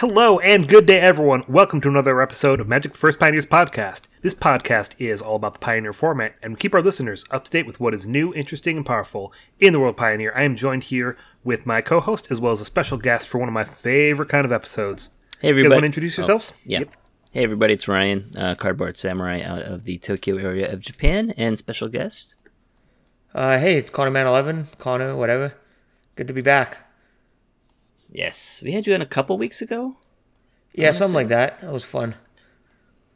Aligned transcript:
Hello 0.00 0.38
and 0.38 0.66
good 0.66 0.86
day, 0.86 0.98
everyone. 0.98 1.44
Welcome 1.46 1.82
to 1.82 1.88
another 1.88 2.22
episode 2.22 2.58
of 2.58 2.66
Magic 2.66 2.92
the 2.92 2.96
First 2.96 3.20
Pioneers 3.20 3.44
podcast. 3.44 4.04
This 4.22 4.34
podcast 4.34 4.94
is 4.98 5.20
all 5.20 5.36
about 5.36 5.52
the 5.52 5.58
Pioneer 5.58 5.92
format, 5.92 6.36
and 6.42 6.54
we 6.54 6.58
keep 6.58 6.74
our 6.74 6.80
listeners 6.80 7.26
up 7.30 7.44
to 7.44 7.50
date 7.50 7.66
with 7.66 7.80
what 7.80 7.92
is 7.92 8.08
new, 8.08 8.32
interesting, 8.32 8.78
and 8.78 8.86
powerful 8.86 9.30
in 9.58 9.74
the 9.74 9.78
world 9.78 9.92
of 9.92 9.96
Pioneer. 9.98 10.32
I 10.34 10.44
am 10.44 10.56
joined 10.56 10.84
here 10.84 11.18
with 11.44 11.66
my 11.66 11.82
co-host 11.82 12.30
as 12.30 12.40
well 12.40 12.50
as 12.50 12.62
a 12.62 12.64
special 12.64 12.96
guest 12.96 13.28
for 13.28 13.36
one 13.36 13.48
of 13.50 13.52
my 13.52 13.64
favorite 13.64 14.30
kind 14.30 14.46
of 14.46 14.52
episodes. 14.52 15.10
Hey 15.38 15.48
You 15.48 15.52
guys 15.52 15.58
everybody! 15.58 15.74
want 15.74 15.82
to 15.82 15.86
introduce 15.86 16.16
yourselves? 16.16 16.54
Oh, 16.56 16.60
yeah. 16.64 16.84
Hey 17.32 17.44
everybody! 17.44 17.74
It's 17.74 17.86
Ryan, 17.86 18.32
uh, 18.38 18.54
Cardboard 18.54 18.96
Samurai, 18.96 19.42
out 19.42 19.60
of 19.60 19.84
the 19.84 19.98
Tokyo 19.98 20.38
area 20.38 20.72
of 20.72 20.80
Japan, 20.80 21.34
and 21.36 21.58
special 21.58 21.88
guest. 21.88 22.36
Uh, 23.34 23.58
hey, 23.58 23.76
it's 23.76 23.90
Connor 23.90 24.12
Man 24.12 24.26
Eleven, 24.26 24.68
Connor, 24.78 25.14
whatever. 25.14 25.52
Good 26.16 26.26
to 26.28 26.32
be 26.32 26.40
back. 26.40 26.89
Yes, 28.12 28.60
we 28.64 28.72
had 28.72 28.86
you 28.86 28.94
in 28.94 29.02
a 29.02 29.06
couple 29.06 29.38
weeks 29.38 29.62
ago. 29.62 29.96
Yeah, 30.72 30.92
something 30.92 31.14
like 31.14 31.28
that. 31.28 31.60
That 31.60 31.72
was 31.72 31.84
fun. 31.84 32.14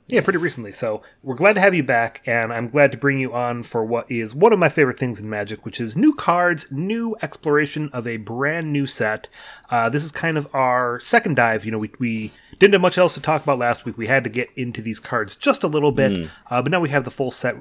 Yeah, 0.06 0.20
pretty 0.20 0.38
recently. 0.38 0.72
So 0.72 1.02
we're 1.22 1.34
glad 1.34 1.54
to 1.54 1.62
have 1.62 1.74
you 1.74 1.82
back, 1.82 2.20
and 2.26 2.52
I'm 2.52 2.68
glad 2.68 2.92
to 2.92 2.98
bring 2.98 3.18
you 3.18 3.32
on 3.32 3.62
for 3.62 3.82
what 3.82 4.10
is 4.10 4.34
one 4.34 4.52
of 4.52 4.58
my 4.58 4.68
favorite 4.68 4.98
things 4.98 5.18
in 5.18 5.30
Magic, 5.30 5.64
which 5.64 5.80
is 5.80 5.96
new 5.96 6.14
cards, 6.14 6.66
new 6.70 7.16
exploration 7.22 7.88
of 7.92 8.06
a 8.06 8.18
brand 8.18 8.70
new 8.70 8.86
set. 8.86 9.28
Uh, 9.70 9.88
this 9.88 10.04
is 10.04 10.12
kind 10.12 10.36
of 10.36 10.46
our 10.54 11.00
second 11.00 11.36
dive. 11.36 11.64
You 11.64 11.72
know, 11.72 11.78
we, 11.78 11.90
we 11.98 12.32
didn't 12.58 12.74
have 12.74 12.82
much 12.82 12.98
else 12.98 13.14
to 13.14 13.20
talk 13.20 13.42
about 13.42 13.58
last 13.58 13.86
week. 13.86 13.96
We 13.96 14.06
had 14.06 14.24
to 14.24 14.30
get 14.30 14.50
into 14.56 14.82
these 14.82 15.00
cards 15.00 15.36
just 15.36 15.64
a 15.64 15.68
little 15.68 15.92
bit, 15.92 16.28
uh, 16.50 16.60
but 16.60 16.70
now 16.70 16.80
we 16.80 16.90
have 16.90 17.04
the 17.04 17.10
full 17.10 17.30
set 17.30 17.56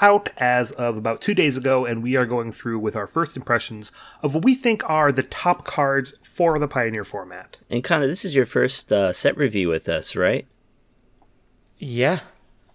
out 0.00 0.30
as 0.36 0.72
of 0.72 0.96
about 0.96 1.20
two 1.20 1.34
days 1.34 1.56
ago, 1.56 1.84
and 1.84 2.02
we 2.02 2.16
are 2.16 2.26
going 2.26 2.52
through 2.52 2.78
with 2.78 2.96
our 2.96 3.06
first 3.06 3.36
impressions 3.36 3.92
of 4.22 4.34
what 4.34 4.44
we 4.44 4.54
think 4.54 4.88
are 4.88 5.12
the 5.12 5.22
top 5.22 5.64
cards 5.64 6.14
for 6.22 6.58
the 6.58 6.68
Pioneer 6.68 7.04
format. 7.04 7.58
And 7.70 7.84
Connor, 7.84 8.06
this 8.06 8.24
is 8.24 8.34
your 8.34 8.46
first 8.46 8.92
uh, 8.92 9.12
set 9.12 9.36
review 9.36 9.68
with 9.68 9.88
us, 9.88 10.16
right? 10.16 10.46
Yeah, 11.78 12.20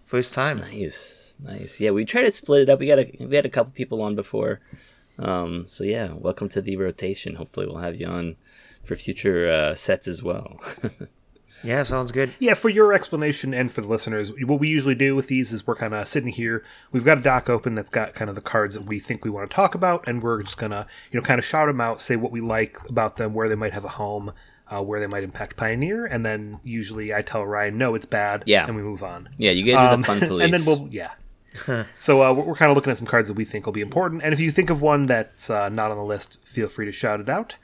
first 0.06 0.34
time. 0.34 0.58
Nice, 0.58 1.36
nice. 1.42 1.80
Yeah, 1.80 1.90
we 1.90 2.04
tried 2.04 2.22
to 2.22 2.30
split 2.30 2.62
it 2.62 2.68
up. 2.68 2.80
We 2.80 2.86
got 2.86 2.98
a 2.98 3.16
we 3.20 3.36
had 3.36 3.46
a 3.46 3.50
couple 3.50 3.72
people 3.72 4.00
on 4.02 4.14
before, 4.14 4.60
um, 5.18 5.66
so 5.66 5.84
yeah, 5.84 6.12
welcome 6.12 6.48
to 6.50 6.60
the 6.60 6.76
rotation. 6.76 7.36
Hopefully, 7.36 7.66
we'll 7.66 7.78
have 7.78 8.00
you 8.00 8.06
on 8.06 8.36
for 8.82 8.96
future 8.96 9.50
uh, 9.50 9.74
sets 9.74 10.08
as 10.08 10.22
well. 10.22 10.60
Yeah, 11.64 11.82
sounds 11.82 12.12
good. 12.12 12.34
Yeah, 12.38 12.54
for 12.54 12.68
your 12.68 12.92
explanation 12.92 13.54
and 13.54 13.72
for 13.72 13.80
the 13.80 13.88
listeners, 13.88 14.30
what 14.42 14.60
we 14.60 14.68
usually 14.68 14.94
do 14.94 15.16
with 15.16 15.28
these 15.28 15.52
is 15.52 15.66
we're 15.66 15.74
kind 15.76 15.94
of 15.94 16.06
sitting 16.06 16.30
here. 16.32 16.62
We've 16.92 17.04
got 17.04 17.18
a 17.18 17.22
doc 17.22 17.48
open 17.48 17.74
that's 17.74 17.90
got 17.90 18.14
kind 18.14 18.28
of 18.28 18.34
the 18.36 18.42
cards 18.42 18.74
that 18.76 18.86
we 18.86 18.98
think 18.98 19.24
we 19.24 19.30
want 19.30 19.50
to 19.50 19.54
talk 19.54 19.74
about, 19.74 20.06
and 20.06 20.22
we're 20.22 20.42
just 20.42 20.58
gonna, 20.58 20.86
you 21.10 21.18
know, 21.18 21.24
kind 21.26 21.38
of 21.38 21.44
shout 21.44 21.66
them 21.68 21.80
out, 21.80 22.00
say 22.00 22.16
what 22.16 22.30
we 22.32 22.40
like 22.40 22.78
about 22.88 23.16
them, 23.16 23.32
where 23.34 23.48
they 23.48 23.54
might 23.54 23.72
have 23.72 23.84
a 23.84 23.88
home, 23.88 24.32
uh, 24.70 24.82
where 24.82 25.00
they 25.00 25.06
might 25.06 25.24
impact 25.24 25.56
Pioneer, 25.56 26.04
and 26.06 26.24
then 26.24 26.60
usually 26.62 27.14
I 27.14 27.22
tell 27.22 27.44
Ryan, 27.46 27.78
no, 27.78 27.94
it's 27.94 28.06
bad, 28.06 28.44
Yeah. 28.46 28.66
and 28.66 28.76
we 28.76 28.82
move 28.82 29.02
on. 29.02 29.28
yeah, 29.38 29.50
you 29.50 29.64
guys 29.64 29.76
are 29.76 29.94
Um, 29.94 30.00
the 30.02 30.06
fun 30.06 30.20
police. 30.20 30.44
and 30.44 30.54
then 30.54 30.64
we'll, 30.64 30.88
yeah. 30.90 31.10
so 31.98 32.22
uh, 32.22 32.32
we're, 32.32 32.42
we're 32.44 32.54
kind 32.56 32.70
of 32.70 32.76
looking 32.76 32.90
at 32.90 32.98
some 32.98 33.06
cards 33.06 33.28
that 33.28 33.34
we 33.34 33.44
think 33.44 33.64
will 33.66 33.72
be 33.72 33.80
important, 33.80 34.22
and 34.22 34.32
if 34.32 34.40
you 34.40 34.50
think 34.50 34.70
of 34.70 34.80
one 34.82 35.06
that's 35.06 35.48
uh, 35.50 35.68
not 35.68 35.90
on 35.90 35.96
the 35.96 36.04
list, 36.04 36.38
feel 36.44 36.68
free 36.68 36.86
to 36.86 36.92
shout 36.92 37.20
it 37.20 37.28
out. 37.28 37.56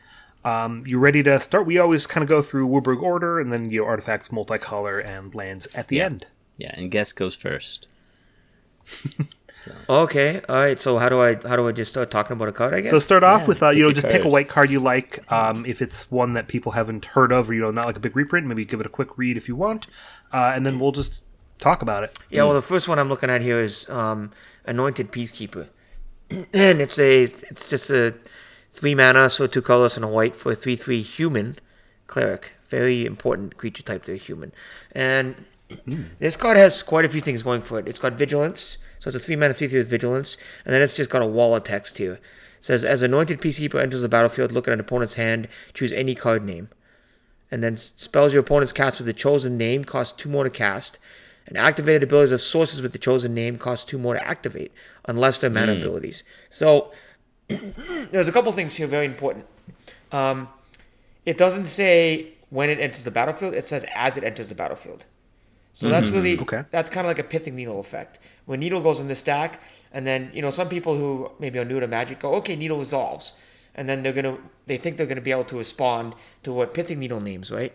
Um, 0.45 0.85
you 0.87 0.99
ready 0.99 1.23
to 1.25 1.39
start? 1.41 1.67
We 1.67 1.79
always 1.79 2.07
kind 2.07 2.23
of 2.23 2.29
go 2.29 2.41
through 2.43 2.69
WUBRG 2.69 3.03
order, 3.03 3.39
and 3.41 3.53
then 3.53 3.71
you 3.71 3.81
know, 3.83 3.87
artifacts, 3.87 4.29
multicolor, 4.31 5.05
and 5.05 5.35
lands 5.35 5.67
at 5.75 5.89
the 5.89 5.97
Yeah. 5.97 6.05
end. 6.07 6.27
yeah, 6.57 6.75
and 6.77 6.91
guess 6.91 7.13
goes 7.13 7.35
first. 7.35 7.87
Okay, 9.91 10.41
all 10.49 10.57
right. 10.57 10.81
So 10.81 10.97
how 10.97 11.11
do 11.11 11.21
I 11.21 11.35
how 11.47 11.55
do 11.55 11.69
I 11.69 11.73
just 11.73 11.91
start 11.91 12.11
talking 12.11 12.33
about 12.33 12.49
a 12.49 12.53
card? 12.53 12.73
I 12.73 12.81
guess. 12.81 12.91
So 12.91 12.99
start 12.99 13.23
off 13.23 13.43
Yeah, 13.43 13.47
with 13.49 13.63
uh, 13.63 13.69
you 13.69 13.83
know 13.83 13.89
your 13.89 13.93
just 13.95 14.09
pick 14.09 14.25
a 14.25 14.29
white 14.29 14.49
card 14.49 14.71
you 14.71 14.81
like. 14.81 15.31
Um, 15.31 15.67
if 15.67 15.83
it's 15.83 16.11
one 16.11 16.33
that 16.33 16.49
people 16.49 16.73
haven't 16.73 17.05
heard 17.05 17.31
of, 17.31 17.51
or 17.51 17.55
you 17.55 17.61
know 17.61 17.71
not 17.71 17.85
like 17.85 17.97
a 17.97 18.01
big 18.01 18.17
reprint, 18.17 18.47
maybe 18.47 18.65
give 18.65 18.81
it 18.81 18.87
a 18.87 18.89
quick 18.91 19.19
read 19.19 19.37
if 19.37 19.49
you 19.49 19.57
want, 19.57 19.87
uh, 20.33 20.53
and 20.55 20.65
then 20.65 20.81
we'll 20.81 20.93
just 20.93 21.23
talk 21.59 21.83
about 21.83 22.05
it. 22.05 22.19
yeah. 22.31 22.43
Well, 22.45 22.55
the 22.55 22.63
first 22.63 22.89
one 22.89 22.99
I'm 22.99 23.11
looking 23.11 23.29
at 23.29 23.43
here 23.43 23.61
is 23.61 23.87
um, 23.91 24.33
Anointed 24.65 25.13
Peacekeeper, 25.13 25.69
and 26.31 26.81
it's 26.81 26.99
a 26.99 27.25
it's 27.25 27.69
just 27.69 27.91
a 27.91 28.15
three 28.81 28.95
mana, 28.95 29.29
so 29.29 29.47
two 29.47 29.61
colors 29.61 29.97
and 29.97 30.05
a 30.05 30.09
white 30.09 30.35
for 30.35 30.53
a 30.53 30.55
three 30.55 30.75
three 30.75 31.03
human 31.03 31.59
cleric. 32.07 32.53
Very 32.69 33.05
important 33.05 33.59
creature 33.59 33.83
type. 33.83 34.07
They're 34.07 34.17
human, 34.17 34.53
and 34.93 35.35
this 36.19 36.37
card 36.37 36.57
has 36.57 36.83
quite 36.83 37.05
a 37.05 37.09
few 37.09 37.21
things 37.21 37.43
going 37.43 37.61
for 37.61 37.79
it. 37.79 37.87
It's 37.87 37.99
got 37.99 38.15
vigilance, 38.15 38.79
so 38.99 39.09
it's 39.09 39.17
a 39.17 39.21
three 39.21 39.37
mana 39.37 39.53
three 39.53 39.69
three 39.69 39.81
with 39.81 39.91
vigilance, 39.91 40.39
and 40.65 40.73
then 40.73 40.81
it's 40.81 40.95
just 40.95 41.11
got 41.11 41.21
a 41.21 41.27
wall 41.27 41.55
of 41.55 41.65
text 41.65 41.99
here. 41.99 42.15
It 42.15 42.21
says 42.61 42.83
as 42.83 43.03
anointed 43.03 43.41
peacekeeper 43.41 43.81
enters 43.81 44.01
the 44.01 44.09
battlefield, 44.09 44.51
look 44.51 44.67
at 44.67 44.73
an 44.73 44.81
opponent's 44.81 45.15
hand, 45.17 45.49
choose 45.75 45.93
any 45.93 46.15
card 46.15 46.43
name, 46.43 46.71
and 47.51 47.63
then 47.63 47.77
spells 47.77 48.33
your 48.33 48.41
opponent's 48.41 48.73
cast 48.73 48.99
with 48.99 49.07
the 49.07 49.13
chosen 49.13 49.59
name 49.59 49.85
cost 49.85 50.19
two 50.19 50.31
more 50.31 50.45
to 50.45 50.51
cast, 50.51 50.99
and 51.47 51.59
activated 51.59 52.03
abilities 52.03 52.33
of 52.33 52.41
sources 52.41 52.81
with 52.81 52.93
the 52.93 52.99
chosen 52.99 53.35
name 53.35 53.59
cost 53.59 53.89
two 53.89 53.99
more 53.99 54.15
to 54.15 54.27
activate, 54.27 54.73
unless 55.05 55.39
they're 55.39 55.51
mana 55.51 55.75
hmm. 55.75 55.81
abilities. 55.81 56.23
So 56.49 56.93
there's 58.11 58.29
a 58.29 58.33
couple 58.33 58.53
things 58.53 58.75
here 58.75 58.87
very 58.87 59.07
important. 59.07 59.47
Um, 60.13 60.49
it 61.25 61.37
doesn't 61.39 61.67
say 61.67 62.35
when 62.51 62.71
it 62.71 62.79
enters 62.81 63.05
the 63.05 63.11
battlefield; 63.11 63.55
it 63.55 63.67
says 63.67 63.85
as 63.95 64.17
it 64.17 64.25
enters 64.25 64.49
the 64.49 64.55
battlefield. 64.55 65.05
So 65.73 65.89
that's 65.89 66.09
really 66.09 66.39
Okay. 66.41 66.65
that's 66.71 66.91
kind 66.91 67.07
of 67.07 67.11
like 67.11 67.19
a 67.19 67.25
pithing 67.25 67.55
needle 67.55 67.79
effect. 67.81 68.19
When 68.47 68.61
needle 68.61 68.81
goes 68.81 68.99
in 69.01 69.09
the 69.09 69.15
stack, 69.15 69.61
and 69.93 70.07
then 70.07 70.31
you 70.35 70.43
know 70.43 70.51
some 70.51 70.69
people 70.69 70.97
who 70.97 71.31
maybe 71.39 71.59
are 71.59 71.65
new 71.65 71.79
to 71.81 71.87
magic 71.87 72.21
go, 72.21 72.35
okay, 72.35 72.57
needle 72.57 72.79
resolves, 72.79 73.35
and 73.75 73.89
then 73.89 74.03
they're 74.03 74.13
gonna 74.13 74.37
they 74.67 74.77
think 74.77 74.97
they're 74.97 75.07
gonna 75.07 75.21
be 75.21 75.31
able 75.31 75.45
to 75.45 75.57
respond 75.59 76.15
to 76.43 76.53
what 76.53 76.75
pithing 76.75 76.99
needle 76.99 77.21
names, 77.21 77.51
right? 77.51 77.73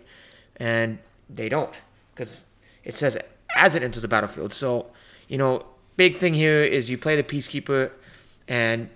And 0.58 1.00
they 1.30 1.48
don't 1.50 1.74
because 2.14 2.44
it 2.84 2.96
says 2.96 3.18
as 3.56 3.76
it 3.76 3.84
enters 3.84 4.02
the 4.02 4.08
battlefield. 4.10 4.52
So 4.54 4.88
you 5.30 5.38
know, 5.38 5.66
big 5.96 6.18
thing 6.18 6.34
here 6.34 6.64
is 6.64 6.90
you 6.90 6.98
play 6.98 7.16
the 7.16 7.24
peacekeeper, 7.24 7.92
and 8.48 8.90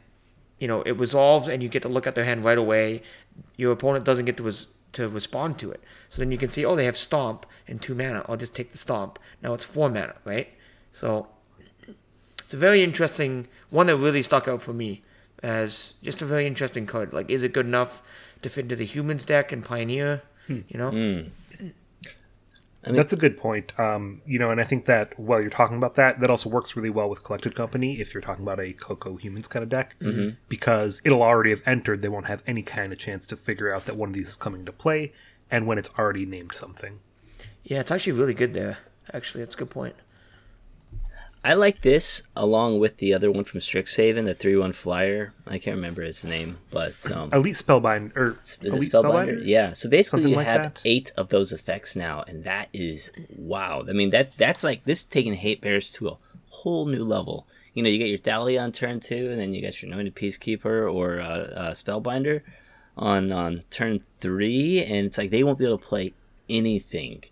you 0.60 0.68
know 0.68 0.82
it 0.84 0.98
resolves, 0.98 1.48
and 1.48 1.64
you 1.64 1.70
get 1.70 1.82
to 1.84 1.90
look 1.90 2.08
at 2.08 2.16
their 2.16 2.26
hand 2.26 2.44
right 2.44 2.58
away. 2.58 3.02
Your 3.58 3.72
opponent 3.72 4.06
doesn't 4.06 4.26
get 4.26 4.38
to 4.38 4.44
res- 4.44 4.68
to 4.94 5.08
respond 5.08 5.60
to 5.60 5.72
it. 5.72 5.82
So 6.10 6.20
then 6.20 6.32
you 6.32 6.38
can 6.38 6.50
see, 6.50 6.66
oh, 6.66 6.76
they 6.76 6.86
have 6.86 6.98
stomp 6.98 7.46
and 7.68 7.82
two 7.82 7.96
mana. 7.96 8.26
I'll 8.28 8.38
just 8.38 8.56
take 8.56 8.72
the 8.72 8.78
stomp. 8.78 9.20
Now 9.42 9.54
it's 9.54 9.66
four 9.66 9.90
mana, 9.90 10.16
right? 10.26 10.50
So 10.92 11.28
it's 12.40 12.54
a 12.54 12.58
very 12.58 12.84
interesting 12.84 13.48
one 13.70 13.88
that 13.88 13.98
really 13.98 14.24
stuck 14.24 14.48
out 14.48 14.62
for 14.62 14.74
me 14.74 15.02
as 15.44 15.94
just 16.02 16.22
a 16.22 16.26
very 16.26 16.48
interesting 16.48 16.86
card. 16.86 17.14
Like, 17.14 17.30
is 17.30 17.44
it 17.44 17.54
good 17.54 17.66
enough 17.66 18.02
to 18.42 18.50
fit 18.50 18.62
into 18.66 18.76
the 18.76 18.86
humans 18.86 19.26
deck 19.26 19.52
and 19.52 19.64
Pioneer? 19.64 20.24
Hmm. 20.48 20.62
You 20.68 20.78
know, 20.80 20.90
hmm. 20.90 21.68
Mean- 22.88 22.96
That's 22.96 23.12
a 23.14 23.18
good 23.18 23.38
point. 23.38 23.78
Um, 23.80 24.22
you 24.26 24.40
know, 24.40 24.52
and 24.52 24.60
I 24.62 24.64
think 24.64 24.86
that 24.86 25.20
while 25.20 25.42
you're 25.42 25.50
talking 25.50 25.78
about 25.78 25.96
that, 25.96 26.20
that 26.22 26.30
also 26.30 26.50
works 26.50 26.76
really 26.76 26.90
well 26.90 27.10
with 27.10 27.24
Collected 27.24 27.54
Company 27.56 28.00
if 28.00 28.14
you're 28.14 28.22
talking 28.22 28.44
about 28.44 28.60
a 28.60 28.72
Coco 28.74 29.18
Humans 29.18 29.48
kind 29.50 29.64
of 29.64 29.70
deck, 29.70 29.96
because 30.48 31.02
it'll 31.04 31.22
already 31.24 31.50
have 31.50 31.62
entered. 31.66 32.02
They 32.02 32.10
won't 32.10 32.28
have 32.28 32.44
any 32.48 32.62
kind 32.64 32.94
of 32.94 33.00
chance 33.00 33.26
to 33.28 33.36
figure 33.36 33.74
out 33.74 33.86
that 33.86 33.98
one 33.98 34.10
of 34.10 34.16
these 34.16 34.30
is 34.30 34.36
coming 34.36 34.66
to 34.66 34.72
play, 34.72 35.14
and 35.52 35.68
when 35.68 35.78
it's 35.78 35.90
already 36.00 36.26
named 36.26 36.54
something. 36.54 37.00
yeah, 37.64 37.80
it's 37.82 37.92
actually 37.92 38.14
really 38.14 38.34
good 38.34 38.54
there. 38.54 38.78
Actually, 39.14 39.44
that's 39.44 39.56
a 39.56 39.60
good 39.60 39.70
point. 39.70 39.96
I 41.44 41.54
like 41.54 41.82
this 41.82 42.24
along 42.36 42.80
with 42.80 42.98
the 42.98 43.14
other 43.14 43.32
one 43.32 43.46
from 43.46 43.62
Strixhaven, 43.62 44.26
the 44.26 44.34
three 44.34 44.58
one 44.58 44.74
flyer. 44.74 45.34
I 45.48 45.58
can't 45.58 45.76
remember 45.78 46.02
his 46.02 46.26
name, 46.26 46.58
but 46.70 47.10
um, 47.12 47.30
Elite 47.32 47.56
Spellbind 47.56 48.16
or 48.16 48.38
is 48.42 48.58
Elite 48.62 48.94
it 48.94 48.94
Spellbinder? 48.94 49.42
Yeah. 49.46 49.72
So 49.74 49.90
basically, 49.90 50.20
Something 50.24 50.32
you 50.32 50.38
like 50.38 50.48
have 50.48 50.62
that? 50.74 50.82
eight 50.84 51.12
of 51.16 51.30
those 51.30 51.54
effects 51.54 51.96
now, 51.96 52.24
and 52.28 52.44
that 52.44 52.68
is 52.74 53.12
wow. 53.38 53.86
I 53.88 53.94
mean 53.94 54.10
that 54.10 54.34
that's 54.38 54.64
like 54.64 54.84
this 54.84 55.00
is 55.00 55.06
taking 55.06 55.34
hate 55.34 55.62
bears 55.62 55.92
to 55.94 56.10
a 56.10 56.18
whole 56.50 56.86
new 56.86 57.06
level. 57.06 57.48
You 57.74 57.84
know, 57.84 57.90
you 57.90 58.00
get 58.00 58.10
your 58.10 58.20
Thalia 58.20 58.62
on 58.62 58.74
turn 58.74 59.00
two, 59.00 59.30
and 59.32 59.40
then 59.40 59.54
you 59.54 59.62
got 59.62 59.82
your 59.82 59.92
anointed 59.92 60.16
peacekeeper 60.16 60.94
or 60.94 61.22
uh, 61.22 61.26
uh, 61.26 61.72
spellbinder 61.72 62.42
on 62.98 63.32
on 63.32 63.64
turn 63.70 64.02
three, 64.20 64.84
and 64.84 65.06
it's 65.08 65.18
like 65.18 65.30
they 65.30 65.44
won't 65.44 65.58
be 65.60 65.66
able 65.66 65.78
to 65.78 65.86
play 65.86 66.14
anything. 66.50 67.24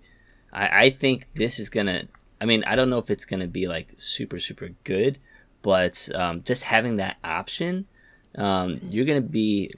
I, 0.54 0.86
I 0.86 0.90
think 0.92 1.28
this 1.36 1.60
is 1.60 1.70
gonna. 1.70 2.04
I 2.40 2.46
mean, 2.46 2.64
I 2.66 2.76
don't 2.76 2.90
know 2.90 3.00
if 3.00 3.10
it's 3.10 3.26
gonna 3.26 3.48
be 3.48 3.68
like 3.68 3.94
super 3.98 4.40
super 4.40 4.70
good, 4.84 5.20
but 5.62 6.10
um, 6.14 6.44
just 6.44 6.64
having 6.64 6.98
that 6.98 7.18
option, 7.24 7.86
um, 8.36 8.80
you're 8.90 9.06
gonna 9.06 9.22
be 9.22 9.72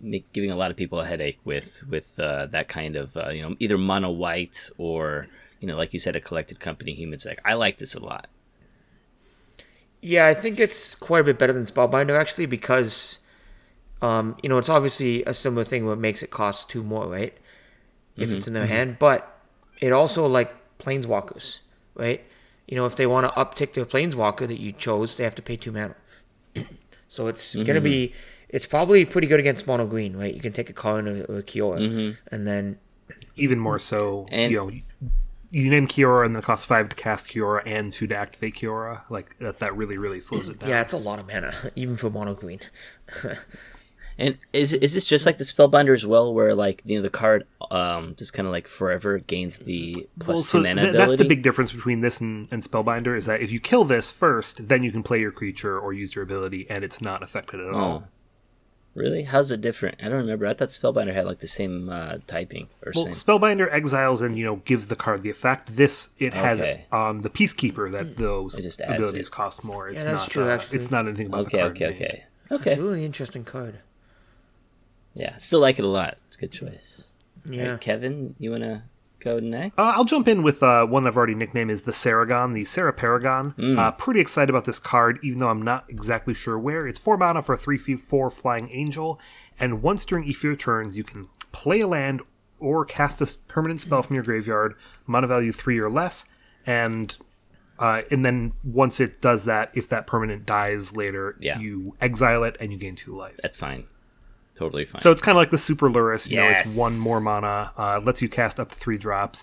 make, 0.00 0.32
giving 0.32 0.50
a 0.50 0.56
lot 0.56 0.70
of 0.70 0.76
people 0.76 1.00
a 1.00 1.06
headache 1.06 1.38
with 1.44 1.82
with 1.88 2.18
uh, 2.18 2.46
that 2.46 2.68
kind 2.68 2.96
of 2.96 3.16
uh, 3.16 3.28
you 3.30 3.42
know 3.42 3.56
either 3.58 3.78
mono 3.78 4.10
white 4.10 4.70
or 4.78 5.28
you 5.60 5.68
know 5.68 5.76
like 5.76 5.92
you 5.92 5.98
said 5.98 6.16
a 6.16 6.20
collected 6.20 6.60
company 6.60 6.94
human 6.94 7.18
sec. 7.18 7.40
I 7.44 7.54
like 7.54 7.78
this 7.78 7.94
a 7.94 8.00
lot. 8.00 8.28
Yeah, 10.00 10.26
I 10.26 10.34
think 10.34 10.58
it's 10.58 10.94
quite 10.94 11.20
a 11.20 11.24
bit 11.24 11.38
better 11.38 11.52
than 11.52 11.66
Spellbinder 11.66 12.18
actually 12.18 12.46
because, 12.46 13.18
um, 14.00 14.36
you 14.42 14.48
know, 14.48 14.56
it's 14.56 14.70
obviously 14.70 15.22
a 15.24 15.34
similar 15.34 15.62
thing 15.62 15.86
it 15.86 15.96
makes 15.96 16.22
it 16.22 16.30
cost 16.30 16.70
two 16.70 16.82
more, 16.82 17.06
right? 17.06 17.36
If 18.16 18.30
it's 18.32 18.46
in 18.46 18.52
their 18.52 18.66
hand, 18.66 18.98
but 18.98 19.40
it 19.80 19.92
also 19.92 20.26
like 20.26 20.52
planeswalkers, 20.78 21.60
right? 22.00 22.24
You 22.66 22.76
know, 22.76 22.86
if 22.86 22.96
they 22.96 23.06
want 23.06 23.26
to 23.26 23.32
uptick 23.38 23.74
their 23.74 23.84
planeswalker 23.84 24.46
that 24.48 24.58
you 24.58 24.72
chose, 24.72 25.16
they 25.16 25.24
have 25.24 25.34
to 25.36 25.42
pay 25.42 25.56
two 25.56 25.72
mana. 25.72 25.96
so 27.08 27.26
it's 27.26 27.54
gonna 27.54 27.80
be, 27.80 28.08
mm-hmm. 28.08 28.16
it's 28.48 28.66
probably 28.66 29.04
pretty 29.04 29.26
good 29.26 29.40
against 29.40 29.66
mono 29.66 29.86
green, 29.86 30.16
right? 30.16 30.34
You 30.34 30.40
can 30.40 30.52
take 30.52 30.70
a 30.70 30.72
Karn 30.72 31.06
or, 31.06 31.24
or 31.24 31.38
a 31.38 31.42
Kiora, 31.42 31.80
mm-hmm. 31.80 32.34
and 32.34 32.46
then 32.46 32.78
even 33.36 33.58
more 33.58 33.78
so. 33.78 34.26
And- 34.30 34.50
you 34.50 34.58
know, 34.58 34.70
you 35.50 35.68
name 35.68 35.88
Kiora 35.88 36.26
and 36.26 36.34
then 36.34 36.42
it 36.42 36.44
costs 36.44 36.64
five 36.66 36.88
to 36.88 36.96
cast 36.96 37.26
Kiora 37.28 37.62
and 37.66 37.92
two 37.92 38.06
to 38.06 38.16
activate 38.16 38.54
Kiora. 38.54 39.08
Like 39.10 39.36
that, 39.38 39.58
that 39.58 39.76
really, 39.76 39.98
really 39.98 40.20
slows 40.20 40.48
it 40.48 40.60
down. 40.60 40.68
Yeah, 40.68 40.80
it's 40.80 40.92
a 40.92 40.98
lot 40.98 41.18
of 41.18 41.26
mana, 41.26 41.52
even 41.76 41.96
for 41.96 42.08
mono 42.10 42.34
green. 42.34 42.60
And 44.20 44.36
is 44.52 44.72
is 44.74 44.92
this 44.94 45.06
just 45.06 45.24
like 45.24 45.38
the 45.38 45.44
Spellbinder 45.44 45.94
as 45.94 46.04
well, 46.04 46.32
where 46.34 46.54
like 46.54 46.82
you 46.84 46.96
know 46.98 47.02
the 47.02 47.10
card 47.10 47.46
um 47.70 48.14
just 48.18 48.32
kind 48.34 48.46
of 48.46 48.52
like 48.52 48.68
forever 48.68 49.18
gains 49.18 49.58
the 49.58 50.06
plus 50.18 50.34
Well, 50.36 50.44
two 50.44 50.68
mana 50.68 50.82
th- 50.82 50.88
ability? 50.94 50.98
that's 51.12 51.22
the 51.22 51.28
big 51.28 51.42
difference 51.42 51.72
between 51.72 52.00
this 52.02 52.20
and, 52.20 52.46
and 52.50 52.62
Spellbinder 52.62 53.16
is 53.16 53.26
that 53.26 53.40
if 53.40 53.50
you 53.50 53.60
kill 53.60 53.84
this 53.84 54.10
first, 54.12 54.68
then 54.68 54.82
you 54.82 54.92
can 54.92 55.02
play 55.02 55.20
your 55.20 55.32
creature 55.32 55.78
or 55.80 55.92
use 55.94 56.14
your 56.14 56.22
ability, 56.22 56.66
and 56.68 56.84
it's 56.84 57.00
not 57.00 57.22
affected 57.22 57.60
at 57.60 57.74
all. 57.74 58.04
Oh. 58.04 58.08
Really? 58.92 59.22
How's 59.22 59.52
it 59.52 59.60
different? 59.60 59.98
I 60.02 60.08
don't 60.08 60.18
remember. 60.18 60.46
I 60.48 60.52
thought 60.54 60.68
Spellbinder 60.68 61.14
had 61.14 61.24
like 61.24 61.38
the 61.38 61.46
same 61.46 61.88
uh, 61.88 62.16
typing 62.26 62.68
or 62.84 62.92
Well, 62.94 63.04
same. 63.04 63.12
Spellbinder 63.14 63.72
exiles 63.72 64.20
and 64.20 64.36
you 64.36 64.44
know 64.44 64.56
gives 64.56 64.88
the 64.88 64.96
card 64.96 65.22
the 65.22 65.30
effect. 65.30 65.76
This 65.76 66.10
it 66.18 66.34
has 66.34 66.60
Okay. 66.60 66.86
on 66.90 67.20
the 67.22 67.30
Peacekeeper 67.30 67.90
that 67.92 68.16
those 68.16 68.56
just 68.58 68.80
abilities 68.80 69.28
it. 69.28 69.30
cost 69.30 69.62
more. 69.62 69.88
It's 69.88 70.02
that's 70.04 70.22
not. 70.24 70.30
true, 70.30 70.44
uh, 70.44 70.54
actually. 70.54 70.78
It's 70.78 70.90
not 70.90 71.06
anything 71.06 71.28
about 71.28 71.44
the 71.50 71.56
Okay, 71.56 71.58
card. 71.60 71.72
okay, 71.76 71.84
name. 71.84 71.94
okay, 71.94 72.24
It's 72.50 72.60
okay. 72.66 72.74
a 72.74 72.82
really 72.82 73.04
interesting 73.04 73.44
card. 73.44 73.78
Yeah, 75.14 75.36
still 75.36 75.60
like 75.60 75.78
it 75.78 75.84
a 75.84 75.88
lot. 75.88 76.18
It's 76.28 76.36
a 76.36 76.40
good 76.40 76.52
choice. 76.52 77.08
Yeah. 77.48 77.72
Right, 77.72 77.80
Kevin, 77.80 78.34
you 78.38 78.50
wanna 78.50 78.84
go 79.18 79.38
next? 79.40 79.78
Uh, 79.78 79.92
I'll 79.96 80.04
jump 80.04 80.28
in 80.28 80.42
with 80.42 80.62
uh, 80.62 80.86
one 80.86 81.06
I've 81.06 81.16
already 81.16 81.34
nicknamed 81.34 81.70
is 81.70 81.82
the 81.82 81.92
Saragon, 81.92 82.54
the 82.54 82.64
Serra 82.64 82.92
Paragon. 82.92 83.50
Hmm. 83.50 83.78
Uh, 83.78 83.90
pretty 83.92 84.20
excited 84.20 84.50
about 84.50 84.64
this 84.66 84.78
card, 84.78 85.18
even 85.22 85.40
though 85.40 85.48
I'm 85.50 85.62
not 85.62 85.84
exactly 85.88 86.34
sure 86.34 86.58
where. 86.58 86.86
It's 86.86 86.98
four 86.98 87.16
mana 87.16 87.42
for 87.42 87.54
a 87.54 87.58
three 87.58 87.78
four 87.78 88.30
flying 88.30 88.70
angel, 88.70 89.18
and 89.58 89.82
once 89.82 90.04
during 90.04 90.24
each 90.24 90.38
of 90.38 90.44
your 90.44 90.56
turns, 90.56 90.96
you 90.96 91.04
can 91.04 91.28
play 91.52 91.80
a 91.80 91.86
land 91.88 92.22
or 92.58 92.84
cast 92.84 93.20
a 93.22 93.34
permanent 93.48 93.80
spell 93.80 94.02
from 94.02 94.14
your 94.14 94.22
graveyard, 94.24 94.74
mana 95.06 95.26
value 95.26 95.50
three 95.52 95.78
or 95.78 95.90
less, 95.90 96.26
and 96.66 97.16
uh, 97.78 98.02
and 98.10 98.22
then 98.24 98.52
once 98.62 99.00
it 99.00 99.20
does 99.22 99.46
that, 99.46 99.70
if 99.72 99.88
that 99.88 100.06
permanent 100.06 100.44
dies 100.44 100.94
later, 100.94 101.36
Yeah. 101.40 101.58
you 101.58 101.96
exile 102.02 102.44
it 102.44 102.56
and 102.60 102.70
you 102.70 102.78
gain 102.78 102.94
two 102.94 103.16
life. 103.16 103.38
That's 103.42 103.56
fine. 103.58 103.84
Totally 104.60 104.84
fine. 104.84 105.00
So 105.00 105.10
it's 105.10 105.22
kind 105.22 105.34
of 105.34 105.40
like 105.40 105.48
the 105.48 105.56
Super 105.56 105.88
Lurrus. 105.88 106.28
You 106.28 106.36
know, 106.36 106.48
it's 106.50 106.76
one 106.76 106.98
more 106.98 107.18
mana, 107.18 107.72
uh, 107.78 107.98
lets 108.04 108.20
you 108.20 108.28
cast 108.28 108.60
up 108.60 108.68
to 108.68 108.74
three 108.74 108.98
drops. 108.98 109.42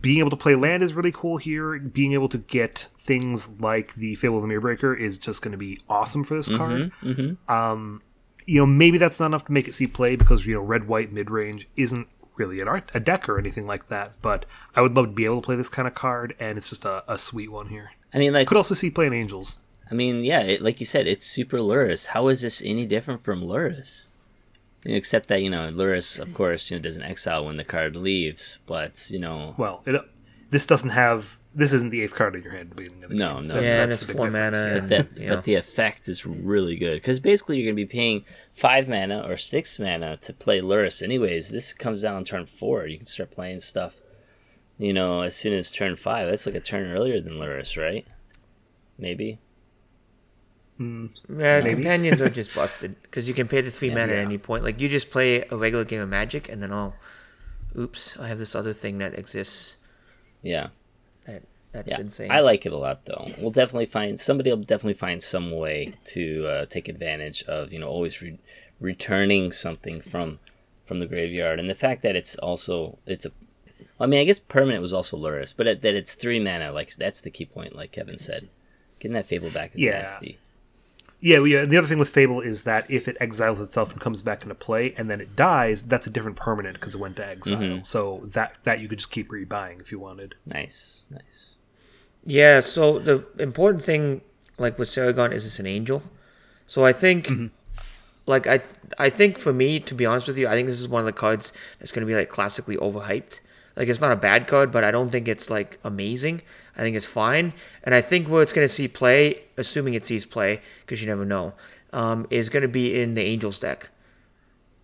Being 0.00 0.20
able 0.20 0.30
to 0.30 0.36
play 0.36 0.54
land 0.54 0.84
is 0.84 0.94
really 0.94 1.10
cool 1.10 1.38
here. 1.38 1.76
Being 1.80 2.12
able 2.12 2.28
to 2.28 2.38
get 2.38 2.86
things 2.96 3.48
like 3.58 3.94
the 3.94 4.14
Fable 4.14 4.36
of 4.36 4.42
the 4.42 4.48
Mirrorbreaker 4.48 4.96
is 4.96 5.18
just 5.18 5.42
going 5.42 5.50
to 5.50 5.58
be 5.58 5.80
awesome 5.88 6.22
for 6.22 6.36
this 6.36 6.48
card. 6.56 6.92
Um, 7.48 8.00
you 8.46 8.60
know, 8.60 8.66
maybe 8.66 8.96
that's 8.96 9.18
not 9.18 9.26
enough 9.26 9.46
to 9.46 9.52
make 9.52 9.66
it 9.66 9.74
see 9.74 9.88
play 9.88 10.14
because 10.14 10.46
you 10.46 10.54
know 10.54 10.60
red 10.60 10.86
white 10.86 11.10
mid 11.10 11.28
range 11.28 11.68
isn't 11.74 12.06
really 12.36 12.60
an 12.60 12.68
art, 12.68 12.92
a 12.94 13.00
deck 13.00 13.28
or 13.28 13.40
anything 13.40 13.66
like 13.66 13.88
that. 13.88 14.12
But 14.22 14.46
I 14.76 14.82
would 14.82 14.94
love 14.94 15.06
to 15.06 15.12
be 15.12 15.24
able 15.24 15.40
to 15.40 15.46
play 15.46 15.56
this 15.56 15.68
kind 15.68 15.88
of 15.88 15.94
card, 15.94 16.36
and 16.38 16.56
it's 16.56 16.70
just 16.70 16.84
a, 16.84 17.02
a 17.12 17.18
sweet 17.18 17.50
one 17.50 17.66
here. 17.70 17.90
I 18.14 18.18
mean, 18.18 18.32
like, 18.32 18.46
Could 18.46 18.56
also 18.56 18.76
see 18.76 18.88
playing 18.88 19.14
Angels. 19.14 19.58
I 19.90 19.94
mean, 19.94 20.24
yeah, 20.24 20.40
it, 20.40 20.62
like 20.62 20.80
you 20.80 20.86
said, 20.86 21.06
it's 21.06 21.26
super 21.26 21.58
Lurrus. 21.58 22.06
How 22.06 22.28
is 22.28 22.40
this 22.40 22.60
any 22.64 22.86
different 22.86 23.22
from 23.22 23.42
Lurrus? 23.42 24.06
You 24.84 24.92
know, 24.92 24.96
except 24.96 25.28
that 25.28 25.42
you 25.42 25.50
know, 25.50 25.70
Lurrus, 25.70 26.18
of 26.18 26.34
course, 26.34 26.70
you 26.70 26.76
know, 26.76 26.82
doesn't 26.82 27.02
exile 27.02 27.44
when 27.44 27.56
the 27.56 27.64
card 27.64 27.94
leaves, 27.96 28.58
but 28.66 29.08
you 29.10 29.18
know, 29.20 29.54
Well, 29.56 29.82
it, 29.86 30.00
this 30.50 30.66
doesn't 30.66 30.90
have. 30.90 31.38
This 31.54 31.72
isn't 31.72 31.88
the 31.88 32.02
eighth 32.02 32.14
card 32.14 32.36
in 32.36 32.42
your 32.42 32.52
hand 32.52 32.64
at 32.64 32.70
the 32.70 32.74
beginning 32.76 33.02
of 33.04 33.08
the 33.10 33.16
No, 33.16 33.36
game. 33.36 33.46
no. 33.48 33.54
That's- 33.54 33.64
Yeah, 33.64 33.82
and 33.84 33.90
that's 33.92 34.02
it's 34.02 34.06
the 34.06 34.06
big 34.08 34.16
four 34.18 34.26
difference, 34.26 34.56
mana. 34.56 34.68
yeah. 34.68 34.76
and- 34.76 34.88
that, 34.90 35.08
yeah. 35.16 35.34
but 35.36 35.44
the 35.44 35.54
effect 35.54 36.06
is 36.08 36.26
really 36.26 36.76
good 36.76 36.94
because 36.94 37.18
basically 37.18 37.56
you're 37.56 37.64
going 37.72 37.76
to 37.76 37.82
be 37.82 37.86
paying 37.98 38.24
five 38.52 38.88
mana 38.90 39.26
or 39.26 39.36
six 39.38 39.78
mana 39.78 40.18
to 40.18 40.32
play 40.34 40.60
Lurrus. 40.60 41.00
Anyways, 41.02 41.50
this 41.52 41.72
comes 41.72 42.02
down 42.02 42.14
on 42.16 42.24
turn 42.24 42.44
four. 42.44 42.86
You 42.86 42.98
can 42.98 43.06
start 43.06 43.30
playing 43.30 43.60
stuff, 43.60 43.94
you 44.78 44.92
know, 44.92 45.22
as 45.22 45.34
soon 45.34 45.54
as 45.54 45.70
turn 45.70 45.96
five. 45.96 46.28
That's 46.28 46.44
like 46.44 46.54
a 46.56 46.60
turn 46.60 46.92
earlier 46.92 47.20
than 47.22 47.38
Lurrus, 47.38 47.80
right? 47.80 48.06
Maybe. 48.98 49.38
Yeah, 50.78 51.60
companions 51.62 52.20
are 52.20 52.28
just 52.28 52.54
busted 52.54 53.00
because 53.02 53.26
you 53.28 53.34
can 53.34 53.48
pay 53.48 53.60
the 53.62 53.70
three 53.70 53.88
mana 53.90 54.12
Yeah. 54.12 54.18
at 54.20 54.24
any 54.26 54.38
point. 54.38 54.62
Like 54.64 54.80
you 54.80 54.88
just 54.88 55.10
play 55.10 55.44
a 55.50 55.56
regular 55.56 55.84
game 55.84 56.00
of 56.00 56.08
Magic, 56.08 56.48
and 56.48 56.62
then 56.62 56.72
oh, 56.72 56.94
oops, 57.78 58.16
I 58.18 58.28
have 58.28 58.38
this 58.38 58.54
other 58.54 58.72
thing 58.72 58.98
that 58.98 59.18
exists. 59.18 59.76
Yeah. 60.42 60.68
That 61.26 61.42
that's 61.72 61.90
Yeah, 61.92 62.00
insane. 62.00 62.30
I 62.30 62.40
like 62.40 62.66
it 62.66 62.72
a 62.72 62.76
lot 62.78 63.04
though. 63.06 63.26
We'll 63.38 63.50
definitely 63.50 63.86
find 63.86 64.18
somebody 64.20 64.50
will 64.50 64.58
definitely 64.58 64.94
find 64.94 65.22
some 65.22 65.50
way 65.50 65.94
to 66.06 66.46
uh, 66.46 66.66
take 66.66 66.88
advantage 66.88 67.42
of 67.44 67.72
you 67.72 67.78
know 67.78 67.88
always 67.88 68.20
re- 68.20 68.38
returning 68.80 69.52
something 69.52 70.00
from 70.00 70.38
from 70.84 70.98
the 71.00 71.06
graveyard, 71.06 71.58
and 71.58 71.68
the 71.70 71.74
fact 71.74 72.02
that 72.02 72.16
it's 72.16 72.36
also 72.36 72.98
it's 73.06 73.24
a. 73.24 73.32
I 73.98 74.04
mean, 74.06 74.20
I 74.20 74.24
guess 74.24 74.38
permanent 74.38 74.82
was 74.82 74.92
also 74.92 75.16
Lurrus, 75.16 75.54
but 75.56 75.66
it, 75.66 75.80
that 75.82 75.94
it's 75.94 76.14
three 76.14 76.38
mana, 76.38 76.70
like 76.70 76.94
that's 76.96 77.22
the 77.22 77.30
key 77.30 77.46
point, 77.46 77.74
like 77.74 77.92
Kevin 77.92 78.18
said. 78.18 78.48
Getting 79.00 79.14
that 79.14 79.26
Fable 79.26 79.50
back 79.50 79.74
is 79.74 79.80
Yeah. 79.80 79.98
nasty. 79.98 80.38
Yeah, 81.26 81.38
well, 81.38 81.48
yeah. 81.48 81.64
The 81.64 81.76
other 81.76 81.88
thing 81.88 81.98
with 81.98 82.08
Fable 82.08 82.40
is 82.40 82.62
that 82.62 82.88
if 82.88 83.08
it 83.08 83.16
exiles 83.18 83.60
itself 83.60 83.90
and 83.90 84.00
comes 84.00 84.22
back 84.22 84.44
into 84.44 84.54
play, 84.54 84.94
and 84.96 85.10
then 85.10 85.20
it 85.20 85.34
dies, 85.34 85.82
that's 85.82 86.06
a 86.06 86.10
different 86.10 86.36
permanent 86.36 86.78
because 86.78 86.94
it 86.94 87.00
went 87.00 87.16
to 87.16 87.26
exile. 87.26 87.58
Mm-hmm. 87.58 87.82
So 87.82 88.20
that 88.26 88.54
that 88.62 88.78
you 88.78 88.86
could 88.86 88.98
just 88.98 89.10
keep 89.10 89.28
rebuying 89.30 89.80
if 89.80 89.90
you 89.90 89.98
wanted. 89.98 90.36
Nice, 90.46 91.08
nice. 91.10 91.56
Yeah, 92.24 92.60
so 92.60 93.00
the 93.00 93.26
important 93.40 93.82
thing, 93.82 94.20
like 94.56 94.78
with 94.78 94.88
Saragon, 94.88 95.32
is 95.32 95.44
it's 95.44 95.58
an 95.58 95.66
angel. 95.66 96.04
So 96.68 96.84
I 96.84 96.92
think, 96.92 97.28
like 98.26 98.46
I, 98.46 98.60
I 98.96 99.10
think 99.10 99.40
for 99.40 99.52
me, 99.52 99.80
to 99.80 99.96
be 99.96 100.06
honest 100.06 100.28
with 100.28 100.38
you, 100.38 100.46
I 100.46 100.52
think 100.52 100.68
this 100.68 100.80
is 100.80 100.86
one 100.86 101.00
of 101.00 101.06
the 101.06 101.12
cards 101.12 101.52
that's 101.80 101.90
going 101.90 102.06
to 102.06 102.06
be 102.06 102.14
like 102.14 102.28
classically 102.28 102.76
overhyped. 102.76 103.40
Like 103.74 103.88
it's 103.88 104.00
not 104.00 104.12
a 104.12 104.16
bad 104.16 104.46
card, 104.46 104.70
but 104.70 104.84
I 104.84 104.92
don't 104.92 105.10
think 105.10 105.26
it's 105.26 105.50
like 105.50 105.80
amazing. 105.82 106.42
I 106.76 106.80
think 106.80 106.96
it's 106.96 107.06
fine, 107.06 107.52
and 107.84 107.94
I 107.94 108.00
think 108.00 108.28
where 108.28 108.42
it's 108.42 108.52
going 108.52 108.66
to 108.66 108.72
see 108.72 108.86
play, 108.88 109.42
assuming 109.56 109.94
it 109.94 110.04
sees 110.04 110.26
play, 110.26 110.60
because 110.84 111.00
you 111.00 111.08
never 111.08 111.24
know, 111.24 111.54
um, 111.92 112.26
is 112.30 112.48
going 112.48 112.62
to 112.62 112.68
be 112.68 113.00
in 113.00 113.14
the 113.14 113.22
Angels 113.22 113.58
deck. 113.58 113.90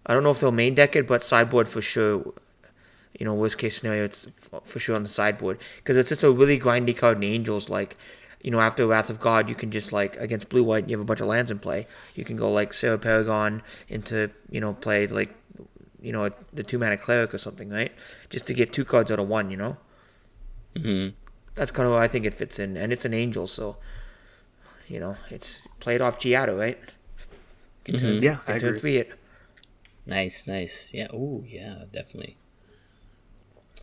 I 0.06 0.14
don't 0.14 0.22
know 0.22 0.30
if 0.30 0.40
they'll 0.40 0.52
main 0.52 0.74
deck 0.74 0.96
it, 0.96 1.06
but 1.06 1.22
sideboard 1.22 1.68
for 1.68 1.80
sure 1.80 2.32
you 3.18 3.26
know, 3.26 3.34
worst 3.34 3.58
case 3.58 3.78
scenario, 3.78 4.04
it's 4.04 4.26
for 4.64 4.78
sure 4.78 4.96
on 4.96 5.02
the 5.02 5.08
sideboard 5.08 5.58
because 5.76 5.96
it's 5.96 6.08
just 6.08 6.22
a 6.22 6.30
really 6.30 6.58
grindy 6.58 6.96
card 6.96 7.18
in 7.18 7.24
Angels. 7.24 7.68
Like, 7.68 7.96
you 8.42 8.50
know, 8.50 8.60
after 8.60 8.86
Wrath 8.86 9.10
of 9.10 9.20
God, 9.20 9.48
you 9.48 9.54
can 9.54 9.70
just 9.70 9.92
like 9.92 10.16
against 10.16 10.48
blue 10.48 10.64
white, 10.64 10.88
you 10.88 10.96
have 10.96 11.02
a 11.02 11.04
bunch 11.04 11.20
of 11.20 11.26
lands 11.26 11.50
in 11.50 11.58
play. 11.58 11.86
You 12.14 12.24
can 12.24 12.36
go 12.36 12.50
like 12.50 12.72
Serra 12.72 12.98
Paragon 12.98 13.62
into 13.88 14.30
you 14.50 14.60
know 14.60 14.72
play 14.72 15.06
like 15.06 15.34
you 16.00 16.12
know 16.12 16.30
the 16.52 16.62
two 16.62 16.78
mana 16.78 16.96
cleric 16.96 17.34
or 17.34 17.38
something, 17.38 17.68
right? 17.68 17.92
Just 18.30 18.46
to 18.46 18.54
get 18.54 18.72
two 18.72 18.84
cards 18.84 19.10
out 19.10 19.20
of 19.20 19.28
one, 19.28 19.50
you 19.50 19.56
know. 19.56 19.76
hmm 20.76 21.08
That's 21.54 21.70
kind 21.70 21.86
of 21.86 21.92
where 21.92 22.00
I 22.02 22.08
think 22.08 22.24
it 22.24 22.34
fits 22.34 22.58
in, 22.58 22.76
and 22.76 22.92
it's 22.92 23.04
an 23.04 23.12
Angel, 23.14 23.46
so 23.46 23.76
you 24.88 24.98
know 25.00 25.16
it's 25.30 25.66
played 25.80 26.00
off 26.00 26.18
Giada, 26.18 26.58
right? 26.58 26.78
Can 27.84 27.98
turn, 27.98 28.22
Yeah, 28.22 28.36
can 28.46 28.54
I 28.54 28.58
turn 28.58 28.68
agree. 28.70 28.80
three 28.80 28.96
it. 28.98 29.12
Nice, 30.06 30.46
nice. 30.46 30.92
Yeah. 30.94 31.08
Oh, 31.12 31.44
yeah, 31.46 31.84
definitely. 31.92 32.36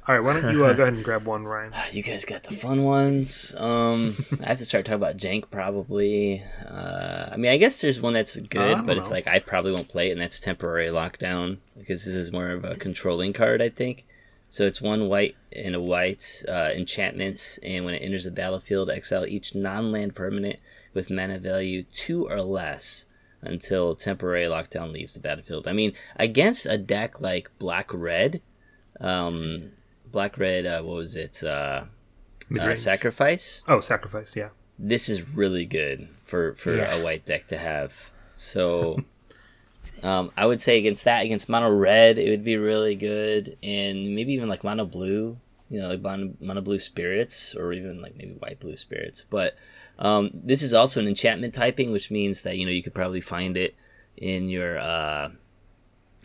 All 0.07 0.15
right, 0.15 0.23
why 0.23 0.39
don't 0.39 0.53
you 0.53 0.65
uh, 0.65 0.73
go 0.73 0.83
ahead 0.83 0.95
and 0.95 1.03
grab 1.03 1.25
one, 1.25 1.45
Ryan? 1.45 1.71
You 1.91 2.01
guys 2.01 2.25
got 2.25 2.43
the 2.43 2.53
fun 2.53 2.83
ones. 2.83 3.53
Um, 3.55 4.15
I 4.43 4.47
have 4.49 4.57
to 4.57 4.65
start 4.65 4.85
talking 4.85 4.95
about 4.95 5.17
Jank 5.17 5.51
probably. 5.51 6.43
Uh, 6.67 7.29
I 7.31 7.37
mean, 7.37 7.51
I 7.51 7.57
guess 7.57 7.79
there's 7.81 8.01
one 8.01 8.13
that's 8.13 8.35
good, 8.37 8.49
don't 8.77 8.85
but 8.85 8.97
it's 8.97 9.11
like 9.11 9.27
I 9.27 9.39
probably 9.39 9.71
won't 9.71 9.87
play 9.87 10.09
it, 10.09 10.13
and 10.13 10.21
that's 10.21 10.39
temporary 10.39 10.87
lockdown 10.87 11.57
because 11.77 12.05
this 12.05 12.15
is 12.15 12.31
more 12.31 12.49
of 12.49 12.63
a 12.65 12.75
controlling 12.75 13.33
card, 13.33 13.61
I 13.61 13.69
think. 13.69 14.05
So 14.49 14.65
it's 14.65 14.81
one 14.81 15.07
white 15.09 15.35
and 15.51 15.75
a 15.75 15.79
white 15.81 16.43
uh, 16.47 16.71
enchantment, 16.75 17.59
and 17.61 17.85
when 17.85 17.93
it 17.93 17.99
enters 18.01 18.23
the 18.23 18.31
battlefield, 18.31 18.89
exile 18.89 19.25
each 19.25 19.53
non-land 19.53 20.15
permanent 20.15 20.57
with 20.93 21.11
mana 21.11 21.37
value 21.37 21.83
two 21.83 22.27
or 22.27 22.41
less 22.41 23.05
until 23.41 23.95
temporary 23.95 24.45
lockdown 24.47 24.91
leaves 24.91 25.13
the 25.13 25.19
battlefield. 25.19 25.67
I 25.67 25.73
mean, 25.73 25.93
against 26.15 26.65
a 26.65 26.77
deck 26.77 27.21
like 27.21 27.51
black 27.59 27.93
red, 27.93 28.41
um, 28.99 29.71
black 30.11 30.37
red, 30.37 30.65
uh, 30.65 30.81
what 30.81 30.95
was 30.97 31.15
it? 31.15 31.43
Uh, 31.43 31.83
uh, 32.59 32.75
sacrifice. 32.75 33.61
Oh, 33.67 33.79
sacrifice. 33.79 34.35
Yeah. 34.35 34.49
This 34.79 35.09
is 35.09 35.27
really 35.29 35.65
good 35.65 36.09
for 36.25 36.55
for 36.55 36.75
Yeah. 36.75 36.95
a 36.95 37.03
white 37.03 37.25
deck 37.25 37.47
to 37.49 37.57
have. 37.57 38.11
So, 38.33 39.03
um, 40.03 40.31
I 40.37 40.45
would 40.45 40.61
say 40.61 40.77
against 40.77 41.05
that, 41.05 41.25
against 41.25 41.49
mono 41.49 41.69
red, 41.69 42.17
it 42.17 42.29
would 42.29 42.43
be 42.43 42.57
really 42.57 42.95
good, 42.95 43.57
and 43.61 44.15
maybe 44.15 44.33
even 44.33 44.49
like 44.49 44.63
mono 44.63 44.85
blue. 44.85 45.37
You 45.69 45.81
know, 45.81 45.89
like 45.89 46.01
mono, 46.01 46.33
mono 46.39 46.61
blue 46.61 46.79
spirits, 46.79 47.55
or 47.55 47.73
even 47.73 48.01
like 48.01 48.15
maybe 48.15 48.33
white 48.33 48.59
blue 48.59 48.75
spirits. 48.75 49.23
But 49.29 49.55
um, 49.99 50.31
this 50.33 50.61
is 50.61 50.73
also 50.73 50.99
an 50.99 51.07
enchantment 51.07 51.53
typing, 51.53 51.91
which 51.91 52.09
means 52.09 52.41
that 52.41 52.57
you 52.57 52.65
know 52.65 52.71
you 52.71 52.83
could 52.83 52.95
probably 52.95 53.21
find 53.21 53.55
it 53.55 53.75
in 54.17 54.49
your 54.49 54.79
uh, 54.79 55.29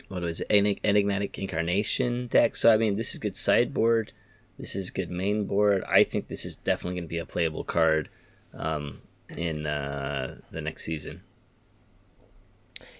what 0.07 0.23
was 0.23 0.41
it, 0.41 0.49
Enig- 0.49 0.79
enigmatic 0.83 1.37
incarnation 1.37 2.27
deck. 2.27 2.55
So 2.55 2.73
I 2.73 2.77
mean, 2.77 2.95
this 2.95 3.13
is 3.13 3.19
good 3.19 3.35
sideboard. 3.35 4.11
This 4.57 4.75
is 4.75 4.89
good 4.89 5.11
main 5.11 5.45
board. 5.45 5.83
I 5.87 6.03
think 6.03 6.27
this 6.27 6.45
is 6.45 6.55
definitely 6.55 6.99
going 6.99 7.07
to 7.07 7.09
be 7.09 7.17
a 7.17 7.25
playable 7.25 7.63
card 7.63 8.09
um, 8.53 9.01
in 9.29 9.65
uh, 9.65 10.39
the 10.51 10.61
next 10.61 10.85
season. 10.85 11.21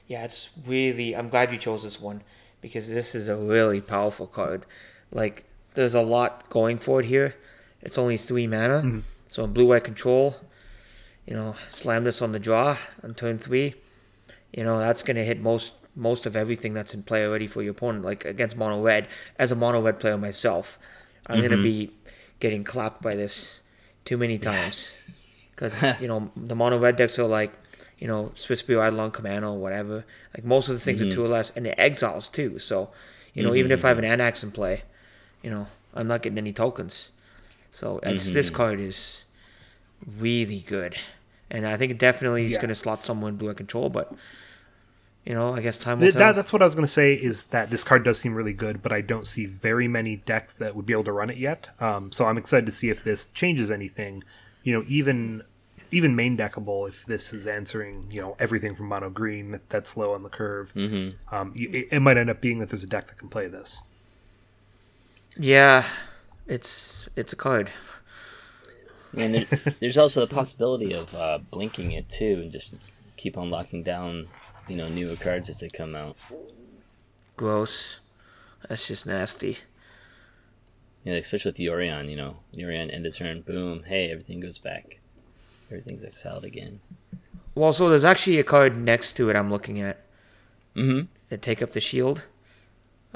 Yeah, 0.07 0.23
it's 0.23 0.49
really. 0.65 1.15
I'm 1.15 1.29
glad 1.29 1.51
you 1.51 1.57
chose 1.57 1.83
this 1.83 1.99
one 1.99 2.21
because 2.61 2.89
this 2.89 3.15
is 3.15 3.27
a 3.27 3.35
really 3.35 3.81
powerful 3.81 4.27
card. 4.27 4.65
Like 5.11 5.45
there's 5.73 5.93
a 5.93 6.01
lot 6.01 6.49
going 6.49 6.77
for 6.77 6.99
it 6.99 7.05
here. 7.05 7.35
It's 7.81 7.97
only 7.97 8.17
three 8.17 8.47
mana, 8.47 8.81
mm-hmm. 8.81 8.99
so 9.29 9.43
in 9.43 9.53
blue 9.53 9.67
white 9.67 9.83
control, 9.83 10.35
you 11.25 11.35
know, 11.35 11.55
slam 11.69 12.03
this 12.03 12.21
on 12.21 12.31
the 12.31 12.39
draw 12.39 12.77
on 13.03 13.13
turn 13.13 13.37
three. 13.37 13.75
You 14.51 14.63
know 14.63 14.79
that's 14.79 15.03
gonna 15.03 15.23
hit 15.23 15.39
most 15.41 15.73
most 15.95 16.25
of 16.25 16.35
everything 16.35 16.73
that's 16.73 16.93
in 16.93 17.03
play 17.03 17.25
already 17.25 17.47
for 17.47 17.61
your 17.61 17.71
opponent. 17.71 18.03
Like 18.03 18.25
against 18.25 18.57
mono 18.57 18.81
red, 18.81 19.07
as 19.37 19.51
a 19.51 19.55
mono 19.55 19.81
red 19.81 19.99
player 19.99 20.17
myself, 20.17 20.77
I'm 21.27 21.41
gonna 21.41 21.55
mm-hmm. 21.55 21.63
be 21.63 21.91
getting 22.39 22.63
clapped 22.63 23.01
by 23.01 23.15
this 23.15 23.61
too 24.03 24.17
many 24.17 24.37
times 24.37 24.95
because 25.55 25.99
you 26.01 26.07
know 26.07 26.31
the 26.35 26.55
mono 26.55 26.77
red 26.77 26.95
decks 26.95 27.17
are 27.19 27.27
like 27.27 27.51
you 27.99 28.07
know 28.07 28.31
Swiftspear 28.35 28.85
Eidolon 28.85 29.11
Commando 29.11 29.53
or 29.53 29.57
whatever. 29.57 30.05
Like 30.33 30.45
most 30.45 30.69
of 30.69 30.75
the 30.75 30.79
things 30.79 31.01
are 31.01 31.05
mm-hmm. 31.05 31.13
two 31.13 31.25
or 31.25 31.27
less, 31.27 31.51
and 31.55 31.65
the 31.65 31.79
exiles 31.79 32.27
too. 32.27 32.59
So 32.59 32.89
you 33.33 33.43
know 33.43 33.55
even 33.55 33.71
if 33.71 33.85
I 33.85 33.89
have 33.89 33.97
an 33.97 34.05
mm-hmm. 34.05 34.21
Anax 34.21 34.43
in 34.43 34.51
play, 34.51 34.83
you 35.41 35.49
know 35.49 35.67
I'm 35.93 36.07
not 36.07 36.21
getting 36.21 36.37
any 36.37 36.53
tokens. 36.53 37.11
So 37.71 37.99
it's, 38.03 38.25
mm-hmm. 38.25 38.33
this 38.33 38.49
card 38.49 38.79
is 38.79 39.25
really 40.17 40.61
good, 40.61 40.95
and 41.49 41.65
I 41.65 41.77
think 41.77 41.97
definitely 41.97 42.43
is 42.43 42.53
Yeah. 42.53 42.57
going 42.57 42.69
to 42.69 42.75
slot 42.75 43.05
someone 43.05 43.33
in 43.33 43.37
blue 43.37 43.51
eye 43.51 43.53
control. 43.53 43.89
But 43.89 44.13
you 45.25 45.33
know 45.33 45.53
I 45.53 45.61
guess 45.61 45.77
time 45.77 45.97
will 45.97 46.05
Th- 46.05 46.13
tell. 46.13 46.33
that's 46.33 46.53
what 46.53 46.61
I 46.61 46.65
was 46.65 46.75
going 46.75 46.85
to 46.85 46.91
say. 46.91 47.13
Is 47.13 47.45
that 47.45 47.71
this 47.71 47.83
card 47.83 48.03
does 48.03 48.19
seem 48.19 48.35
really 48.35 48.53
good, 48.53 48.81
but 48.81 48.91
I 48.91 49.01
don't 49.01 49.27
see 49.27 49.45
very 49.45 49.87
many 49.87 50.17
decks 50.17 50.53
that 50.53 50.75
would 50.75 50.85
be 50.85 50.93
able 50.93 51.05
to 51.05 51.11
run 51.13 51.29
it 51.29 51.37
yet. 51.37 51.69
Um, 51.79 52.11
so 52.11 52.25
I'm 52.25 52.37
excited 52.37 52.65
to 52.65 52.71
see 52.71 52.89
if 52.89 53.03
this 53.03 53.25
changes 53.27 53.71
anything. 53.71 54.23
You 54.63 54.73
know, 54.73 54.85
even 54.87 55.43
even 55.91 56.15
main 56.15 56.37
deckable. 56.37 56.87
If 56.87 57.05
this 57.05 57.33
is 57.33 57.47
answering, 57.47 58.07
you 58.11 58.21
know, 58.21 58.35
everything 58.39 58.75
from 58.75 58.87
mono 58.87 59.09
green 59.09 59.59
that's 59.69 59.97
low 59.97 60.13
on 60.13 60.23
the 60.23 60.29
curve, 60.29 60.73
mm-hmm. 60.73 61.35
um, 61.35 61.51
you, 61.55 61.69
it, 61.71 61.87
it 61.91 61.99
might 62.01 62.17
end 62.17 62.29
up 62.29 62.41
being 62.41 62.59
that 62.59 62.69
there's 62.69 62.83
a 62.83 62.87
deck 62.87 63.07
that 63.07 63.17
can 63.17 63.29
play 63.29 63.47
this. 63.47 63.81
yeah, 65.37 65.85
it's 66.47 67.09
it's 67.15 67.33
a 67.33 67.35
card. 67.35 67.71
And 69.17 69.33
there, 69.35 69.45
there's 69.79 69.97
also 69.97 70.19
the 70.21 70.33
possibility 70.33 70.93
of 70.93 71.13
uh, 71.15 71.39
blinking 71.49 71.91
it 71.91 72.09
too, 72.09 72.39
and 72.41 72.51
just 72.51 72.75
keep 73.17 73.37
on 73.37 73.49
locking 73.49 73.83
down, 73.83 74.27
you 74.67 74.75
know, 74.75 74.87
newer 74.87 75.15
cards 75.15 75.49
as 75.49 75.59
they 75.59 75.69
come 75.69 75.95
out. 75.95 76.17
Gross. 77.37 77.99
That's 78.67 78.87
just 78.87 79.05
nasty. 79.05 79.59
Yeah, 81.03 81.13
especially 81.13 81.49
with 81.49 81.57
the 81.57 81.69
Orion, 81.69 82.09
you 82.09 82.15
know, 82.15 82.39
Orion 82.59 82.89
end 82.89 83.05
of 83.05 83.15
turn, 83.15 83.41
boom, 83.41 83.83
hey, 83.83 84.09
everything 84.09 84.39
goes 84.39 84.57
back, 84.57 84.99
everything's 85.75 86.05
exiled 86.05 86.45
again. 86.45 86.79
Well, 87.53 87.73
so 87.73 87.89
there's 87.89 88.03
actually 88.03 88.39
a 88.39 88.43
card 88.43 88.77
next 88.77 89.13
to 89.13 89.29
it 89.29 89.35
I'm 89.35 89.51
looking 89.51 89.81
at. 89.81 90.01
Mm-hmm. 90.75 91.05
that 91.29 91.41
take 91.41 91.61
up 91.61 91.71
the 91.71 91.79
shield. 91.79 92.23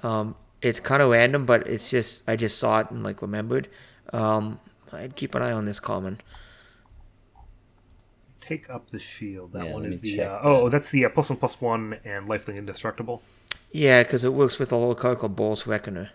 Um, 0.01 0.35
it's 0.61 0.79
kind 0.79 1.01
of 1.01 1.11
random, 1.11 1.45
but 1.45 1.67
it's 1.67 1.89
just 1.89 2.23
I 2.25 2.37
just 2.37 2.57
saw 2.57 2.79
it 2.79 2.89
and 2.89 3.03
like 3.03 3.21
remembered. 3.21 3.67
Um, 4.13 4.59
I'd 4.93 5.17
keep 5.17 5.35
an 5.35 5.41
eye 5.41 5.51
on 5.51 5.65
this 5.65 5.79
common. 5.81 6.21
Take 8.39 8.69
up 8.69 8.91
the 8.91 8.99
shield. 8.99 9.51
That 9.51 9.65
Yeah, 9.65 9.73
one 9.73 9.85
is 9.85 9.99
the 9.99 10.21
uh, 10.21 10.39
oh, 10.41 10.69
that's 10.69 10.89
the 10.89 11.03
uh, 11.03 11.09
plus 11.09 11.29
one 11.29 11.37
plus 11.37 11.59
one 11.59 11.99
and 12.05 12.29
lifelink 12.29 12.55
indestructible. 12.55 13.23
Yeah, 13.71 14.03
because 14.03 14.23
it 14.23 14.33
works 14.33 14.57
with 14.57 14.71
a 14.71 14.77
little 14.77 14.95
card 14.95 15.19
called 15.19 15.35
Boros 15.35 15.67
Reckoner. 15.67 16.11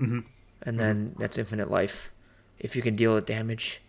Mm-hmm. 0.00 0.20
And 0.62 0.80
then 0.80 1.14
that's 1.18 1.38
infinite 1.38 1.70
life, 1.70 2.10
if 2.58 2.74
you 2.74 2.82
can 2.82 2.96
deal 2.96 3.16
it 3.16 3.26
damage. 3.26 3.80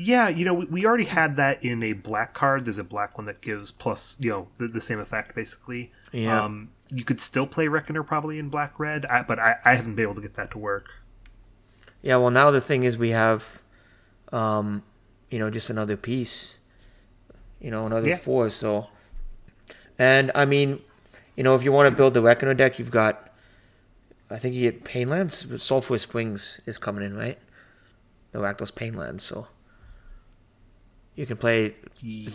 Yeah, 0.00 0.28
you 0.28 0.44
know, 0.44 0.54
we, 0.54 0.64
we 0.66 0.86
already 0.86 1.04
had 1.06 1.34
that 1.36 1.62
in 1.64 1.82
a 1.82 1.92
black 1.92 2.32
card. 2.32 2.64
There's 2.64 2.78
a 2.78 2.84
black 2.84 3.18
one 3.18 3.26
that 3.26 3.40
gives 3.40 3.70
plus, 3.72 4.16
you 4.20 4.30
know, 4.30 4.48
the, 4.56 4.68
the 4.68 4.80
same 4.80 5.00
effect 5.00 5.34
basically. 5.34 5.90
Yeah. 6.12 6.44
Um, 6.44 6.70
you 6.88 7.04
could 7.04 7.20
still 7.20 7.46
play 7.46 7.66
Reckoner 7.68 8.02
probably 8.04 8.38
in 8.38 8.48
black 8.48 8.78
red, 8.78 9.04
I, 9.06 9.22
but 9.22 9.38
I, 9.40 9.56
I 9.64 9.74
haven't 9.74 9.96
been 9.96 10.04
able 10.04 10.14
to 10.14 10.20
get 10.22 10.34
that 10.34 10.52
to 10.52 10.58
work. 10.58 10.86
Yeah, 12.00 12.16
well 12.16 12.30
now 12.30 12.50
the 12.52 12.60
thing 12.60 12.84
is 12.84 12.96
we 12.96 13.10
have, 13.10 13.60
um, 14.32 14.84
you 15.30 15.38
know, 15.40 15.50
just 15.50 15.68
another 15.68 15.96
piece. 15.96 16.58
You 17.60 17.72
know, 17.72 17.84
another 17.86 18.08
Yeah. 18.08 18.18
four. 18.18 18.50
So, 18.50 18.86
and 19.98 20.30
I 20.34 20.44
mean, 20.44 20.80
you 21.36 21.42
know, 21.42 21.56
if 21.56 21.64
you 21.64 21.72
want 21.72 21.90
to 21.90 21.96
build 21.96 22.14
the 22.14 22.22
Reckoner 22.22 22.54
deck, 22.54 22.78
you've 22.78 22.92
got, 22.92 23.30
I 24.30 24.38
think 24.38 24.54
you 24.54 24.70
get 24.70 24.84
Painlands. 24.84 25.48
but 25.50 25.60
Sulphur 25.60 25.98
Springs 25.98 26.60
is 26.66 26.78
coming 26.78 27.04
in, 27.04 27.16
right? 27.16 27.38
The 28.30 28.38
Rakdos 28.38 28.72
Painlands. 28.72 29.22
So, 29.22 29.48
you 31.18 31.26
can 31.26 31.36
play 31.36 31.74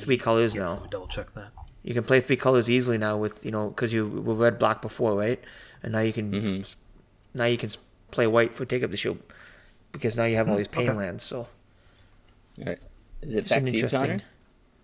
three 0.03 0.17
colors 0.17 0.53
Yes, 0.55 0.61
now. 0.67 0.73
let 0.73 0.83
me 0.83 0.89
double 0.91 1.07
check 1.07 1.33
that. 1.33 1.51
You 1.83 1.93
can 1.93 2.03
play 2.03 2.19
three 2.19 2.35
colors 2.35 2.69
easily 2.69 2.97
now 2.97 3.17
with 3.17 3.45
you 3.45 3.51
know 3.51 3.69
because 3.69 3.93
you 3.93 4.07
were 4.07 4.35
red 4.35 4.57
black 4.59 4.81
before, 4.81 5.17
right? 5.17 5.41
And 5.81 5.93
now 5.93 5.99
you 5.99 6.13
can 6.13 6.31
Mm-hmm. 6.31 7.37
now 7.37 7.45
you 7.45 7.57
can 7.57 7.69
play 8.11 8.27
white 8.27 8.53
for 8.53 8.65
take 8.65 8.83
up 8.83 8.91
the 8.91 8.97
shield 8.97 9.19
because 9.91 10.15
now 10.17 10.25
you 10.25 10.35
have 10.35 10.49
all 10.49 10.57
these 10.57 10.67
okay. 10.67 10.87
Painlands. 10.87 11.21
So. 11.21 11.47
All 12.59 12.65
right, 12.65 12.79
is 13.21 13.35
it 13.35 13.49
back 13.49 13.65
to 13.65 13.71
you, 13.71 13.87
Connor? 13.87 14.03
interesting- 14.13 14.21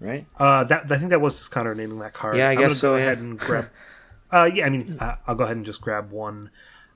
Right? 0.01 0.25
Uh, 0.37 0.63
that 0.63 0.89
I 0.89 0.97
think 0.97 1.09
that 1.09 1.19
was 1.19 1.35
just 1.37 1.51
Connor 1.51 1.75
naming 1.75 1.99
that 1.99 2.13
card. 2.13 2.37
Yeah, 2.37 2.47
I 2.47 2.51
I'm 2.53 2.57
guess 2.57 2.67
gonna 2.67 2.75
so, 2.75 2.91
go 2.93 2.95
yeah. 2.97 3.03
ahead 3.03 3.17
and 3.17 3.37
grab. 3.37 3.69
uh, 4.31 4.49
yeah, 4.53 4.65
I 4.65 4.69
mean, 4.69 4.95
uh, 4.97 5.17
I'll 5.27 5.35
go 5.35 5.43
ahead 5.43 5.57
and 5.57 5.65
just 5.65 5.81
grab 5.81 6.11
one. 6.11 6.51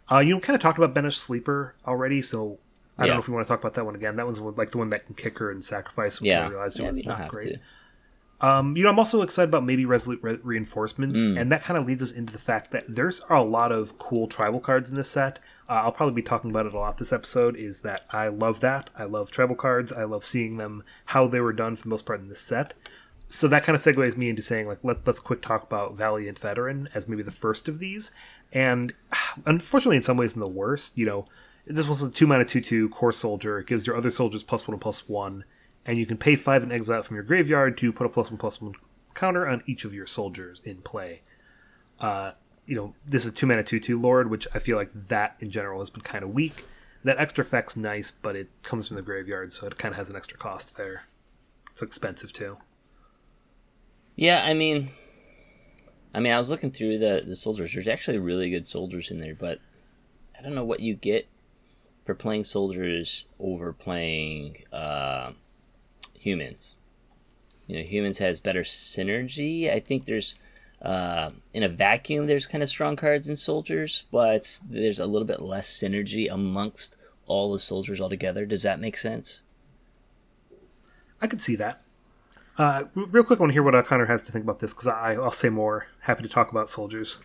Uh, 0.10 0.20
you 0.20 0.40
kind 0.40 0.56
of 0.56 0.62
talked 0.62 0.78
about 0.78 0.94
Banish 0.94 1.18
Sleeper 1.18 1.76
already, 1.86 2.22
so 2.22 2.60
I 2.98 3.04
Yeah. 3.04 3.08
don't 3.08 3.16
know 3.18 3.20
if 3.22 3.28
we 3.28 3.34
want 3.34 3.46
to 3.48 3.52
talk 3.52 3.60
about 3.60 3.74
that 3.74 3.86
one 3.86 3.96
again. 3.96 4.16
That 4.18 4.26
one's 4.26 4.40
like 4.40 4.72
the 4.72 4.78
one 4.78 4.90
that 4.92 5.06
can 5.06 5.16
kick 5.16 5.40
her 5.40 5.50
and 5.52 5.64
sacrifice. 5.64 6.22
Yeah, 6.22 6.46
I 6.46 6.50
realized 6.50 6.80
yeah, 6.80 6.90
was 6.90 7.02
have 7.06 7.28
great. 7.30 7.60
Um, 8.42 8.76
you 8.76 8.84
know, 8.84 8.90
I'm 8.90 9.00
also 9.00 9.22
excited 9.22 9.50
about 9.50 9.64
maybe 9.64 9.86
Resolute 9.86 10.20
re- 10.22 10.40
reinforcements, 10.44 11.20
Mm. 11.24 11.40
and 11.40 11.52
that 11.52 11.64
kind 11.64 11.78
of 11.78 11.88
leads 11.88 12.02
us 12.04 12.12
into 12.12 12.34
the 12.34 12.40
fact 12.40 12.72
that 12.72 12.84
there's 12.90 13.22
a 13.30 13.42
lot 13.42 13.72
of 13.72 13.98
cool 13.98 14.28
tribal 14.28 14.60
cards 14.60 14.90
in 14.90 14.98
this 14.98 15.10
set. 15.10 15.40
Uh, 15.70 15.74
I'll 15.84 15.94
probably 15.94 16.14
be 16.16 16.22
talking 16.24 16.50
about 16.50 16.66
it 16.66 16.74
a 16.74 16.78
lot 16.78 16.98
this 16.98 17.14
episode. 17.14 17.56
Is 17.56 17.82
that 17.82 18.02
I 18.12 18.28
love 18.28 18.60
that. 18.60 18.90
I 18.98 19.06
love 19.06 19.32
tribal 19.32 19.56
cards. 19.56 19.94
I 19.94 20.04
love 20.04 20.26
seeing 20.26 20.58
them 20.58 20.84
how 21.06 21.26
they 21.28 21.40
were 21.40 21.54
done 21.54 21.78
for 21.78 21.84
the 21.84 21.90
most 21.90 22.06
part 22.06 22.20
in 22.20 22.28
this 22.28 22.42
set. 22.42 22.74
So 23.30 23.48
that 23.48 23.64
kind 23.64 23.76
of 23.76 23.82
segues 23.82 24.18
me 24.18 24.30
into 24.30 24.42
saying 24.42 24.68
like 24.68 24.80
let, 24.84 25.08
let's 25.08 25.20
quick 25.22 25.42
talk 25.42 25.64
about 25.64 25.96
Valiant 25.96 26.38
Veteran 26.38 26.90
as 26.94 27.08
maybe 27.08 27.24
the 27.24 27.32
first 27.32 27.70
of 27.70 27.80
these, 27.80 28.12
and 28.52 28.94
unfortunately 29.46 29.96
in 29.98 30.04
some 30.04 30.18
ways 30.18 30.34
in 30.36 30.42
the 30.42 30.50
worst. 30.50 30.98
You 30.98 31.06
know, 31.06 31.26
this 31.66 31.88
was 31.88 32.02
a 32.02 32.10
two 32.10 32.28
mana 32.28 32.46
two 32.46 32.62
two 32.62 32.90
core 32.90 33.12
soldier. 33.12 33.60
It 33.60 33.68
gives 33.68 33.88
your 33.88 33.96
other 33.96 34.12
soldiers 34.12 34.44
plus 34.44 34.68
one 34.68 34.74
and 34.74 34.82
plus 34.82 35.08
one, 35.08 35.46
and 35.86 35.98
you 35.98 36.06
can 36.06 36.18
pay 36.18 36.36
five 36.36 36.64
and 36.64 36.72
exile 36.72 37.04
from 37.04 37.16
your 37.16 37.24
graveyard 37.24 37.78
to 37.80 37.94
put 37.94 38.06
a 38.06 38.10
plus 38.10 38.30
one 38.30 38.38
plus 38.38 38.62
one 38.62 38.74
counter 39.14 39.48
on 39.48 39.64
each 39.66 39.86
of 39.86 39.94
your 39.94 40.08
soldiers 40.08 40.62
in 40.64 40.78
play. 40.78 41.22
Uh, 42.00 42.32
you 42.66 42.76
know, 42.76 42.94
this 43.06 43.26
is 43.26 43.34
two 43.34 43.46
mana 43.46 43.64
two 43.64 43.80
two 43.80 44.00
lord, 44.00 44.30
which 44.30 44.48
I 44.54 44.60
feel 44.60 44.78
like 44.78 44.92
that 44.94 45.36
in 45.40 45.50
general 45.50 45.80
has 45.80 45.90
been 45.90 46.02
kind 46.02 46.24
of 46.24 46.32
weak. 46.32 46.66
That 47.04 47.18
extra 47.18 47.44
effect's 47.44 47.76
nice, 47.76 48.12
but 48.12 48.36
it 48.36 48.50
comes 48.64 48.88
from 48.88 48.96
the 48.96 49.02
graveyard, 49.02 49.52
so 49.52 49.68
it 49.68 49.78
kind 49.78 49.94
of 49.94 49.98
has 49.98 50.10
an 50.10 50.16
extra 50.16 50.38
cost 50.38 50.78
there. 50.78 51.04
It's 51.72 51.82
expensive 51.82 52.32
too. 52.32 52.58
Yeah, 54.16 54.44
I 54.46 54.54
mean, 54.54 54.90
I 56.14 56.20
mean, 56.20 56.32
I 56.32 56.38
was 56.38 56.50
looking 56.50 56.72
through 56.72 57.00
the 57.00 57.24
the 57.26 57.36
soldiers. 57.36 57.74
There's 57.74 57.88
actually 57.88 58.20
really 58.20 58.50
good 58.50 58.68
soldiers 58.68 59.12
in 59.12 59.20
there, 59.20 59.36
but 59.36 59.60
I 60.38 60.42
don't 60.42 60.56
know 60.56 60.64
what 60.64 60.80
you 60.82 60.96
get 60.96 61.28
for 62.04 62.14
playing 62.14 62.44
soldiers 62.44 63.26
over 63.40 63.74
playing 63.74 64.64
uh, 64.72 65.32
humans. 66.18 66.76
You 67.68 67.78
know, 67.78 67.84
humans 67.84 68.18
has 68.18 68.40
better 68.40 68.64
synergy. 68.64 69.72
I 69.72 69.80
think 69.80 70.06
there's 70.06 70.38
uh, 70.82 71.32
in 71.54 71.64
a 71.64 71.70
vacuum 71.70 72.28
there's 72.28 72.46
kind 72.46 72.62
of 72.62 72.70
strong 72.70 72.96
cards 72.96 73.30
in 73.30 73.36
soldiers, 73.36 74.04
but 74.12 74.60
there's 74.70 75.00
a 75.00 75.06
little 75.06 75.28
bit 75.28 75.42
less 75.42 75.70
synergy 75.70 76.32
amongst 76.32 76.98
all 77.26 77.54
the 77.54 77.60
soldiers 77.60 78.02
altogether. 78.02 78.46
Does 78.46 78.64
that 78.64 78.80
make 78.80 78.98
sense? 78.98 79.44
I 81.22 81.28
could 81.28 81.42
see 81.42 81.56
that. 81.56 81.82
Uh, 82.58 82.84
real 82.94 83.24
quick, 83.24 83.40
I 83.40 83.44
want 83.44 83.52
to 83.52 83.54
hear 83.54 83.64
what 83.64 83.74
uh, 83.74 83.82
Connor 83.82 84.06
has 84.06 84.22
to 84.24 84.32
think 84.32 84.44
about 84.44 84.60
this 84.60 84.74
because 84.74 84.88
I'll 84.88 85.32
say 85.32 85.50
more. 85.50 85.88
Happy 86.02 86.22
to 86.22 86.30
talk 86.30 86.52
about 86.52 86.70
soldiers. 86.70 87.22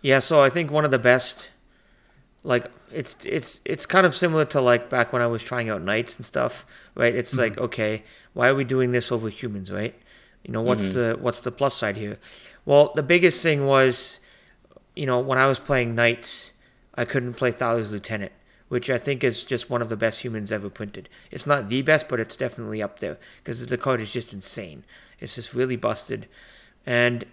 Yeah, 0.00 0.18
so 0.18 0.42
I 0.42 0.48
think 0.48 0.70
one 0.70 0.84
of 0.84 0.90
the 0.90 0.98
best, 0.98 1.50
like 2.42 2.70
it's 2.94 3.16
it's 3.24 3.60
it's 3.64 3.86
kind 3.86 4.06
of 4.06 4.14
similar 4.14 4.44
to 4.46 4.60
like 4.60 4.88
back 4.88 5.12
when 5.12 5.22
I 5.22 5.26
was 5.26 5.42
trying 5.42 5.68
out 5.68 5.82
knights 5.82 6.16
and 6.16 6.24
stuff, 6.24 6.64
right? 6.94 7.14
It's 7.14 7.36
like 7.36 7.54
mm-hmm. 7.54 7.64
okay, 7.64 8.04
why 8.32 8.48
are 8.48 8.54
we 8.54 8.64
doing 8.64 8.92
this 8.92 9.10
over 9.10 9.28
humans, 9.28 9.70
right? 9.70 9.94
You 10.44 10.52
know 10.52 10.62
what's 10.62 10.86
mm-hmm. 10.86 11.12
the 11.12 11.18
what's 11.20 11.40
the 11.40 11.50
plus 11.50 11.74
side 11.74 11.96
here? 11.96 12.18
Well, 12.64 12.92
the 12.94 13.02
biggest 13.02 13.42
thing 13.42 13.66
was, 13.66 14.20
you 14.94 15.06
know, 15.06 15.20
when 15.20 15.38
I 15.38 15.46
was 15.46 15.58
playing 15.58 15.94
knights, 15.94 16.52
I 16.94 17.04
couldn't 17.04 17.34
play 17.34 17.52
Thalia's 17.52 17.92
Lieutenant, 17.92 18.32
which 18.68 18.88
I 18.88 18.98
think 18.98 19.22
is 19.22 19.44
just 19.44 19.68
one 19.68 19.82
of 19.82 19.88
the 19.88 19.96
best 19.96 20.22
humans 20.22 20.50
ever 20.52 20.70
printed. 20.70 21.08
It's 21.30 21.46
not 21.46 21.68
the 21.68 21.82
best, 21.82 22.08
but 22.08 22.20
it's 22.20 22.36
definitely 22.36 22.82
up 22.82 23.00
there 23.00 23.18
because 23.42 23.66
the 23.66 23.78
card 23.78 24.00
is 24.00 24.12
just 24.12 24.32
insane. 24.32 24.84
It's 25.20 25.34
just 25.34 25.54
really 25.54 25.76
busted, 25.76 26.28
and 26.86 27.24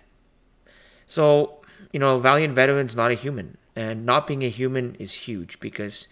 so, 1.08 1.60
you 1.92 2.00
know, 2.00 2.20
Valiant 2.20 2.56
Veteran's 2.56 2.96
not 2.96 3.12
a 3.12 3.16
human. 3.16 3.58
And 3.76 4.06
not 4.06 4.28
being 4.28 4.44
a 4.44 4.50
human 4.50 4.96
is 4.96 5.14
huge 5.14 5.60
because, 5.60 6.08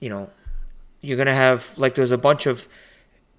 you 0.00 0.08
know, 0.08 0.30
you're 1.02 1.16
going 1.16 1.26
to 1.26 1.34
have, 1.34 1.76
like, 1.76 1.94
there's 1.94 2.10
a 2.10 2.18
bunch 2.18 2.46
of 2.46 2.66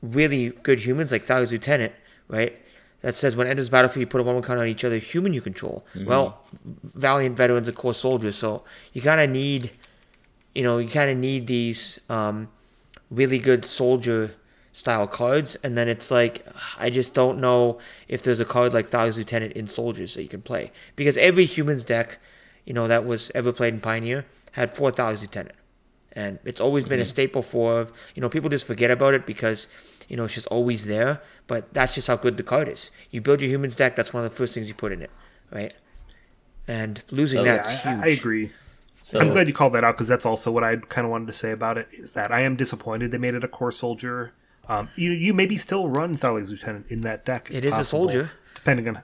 really 0.02 0.50
good 0.50 0.80
humans, 0.80 1.12
like 1.12 1.26
Thalia's 1.26 1.52
Lieutenant, 1.52 1.94
right? 2.28 2.60
that 3.02 3.16
says 3.16 3.36
when 3.36 3.48
enters 3.48 3.70
battlefield, 3.70 4.02
you 4.02 4.08
put 4.08 4.22
a 4.22 4.24
one 4.24 4.42
counter 4.42 4.62
on 4.62 4.68
each 4.68 4.84
other 4.84 4.98
human 4.98 5.34
you 5.34 5.42
control. 5.42 5.86
Well, 6.06 6.42
Valiant 6.84 7.36
veterans 7.36 7.68
are 7.68 7.72
core 7.72 7.94
soldiers, 7.94 8.36
so 8.36 8.64
you 8.94 9.02
kind 9.02 9.20
of 9.20 9.30
need, 9.30 9.72
you 10.54 10.64
know, 10.64 10.78
you 10.78 10.90
kind 10.90 11.10
of 11.10 11.18
need 11.18 11.48
these 11.48 12.00
um, 12.10 12.50
really 13.10 13.40
good 13.40 13.66
soldier 13.66 14.36
style 14.74 15.08
cards, 15.08 15.56
and 15.64 15.78
then 15.78 15.90
it's 15.90 16.12
like 16.12 16.46
I 16.78 16.90
just 16.90 17.14
don't 17.14 17.40
know 17.40 17.80
if 18.08 18.24
there's 18.24 18.40
a 18.40 18.46
card 18.46 18.74
like 18.74 18.90
Thalia's 18.90 19.18
Lieutenant 19.18 19.54
in 19.54 19.68
soldiers 19.68 20.14
that 20.14 20.24
you 20.24 20.30
can 20.30 20.42
play 20.42 20.72
because 20.96 21.18
every 21.18 21.46
humans 21.46 21.84
deck, 21.84 22.20
you 22.66 22.74
know, 22.74 22.88
that 22.88 23.06
was 23.06 23.32
ever 23.36 23.52
played 23.52 23.74
in 23.74 23.82
Pioneer 23.82 24.26
had 24.52 24.76
four 24.76 24.92
Thalia's 24.92 25.22
Lieutenant, 25.22 25.56
and 26.14 26.40
it's 26.44 26.60
always 26.60 26.84
been 26.84 27.00
a 27.00 27.06
staple 27.06 27.42
for 27.42 27.88
you 28.16 28.22
know 28.22 28.30
people 28.30 28.50
just 28.50 28.66
forget 28.66 28.92
about 28.92 29.14
it 29.14 29.26
because 29.26 29.68
you 30.08 30.18
know 30.18 30.26
it's 30.26 30.34
just 30.34 30.48
always 30.48 30.86
there, 30.86 31.22
but 31.48 31.74
that's 31.74 31.96
just 31.96 32.08
how 32.08 32.16
good 32.16 32.38
the 32.38 32.44
card 32.44 32.68
is. 32.68 32.92
You 33.12 33.22
build 33.22 33.42
your 33.42 33.50
humans 33.50 33.76
deck, 33.76 33.96
that's 33.96 34.14
one 34.14 34.24
of 34.24 34.30
the 34.30 34.36
first 34.36 34.54
things 34.54 34.68
you 34.68 34.74
put 34.74 34.92
in 34.92 35.02
it, 35.02 35.12
right? 35.52 35.74
And 36.68 37.02
losing 37.12 37.46
Yeah, 37.46 37.58
that's 37.58 37.74
I, 37.74 37.94
huge. 37.94 38.04
I 38.04 38.08
agree. 38.08 38.52
So 39.02 39.20
I'm 39.20 39.30
glad 39.30 39.48
you 39.48 39.54
called 39.54 39.74
that 39.74 39.84
out 39.84 39.96
because 39.96 40.08
that's 40.08 40.26
also 40.26 40.52
what 40.52 40.64
I 40.64 40.76
kind 40.78 41.06
of 41.06 41.12
wanted 41.12 41.28
to 41.28 41.34
say 41.34 41.52
about 41.52 41.78
it. 41.78 41.88
Is 41.92 42.12
that 42.12 42.32
I 42.32 42.42
am 42.42 42.56
disappointed 42.56 43.12
they 43.12 43.18
made 43.18 43.34
it 43.34 43.44
a 43.44 43.48
core 43.48 43.72
soldier. 43.72 44.34
Um, 44.70 44.90
you 44.96 45.12
you 45.12 45.34
maybe 45.34 45.58
still 45.58 45.90
run 45.90 46.16
Thalia's 46.16 46.52
Lieutenant 46.52 46.86
in 46.90 47.02
that 47.02 47.26
deck. 47.26 47.48
It's 47.50 47.60
It 47.60 47.66
is 47.66 47.78
a 47.80 47.84
soldier. 47.84 48.32
depending 48.54 48.88
on. 48.88 49.02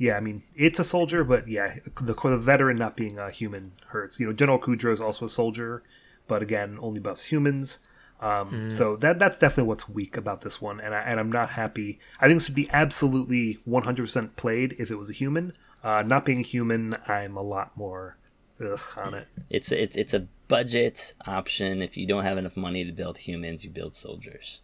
Yeah, 0.00 0.16
I 0.16 0.20
mean 0.20 0.42
it's 0.56 0.78
a 0.78 0.84
soldier, 0.84 1.24
but 1.24 1.46
yeah, 1.46 1.74
the, 1.84 2.14
the 2.14 2.38
veteran 2.38 2.78
not 2.78 2.96
being 2.96 3.18
a 3.18 3.30
human 3.30 3.72
hurts. 3.88 4.18
You 4.18 4.26
know, 4.26 4.32
General 4.32 4.58
Kudro 4.58 4.94
is 4.94 5.00
also 5.00 5.26
a 5.26 5.28
soldier, 5.28 5.82
but 6.26 6.40
again, 6.42 6.78
only 6.80 7.00
buffs 7.00 7.24
humans. 7.26 7.80
Um, 8.20 8.48
Hmm. 8.48 8.70
So 8.70 8.96
that 8.96 9.18
that's 9.18 9.38
definitely 9.38 9.68
what's 9.68 9.88
weak 9.90 10.16
about 10.16 10.40
this 10.40 10.60
one, 10.60 10.80
and 10.80 10.94
I, 10.94 11.00
and 11.00 11.20
I'm 11.20 11.30
not 11.30 11.50
happy. 11.50 11.98
I 12.18 12.26
think 12.26 12.38
this 12.38 12.48
would 12.48 12.56
be 12.56 12.70
absolutely 12.72 13.58
100% 13.68 14.36
played 14.36 14.74
if 14.78 14.90
it 14.90 14.96
was 14.96 15.10
a 15.10 15.14
human. 15.14 15.52
Uh, 15.84 16.02
not 16.02 16.24
being 16.24 16.40
a 16.40 16.42
human, 16.42 16.94
I'm 17.06 17.36
a 17.36 17.42
lot 17.42 17.76
more 17.76 18.16
ugh, 18.62 18.80
on 18.96 19.14
it. 19.14 19.28
it's 19.50 19.70
it's 19.72 19.96
it's 19.96 20.14
a 20.14 20.26
budget 20.48 21.12
option. 21.26 21.82
If 21.82 21.96
you 21.98 22.06
don't 22.06 22.24
have 22.24 22.38
enough 22.38 22.56
money 22.56 22.84
to 22.84 22.92
build 22.92 23.18
humans, 23.18 23.64
you 23.64 23.70
build 23.70 23.94
soldiers. 23.94 24.60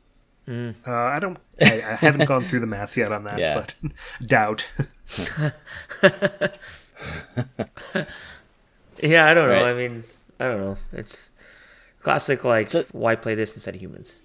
Uh, 0.48 0.72
I 0.86 1.18
don't. 1.18 1.38
I, 1.60 1.74
I 1.74 1.94
haven't 1.96 2.26
gone 2.26 2.44
through 2.44 2.60
the 2.60 2.66
math 2.66 2.96
yet 2.96 3.12
on 3.12 3.24
that, 3.24 3.38
Yeah. 3.38 3.54
but 3.54 3.74
doubt. 4.26 4.66
Yeah, 9.02 9.26
I 9.26 9.34
don't 9.34 9.48
know. 9.48 9.62
Right. 9.62 9.70
I 9.70 9.74
mean, 9.74 10.04
I 10.40 10.48
don't 10.48 10.60
know. 10.60 10.78
It's 10.92 11.30
classic. 12.02 12.44
Like, 12.44 12.66
So- 12.66 12.84
why 12.92 13.14
play 13.14 13.34
this 13.34 13.54
instead 13.54 13.74
of 13.74 13.80
humans? 13.80 14.18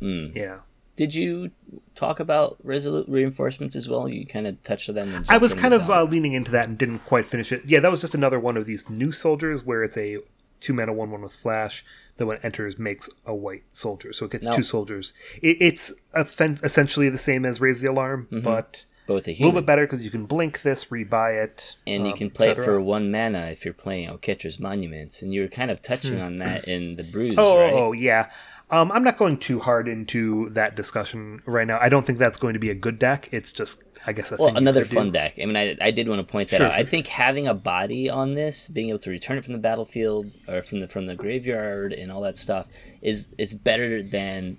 yeah, 0.00 0.60
Did 0.96 1.14
you 1.14 1.52
talk 1.94 2.18
about 2.18 2.56
resolute 2.64 3.06
reinforcements 3.08 3.76
as 3.76 3.88
well? 3.88 4.08
You 4.08 4.26
kind 4.26 4.46
of 4.48 4.60
touched 4.64 4.88
on 4.88 4.96
them. 4.96 5.24
I 5.28 5.38
was 5.38 5.54
kind 5.54 5.74
of 5.74 5.88
uh, 5.90 6.02
leaning 6.04 6.32
into 6.32 6.50
that 6.52 6.68
and 6.68 6.76
didn't 6.76 7.00
quite 7.06 7.24
finish 7.24 7.52
it. 7.52 7.62
Yeah, 7.66 7.78
that 7.80 7.90
was 7.90 8.00
just 8.00 8.14
another 8.14 8.40
one 8.40 8.56
of 8.56 8.66
these 8.66 8.88
new 8.90 9.12
soldiers 9.12 9.62
where 9.62 9.84
it's 9.84 9.96
a 9.96 10.18
two 10.60 10.72
mana 10.72 10.92
one 10.92 11.10
one 11.12 11.22
with 11.22 11.34
flash 11.34 11.84
that 12.16 12.26
when 12.26 12.36
it 12.36 12.44
enters 12.44 12.78
makes 12.78 13.08
a 13.26 13.34
white 13.34 13.64
soldier, 13.70 14.12
so 14.12 14.26
it 14.26 14.32
gets 14.32 14.46
No. 14.46 14.52
two 14.52 14.62
soldiers. 14.62 15.14
It, 15.40 15.56
it's 15.60 15.92
offen- 16.14 16.58
essentially 16.62 17.08
the 17.08 17.18
same 17.18 17.44
as 17.46 17.60
raise 17.60 17.80
the 17.80 17.88
alarm, 17.90 18.28
but 18.30 18.84
both 19.06 19.26
a 19.26 19.32
a 19.32 19.34
little 19.34 19.52
bit 19.52 19.66
better 19.66 19.84
because 19.84 20.04
you 20.04 20.10
can 20.10 20.26
blink 20.26 20.62
this, 20.62 20.84
rebuy 20.86 21.42
it, 21.42 21.76
and 21.86 22.06
you 22.06 22.12
um, 22.12 22.18
can 22.18 22.30
play 22.30 22.50
it 22.50 22.56
for 22.56 22.80
one 22.80 23.10
mana 23.10 23.46
if 23.46 23.64
you're 23.64 23.74
playing 23.74 24.08
Oketra's 24.08 24.60
Monuments, 24.60 25.22
and 25.22 25.32
you 25.34 25.40
were 25.42 25.48
kind 25.48 25.70
of 25.70 25.82
touching 25.82 26.20
on 26.20 26.38
that 26.38 26.68
in 26.68 26.96
the 26.96 27.02
Bruise, 27.02 27.34
Oh, 27.36 27.58
right? 27.58 27.72
oh, 27.72 27.92
yeah. 27.92 28.30
Um, 28.72 28.90
I'm 28.90 29.04
not 29.04 29.18
going 29.18 29.36
too 29.36 29.60
hard 29.60 29.86
into 29.86 30.48
that 30.50 30.74
discussion 30.76 31.42
right 31.44 31.66
now. 31.66 31.78
I 31.78 31.90
don't 31.90 32.06
think 32.06 32.18
that's 32.18 32.38
going 32.38 32.54
to 32.54 32.58
be 32.58 32.70
a 32.70 32.74
good 32.74 32.98
deck. 32.98 33.28
It's 33.30 33.52
just, 33.52 33.82
I 34.06 34.14
guess, 34.14 34.32
a 34.32 34.36
Well, 34.38 34.56
another 34.56 34.80
could 34.80 34.90
do. 34.90 34.96
fun 34.96 35.10
deck. 35.10 35.34
I 35.38 35.44
mean, 35.44 35.56
I, 35.56 35.76
I 35.78 35.90
did 35.90 36.08
want 36.08 36.26
to 36.26 36.32
point 36.32 36.48
that 36.48 36.56
Sure, 36.56 36.66
out. 36.68 36.72
I 36.72 36.84
think 36.84 37.06
having 37.06 37.46
a 37.46 37.52
body 37.52 38.08
on 38.08 38.34
this, 38.34 38.68
being 38.68 38.88
able 38.88 38.98
to 39.00 39.10
return 39.10 39.36
it 39.36 39.44
from 39.44 39.52
the 39.52 39.58
battlefield 39.58 40.26
or 40.48 40.62
from 40.62 40.80
the 40.80 40.88
from 40.88 41.04
the 41.04 41.14
graveyard 41.14 41.92
and 41.92 42.10
all 42.10 42.22
that 42.22 42.38
stuff, 42.38 42.66
is 43.02 43.28
is 43.36 43.52
better 43.52 44.02
than 44.02 44.56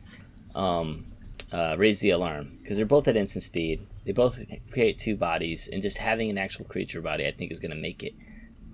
um, 0.54 1.06
uh, 1.52 1.76
raise 1.80 2.00
the 2.00 2.12
alarm 2.12 2.58
because 2.62 2.78
they're 2.78 2.86
both 2.86 3.08
at 3.08 3.16
instant 3.16 3.42
speed. 3.44 3.82
They 4.06 4.12
both 4.12 4.40
create 4.72 5.00
two 5.00 5.16
bodies, 5.16 5.68
and 5.72 5.82
just 5.82 5.98
having 5.98 6.30
an 6.30 6.38
actual 6.38 6.66
creature 6.66 7.02
body, 7.02 7.26
I 7.26 7.32
think, 7.32 7.52
is 7.52 7.60
going 7.60 7.72
to 7.72 7.78
make 7.78 8.04
it 8.04 8.14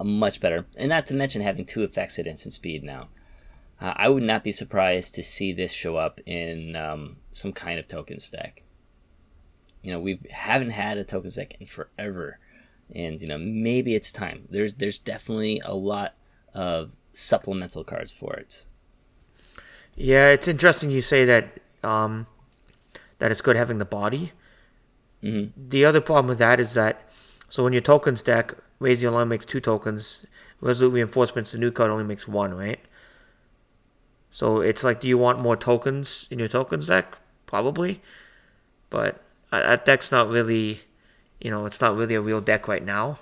a 0.02 0.04
much 0.04 0.42
better. 0.42 0.66
And 0.76 0.90
not 0.90 1.08
to 1.08 1.13
mention 1.13 1.42
having 1.42 1.63
two 1.66 1.84
effects 1.84 2.20
at 2.20 2.28
instant 2.28 2.54
speed 2.54 2.84
now. 2.84 3.08
Uh, 3.82 3.94
I 3.96 4.10
would 4.10 4.24
not 4.24 4.44
be 4.44 4.52
surprised 4.52 5.15
to 5.15 5.24
see 5.24 5.54
this 5.54 5.72
show 5.72 5.98
up 5.98 6.20
in 6.26 6.76
um, 6.76 7.18
some 7.32 7.54
kind 7.54 7.80
of 7.80 7.88
token 7.88 8.20
stack 8.20 8.63
you 9.84 9.92
know 9.92 10.00
we 10.00 10.20
haven't 10.32 10.72
had 10.72 10.98
a 10.98 11.04
token 11.04 11.32
stack 11.32 11.56
in 11.60 11.65
forever 11.65 12.38
and 12.94 13.22
you 13.22 13.28
know 13.28 13.38
maybe 13.38 13.96
it's 13.96 14.12
time 14.12 14.46
there's 14.50 14.74
there's 14.76 15.00
definitely 15.00 15.62
a 15.63 15.74
lot 15.74 16.15
of 16.54 16.92
supplemental 17.13 17.84
cards 17.84 18.12
for 18.12 18.34
it 18.34 18.65
Yeah, 19.96 20.30
it's 20.30 20.48
interesting 20.48 20.92
you 20.92 21.02
say 21.02 21.26
that. 21.26 21.60
Um, 21.84 22.28
that 23.20 23.32
it's 23.32 23.42
good 23.42 23.56
having 23.56 23.80
the 23.80 23.86
body. 23.86 24.32
Mhm. 25.24 25.52
The 25.58 25.86
other 25.86 26.02
problem 26.02 26.28
with 26.28 26.39
that 26.39 26.60
is 26.60 26.74
that, 26.74 27.02
so 27.50 27.63
when 27.63 27.74
your 27.74 27.82
tokens 27.82 28.22
deck, 28.22 28.54
raise 28.80 29.02
the 29.02 29.08
alarm 29.10 29.30
makes 29.30 29.46
two 29.46 29.60
tokens. 29.60 30.26
Resolute 30.62 30.94
reinforcements, 30.94 31.52
the 31.52 31.58
new 31.58 31.72
card 31.72 31.92
only 31.92 32.04
makes 32.04 32.28
one, 32.28 32.54
right? 32.54 32.80
So 34.32 34.62
it's 34.62 34.84
like, 34.84 35.02
do 35.02 35.08
you 35.08 35.18
want 35.18 35.39
more 35.39 35.58
tokens 35.58 36.28
in 36.30 36.39
your 36.39 36.48
tokens 36.48 36.88
deck? 36.88 37.18
Probably, 37.48 38.02
but 38.89 39.22
uh, 39.52 39.60
that 39.62 39.86
deck's 39.86 40.12
not 40.12 40.30
really, 40.30 40.82
you 41.42 41.50
know, 41.50 41.65
it's 41.65 41.82
not 41.82 41.96
really 41.98 42.15
a 42.15 42.22
real 42.22 42.42
deck 42.42 42.68
right 42.68 42.84
now. 42.86 43.20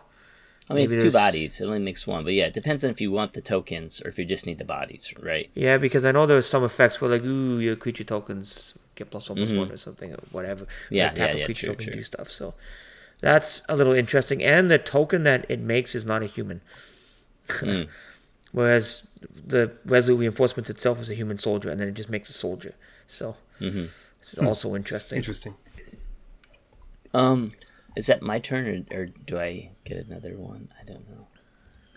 i 0.70 0.74
mean 0.74 0.90
Maybe 0.90 0.96
it's 0.96 1.04
two 1.06 1.12
bodies 1.12 1.62
it 1.62 1.66
only 1.66 1.80
makes 1.80 2.06
one 2.06 2.26
but 2.26 2.34
yeah 2.34 2.48
it 2.48 2.54
depends 2.54 2.84
on 2.84 2.90
if 2.92 3.00
you 3.00 3.10
want 3.10 3.32
the 3.32 3.42
tokens 3.42 4.02
or 4.04 4.10
if 4.10 4.20
you 4.20 4.26
just 4.26 4.46
need 4.46 4.58
the 4.58 4.66
bodies 4.66 5.14
right 5.24 5.50
Yeah, 5.56 5.78
because 5.78 6.04
I 6.04 6.12
know 6.12 6.26
there's 6.26 6.46
some 6.56 6.64
effects 6.66 7.00
where 7.00 7.10
like, 7.10 7.24
ooh, 7.24 7.60
your 7.60 7.78
creature 7.78 8.04
tokens 8.04 8.74
get 8.96 9.10
plus 9.10 9.30
one 9.30 9.38
plus 9.38 9.54
one 9.54 9.72
or 9.72 9.78
something 9.78 10.12
or 10.12 10.20
whatever. 10.32 10.66
Mm-hmm. 10.66 10.96
Yeah, 10.96 11.06
like, 11.08 11.16
tap 11.16 11.30
yeah, 11.30 11.36
a 11.36 11.40
yeah, 11.40 11.46
creature 11.46 11.68
true, 11.68 11.76
token 11.76 11.86
true. 11.88 11.94
do 11.96 12.04
stuff. 12.04 12.30
So 12.30 12.54
that's 13.22 13.62
a 13.70 13.76
little 13.78 13.94
interesting. 13.94 14.44
And 14.44 14.70
the 14.70 14.78
token 14.78 15.24
that 15.24 15.46
it 15.50 15.60
makes 15.62 15.96
is 15.96 16.06
not 16.06 16.22
a 16.22 16.28
human. 16.28 16.60
Hmm. 17.50 17.84
Whereas 18.58 19.08
the 19.54 19.64
resolute 19.86 20.18
reinforcement 20.20 20.68
itself 20.70 21.00
is 21.00 21.10
a 21.12 21.16
human 21.22 21.38
soldier, 21.38 21.70
and 21.70 21.80
then 21.80 21.88
it 21.90 21.94
just 22.02 22.10
makes 22.10 22.30
a 22.30 22.34
soldier. 22.34 22.74
So 23.08 23.36
Mm-hmm. 23.62 23.86
this 24.20 24.34
is 24.34 24.40
also 24.40 24.76
interesting. 24.76 25.18
Interesting. 25.18 25.54
um 27.14 27.52
is 27.96 28.06
that 28.08 28.22
my 28.22 28.38
turn 28.40 28.66
or, 28.92 28.98
or 28.98 29.06
do 29.26 29.38
i 29.40 29.70
get 29.84 29.98
another 30.06 30.34
one 30.38 30.68
i 30.80 30.84
don't 30.84 31.08
know 31.10 31.26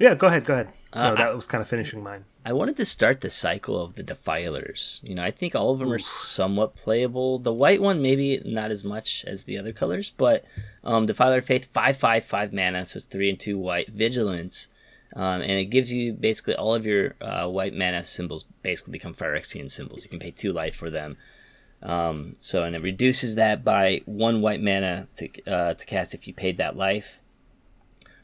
Yeah, 0.07 0.15
go 0.23 0.29
ahead. 0.29 0.45
Go 0.49 0.55
ahead. 0.55 0.69
Uh, 0.95 1.11
no, 1.11 1.15
that 1.21 1.37
was 1.37 1.47
kind 1.47 1.61
of 1.61 1.69
finishing 1.69 2.01
mine. 2.03 2.25
I 2.51 2.53
wanted 2.55 2.77
to 2.81 2.87
start 2.87 3.21
the 3.21 3.29
cycle 3.29 3.77
of 3.85 3.91
the 3.99 4.03
defilers. 4.13 5.03
You 5.05 5.15
know, 5.17 5.23
I 5.31 5.31
think 5.31 5.53
all 5.55 5.73
of 5.75 5.79
them 5.79 5.93
are 5.93 5.99
somewhat 6.39 6.71
playable. 6.85 7.39
The 7.39 7.53
white 7.63 7.83
one 7.89 8.01
maybe 8.01 8.41
not 8.59 8.71
as 8.77 8.83
much 8.83 9.27
as 9.33 9.45
the 9.45 9.59
other 9.61 9.75
colors, 9.83 10.09
but 10.17 10.39
um, 10.91 11.05
defiler 11.05 11.39
of 11.43 11.45
faith 11.53 11.67
five 11.81 11.97
five 12.07 12.25
five 12.25 12.51
mana, 12.51 12.87
so 12.89 12.97
it's 12.97 13.05
three 13.13 13.29
and 13.29 13.39
two 13.39 13.59
white 13.69 13.89
vigilance, 14.05 14.70
um, 15.17 15.41
and 15.41 15.53
it 15.53 15.67
gives 15.67 15.93
you 15.93 16.13
basically 16.13 16.55
all 16.55 16.75
of 16.75 16.87
your 16.87 17.15
uh, 17.21 17.47
white 17.49 17.75
mana 17.75 18.05
symbols 18.05 18.45
basically 18.63 18.93
become 18.93 19.15
Phyrexian 19.15 19.71
symbols. 19.71 20.05
You 20.05 20.11
can 20.11 20.21
pay 20.21 20.31
two 20.31 20.53
life 20.53 20.77
for 20.77 20.91
them. 20.91 21.17
Um, 21.83 22.35
so 22.39 22.63
and 22.65 22.77
it 22.77 22.83
reduces 22.83 23.35
that 23.37 23.65
by 23.65 24.03
one 24.05 24.41
white 24.41 24.63
mana 24.63 25.09
to 25.17 25.29
uh, 25.51 25.75
to 25.75 25.87
cast 25.87 26.15
if 26.15 26.29
you 26.29 26.35
paid 26.35 26.59
that 26.59 26.77
life. 26.77 27.19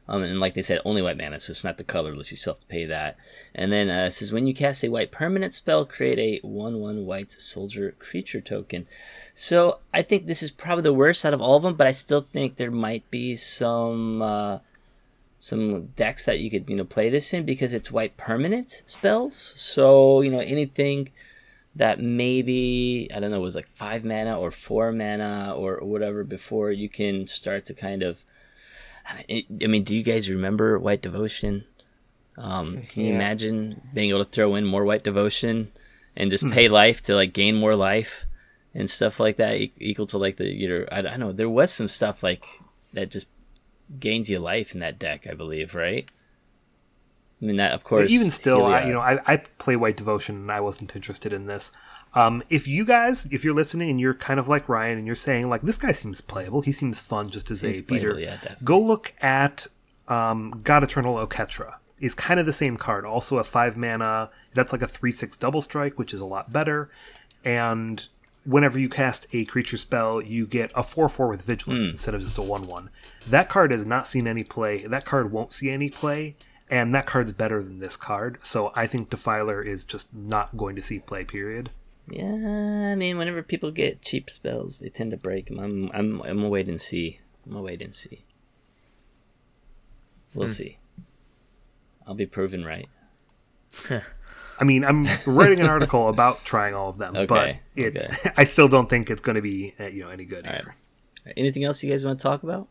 Um, 0.09 0.23
and 0.23 0.39
like 0.39 0.55
they 0.55 0.63
said, 0.63 0.81
only 0.85 1.03
white 1.03 1.19
mana, 1.19 1.41
so 1.41 1.51
it's 1.51 1.65
not 1.65 1.79
the 1.79 1.85
colorless. 1.85 2.31
You 2.31 2.37
still 2.37 2.53
have 2.53 2.61
to 2.61 2.67
pay 2.67 2.85
that. 2.85 3.17
And 3.55 3.73
then 3.73 3.91
uh, 3.91 4.07
it 4.07 4.13
says 4.13 4.33
when 4.33 4.47
you 4.47 4.55
cast 4.55 4.85
a 4.85 4.89
white 4.89 5.11
permanent 5.11 5.53
spell, 5.53 5.85
create 5.85 6.19
a 6.19 6.47
one-one 6.47 7.07
white 7.07 7.33
soldier 7.33 7.93
creature 7.99 8.41
token. 8.41 8.87
So 9.35 9.81
I 9.93 10.03
think 10.03 10.27
this 10.27 10.45
is 10.45 10.53
probably 10.53 10.83
the 10.83 10.95
worst 10.95 11.25
out 11.25 11.35
of 11.35 11.41
all 11.41 11.57
of 11.57 11.65
them, 11.65 11.75
but 11.75 11.89
I 11.89 11.93
still 11.93 12.21
think 12.21 12.55
there 12.55 12.71
might 12.71 13.11
be 13.11 13.35
some 13.35 14.23
uh, 14.23 14.59
some 15.39 15.87
decks 15.89 16.25
that 16.25 16.41
you 16.41 16.51
could 16.51 16.69
you 16.69 16.77
know 16.77 16.85
play 16.85 17.09
this 17.11 17.33
in 17.33 17.45
because 17.45 17.73
it's 17.75 17.91
white 17.93 18.17
permanent 18.17 18.83
spells. 18.87 19.37
So 19.57 20.21
you 20.23 20.31
know 20.31 20.41
anything 20.41 21.11
that 21.75 22.01
maybe 22.01 23.09
I 23.15 23.21
don't 23.21 23.31
know 23.31 23.41
was 23.41 23.55
like 23.55 23.69
five 23.69 24.05
mana 24.05 24.39
or 24.39 24.51
four 24.51 24.93
mana 24.93 25.55
or 25.57 25.79
whatever 25.83 26.25
before 26.25 26.73
you 26.73 26.89
can 26.89 27.27
start 27.27 27.67
to 27.67 27.75
kind 27.75 28.03
of 28.03 28.25
I 29.09 29.45
mean, 29.67 29.85
do 29.85 29.95
you 29.95 30.03
guys 30.03 30.29
remember 30.29 30.79
White 30.79 31.03
Devotion? 31.03 31.65
Um, 32.37 32.83
can 32.89 33.03
you 33.05 33.09
Yeah. 33.11 33.15
imagine 33.17 33.81
being 33.95 34.11
able 34.11 34.25
to 34.25 34.31
throw 34.31 34.55
in 34.57 34.65
more 34.65 34.85
White 34.85 35.05
Devotion 35.05 35.71
and 36.17 36.31
just 36.31 36.49
pay 36.51 36.69
life 36.83 37.03
to 37.03 37.15
like 37.15 37.33
gain 37.33 37.55
more 37.57 37.77
life 37.77 38.27
and 38.75 38.91
stuff 38.91 39.21
like 39.21 39.37
that, 39.37 39.57
equal 39.79 40.07
to 40.09 40.19
like 40.19 40.37
the 40.39 40.47
you 40.47 40.69
know 40.69 40.87
I, 40.91 40.99
I 40.99 41.03
don't 41.03 41.21
know. 41.21 41.33
There 41.33 41.49
was 41.49 41.73
some 41.73 41.89
stuff 41.89 42.23
like 42.23 42.45
that 42.95 43.11
just 43.11 43.27
gains 44.01 44.29
you 44.29 44.39
life 44.39 44.75
in 44.75 44.81
that 44.81 44.99
deck, 44.99 45.27
I 45.31 45.35
believe, 45.35 45.75
right? 45.75 46.11
I 47.41 47.45
mean, 47.45 47.57
that 47.57 47.73
of 47.73 47.85
course. 47.85 48.11
even 48.11 48.31
still, 48.31 48.67
I, 48.67 48.87
you 48.87 48.95
know, 48.95 49.01
I, 49.01 49.21
I 49.27 49.37
play 49.37 49.77
White 49.77 49.97
Devotion 49.97 50.37
and 50.37 50.53
I 50.53 50.61
wasn't 50.61 50.97
interested 50.97 51.33
in 51.33 51.47
this. 51.47 51.71
Um, 52.15 52.43
if 52.49 52.67
you 52.67 52.87
guys, 52.87 53.27
if 53.31 53.45
you're 53.45 53.55
listening 53.55 53.91
and 53.91 54.01
you're 54.01 54.15
kind 54.15 54.41
of 54.41 54.49
like 54.49 54.69
Ryan 54.71 54.97
and 54.97 55.07
you're 55.07 55.15
saying 55.15 55.51
like 55.51 55.61
this 55.63 55.77
guy 55.77 55.93
seems 55.93 56.23
playable, 56.23 56.63
he 56.63 56.73
seems 56.73 57.01
fun 57.01 57.29
just 57.29 57.51
as 57.51 57.61
Seems 57.61 57.81
a 57.81 57.83
beater, 57.83 58.19
yeah, 58.19 58.39
go 58.65 58.81
look 58.81 59.13
at 59.21 59.67
um, 60.09 60.63
God 60.65 60.83
Eternal 60.83 61.17
Oketra. 61.17 61.75
Is 61.99 62.15
kind 62.15 62.39
of 62.39 62.45
the 62.45 62.53
same 62.53 62.77
card, 62.77 63.07
also 63.07 63.39
a 63.39 63.45
five 63.45 63.75
mana. 63.75 64.29
That's 64.53 64.71
like 64.71 64.83
a 64.83 64.87
three 64.87 65.13
six 65.13 65.35
double 65.35 65.63
strike, 65.63 65.99
which 65.99 66.13
is 66.13 66.21
a 66.21 66.27
lot 66.27 66.53
better. 66.53 66.91
And 67.43 68.07
whenever 68.47 68.79
you 68.79 68.89
cast 68.89 69.27
a 69.33 69.45
creature 69.45 69.77
spell, 69.77 70.23
you 70.23 70.47
get 70.47 70.71
a 70.75 70.83
four 70.83 71.09
four 71.09 71.29
with 71.29 71.43
vigilance 71.43 71.87
instead 71.89 72.15
of 72.15 72.23
just 72.23 72.39
a 72.39 72.43
one 72.43 72.67
one. 72.67 72.91
That 73.29 73.49
card 73.49 73.73
has 73.73 73.85
not 73.85 74.07
seen 74.07 74.27
any 74.27 74.45
play. 74.45 74.87
That 74.87 75.05
card 75.05 75.33
won't 75.33 75.53
see 75.53 75.71
any 75.71 75.91
play, 75.91 76.37
and 76.71 76.95
that 76.95 77.07
card's 77.07 77.33
better 77.33 77.63
than 77.63 77.81
this 77.81 77.97
card. 77.97 78.39
So 78.43 78.73
I 78.75 78.87
think 78.87 79.11
Defiler 79.11 79.63
is 79.63 79.85
just 79.85 80.15
not 80.15 80.57
going 80.57 80.77
to 80.77 80.83
see 80.83 81.01
play. 81.01 81.25
Period. 81.25 81.71
Yeah, 82.09 82.93
I 82.93 82.95
mean, 82.95 83.19
whenever 83.19 83.43
people 83.43 83.73
get 83.73 84.01
cheap 84.01 84.31
spells, 84.31 84.79
they 84.79 84.89
tend 84.89 85.11
to 85.11 85.17
break 85.17 85.47
them. 85.47 85.59
I'm, 85.59 85.91
I'm, 85.93 86.23
I'm 86.23 86.45
a 86.45 86.49
wait 86.49 86.69
and 86.69 86.81
see. 86.81 87.19
I'm 87.45 87.57
a 87.57 87.63
wait 87.63 87.83
and 87.83 87.97
see. 87.97 88.25
Hmm. 90.33 90.39
We'll 90.39 90.49
see. 90.49 90.79
I'll 92.07 92.15
be 92.15 92.27
proven 92.27 92.65
right. 92.65 92.89
I 94.59 94.65
mean, 94.65 94.85
I'm 94.85 95.07
writing 95.27 95.61
an 95.61 95.67
article 95.77 96.09
about 96.09 96.45
trying 96.45 96.75
all 96.75 96.89
of 96.89 96.99
them, 96.99 97.27
but 97.27 97.57
it, 97.75 97.97
okay. 97.97 98.31
I 98.37 98.45
still 98.45 98.69
don't 98.69 98.89
think 98.89 99.11
it's 99.11 99.23
going 99.23 99.37
to 99.37 99.43
be 99.43 99.75
uh, 99.79 99.87
you 99.87 100.03
know 100.03 100.11
any 100.11 100.25
good 100.25 100.47
All 100.47 100.53
right. 100.53 100.63
here. 100.63 100.75
Anything 101.37 101.65
else 101.65 101.83
you 101.83 101.91
guys 101.91 102.05
want 102.05 102.19
to 102.19 102.23
talk 102.23 102.43
about? 102.43 102.69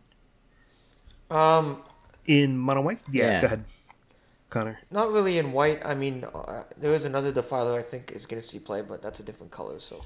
Um, 1.30 1.82
In 2.26 2.58
mono 2.58 2.82
white, 2.82 3.00
yeah, 3.12 3.24
Yeah. 3.26 3.40
Go 3.42 3.46
ahead, 3.48 3.64
Connor. 4.50 4.80
not 4.92 5.12
really 5.12 5.38
in 5.38 5.52
white. 5.52 5.82
I 5.86 5.96
mean, 5.96 6.24
uh, 6.34 6.64
there 6.78 6.94
is 6.94 7.06
another 7.06 7.32
defiler 7.32 7.78
I 7.80 7.84
think 7.84 8.12
is 8.12 8.26
going 8.26 8.42
to 8.42 8.48
see 8.48 8.60
play, 8.60 8.82
but 8.82 9.02
that's 9.02 9.20
a 9.20 9.24
different 9.24 9.52
color. 9.52 9.80
So 9.80 10.02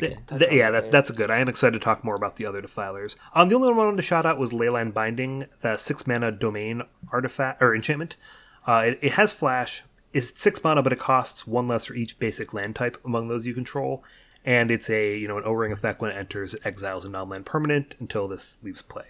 Th- 0.00 0.16
Touch 0.26 0.38
th- 0.40 0.50
on 0.50 0.56
yeah, 0.56 0.70
that 0.70 0.72
that, 0.72 0.80
later. 0.86 0.90
that's 0.92 1.10
good. 1.12 1.30
I 1.30 1.38
am 1.38 1.48
excited 1.48 1.78
to 1.78 1.84
talk 1.84 2.02
more 2.04 2.16
about 2.16 2.36
the 2.36 2.44
other 2.46 2.60
defilers. 2.60 3.16
Um, 3.34 3.48
the 3.48 3.54
only 3.54 3.68
one 3.68 3.78
I 3.78 3.84
wanted 3.84 3.96
to 3.98 4.02
shout 4.02 4.26
out 4.26 4.36
was 4.38 4.52
Leyline 4.52 4.92
Binding, 4.92 5.46
the 5.60 5.76
six 5.76 6.06
mana 6.06 6.32
domain 6.32 6.82
artifact 7.12 7.62
or 7.62 7.74
enchantment. 7.74 8.16
Uh, 8.66 8.82
it, 8.86 8.98
it 9.00 9.12
has 9.12 9.32
flash. 9.32 9.84
It's 10.12 10.38
six 10.40 10.62
mana, 10.62 10.82
but 10.82 10.92
it 10.92 10.98
costs 10.98 11.46
one 11.46 11.68
less 11.68 11.86
for 11.86 11.94
each 11.94 12.18
basic 12.18 12.54
land 12.54 12.76
type 12.76 12.96
among 13.04 13.28
those 13.28 13.46
you 13.46 13.54
control. 13.54 14.02
And 14.44 14.70
it's 14.70 14.88
a 14.88 15.16
you 15.16 15.28
know 15.28 15.38
an 15.38 15.44
O-ring 15.44 15.72
effect 15.72 16.00
when 16.00 16.10
it 16.10 16.16
enters, 16.16 16.54
it 16.54 16.64
exiles 16.64 17.04
a 17.04 17.10
non-land 17.10 17.46
permanent 17.46 17.94
until 17.98 18.28
this 18.28 18.58
leaves 18.62 18.82
play. 18.82 19.06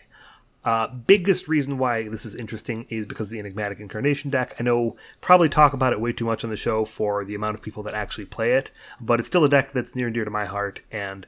Uh, 0.66 0.88
biggest 0.88 1.46
reason 1.46 1.78
why 1.78 2.08
this 2.08 2.26
is 2.26 2.34
interesting 2.34 2.86
is 2.88 3.06
because 3.06 3.30
the 3.30 3.38
Enigmatic 3.38 3.78
Incarnation 3.78 4.30
deck. 4.30 4.56
I 4.58 4.64
know 4.64 4.96
probably 5.20 5.48
talk 5.48 5.72
about 5.72 5.92
it 5.92 6.00
way 6.00 6.12
too 6.12 6.24
much 6.24 6.42
on 6.42 6.50
the 6.50 6.56
show 6.56 6.84
for 6.84 7.24
the 7.24 7.36
amount 7.36 7.54
of 7.54 7.62
people 7.62 7.84
that 7.84 7.94
actually 7.94 8.24
play 8.24 8.54
it, 8.54 8.72
but 9.00 9.20
it's 9.20 9.28
still 9.28 9.44
a 9.44 9.48
deck 9.48 9.70
that's 9.70 9.94
near 9.94 10.06
and 10.06 10.14
dear 10.14 10.24
to 10.24 10.30
my 10.30 10.44
heart, 10.44 10.80
and 10.90 11.24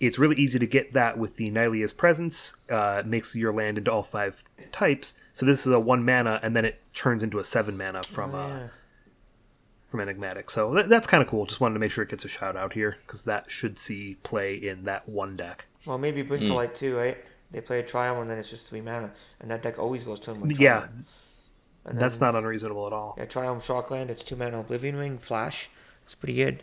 it's 0.00 0.18
really 0.18 0.36
easy 0.36 0.58
to 0.58 0.66
get 0.66 0.94
that 0.94 1.18
with 1.18 1.36
the 1.36 1.50
Nylea's 1.50 1.92
presence. 1.92 2.54
Uh, 2.70 3.02
makes 3.04 3.36
your 3.36 3.52
land 3.52 3.76
into 3.76 3.92
all 3.92 4.02
five 4.02 4.42
types. 4.72 5.14
So 5.34 5.44
this 5.44 5.66
is 5.66 5.72
a 5.72 5.80
one 5.80 6.02
mana, 6.02 6.40
and 6.42 6.56
then 6.56 6.64
it 6.64 6.80
turns 6.94 7.22
into 7.22 7.38
a 7.38 7.44
seven 7.44 7.76
mana 7.76 8.02
from 8.04 8.34
uh, 8.34 8.48
yeah. 8.48 8.68
From 9.88 10.00
Enigmatic. 10.00 10.50
So 10.50 10.74
th- 10.74 10.86
that's 10.86 11.06
kind 11.06 11.22
of 11.22 11.28
cool. 11.28 11.46
Just 11.46 11.60
wanted 11.60 11.74
to 11.74 11.80
make 11.80 11.90
sure 11.90 12.04
it 12.04 12.10
gets 12.10 12.24
a 12.24 12.28
shout 12.28 12.56
out 12.56 12.74
here 12.74 12.98
because 13.06 13.22
that 13.22 13.50
should 13.50 13.78
see 13.78 14.16
play 14.22 14.54
in 14.54 14.84
that 14.84 15.08
one 15.08 15.34
deck. 15.36 15.64
well, 15.86 15.96
maybe 15.98 16.20
Blink 16.22 16.42
Hmm. 16.42 16.48
to 16.50 16.54
Light 16.54 16.74
too, 16.74 16.96
right? 16.96 17.16
They 17.50 17.62
play 17.62 17.78
a 17.80 17.82
Triome 17.82 18.20
and 18.20 18.28
then 18.30 18.36
it's 18.38 18.50
just 18.50 18.68
three 18.68 18.82
mana, 18.82 19.10
and 19.40 19.50
that 19.50 19.62
deck 19.62 19.78
always 19.78 20.04
goes 20.04 20.20
turn 20.20 20.40
one. 20.40 20.50
Yeah, 20.50 20.80
Triome. 20.82 21.04
and 21.86 21.98
that's 21.98 22.18
then, 22.18 22.34
not 22.34 22.38
unreasonable 22.38 22.86
at 22.86 22.92
all. 22.92 23.14
Yeah, 23.16 23.24
Triome 23.24 23.62
Shockland. 23.62 24.10
It's 24.10 24.22
two 24.22 24.36
mana 24.36 24.60
Oblivion 24.60 24.96
Ring 24.96 25.16
Flash. 25.16 25.70
It's 26.04 26.14
pretty 26.14 26.34
good. 26.34 26.62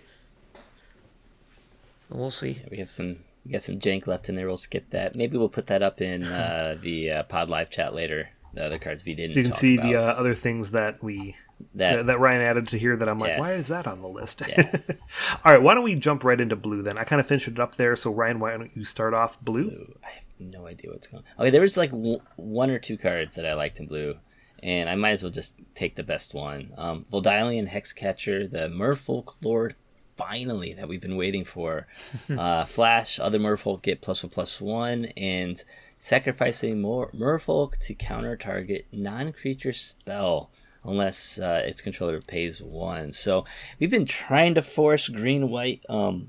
We'll 2.10 2.30
see. 2.32 2.62
We 2.70 2.78
have 2.78 2.92
some 2.92 3.18
we 3.44 3.52
got 3.52 3.64
some 3.64 3.80
jank 3.80 4.06
left 4.08 4.30
in 4.30 4.36
there. 4.36 4.46
We'll 4.48 4.58
skip 4.58 4.90
that. 4.92 5.16
Maybe 5.16 5.38
we'll 5.38 5.50
put 5.50 5.68
that 5.68 5.82
up 5.82 6.02
in 6.02 6.24
uh, 6.28 6.78
the 6.80 7.10
uh, 7.12 7.24
pod 7.24 7.50
live 7.50 7.70
chat 7.72 7.96
later. 7.96 8.30
The 8.56 8.66
other 8.66 8.80
cards 8.80 9.04
we 9.06 9.14
didn't. 9.16 9.34
So 9.34 9.40
you 9.40 9.44
can 9.46 9.54
see 9.54 9.78
the 9.78 9.96
uh, 9.98 10.02
other 10.14 10.34
things 10.34 10.72
that 10.72 11.04
we 11.04 11.36
that. 11.76 11.98
that, 11.98 12.06
that 12.08 12.20
Ryan 12.20 12.42
added 12.42 12.68
to 12.70 12.80
here 12.80 12.96
that 12.96 13.08
I'm 13.10 13.20
like, 13.20 13.32
Yes. 13.32 13.40
why 13.40 13.52
is 13.54 13.68
that 13.68 13.86
on 13.86 14.02
the 14.02 14.08
list? 14.08 14.42
Yes. 14.48 15.12
All 15.46 15.52
right, 15.52 15.62
why 15.62 15.74
don't 15.74 15.84
we 15.84 15.96
jump 15.96 16.24
right 16.24 16.40
into 16.40 16.56
blue 16.56 16.82
then? 16.82 16.98
I 16.98 17.04
kind 17.04 17.20
of 17.20 17.28
finished 17.28 17.48
it 17.50 17.60
up 17.60 17.76
there. 17.76 17.96
So 17.96 18.12
Ryan, 18.14 18.40
why 18.40 18.52
don't 18.58 18.72
you 18.76 18.86
start 18.86 19.14
off 19.14 19.40
blue? 19.42 19.96
I 20.04 20.08
have 20.10 20.24
no 20.40 20.68
idea 20.68 20.90
what's 20.92 21.08
going. 21.08 21.24
on. 21.38 21.44
Okay, 21.44 21.50
there 21.52 21.62
was 21.62 21.76
like 21.78 21.92
w- 21.92 22.22
one 22.38 22.70
or 22.70 22.80
two 22.80 22.98
cards 22.98 23.36
that 23.36 23.46
I 23.46 23.54
liked 23.54 23.80
in 23.80 23.88
blue, 23.88 24.16
and 24.64 24.90
I 24.90 24.96
might 24.96 25.12
as 25.12 25.22
well 25.24 25.32
just 25.34 25.56
take 25.76 25.96
the 25.98 26.04
best 26.04 26.34
one. 26.34 26.72
Um, 26.78 27.06
Vodalian 27.12 27.70
Hexcatcher, 27.70 28.50
the 28.50 28.70
Merfolk 28.70 29.34
Lord, 29.44 29.76
finally 30.18 30.74
that 30.74 30.88
we've 30.88 31.02
been 31.02 31.18
waiting 31.18 31.44
for. 31.44 31.88
uh, 32.30 32.66
Flash, 32.66 33.20
other 33.20 33.40
Merfolk 33.40 33.82
get 33.82 34.02
plus 34.02 34.24
one 34.24 34.30
plus 34.30 34.60
one, 34.62 35.06
and 35.18 35.64
sacrificing 35.98 36.82
more 36.82 37.10
Merfolk 37.12 37.78
to 37.80 37.94
counter 37.94 38.36
target 38.36 38.86
non-creature 38.92 39.74
spell. 39.74 40.50
Unless 40.88 41.40
uh, 41.40 41.64
its 41.66 41.82
controller 41.82 42.22
pays 42.22 42.62
one, 42.62 43.12
so 43.12 43.44
we've 43.80 43.90
been 43.90 44.06
trying 44.06 44.54
to 44.54 44.62
force 44.62 45.08
green 45.08 45.50
white 45.50 45.82
um, 45.90 46.28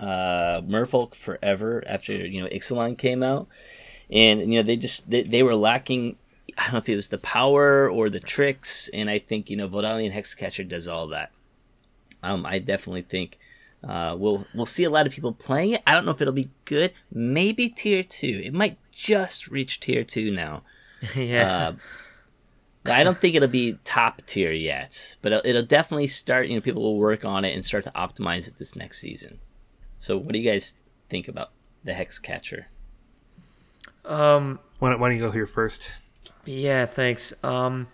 uh, 0.00 0.60
Merfolk 0.62 1.14
forever 1.14 1.84
after 1.86 2.12
you 2.12 2.42
know 2.42 2.48
Ixalan 2.48 2.98
came 2.98 3.22
out, 3.22 3.46
and 4.10 4.40
you 4.52 4.58
know 4.58 4.62
they 4.62 4.76
just 4.76 5.08
they, 5.08 5.22
they 5.22 5.44
were 5.44 5.54
lacking. 5.54 6.16
I 6.56 6.64
don't 6.64 6.72
know 6.72 6.78
if 6.78 6.88
it 6.88 6.96
was 6.96 7.10
the 7.10 7.18
power 7.18 7.88
or 7.88 8.10
the 8.10 8.18
tricks, 8.18 8.90
and 8.92 9.08
I 9.08 9.20
think 9.20 9.48
you 9.48 9.56
know 9.56 9.68
Vodalian 9.68 10.12
Hexcatcher 10.12 10.66
does 10.66 10.88
all 10.88 11.06
that. 11.08 11.30
Um, 12.22 12.44
I 12.44 12.58
definitely 12.58 13.02
think 13.02 13.38
uh, 13.86 14.16
we'll 14.18 14.46
we'll 14.54 14.66
see 14.66 14.84
a 14.84 14.90
lot 14.90 15.06
of 15.06 15.12
people 15.12 15.32
playing 15.32 15.72
it. 15.72 15.82
I 15.86 15.94
don't 15.94 16.04
know 16.04 16.10
if 16.10 16.20
it'll 16.20 16.32
be 16.32 16.50
good. 16.64 16.92
Maybe 17.12 17.68
tier 17.68 18.02
two. 18.02 18.42
It 18.44 18.52
might 18.52 18.78
just 18.90 19.48
reach 19.48 19.80
tier 19.80 20.04
two 20.04 20.30
now. 20.30 20.62
yeah. 21.14 21.68
Uh, 21.68 21.72
but 22.82 22.92
I 22.92 23.04
don't 23.04 23.20
think 23.20 23.34
it'll 23.34 23.48
be 23.48 23.78
top 23.84 24.22
tier 24.26 24.50
yet, 24.50 25.16
but 25.20 25.32
it'll, 25.32 25.46
it'll 25.46 25.62
definitely 25.62 26.08
start. 26.08 26.48
You 26.48 26.56
know, 26.56 26.60
people 26.60 26.82
will 26.82 26.96
work 26.96 27.24
on 27.24 27.44
it 27.44 27.54
and 27.54 27.64
start 27.64 27.84
to 27.84 27.90
optimize 27.90 28.48
it 28.48 28.58
this 28.58 28.74
next 28.74 28.98
season. 29.00 29.38
So, 29.98 30.16
what 30.16 30.32
do 30.32 30.38
you 30.38 30.50
guys 30.50 30.74
think 31.08 31.28
about 31.28 31.50
the 31.84 31.94
Hex 31.94 32.18
Catcher? 32.18 32.68
um. 34.04 34.60
Why 34.78 34.90
don't, 34.90 35.00
why 35.00 35.08
don't 35.08 35.18
you 35.18 35.24
go 35.24 35.32
here 35.32 35.46
first? 35.46 35.90
Yeah, 36.44 36.86
thanks. 36.86 37.34
Um, 37.42 37.88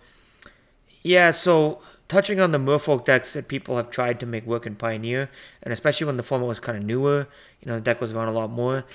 yeah, 1.01 1.31
so 1.31 1.81
touching 2.07 2.39
on 2.39 2.51
the 2.51 2.57
Merfolk 2.57 3.05
decks 3.05 3.33
that 3.33 3.47
people 3.47 3.77
have 3.77 3.89
tried 3.89 4.19
to 4.19 4.25
make 4.25 4.45
work 4.45 4.65
in 4.65 4.75
Pioneer, 4.75 5.29
and 5.63 5.73
especially 5.73 6.05
when 6.05 6.17
the 6.17 6.23
format 6.23 6.47
was 6.47 6.59
kind 6.59 6.77
of 6.77 6.83
newer, 6.83 7.27
you 7.61 7.67
know, 7.67 7.75
the 7.75 7.81
deck 7.81 8.01
was 8.01 8.11
around 8.11 8.27
a 8.27 8.31
lot 8.31 8.51
more. 8.51 8.85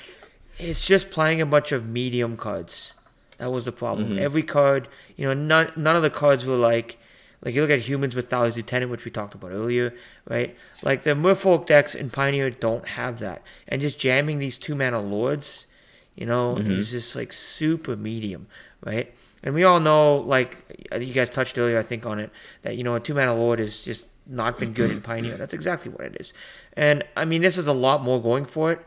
It's 0.58 0.84
just 0.84 1.10
playing 1.10 1.40
a 1.40 1.46
bunch 1.46 1.72
of 1.72 1.88
medium 1.88 2.36
cards. 2.36 2.92
That 3.38 3.50
was 3.50 3.64
the 3.64 3.72
problem. 3.72 4.10
Mm-hmm. 4.10 4.18
Every 4.18 4.42
card, 4.42 4.88
you 5.16 5.26
know, 5.26 5.34
none 5.34 5.72
none 5.74 5.96
of 5.96 6.02
the 6.02 6.10
cards 6.10 6.44
were 6.44 6.56
like, 6.56 6.98
like 7.42 7.54
you 7.54 7.62
look 7.62 7.70
at 7.70 7.80
humans 7.80 8.14
with 8.14 8.28
Thalia's 8.28 8.56
Lieutenant, 8.56 8.90
which 8.90 9.06
we 9.06 9.10
talked 9.10 9.34
about 9.34 9.50
earlier, 9.50 9.94
right? 10.28 10.54
Like 10.82 11.04
the 11.04 11.12
Merfolk 11.12 11.66
decks 11.66 11.94
in 11.94 12.10
Pioneer 12.10 12.50
don't 12.50 12.86
have 12.86 13.18
that, 13.20 13.42
and 13.66 13.80
just 13.80 13.98
jamming 13.98 14.38
these 14.38 14.58
two 14.58 14.74
mana 14.74 15.00
lords, 15.00 15.66
you 16.14 16.26
know, 16.26 16.56
mm-hmm. 16.56 16.70
is 16.72 16.90
just 16.90 17.16
like 17.16 17.32
super 17.32 17.96
medium, 17.96 18.46
right? 18.84 19.14
And 19.42 19.54
we 19.54 19.64
all 19.64 19.80
know, 19.80 20.18
like 20.18 20.56
you 20.98 21.12
guys 21.12 21.30
touched 21.30 21.56
earlier, 21.58 21.78
I 21.78 21.82
think 21.82 22.04
on 22.06 22.18
it, 22.18 22.30
that 22.62 22.76
you 22.76 22.84
know 22.84 22.94
a 22.94 23.00
two 23.00 23.14
mana 23.14 23.34
lord 23.34 23.58
has 23.58 23.82
just 23.82 24.06
not 24.26 24.58
been 24.58 24.72
good 24.72 24.90
in 24.90 25.00
Pioneer. 25.10 25.36
That's 25.36 25.54
exactly 25.54 25.90
what 25.90 26.02
it 26.02 26.16
is. 26.20 26.32
And 26.74 27.04
I 27.16 27.24
mean, 27.24 27.42
this 27.42 27.56
is 27.58 27.66
a 27.66 27.72
lot 27.72 28.02
more 28.02 28.20
going 28.22 28.44
for 28.44 28.72
it. 28.72 28.80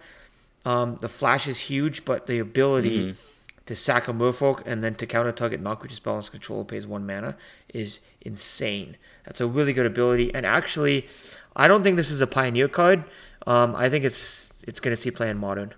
Um, 0.65 0.97
the 1.01 1.09
flash 1.09 1.47
is 1.47 1.57
huge, 1.57 2.05
but 2.05 2.27
the 2.27 2.39
ability 2.39 3.15
to 3.65 3.75
sack 3.75 4.07
a 4.07 4.13
merfolk 4.13 4.61
and 4.65 4.83
then 4.83 4.95
to 4.95 5.05
counter 5.05 5.31
target 5.31 5.61
non 5.61 5.77
creature 5.77 5.95
spell 5.95 6.15
and 6.15 6.31
control 6.31 6.63
pays 6.65 6.85
one 6.85 7.05
mana 7.05 7.35
is 7.73 7.99
insane. 8.21 8.97
That's 9.25 9.41
a 9.41 9.47
really 9.47 9.73
good 9.73 9.85
ability. 9.85 10.33
And 10.33 10.45
actually, 10.45 11.07
I 11.55 11.67
don't 11.67 11.83
think 11.83 11.97
this 11.97 12.11
is 12.11 12.21
a 12.21 12.27
pioneer 12.27 12.67
card. 12.67 13.03
Um, 13.47 13.75
I 13.75 13.89
think 13.89 14.05
it's 14.05 14.49
it's 14.63 14.79
gonna 14.79 14.95
see 14.95 15.11
play 15.11 15.29
in 15.29 15.37
modern. 15.37 15.73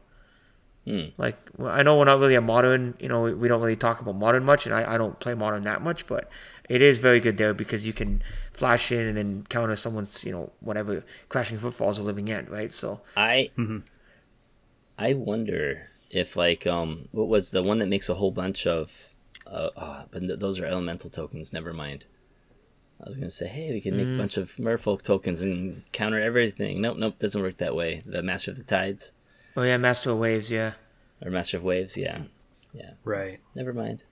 Hmm. 0.86 1.06
Like 1.18 1.38
well, 1.58 1.72
I 1.72 1.82
know 1.82 1.98
we're 1.98 2.06
not 2.06 2.20
really 2.20 2.36
a 2.36 2.42
modern, 2.42 2.94
you 3.00 3.10
know, 3.10 3.24
we, 3.24 3.34
we 3.34 3.48
don't 3.48 3.60
really 3.60 3.76
talk 3.76 4.02
about 4.02 4.16
modern 4.16 4.44
much, 4.44 4.66
and 4.66 4.76
I, 4.76 4.94
I 4.94 4.98
don't 4.98 5.20
play 5.20 5.34
modern 5.34 5.64
that 5.64 5.82
much, 5.82 6.06
but 6.06 6.30
it 6.70 6.82
is 6.82 7.00
very 7.00 7.20
good 7.20 7.38
there 7.38 7.54
because 7.54 7.86
you 7.88 7.94
can 7.94 8.22
flash 8.54 8.92
in 8.92 9.00
and 9.00 9.18
then 9.18 9.46
counter 9.50 9.76
someone's, 9.76 10.24
you 10.24 10.32
know, 10.32 10.52
whatever 10.60 11.04
crashing 11.30 11.58
footfalls 11.58 11.98
or 12.00 12.04
living 12.04 12.30
end, 12.32 12.50
right? 12.50 12.72
So 12.72 13.02
I 13.18 13.50
I 14.98 15.14
wonder 15.14 15.90
if 16.12 16.36
like 16.36 16.68
um 16.68 17.10
what 17.12 17.28
was 17.28 17.50
the 17.50 17.64
one 17.64 17.80
that 17.80 17.88
makes 17.88 18.08
a 18.08 18.16
whole 18.16 18.32
bunch 18.32 18.68
of 18.68 19.16
uh, 19.48 19.70
oh, 19.78 20.04
but 20.12 20.20
th- 20.22 20.40
those 20.40 20.60
are 20.60 20.66
elemental 20.66 21.10
tokens. 21.10 21.54
Never 21.54 21.74
mind. 21.74 22.06
I 23.02 23.06
was 23.06 23.16
gonna 23.16 23.30
say, 23.30 23.48
hey, 23.48 23.72
we 23.72 23.82
can 23.82 23.98
make 23.98 24.08
a 24.08 24.18
bunch 24.18 24.38
of 24.38 24.56
Merfolk 24.56 25.02
tokens 25.02 25.42
and 25.42 25.84
counter 25.92 26.20
everything. 26.20 26.82
Nope, 26.82 26.98
nope, 26.98 27.20
doesn't 27.20 27.42
work 27.42 27.58
that 27.58 27.76
way. 27.76 28.02
The 28.06 28.24
Master 28.24 28.52
of 28.52 28.58
the 28.58 28.64
Tides 28.64 29.12
oh 29.56 29.64
yeah, 29.64 29.78
Master 29.78 30.12
of 30.12 30.18
Waves, 30.18 30.50
yeah. 30.52 30.74
or 31.24 31.32
Master 31.32 31.58
of 31.58 31.64
Waves, 31.64 31.98
yeah, 31.98 32.24
yeah. 32.74 32.92
Right. 33.04 33.40
Never 33.56 33.74
mind. 33.74 34.04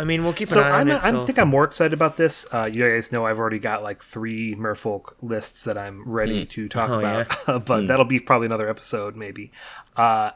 I 0.00 0.04
mean, 0.04 0.22
we'll 0.22 0.32
keep 0.32 0.46
So 0.46 0.60
an 0.60 0.66
eye 0.66 0.80
I'm, 0.80 0.90
on 0.90 0.96
it. 0.96 1.04
I 1.04 1.10
so- 1.10 1.26
think 1.26 1.38
I'm 1.40 1.48
more 1.48 1.64
excited 1.64 1.92
about 1.92 2.16
this. 2.16 2.46
Uh, 2.52 2.70
you 2.72 2.88
guys 2.88 3.10
know 3.10 3.26
I've 3.26 3.40
already 3.40 3.58
got 3.58 3.82
like 3.82 4.00
three 4.00 4.54
Merfolk 4.54 5.14
lists 5.22 5.64
that 5.64 5.76
I'm 5.76 6.08
ready 6.08 6.46
to 6.46 6.68
talk 6.68 6.90
Oh, 6.90 7.00
about, 7.00 7.64
but 7.66 7.88
that'll 7.88 8.04
be 8.04 8.20
probably 8.20 8.46
another 8.46 8.68
episode, 8.68 9.16
maybe. 9.16 9.50
Uh, 9.96 10.30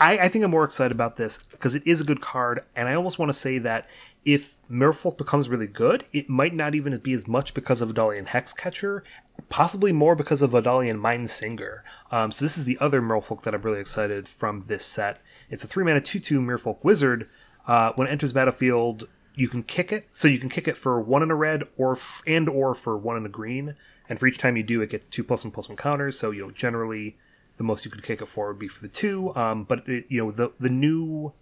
I, 0.00 0.18
I 0.18 0.28
think 0.28 0.44
I'm 0.44 0.52
more 0.52 0.62
excited 0.62 0.92
about 0.92 1.16
this 1.16 1.38
because 1.50 1.74
it 1.74 1.82
is 1.84 2.00
a 2.00 2.04
good 2.04 2.20
card, 2.20 2.62
and 2.76 2.88
I 2.88 2.94
almost 2.94 3.18
want 3.18 3.30
to 3.30 3.34
say 3.34 3.58
that 3.58 3.88
if 4.28 4.58
Merfolk 4.70 5.16
becomes 5.16 5.48
really 5.48 5.66
good, 5.66 6.04
it 6.12 6.28
might 6.28 6.52
not 6.52 6.74
even 6.74 6.94
be 6.98 7.14
as 7.14 7.26
much 7.26 7.54
because 7.54 7.80
of 7.80 7.88
Vodalian 7.88 8.26
Hexcatcher, 8.26 9.00
possibly 9.48 9.90
more 9.90 10.14
because 10.14 10.42
of 10.42 10.50
Vodalian 10.50 10.98
Mind 10.98 11.30
Singer. 11.30 11.82
Um, 12.10 12.30
so 12.30 12.44
this 12.44 12.58
is 12.58 12.64
the 12.64 12.76
other 12.78 13.00
Merfolk 13.00 13.40
that 13.44 13.54
I'm 13.54 13.62
really 13.62 13.80
excited 13.80 14.28
from 14.28 14.60
this 14.66 14.84
set. 14.84 15.22
It's 15.48 15.64
a 15.64 15.66
three 15.66 15.82
mana 15.82 16.02
two 16.02 16.20
two 16.20 16.40
Merfolk 16.42 16.84
Wizard. 16.84 17.26
Uh, 17.66 17.92
when 17.94 18.06
it 18.06 18.10
enters 18.10 18.34
battlefield, 18.34 19.08
you 19.34 19.48
can 19.48 19.62
kick 19.62 19.92
it. 19.92 20.06
So 20.12 20.28
you 20.28 20.38
can 20.38 20.50
kick 20.50 20.68
it 20.68 20.76
for 20.76 21.00
one 21.00 21.22
in 21.22 21.30
a 21.30 21.34
red 21.34 21.62
or 21.78 21.92
f- 21.92 22.22
and 22.26 22.50
or 22.50 22.74
for 22.74 22.98
one 22.98 23.16
in 23.16 23.24
a 23.24 23.30
green. 23.30 23.76
And 24.10 24.18
for 24.18 24.26
each 24.26 24.36
time 24.36 24.58
you 24.58 24.62
do, 24.62 24.82
it 24.82 24.90
gets 24.90 25.06
two 25.06 25.24
plus 25.24 25.42
one 25.42 25.52
plus 25.52 25.70
one 25.70 25.76
counters. 25.78 26.18
So 26.18 26.32
you 26.32 26.42
know 26.42 26.50
generally 26.50 27.16
the 27.56 27.64
most 27.64 27.86
you 27.86 27.90
could 27.90 28.02
kick 28.02 28.20
it 28.20 28.28
for 28.28 28.48
would 28.48 28.58
be 28.58 28.68
for 28.68 28.82
the 28.82 28.88
two. 28.88 29.34
Um, 29.34 29.64
but 29.64 29.88
it, 29.88 30.04
you 30.10 30.22
know 30.22 30.30
the 30.30 30.52
the 30.58 30.68
new 30.68 31.32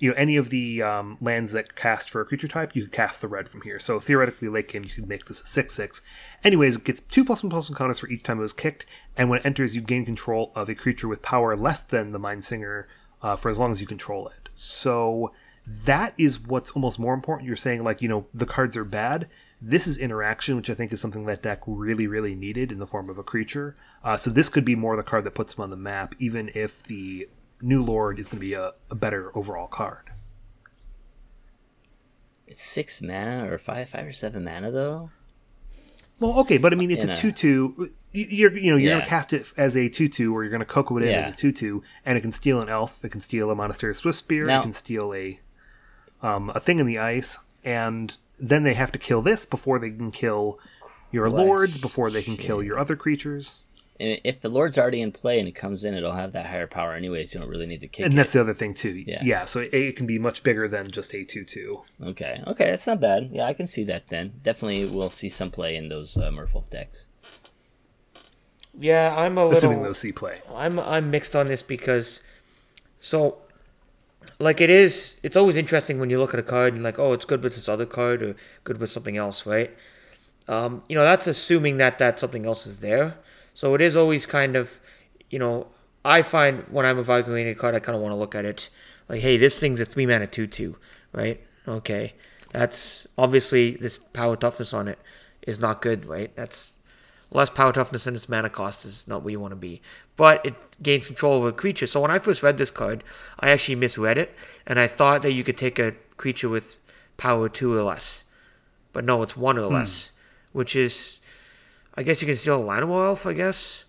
you 0.00 0.10
know 0.10 0.16
any 0.16 0.36
of 0.36 0.50
the 0.50 0.82
um, 0.82 1.18
lands 1.20 1.52
that 1.52 1.76
cast 1.76 2.10
for 2.10 2.20
a 2.20 2.24
creature 2.24 2.48
type, 2.48 2.74
you 2.74 2.82
could 2.82 2.92
cast 2.92 3.20
the 3.20 3.28
red 3.28 3.48
from 3.48 3.60
here. 3.60 3.78
So 3.78 4.00
theoretically, 4.00 4.48
late 4.48 4.68
game, 4.68 4.82
you 4.82 4.90
could 4.90 5.06
make 5.06 5.26
this 5.26 5.42
a 5.42 5.46
six 5.46 5.74
six. 5.74 6.02
Anyways, 6.42 6.76
it 6.76 6.84
gets 6.84 7.00
two 7.00 7.24
plus 7.24 7.42
one 7.44 7.50
plus 7.50 7.70
one 7.70 7.76
counters 7.76 8.00
for 8.00 8.08
each 8.08 8.24
time 8.24 8.38
it 8.38 8.42
was 8.42 8.52
kicked, 8.52 8.86
and 9.16 9.30
when 9.30 9.38
it 9.38 9.46
enters, 9.46 9.76
you 9.76 9.82
gain 9.82 10.04
control 10.04 10.50
of 10.56 10.68
a 10.68 10.74
creature 10.74 11.06
with 11.06 11.22
power 11.22 11.56
less 11.56 11.82
than 11.82 12.10
the 12.10 12.18
Mind 12.18 12.44
Singer 12.44 12.88
uh, 13.22 13.36
for 13.36 13.50
as 13.50 13.58
long 13.58 13.70
as 13.70 13.80
you 13.80 13.86
control 13.86 14.26
it. 14.28 14.48
So 14.54 15.32
that 15.66 16.14
is 16.18 16.40
what's 16.40 16.72
almost 16.72 16.98
more 16.98 17.14
important. 17.14 17.46
You're 17.46 17.56
saying 17.56 17.84
like 17.84 18.02
you 18.02 18.08
know 18.08 18.26
the 18.34 18.46
cards 18.46 18.76
are 18.76 18.84
bad. 18.84 19.28
This 19.62 19.86
is 19.86 19.98
interaction, 19.98 20.56
which 20.56 20.70
I 20.70 20.74
think 20.74 20.90
is 20.90 21.02
something 21.02 21.26
that 21.26 21.42
deck 21.42 21.60
really, 21.66 22.06
really 22.06 22.34
needed 22.34 22.72
in 22.72 22.78
the 22.78 22.86
form 22.86 23.10
of 23.10 23.18
a 23.18 23.22
creature. 23.22 23.76
Uh, 24.02 24.16
so 24.16 24.30
this 24.30 24.48
could 24.48 24.64
be 24.64 24.74
more 24.74 24.96
the 24.96 25.02
card 25.02 25.24
that 25.24 25.34
puts 25.34 25.52
them 25.52 25.64
on 25.64 25.68
the 25.68 25.76
map, 25.76 26.14
even 26.18 26.50
if 26.54 26.82
the 26.82 27.28
new 27.62 27.82
Lord 27.84 28.18
is 28.18 28.28
going 28.28 28.38
to 28.38 28.40
be 28.40 28.54
a, 28.54 28.72
a 28.90 28.94
better 28.94 29.36
overall 29.36 29.66
card. 29.66 30.10
It's 32.46 32.62
six 32.62 33.00
mana 33.00 33.50
or 33.50 33.58
five, 33.58 33.88
five 33.90 34.06
or 34.06 34.12
seven 34.12 34.44
mana 34.44 34.70
though. 34.70 35.10
Well, 36.18 36.38
okay, 36.40 36.58
but 36.58 36.72
I 36.72 36.76
mean, 36.76 36.90
it's 36.90 37.04
In 37.04 37.10
a 37.10 37.16
two-two. 37.16 37.90
You're, 38.12 38.52
you 38.56 38.70
know, 38.72 38.76
you're 38.76 38.90
Yeah. 38.90 38.98
gonna 38.98 39.06
cast 39.06 39.32
it 39.32 39.50
as 39.56 39.74
a 39.76 39.88
two-two, 39.88 40.34
or 40.36 40.42
you're 40.42 40.50
gonna 40.52 40.64
cocoa 40.66 40.98
it 40.98 41.04
in 41.04 41.08
as 41.14 41.26
Yeah. 41.26 41.32
a 41.32 41.36
two-two, 41.36 41.82
and 42.04 42.18
it 42.18 42.20
can 42.20 42.32
steal 42.32 42.60
an 42.60 42.68
elf, 42.68 43.04
it 43.04 43.10
can 43.10 43.20
steal 43.20 43.50
a 43.50 43.54
monastery 43.54 43.94
swift 43.94 44.18
spear, 44.18 44.46
Now- 44.46 44.60
it 44.60 44.62
can 44.64 44.72
steal 44.72 45.14
a 45.14 45.40
um, 46.22 46.50
a 46.54 46.60
thing 46.60 46.78
in 46.78 46.84
the 46.86 46.98
ice, 46.98 47.38
and 47.64 48.14
then 48.38 48.62
they 48.62 48.74
have 48.74 48.92
to 48.92 48.98
kill 48.98 49.22
this 49.22 49.46
before 49.46 49.78
they 49.78 49.90
can 49.90 50.10
kill 50.10 50.58
your 51.10 51.30
lords, 51.30 51.78
before 51.78 52.10
they 52.10 52.22
can 52.22 52.36
kill 52.36 52.62
your 52.62 52.78
other 52.78 52.94
creatures, 52.94 53.64
if 54.00 54.40
the 54.40 54.48
Lord's 54.48 54.78
already 54.78 55.02
in 55.02 55.12
play 55.12 55.38
and 55.38 55.46
it 55.46 55.54
comes 55.54 55.84
in, 55.84 55.94
it'll 55.94 56.12
have 56.12 56.32
that 56.32 56.46
higher 56.46 56.66
power 56.66 56.94
anyways. 56.94 57.34
You 57.34 57.40
don't 57.40 57.48
really 57.48 57.66
need 57.66 57.80
to 57.82 57.88
kick 57.88 58.06
and 58.06 58.14
it. 58.14 58.16
that's 58.16 58.32
the 58.32 58.40
other 58.40 58.54
thing 58.54 58.72
too. 58.72 58.90
Yeah. 58.90 59.20
yeah 59.22 59.44
so 59.44 59.60
it, 59.60 59.74
it 59.74 59.96
can 59.96 60.06
be 60.06 60.18
much 60.18 60.42
bigger 60.42 60.66
than 60.66 60.90
just 60.90 61.14
a 61.14 61.24
two-two. 61.24 61.82
Okay, 62.04 62.42
okay, 62.46 62.70
that's 62.70 62.86
not 62.86 63.00
bad. 63.00 63.30
Yeah, 63.32 63.44
I 63.44 63.52
can 63.52 63.66
see 63.66 63.84
that 63.84 64.08
then. 64.08 64.40
Definitely 64.42 64.86
we'll 64.86 65.10
see 65.10 65.28
some 65.28 65.50
play 65.50 65.76
in 65.76 65.88
those 65.88 66.16
uh, 66.16 66.30
Merfolk 66.30 66.70
decks. 66.70 67.08
yeah, 68.78 69.14
I'm 69.16 69.36
a 69.36 69.44
little. 69.44 69.58
Assuming 69.58 69.82
those 69.82 69.98
see 69.98 70.12
play. 70.12 70.40
I'm 70.54 70.78
I'm 70.78 71.10
mixed 71.10 71.36
on 71.36 71.46
this 71.46 71.62
because, 71.62 72.20
so, 72.98 73.36
like 74.38 74.60
it 74.60 74.70
is. 74.70 75.20
It's 75.22 75.36
always 75.36 75.56
interesting 75.56 76.00
when 76.00 76.08
you 76.08 76.18
look 76.18 76.32
at 76.32 76.40
a 76.40 76.44
card 76.44 76.72
and 76.72 76.82
like, 76.82 76.98
oh, 76.98 77.12
it's 77.12 77.26
good 77.26 77.42
with 77.42 77.54
this 77.54 77.68
other 77.68 77.86
card 77.86 78.22
or 78.22 78.36
good 78.64 78.78
with 78.78 78.88
something 78.88 79.16
else, 79.18 79.44
right? 79.44 79.70
Um, 80.48 80.82
you 80.88 80.96
know, 80.96 81.04
that's 81.04 81.26
assuming 81.26 81.76
that 81.76 81.98
that 81.98 82.18
something 82.18 82.46
else 82.46 82.66
is 82.66 82.80
there. 82.80 83.16
So 83.54 83.74
it 83.74 83.80
is 83.80 83.96
always 83.96 84.26
kind 84.26 84.56
of, 84.56 84.70
you 85.28 85.38
know, 85.38 85.66
I 86.04 86.22
find 86.22 86.64
when 86.70 86.86
I'm 86.86 86.98
evaluating 86.98 87.52
a 87.52 87.54
card, 87.54 87.74
I 87.74 87.80
kind 87.80 87.96
of 87.96 88.02
want 88.02 88.12
to 88.12 88.16
look 88.16 88.34
at 88.34 88.44
it 88.44 88.68
like, 89.08 89.20
hey, 89.22 89.36
this 89.36 89.58
thing's 89.58 89.80
a 89.80 89.84
three 89.84 90.06
mana 90.06 90.26
two 90.26 90.46
two, 90.46 90.76
right? 91.12 91.40
Okay, 91.66 92.14
that's 92.52 93.06
obviously 93.18 93.72
this 93.72 93.98
power 93.98 94.36
toughness 94.36 94.72
on 94.72 94.88
it 94.88 94.98
is 95.42 95.60
not 95.60 95.82
good, 95.82 96.04
right? 96.06 96.34
That's 96.36 96.72
less 97.32 97.50
power 97.50 97.72
toughness 97.72 98.04
than 98.04 98.14
its 98.14 98.28
mana 98.28 98.50
cost 98.50 98.84
is 98.84 99.06
not 99.06 99.22
where 99.22 99.32
you 99.32 99.40
want 99.40 99.52
to 99.52 99.56
be. 99.56 99.82
But 100.16 100.44
it 100.44 100.54
gains 100.82 101.06
control 101.06 101.34
over 101.34 101.48
a 101.48 101.52
creature. 101.52 101.86
So 101.86 102.00
when 102.00 102.10
I 102.10 102.18
first 102.18 102.42
read 102.42 102.58
this 102.58 102.70
card, 102.70 103.04
I 103.38 103.50
actually 103.50 103.76
misread 103.76 104.18
it, 104.18 104.34
and 104.66 104.78
I 104.78 104.86
thought 104.86 105.22
that 105.22 105.32
you 105.32 105.44
could 105.44 105.58
take 105.58 105.78
a 105.78 105.94
creature 106.16 106.48
with 106.48 106.78
power 107.16 107.48
two 107.48 107.74
or 107.74 107.82
less. 107.82 108.22
But 108.92 109.04
no, 109.04 109.22
it's 109.22 109.36
one 109.36 109.58
or 109.58 109.68
hmm. 109.68 109.74
less, 109.74 110.10
which 110.52 110.74
is, 110.74 111.18
I 112.00 112.02
guess 112.02 112.22
you 112.22 112.26
can 112.26 112.34
steal 112.34 112.62
a 112.62 112.64
Llanowar 112.64 113.04
Elf, 113.08 113.26
I 113.26 113.34
guess. 113.34 113.84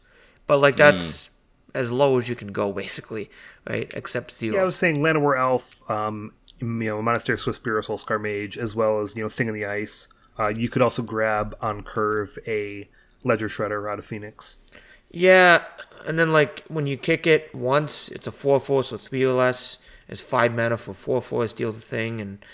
But 0.45 0.57
like 0.57 0.75
that's 0.75 1.29
as 1.73 1.93
low 1.93 2.17
as 2.17 2.27
you 2.27 2.35
can 2.35 2.51
go, 2.51 2.73
basically, 2.73 3.31
right? 3.65 3.89
Except 3.95 4.33
zero. 4.33 4.55
Yeah, 4.55 4.63
I 4.63 4.65
was 4.65 4.75
saying 4.75 4.97
Llanowar 4.97 5.39
Elf, 5.39 5.89
um, 5.89 6.33
you 6.59 6.67
know, 6.67 7.01
Monastery 7.01 7.37
Swiftspear, 7.37 7.81
Soul 7.81 7.97
Scar 7.97 8.19
Mage, 8.19 8.57
as 8.57 8.75
well 8.75 8.99
as 8.99 9.15
you 9.15 9.23
know 9.23 9.29
Thing 9.29 9.47
in 9.47 9.53
the 9.53 9.65
Ice. 9.65 10.09
Uh, 10.37 10.49
you 10.49 10.67
could 10.67 10.81
also 10.81 11.01
grab 11.01 11.55
on 11.61 11.83
curve 11.83 12.37
a 12.45 12.89
Ledger 13.23 13.47
Shredder 13.47 13.89
out 13.89 13.97
of 13.97 14.03
Phoenix. 14.03 14.57
Yeah, 15.09 15.63
and 16.05 16.19
then 16.19 16.33
like 16.33 16.65
when 16.67 16.87
you 16.87 16.97
kick 16.97 17.25
it 17.25 17.55
once, 17.55 18.09
it's 18.09 18.27
a 18.27 18.31
four 18.33 18.59
four, 18.59 18.83
so 18.83 18.97
three 18.97 19.23
or 19.23 19.31
less. 19.31 19.77
It's 20.09 20.19
five 20.19 20.53
mana 20.53 20.75
for 20.75 20.93
four 20.93 21.21
four, 21.21 21.47
steal 21.47 21.71
the 21.71 21.79
thing, 21.79 22.19
and 22.19 22.45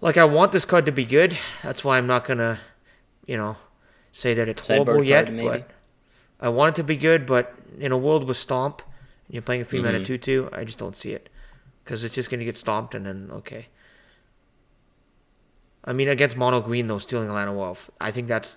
like 0.00 0.16
I 0.16 0.24
want 0.24 0.50
this 0.50 0.64
card 0.64 0.84
to 0.86 0.92
be 0.92 1.04
good. 1.04 1.38
That's 1.62 1.84
why 1.84 1.96
I'm 1.96 2.08
not 2.08 2.24
gonna, 2.24 2.58
you 3.24 3.36
know, 3.36 3.56
say 4.14 4.32
that 4.34 4.48
it's 4.48 4.62
Sideboard 4.64 4.86
horrible 4.86 5.04
yet. 5.04 5.30
maybe? 5.32 5.48
But 5.48 5.70
I 6.40 6.48
want 6.48 6.74
it 6.76 6.80
to 6.80 6.84
be 6.84 6.96
good. 6.96 7.26
But 7.26 7.54
in 7.78 7.92
a 7.92 7.98
world 7.98 8.24
with 8.24 8.36
stomp, 8.38 8.80
and 9.26 9.34
you're 9.34 9.42
playing 9.42 9.62
a 9.62 9.64
3 9.64 9.80
mana 9.82 9.98
Mm-hmm. 9.98 10.04
two 10.04 10.18
two. 10.18 10.48
I 10.52 10.64
just 10.64 10.78
don't 10.78 10.96
see 10.96 11.10
it 11.12 11.28
because 11.84 12.04
it's 12.04 12.14
just 12.14 12.30
gonna 12.30 12.44
get 12.44 12.56
stomped, 12.56 12.94
and 12.94 13.04
then 13.04 13.28
okay. 13.32 13.66
I 15.84 15.92
mean, 15.92 16.08
against 16.08 16.36
mono 16.36 16.60
green 16.60 16.86
though, 16.86 16.98
stealing 16.98 17.28
a 17.28 17.32
land 17.34 17.50
of 17.50 17.56
Wolf, 17.56 17.90
I 18.00 18.10
think 18.10 18.28
that's 18.28 18.56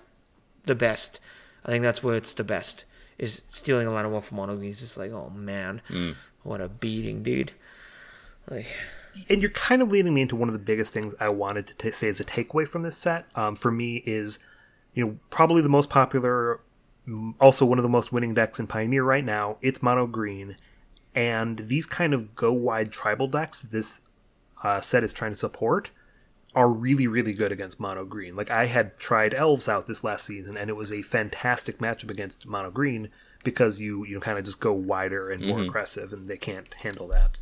the 0.64 0.74
best. 0.74 1.20
I 1.64 1.70
think 1.70 1.82
that's 1.82 2.02
where 2.02 2.16
it's 2.16 2.32
the 2.32 2.44
best 2.44 2.84
is 3.18 3.42
stealing 3.50 3.86
a 3.86 3.90
land 3.90 4.06
of 4.06 4.12
Wolf 4.12 4.26
from 4.28 4.36
mono 4.36 4.56
green. 4.56 4.70
It's 4.70 4.80
just 4.80 4.96
like, 4.96 5.10
oh 5.10 5.30
man, 5.30 5.82
Mm. 5.90 6.14
what 6.44 6.60
a 6.60 6.68
beating, 6.68 7.22
dude. 7.22 7.52
Like, 8.48 8.66
and 9.28 9.42
you're 9.42 9.50
kind 9.50 9.82
of 9.82 9.90
leading 9.90 10.14
me 10.14 10.22
into 10.22 10.36
one 10.36 10.48
of 10.48 10.52
the 10.52 10.58
biggest 10.60 10.92
things 10.94 11.14
I 11.20 11.28
wanted 11.28 11.66
to 11.66 11.74
ta 11.74 11.90
say 11.90 12.08
as 12.08 12.20
a 12.20 12.24
takeaway 12.24 12.66
from 12.66 12.82
this 12.82 12.96
set. 12.96 13.26
Um, 13.34 13.56
for 13.56 13.70
me, 13.72 13.96
is 14.06 14.38
you 14.94 15.06
know 15.06 15.18
probably 15.30 15.62
the 15.62 15.68
most 15.68 15.90
popular, 15.90 16.60
mm, 17.06 17.34
also 17.40 17.64
one 17.64 17.78
of 17.78 17.82
the 17.82 17.88
most 17.88 18.12
winning 18.12 18.34
decks 18.34 18.58
in 18.58 18.66
Pioneer 18.66 19.04
right 19.04 19.24
now. 19.24 19.56
It's 19.62 19.82
mono 19.82 20.06
green, 20.06 20.56
and 21.14 21.58
these 21.58 21.86
kind 21.86 22.14
of 22.14 22.34
go 22.34 22.52
wide 22.52 22.92
tribal 22.92 23.28
decks 23.28 23.60
this 23.60 24.00
uh, 24.62 24.80
set 24.80 25.04
is 25.04 25.12
trying 25.12 25.32
to 25.32 25.38
support 25.38 25.90
are 26.54 26.70
really 26.70 27.06
really 27.06 27.34
good 27.34 27.52
against 27.52 27.78
mono 27.78 28.04
green. 28.04 28.34
Like 28.34 28.50
I 28.50 28.66
had 28.66 28.98
tried 28.98 29.34
elves 29.34 29.68
out 29.68 29.86
this 29.86 30.02
last 30.02 30.24
season, 30.24 30.56
and 30.56 30.70
it 30.70 30.76
was 30.76 30.90
a 30.90 31.02
fantastic 31.02 31.78
matchup 31.78 32.10
against 32.10 32.46
mono 32.46 32.70
green 32.70 33.10
because 33.44 33.80
you 33.80 34.04
you 34.04 34.14
know, 34.14 34.20
kind 34.20 34.38
of 34.38 34.44
just 34.44 34.60
go 34.60 34.72
wider 34.72 35.30
and 35.30 35.46
more 35.46 35.60
aggressive, 35.60 36.12
and 36.12 36.28
they 36.28 36.36
can't 36.36 36.72
handle 36.74 37.06
that. 37.08 37.38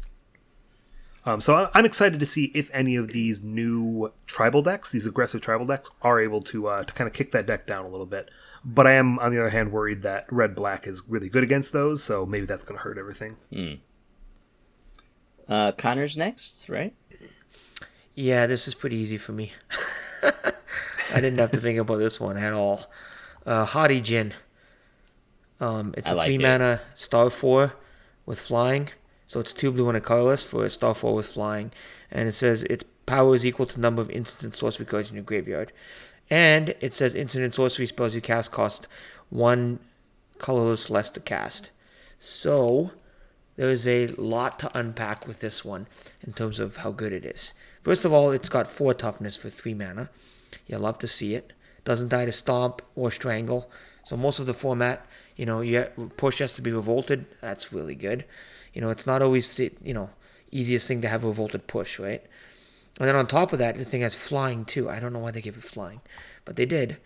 Um, 1.26 1.40
so 1.40 1.56
I- 1.56 1.70
I'm 1.74 1.84
excited 1.84 2.20
to 2.20 2.26
see 2.26 2.52
if 2.54 2.70
any 2.72 2.94
of 2.96 3.10
these 3.10 3.42
new 3.42 4.12
tribal 4.26 4.62
decks, 4.62 4.90
these 4.92 5.06
aggressive 5.06 5.40
tribal 5.40 5.66
decks, 5.66 5.90
are 6.02 6.20
able 6.20 6.40
to 6.42 6.68
uh, 6.68 6.84
to 6.84 6.92
kind 6.92 7.08
of 7.08 7.14
kick 7.14 7.32
that 7.32 7.46
deck 7.46 7.66
down 7.66 7.84
a 7.84 7.88
little 7.88 8.06
bit. 8.06 8.30
But 8.64 8.86
I 8.86 8.92
am, 8.92 9.18
on 9.18 9.30
the 9.32 9.38
other 9.40 9.50
hand, 9.50 9.72
worried 9.72 10.02
that 10.02 10.26
red 10.32 10.54
black 10.54 10.86
is 10.86 11.02
really 11.08 11.28
good 11.28 11.42
against 11.44 11.72
those, 11.72 12.02
so 12.02 12.24
maybe 12.26 12.46
that's 12.46 12.64
going 12.64 12.76
to 12.78 12.82
hurt 12.82 12.96
everything. 12.98 13.36
Uh, 15.48 15.72
Connor's 15.72 16.16
next, 16.16 16.68
right? 16.68 16.94
yeah, 18.14 18.46
this 18.46 18.66
is 18.66 18.74
pretty 18.74 18.96
easy 18.96 19.18
for 19.18 19.32
me. 19.32 19.52
I 20.22 21.20
didn't 21.20 21.38
have 21.38 21.52
to 21.52 21.60
think 21.60 21.78
about 21.78 21.98
this 21.98 22.18
one 22.18 22.36
at 22.36 22.52
all. 22.52 22.80
Uh, 23.44 23.64
Haughty 23.64 24.00
Djinn. 24.00 24.32
Um, 25.60 25.94
it's 25.96 26.08
I 26.08 26.12
a 26.12 26.14
like 26.16 26.26
three 26.26 26.34
it. 26.36 26.42
mana 26.42 26.80
star 26.96 27.30
four 27.30 27.74
with 28.26 28.40
flying. 28.40 28.88
So 29.26 29.40
it's 29.40 29.52
two 29.52 29.72
blue 29.72 29.88
and 29.88 29.96
a 29.96 30.00
colorless 30.00 30.44
for 30.44 30.64
a 30.64 30.70
star 30.70 30.94
four 30.94 31.14
with 31.14 31.26
flying. 31.26 31.72
And 32.10 32.28
it 32.28 32.32
says 32.32 32.62
its 32.64 32.84
power 33.06 33.34
is 33.34 33.46
equal 33.46 33.66
to 33.66 33.74
the 33.74 33.80
number 33.80 34.02
of 34.02 34.10
instant 34.10 34.54
sorcery 34.54 34.86
cards 34.86 35.10
in 35.10 35.16
your 35.16 35.24
graveyard. 35.24 35.72
And 36.30 36.74
it 36.80 36.94
says 36.94 37.14
instant 37.14 37.54
sorcery 37.54 37.86
spells 37.86 38.14
you 38.14 38.20
cast 38.20 38.52
cost 38.52 38.88
one 39.30 39.78
colorless 40.38 40.90
less 40.90 41.10
to 41.10 41.20
cast. 41.20 41.70
So 42.18 42.92
there 43.56 43.70
is 43.70 43.86
a 43.86 44.08
lot 44.08 44.58
to 44.60 44.78
unpack 44.78 45.26
with 45.26 45.40
this 45.40 45.64
one 45.64 45.86
in 46.26 46.32
terms 46.32 46.60
of 46.60 46.78
how 46.78 46.92
good 46.92 47.12
it 47.12 47.24
is. 47.24 47.52
First 47.82 48.04
of 48.04 48.12
all, 48.12 48.30
it's 48.30 48.48
got 48.48 48.68
four 48.68 48.94
toughness 48.94 49.36
for 49.36 49.50
three 49.50 49.74
mana. 49.74 50.10
You 50.66 50.78
love 50.78 50.98
to 51.00 51.08
see 51.08 51.34
it. 51.34 51.52
Doesn't 51.84 52.08
die 52.08 52.24
to 52.24 52.32
stomp 52.32 52.82
or 52.94 53.10
strangle. 53.10 53.70
So 54.04 54.16
most 54.16 54.38
of 54.38 54.46
the 54.46 54.54
format, 54.54 55.06
you 55.36 55.46
know, 55.46 55.60
you 55.60 55.84
push 56.16 56.38
has 56.38 56.52
to 56.54 56.62
be 56.62 56.72
revolted. 56.72 57.26
That's 57.40 57.72
really 57.72 57.94
good. 57.94 58.24
You 58.76 58.82
know, 58.82 58.90
it's 58.90 59.06
not 59.06 59.22
always 59.22 59.54
the 59.54 59.72
you 59.82 59.94
know 59.94 60.10
easiest 60.52 60.86
thing 60.86 61.00
to 61.00 61.08
have 61.08 61.24
a 61.24 61.28
revolted 61.28 61.66
push, 61.66 61.98
right? 61.98 62.22
And 63.00 63.08
then 63.08 63.16
on 63.16 63.26
top 63.26 63.54
of 63.54 63.58
that, 63.58 63.78
the 63.78 63.86
thing 63.86 64.02
has 64.02 64.14
flying 64.14 64.66
too. 64.66 64.90
I 64.90 65.00
don't 65.00 65.14
know 65.14 65.18
why 65.18 65.30
they 65.30 65.40
gave 65.40 65.56
it 65.56 65.62
flying, 65.62 66.02
but 66.44 66.56
they 66.56 66.66
did. 66.66 66.98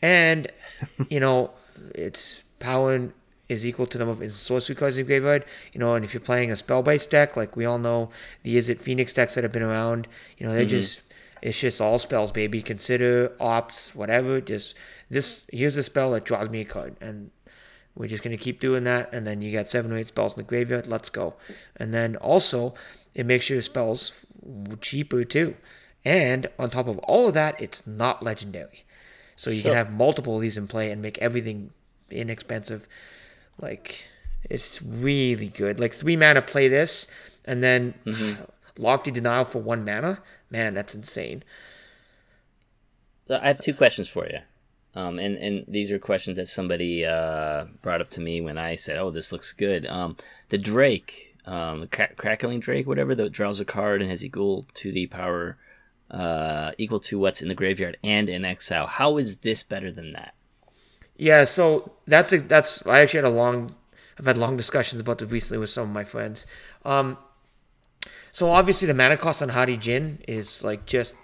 And 0.00 0.50
you 1.10 1.20
know, 1.20 1.50
its 1.94 2.42
power 2.58 3.12
is 3.50 3.66
equal 3.66 3.86
to 3.86 3.98
the 3.98 4.06
number 4.06 4.24
of 4.24 4.32
sorcery 4.32 4.74
cards 4.74 4.96
in 4.96 5.04
the 5.04 5.06
graveyard. 5.06 5.44
You 5.74 5.80
know, 5.80 5.94
and 5.94 6.06
if 6.06 6.14
you're 6.14 6.22
playing 6.22 6.50
a 6.50 6.56
spell 6.56 6.82
based 6.82 7.10
deck, 7.10 7.36
like 7.36 7.54
we 7.54 7.66
all 7.66 7.78
know, 7.78 8.08
the 8.42 8.56
Izzet 8.56 8.80
Phoenix 8.80 9.12
decks 9.12 9.34
that 9.34 9.44
have 9.44 9.52
been 9.52 9.62
around, 9.62 10.08
you 10.38 10.46
know, 10.46 10.54
they're 10.54 10.62
mm-hmm. 10.62 10.70
just 10.70 11.02
it's 11.42 11.60
just 11.60 11.82
all 11.82 11.98
spells, 11.98 12.32
baby. 12.32 12.62
Consider 12.62 13.32
ops, 13.38 13.94
whatever. 13.94 14.40
Just 14.40 14.74
this 15.10 15.46
here's 15.52 15.76
a 15.76 15.82
spell 15.82 16.12
that 16.12 16.24
draws 16.24 16.48
me 16.48 16.62
a 16.62 16.64
card, 16.64 16.96
and 17.02 17.30
we're 17.94 18.08
just 18.08 18.22
gonna 18.22 18.36
keep 18.36 18.60
doing 18.60 18.84
that. 18.84 19.12
And 19.12 19.26
then 19.26 19.40
you 19.40 19.52
got 19.52 19.68
seven 19.68 19.92
or 19.92 19.96
eight 19.96 20.08
spells 20.08 20.34
in 20.34 20.38
the 20.38 20.48
graveyard. 20.48 20.86
Let's 20.86 21.10
go. 21.10 21.34
And 21.76 21.94
then 21.94 22.16
also, 22.16 22.74
it 23.14 23.26
makes 23.26 23.48
your 23.48 23.62
spells 23.62 24.12
cheaper 24.80 25.24
too. 25.24 25.56
And 26.04 26.48
on 26.58 26.70
top 26.70 26.86
of 26.86 26.98
all 26.98 27.28
of 27.28 27.34
that, 27.34 27.60
it's 27.60 27.86
not 27.86 28.22
legendary. 28.22 28.84
So 29.36 29.50
you 29.50 29.60
So- 29.60 29.70
can 29.70 29.76
have 29.76 29.92
multiple 29.92 30.36
of 30.36 30.42
these 30.42 30.56
in 30.56 30.66
play 30.66 30.90
and 30.90 31.00
make 31.00 31.18
everything 31.18 31.70
inexpensive. 32.10 32.86
Like 33.60 34.04
it's 34.50 34.82
really 34.82 35.48
good. 35.48 35.80
Like 35.80 35.94
three 35.94 36.16
mana 36.16 36.42
play 36.42 36.68
this 36.68 37.06
and 37.44 37.62
then 37.62 37.94
mm-hmm. 38.04 38.42
lofty 38.82 39.10
denial 39.10 39.44
for 39.44 39.60
one 39.60 39.84
mana. 39.84 40.20
Man, 40.50 40.74
that's 40.74 40.94
insane. 40.94 41.42
I 43.30 43.48
have 43.48 43.60
two 43.60 43.74
questions 43.74 44.08
for 44.08 44.26
you. 44.26 44.40
Um, 44.94 45.18
and, 45.18 45.36
and 45.36 45.64
these 45.66 45.90
are 45.90 45.98
questions 45.98 46.36
that 46.36 46.46
somebody 46.46 47.04
uh, 47.04 47.64
brought 47.82 48.00
up 48.00 48.10
to 48.10 48.20
me 48.20 48.40
when 48.40 48.58
I 48.58 48.76
said, 48.76 48.96
"Oh, 48.96 49.10
this 49.10 49.32
looks 49.32 49.52
good." 49.52 49.86
Um, 49.86 50.16
the 50.50 50.58
Drake, 50.58 51.36
um, 51.46 51.88
cra- 51.88 52.14
crackling 52.14 52.60
Drake, 52.60 52.86
whatever, 52.86 53.14
that 53.14 53.32
draws 53.32 53.60
a 53.60 53.64
card 53.64 54.00
and 54.00 54.10
has 54.10 54.24
equal 54.24 54.66
to 54.74 54.92
the 54.92 55.06
power, 55.06 55.56
uh, 56.10 56.72
equal 56.78 57.00
to 57.00 57.18
what's 57.18 57.42
in 57.42 57.48
the 57.48 57.54
graveyard 57.54 57.96
and 58.04 58.28
in 58.28 58.44
exile. 58.44 58.86
How 58.86 59.16
is 59.16 59.38
this 59.38 59.62
better 59.62 59.90
than 59.90 60.12
that? 60.12 60.34
Yeah, 61.16 61.44
so 61.44 61.92
that's 62.06 62.32
a, 62.32 62.38
that's 62.38 62.86
I 62.86 63.00
actually 63.00 63.18
had 63.18 63.32
a 63.32 63.36
long 63.36 63.74
I've 64.18 64.26
had 64.26 64.38
long 64.38 64.56
discussions 64.56 65.00
about 65.00 65.18
this 65.18 65.30
recently 65.30 65.58
with 65.58 65.70
some 65.70 65.88
of 65.88 65.94
my 65.94 66.04
friends. 66.04 66.46
Um, 66.84 67.18
so 68.32 68.50
obviously 68.50 68.86
the 68.86 68.94
mana 68.94 69.16
cost 69.16 69.42
on 69.42 69.50
Haughty 69.50 69.76
Djinn 69.76 70.18
is 70.28 70.62
like 70.62 70.86
just 70.86 71.14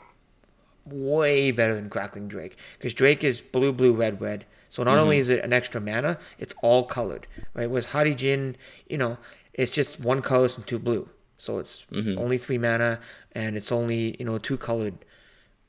way 0.84 1.50
better 1.50 1.74
than 1.74 1.90
Crackling 1.90 2.28
Drake 2.28 2.56
because 2.78 2.94
Drake 2.94 3.24
is 3.24 3.40
blue, 3.40 3.72
blue, 3.72 3.92
red, 3.92 4.20
red. 4.20 4.46
So 4.68 4.84
not 4.84 4.98
only 4.98 5.16
mm-hmm. 5.16 5.20
is 5.20 5.30
it 5.30 5.44
an 5.44 5.52
extra 5.52 5.80
mana, 5.80 6.18
it's 6.38 6.54
all 6.62 6.84
colored, 6.84 7.26
right? 7.54 7.68
Whereas 7.68 7.86
Haughty 7.86 8.14
Djinn, 8.14 8.56
you 8.88 8.98
know, 8.98 9.18
it's 9.52 9.70
just 9.70 10.00
one 10.00 10.22
colorless 10.22 10.56
and 10.56 10.66
two 10.66 10.78
blue. 10.78 11.08
So 11.38 11.58
it's 11.58 11.86
mm-hmm. 11.90 12.18
only 12.18 12.38
three 12.38 12.58
mana 12.58 13.00
and 13.32 13.56
it's 13.56 13.72
only 13.72 14.16
you 14.18 14.24
know 14.24 14.38
two 14.38 14.58
colored 14.58 14.94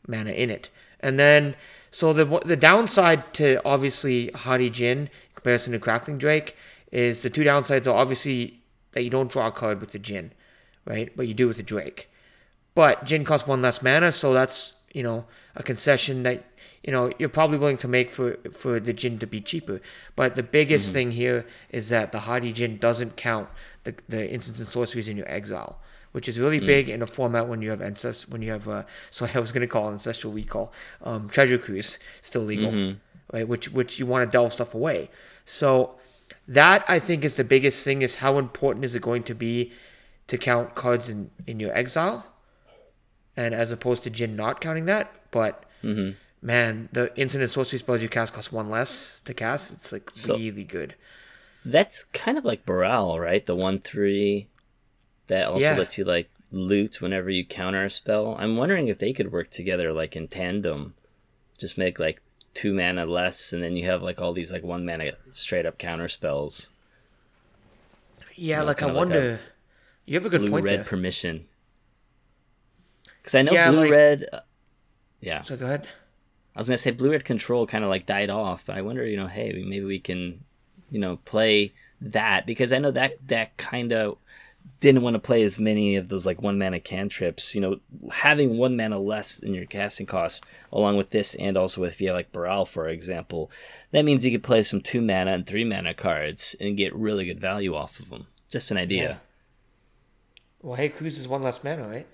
mana 0.08 0.32
in 0.32 0.50
it. 0.50 0.70
And 1.00 1.18
then, 1.18 1.56
so 1.92 2.14
the 2.14 2.26
the 2.46 2.56
downside 2.56 3.34
to 3.36 3.62
obviously 3.66 4.30
Haughty 4.32 4.70
Djinn 4.70 5.00
in 5.00 5.10
comparison 5.36 5.74
to 5.74 5.80
Crackling 5.80 6.18
Drake 6.18 6.56
is 6.92 7.22
the 7.22 7.30
two 7.30 7.44
downsides 7.44 7.88
are 7.88 7.96
obviously 7.96 8.62
that 8.92 9.04
you 9.04 9.10
don't 9.10 9.32
draw 9.32 9.48
a 9.48 9.52
card 9.52 9.80
with 9.80 9.94
the 9.94 10.00
Djinn, 10.00 10.34
right? 10.86 11.12
But 11.16 11.28
you 11.28 11.34
do 11.34 11.48
with 11.48 11.58
the 11.58 11.64
Drake. 11.64 12.10
But 12.76 13.06
Djinn 13.06 13.26
costs 13.26 13.48
one 13.48 13.62
less 13.62 13.82
mana, 13.82 14.12
so 14.12 14.34
that's 14.34 14.74
you 14.94 15.04
know 15.04 15.26
a 15.56 15.64
concession 15.64 16.24
that 16.24 16.44
you 16.84 16.92
know 16.92 17.12
you're 17.18 17.30
probably 17.30 17.58
willing 17.58 17.78
to 17.78 17.88
make 17.88 18.12
for 18.12 18.38
for 18.52 18.80
the 18.80 18.94
Djinn 18.94 19.20
to 19.20 19.28
be 19.28 19.42
cheaper. 19.42 19.82
But 20.16 20.36
the 20.36 20.44
biggest 20.44 20.92
thing 20.94 21.12
here 21.12 21.46
is 21.70 21.90
that 21.90 22.12
the 22.12 22.22
Haughty 22.22 22.54
Djinn 22.54 22.78
doesn't 22.78 23.16
count 23.16 23.50
the 23.84 23.96
the 24.10 24.30
instants 24.30 24.60
and 24.60 24.68
sorceries 24.68 25.08
in 25.08 25.18
your 25.18 25.30
exile, 25.30 25.80
which 26.12 26.28
is 26.28 26.40
really 26.40 26.60
big 26.60 26.90
in 26.90 27.02
a 27.02 27.08
format 27.08 27.48
when 27.48 27.62
you 27.62 27.70
have 27.70 27.82
ancest 27.82 28.30
when 28.30 28.42
you 28.42 28.52
have 28.52 28.68
uh, 28.68 28.84
so 29.12 29.28
I 29.34 29.40
was 29.40 29.52
gonna 29.52 29.68
call 29.68 29.90
ancestral 29.90 30.34
recall, 30.34 30.74
um, 31.04 31.30
treasure 31.30 31.58
cruise 31.58 32.00
still 32.22 32.44
legal, 32.44 32.72
right? 33.34 33.48
Which 33.48 33.72
which 33.72 34.00
you 34.00 34.06
want 34.06 34.26
to 34.26 34.32
delve 34.32 34.54
stuff 34.54 34.74
away. 34.76 35.10
So 35.46 35.96
that 36.48 36.84
I 36.88 37.00
think 37.00 37.24
is 37.24 37.36
the 37.36 37.44
biggest 37.44 37.84
thing 37.84 38.02
is 38.02 38.16
how 38.16 38.38
important 38.38 38.86
is 38.86 38.96
it 38.96 39.02
going 39.02 39.24
to 39.24 39.36
be 39.36 39.72
to 40.28 40.38
count 40.38 40.76
cards 40.76 41.10
in 41.10 41.30
in 41.46 41.60
your 41.60 41.76
exile 41.78 42.26
and 43.46 43.56
as 43.56 43.72
opposed 43.72 44.04
to 44.04 44.10
Djinn 44.10 44.36
not 44.36 44.62
counting 44.62 44.86
that. 44.86 45.12
But 45.32 45.64
mm-hmm. 45.84 46.12
man, 46.42 46.90
the 46.92 47.06
instant 47.20 47.42
and 47.42 47.52
sorcery 47.52 47.80
spells 47.80 48.02
you 48.02 48.10
cast 48.10 48.34
cost 48.34 48.52
one 48.54 48.70
less 48.70 49.22
to 49.22 49.34
cast. 49.34 49.72
It's 49.74 49.92
like 49.92 50.10
So- 50.14 50.36
really 50.38 50.64
good. 50.64 50.96
That's 51.64 52.06
kind 52.06 52.38
of 52.38 52.46
like 52.46 52.66
Baral, 52.66 53.20
right? 53.20 53.46
The 53.46 53.56
one 53.56 53.80
three 53.80 54.48
that 55.28 55.46
also 55.48 55.62
Yeah. 55.66 55.78
lets 55.78 55.98
you 55.98 56.04
like 56.04 56.30
loot 56.52 57.02
whenever 57.02 57.30
you 57.30 57.46
counter 57.46 57.86
a 57.86 57.90
spell. 57.90 58.36
I'm 58.40 58.58
wondering 58.58 58.88
if 58.88 58.98
they 58.98 59.14
could 59.14 59.32
work 59.32 59.50
together 59.52 59.94
like 59.94 60.16
in 60.16 60.28
tandem, 60.28 60.96
just 61.60 61.78
make 61.78 62.00
like 62.00 62.22
two 62.54 62.74
mana 62.74 63.06
less, 63.06 63.54
and 63.54 63.62
then 63.64 63.76
you 63.78 63.86
have 63.86 64.02
like 64.02 64.20
all 64.20 64.34
these 64.34 64.52
like 64.52 64.64
one 64.64 64.86
mana 64.86 65.12
straight 65.32 65.66
up 65.68 65.78
counter 65.78 66.08
spells. 66.08 66.72
Yeah, 68.36 68.60
know, 68.60 68.66
like 68.66 68.82
I 68.82 68.88
like 68.88 68.96
wonder. 68.96 69.40
you 70.06 70.16
have 70.16 70.26
a 70.26 70.30
good 70.30 70.42
Blue 70.42 70.50
point 70.50 70.66
red 70.66 70.80
there. 70.80 70.84
permission. 70.86 71.46
Because 73.22 73.36
I 73.36 73.42
know 73.44 73.52
Yeah, 73.54 73.70
blue 73.72 73.82
like- 73.82 73.92
red. 73.92 74.26
uh, 74.34 74.40
yeah, 75.20 75.42
so 75.44 75.56
go 75.56 75.66
ahead. 75.66 75.88
I 76.56 76.60
was 76.60 76.68
gonna 76.68 76.78
say 76.78 76.92
blue 76.92 77.12
red 77.12 77.24
control 77.24 77.66
kind 77.68 77.84
of 77.84 77.90
like 77.90 78.06
died 78.06 78.30
off, 78.30 78.66
but 78.66 78.76
I 78.78 78.82
wonder, 78.82 79.06
you 79.06 79.18
know, 79.18 79.28
hey, 79.28 79.52
maybe 79.66 79.86
we 79.86 80.00
can, 80.00 80.44
you 80.90 81.00
know, 81.00 81.18
play 81.18 81.74
that 82.02 82.46
because 82.46 82.74
I 82.74 82.80
know 82.80 82.92
that 82.92 83.28
that 83.28 83.56
kind 83.58 83.92
of 83.94 84.18
didn't 84.80 85.02
want 85.04 85.14
to 85.14 85.20
play 85.20 85.44
as 85.44 85.60
many 85.60 85.96
of 85.96 86.10
those 86.10 86.26
like 86.26 86.42
one 86.42 86.58
mana 86.58 86.80
cantrips. 86.80 87.54
You 87.56 87.62
know, 87.62 87.80
having 88.12 88.58
one 88.58 88.76
mana 88.76 89.00
less 89.00 89.40
in 89.40 89.54
your 89.54 89.66
casting 89.66 90.08
costs, 90.08 90.42
along 90.72 90.98
with 90.98 91.12
this, 91.12 91.36
and 91.36 91.56
also 91.56 91.82
with 91.82 91.96
via 91.96 92.14
like 92.14 92.32
Baral, 92.32 92.66
for 92.66 92.88
example, 92.88 93.50
that 93.92 94.04
means 94.04 94.26
you 94.26 94.32
could 94.32 94.44
play 94.44 94.64
some 94.64 94.82
two 94.82 95.02
mana 95.02 95.34
and 95.34 95.46
three 95.48 95.64
mana 95.64 95.94
cards 95.94 96.56
and 96.60 96.76
get 96.78 96.94
really 96.96 97.26
good 97.26 97.40
value 97.40 97.76
off 97.76 98.00
of 98.00 98.10
them. 98.10 98.28
Just 98.50 98.72
an 98.72 98.78
idea. 98.78 99.22
Well, 100.62 100.76
hey, 100.76 100.90
Cruise 100.90 101.18
is 101.18 101.28
one 101.28 101.42
less 101.44 101.64
mana, 101.64 101.88
right? 101.88 102.08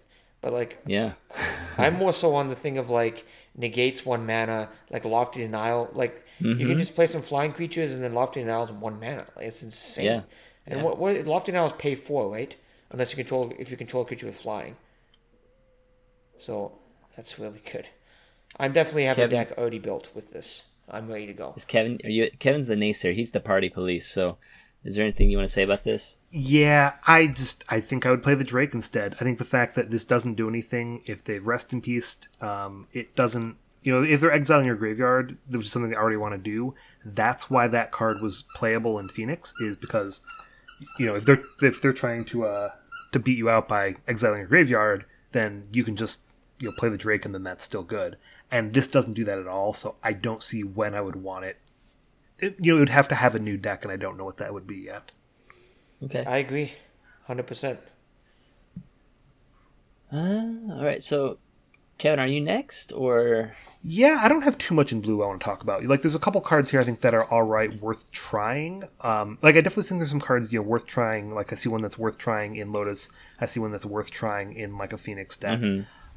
But 0.47 0.53
like, 0.53 0.77
Yeah. 0.85 1.11
I'm 1.77 1.95
more 1.95 2.13
so 2.13 2.33
on 2.35 2.47
the 2.47 2.55
thing 2.55 2.77
of 2.77 2.89
like 2.89 3.25
negates 3.57 4.05
one 4.05 4.25
mana, 4.25 4.69
like 4.89 5.03
Lofty 5.03 5.41
Denial. 5.41 5.89
Like 5.91 6.23
you 6.39 6.53
Mm-hmm. 6.55 6.67
can 6.69 6.79
just 6.79 6.95
play 6.95 7.05
some 7.07 7.21
flying 7.21 7.51
creatures 7.51 7.91
and 7.91 8.01
then 8.01 8.13
Lofty 8.13 8.39
Denial 8.39 8.63
is 8.63 8.71
one 8.71 8.97
mana. 8.97 9.25
Like 9.35 9.47
it's 9.47 9.61
insane. 9.61 10.05
Yeah. 10.05 10.21
And 10.65 10.79
Yeah. 10.79 10.83
what 10.85 10.99
what 10.99 11.25
Lofty 11.27 11.51
Denial 11.51 11.67
is 11.67 11.73
pay 11.77 11.95
four, 11.95 12.29
right? 12.31 12.55
Unless 12.91 13.11
you 13.11 13.17
control 13.17 13.51
if 13.59 13.69
you 13.69 13.75
control 13.75 14.03
a 14.03 14.05
creature 14.05 14.25
with 14.27 14.39
flying. 14.39 14.77
So 16.39 16.79
that's 17.17 17.37
really 17.39 17.61
good. 17.69 17.87
I'm 18.57 18.71
definitely 18.71 19.03
have 19.03 19.17
Kevin- 19.17 19.37
a 19.37 19.43
deck 19.45 19.57
already 19.57 19.79
built 19.79 20.09
with 20.15 20.31
this. 20.31 20.63
I'm 20.89 21.09
ready 21.09 21.27
to 21.27 21.33
go. 21.33 21.53
Is 21.57 21.65
Kevin? 21.65 21.99
Are 22.05 22.09
you? 22.09 22.31
Kevin's 22.39 22.67
the 22.67 22.75
naysayer. 22.75 23.13
He's 23.13 23.31
the 23.31 23.41
party 23.41 23.67
police. 23.67 24.07
So, 24.07 24.37
is 24.83 24.95
there 24.95 25.03
anything 25.03 25.29
you 25.29 25.37
want 25.37 25.47
to 25.47 25.53
say 25.53 25.63
about 25.63 25.83
this? 25.83 26.17
Yeah, 26.31 26.93
I 27.05 27.27
just 27.27 27.65
I 27.69 27.79
think 27.79 28.05
I 28.05 28.11
would 28.11 28.23
play 28.23 28.35
the 28.35 28.43
Drake 28.43 28.73
instead. 28.73 29.15
I 29.19 29.23
think 29.23 29.37
the 29.37 29.45
fact 29.45 29.75
that 29.75 29.91
this 29.91 30.05
doesn't 30.05 30.35
do 30.35 30.47
anything 30.47 31.03
if 31.05 31.23
they 31.23 31.39
rest 31.39 31.73
in 31.73 31.81
peace, 31.81 32.17
um, 32.41 32.87
it 32.93 33.15
doesn't. 33.15 33.57
You 33.81 33.93
know, 33.93 34.03
if 34.03 34.21
they're 34.21 34.31
exiling 34.31 34.65
your 34.65 34.75
graveyard, 34.75 35.37
which 35.49 35.65
is 35.65 35.71
something 35.71 35.91
they 35.91 35.97
already 35.97 36.17
want 36.17 36.33
to 36.33 36.37
do, 36.37 36.73
that's 37.05 37.49
why 37.49 37.67
that 37.67 37.91
card 37.91 38.21
was 38.21 38.43
playable 38.55 38.99
in 38.99 39.07
Phoenix. 39.09 39.53
Is 39.59 39.75
because 39.75 40.21
you 40.99 41.07
know 41.07 41.15
if 41.15 41.25
they're 41.25 41.41
if 41.61 41.81
they're 41.81 41.93
trying 41.93 42.25
to 42.25 42.45
uh 42.45 42.71
to 43.11 43.19
beat 43.19 43.37
you 43.37 43.49
out 43.49 43.67
by 43.67 43.95
exiling 44.07 44.39
your 44.39 44.47
graveyard, 44.47 45.05
then 45.31 45.67
you 45.71 45.83
can 45.83 45.95
just 45.95 46.21
you 46.59 46.67
know 46.67 46.73
play 46.77 46.89
the 46.89 46.97
Drake 46.97 47.25
and 47.25 47.33
then 47.33 47.43
that's 47.43 47.63
still 47.63 47.83
good. 47.83 48.17
And 48.51 48.73
this 48.73 48.87
doesn't 48.87 49.13
do 49.13 49.25
that 49.25 49.39
at 49.39 49.47
all, 49.47 49.73
so 49.73 49.95
I 50.03 50.13
don't 50.13 50.43
see 50.43 50.63
when 50.63 50.95
I 50.95 51.01
would 51.01 51.17
want 51.17 51.45
it. 51.45 51.57
It 52.39 52.55
you 52.59 52.71
know, 52.73 52.77
it 52.77 52.79
would 52.79 52.89
have 52.89 53.07
to 53.09 53.15
have 53.15 53.35
a 53.35 53.39
new 53.39 53.57
deck, 53.57 53.83
and 53.83 53.91
I 53.91 53.95
don't 53.95 54.17
know 54.17 54.25
what 54.25 54.37
that 54.37 54.53
would 54.53 54.67
be 54.67 54.77
yet. 54.77 55.11
Okay. 56.03 56.23
I 56.25 56.37
agree, 56.37 56.73
hundred 57.25 57.47
percent. 57.47 57.79
All 60.11 60.83
right. 60.83 61.03
So, 61.03 61.37
Kevin, 61.97 62.19
are 62.19 62.27
you 62.27 62.39
next 62.39 62.91
or? 62.93 63.53
Yeah, 63.83 64.19
I 64.21 64.27
don't 64.27 64.43
have 64.43 64.57
too 64.57 64.73
much 64.73 64.91
in 64.91 65.01
blue 65.01 65.23
I 65.23 65.27
want 65.27 65.39
to 65.39 65.45
talk 65.45 65.63
about. 65.63 65.83
Like, 65.85 66.01
there's 66.01 66.15
a 66.15 66.19
couple 66.19 66.41
cards 66.41 66.71
here 66.71 66.79
I 66.79 66.83
think 66.83 67.01
that 67.01 67.13
are 67.13 67.25
all 67.25 67.43
right, 67.43 67.73
worth 67.81 68.11
trying. 68.11 68.83
Um, 69.01 69.37
like, 69.41 69.55
I 69.55 69.61
definitely 69.61 69.83
think 69.83 69.99
there's 69.99 70.09
some 70.09 70.19
cards 70.19 70.51
you 70.51 70.59
know 70.59 70.63
worth 70.67 70.85
trying. 70.85 71.33
Like, 71.33 71.51
I 71.51 71.55
see 71.55 71.69
one 71.69 71.81
that's 71.81 71.97
worth 71.97 72.17
trying 72.17 72.55
in 72.55 72.71
Lotus. 72.71 73.09
I 73.39 73.45
see 73.45 73.59
one 73.59 73.71
that's 73.71 73.85
worth 73.85 74.11
trying 74.11 74.53
in 74.53 74.77
like 74.77 74.93
a 74.93 74.97
Phoenix 74.97 75.35
deck. 75.37 75.59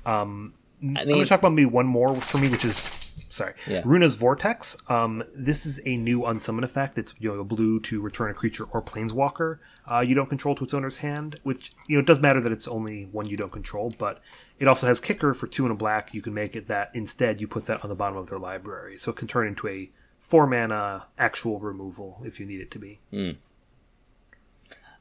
Um, 0.06 0.54
I 0.82 1.00
I'm 1.00 1.08
going 1.08 1.20
to 1.20 1.26
talk 1.26 1.40
about 1.40 1.52
maybe 1.52 1.66
one 1.66 1.86
more 1.86 2.16
for 2.16 2.38
me, 2.38 2.48
which 2.48 2.64
is 2.64 2.99
sorry, 3.18 3.54
Yeah. 3.66 3.82
Rona's 3.84 4.14
Vortex. 4.14 4.76
Um, 4.88 5.22
this 5.34 5.66
is 5.66 5.80
a 5.84 5.96
new 5.96 6.20
unsummon 6.20 6.64
effect. 6.64 6.98
It's 6.98 7.14
you 7.18 7.32
know 7.32 7.40
a 7.40 7.44
blue 7.44 7.80
to 7.80 8.00
return 8.00 8.30
a 8.30 8.34
creature 8.34 8.64
or 8.64 8.82
planeswalker 8.82 9.58
uh, 9.90 10.00
you 10.00 10.14
don't 10.14 10.28
control 10.28 10.54
to 10.54 10.64
its 10.64 10.72
owner's 10.72 10.98
hand. 10.98 11.40
Which 11.42 11.72
you 11.86 11.96
know 11.96 12.00
it 12.00 12.06
does 12.06 12.20
matter 12.20 12.40
that 12.40 12.52
it's 12.52 12.68
only 12.68 13.04
one 13.06 13.26
you 13.26 13.36
don't 13.36 13.52
control, 13.52 13.92
but 13.98 14.20
it 14.58 14.68
also 14.68 14.86
has 14.86 15.00
kicker 15.00 15.34
for 15.34 15.46
two 15.46 15.64
and 15.64 15.72
a 15.72 15.74
black. 15.74 16.14
You 16.14 16.22
can 16.22 16.32
make 16.32 16.54
it 16.54 16.68
that 16.68 16.90
instead 16.94 17.40
you 17.40 17.48
put 17.48 17.64
that 17.66 17.82
on 17.82 17.88
the 17.88 17.96
bottom 17.96 18.16
of 18.16 18.28
their 18.28 18.38
library, 18.38 18.96
so 18.96 19.10
it 19.10 19.16
can 19.16 19.26
turn 19.26 19.48
into 19.48 19.66
a 19.66 19.90
four 20.18 20.46
mana 20.46 21.06
actual 21.18 21.58
removal 21.58 22.22
if 22.24 22.38
you 22.38 22.46
need 22.46 22.60
it 22.60 22.70
to 22.70 22.78
be. 22.78 23.00
I 23.12 23.36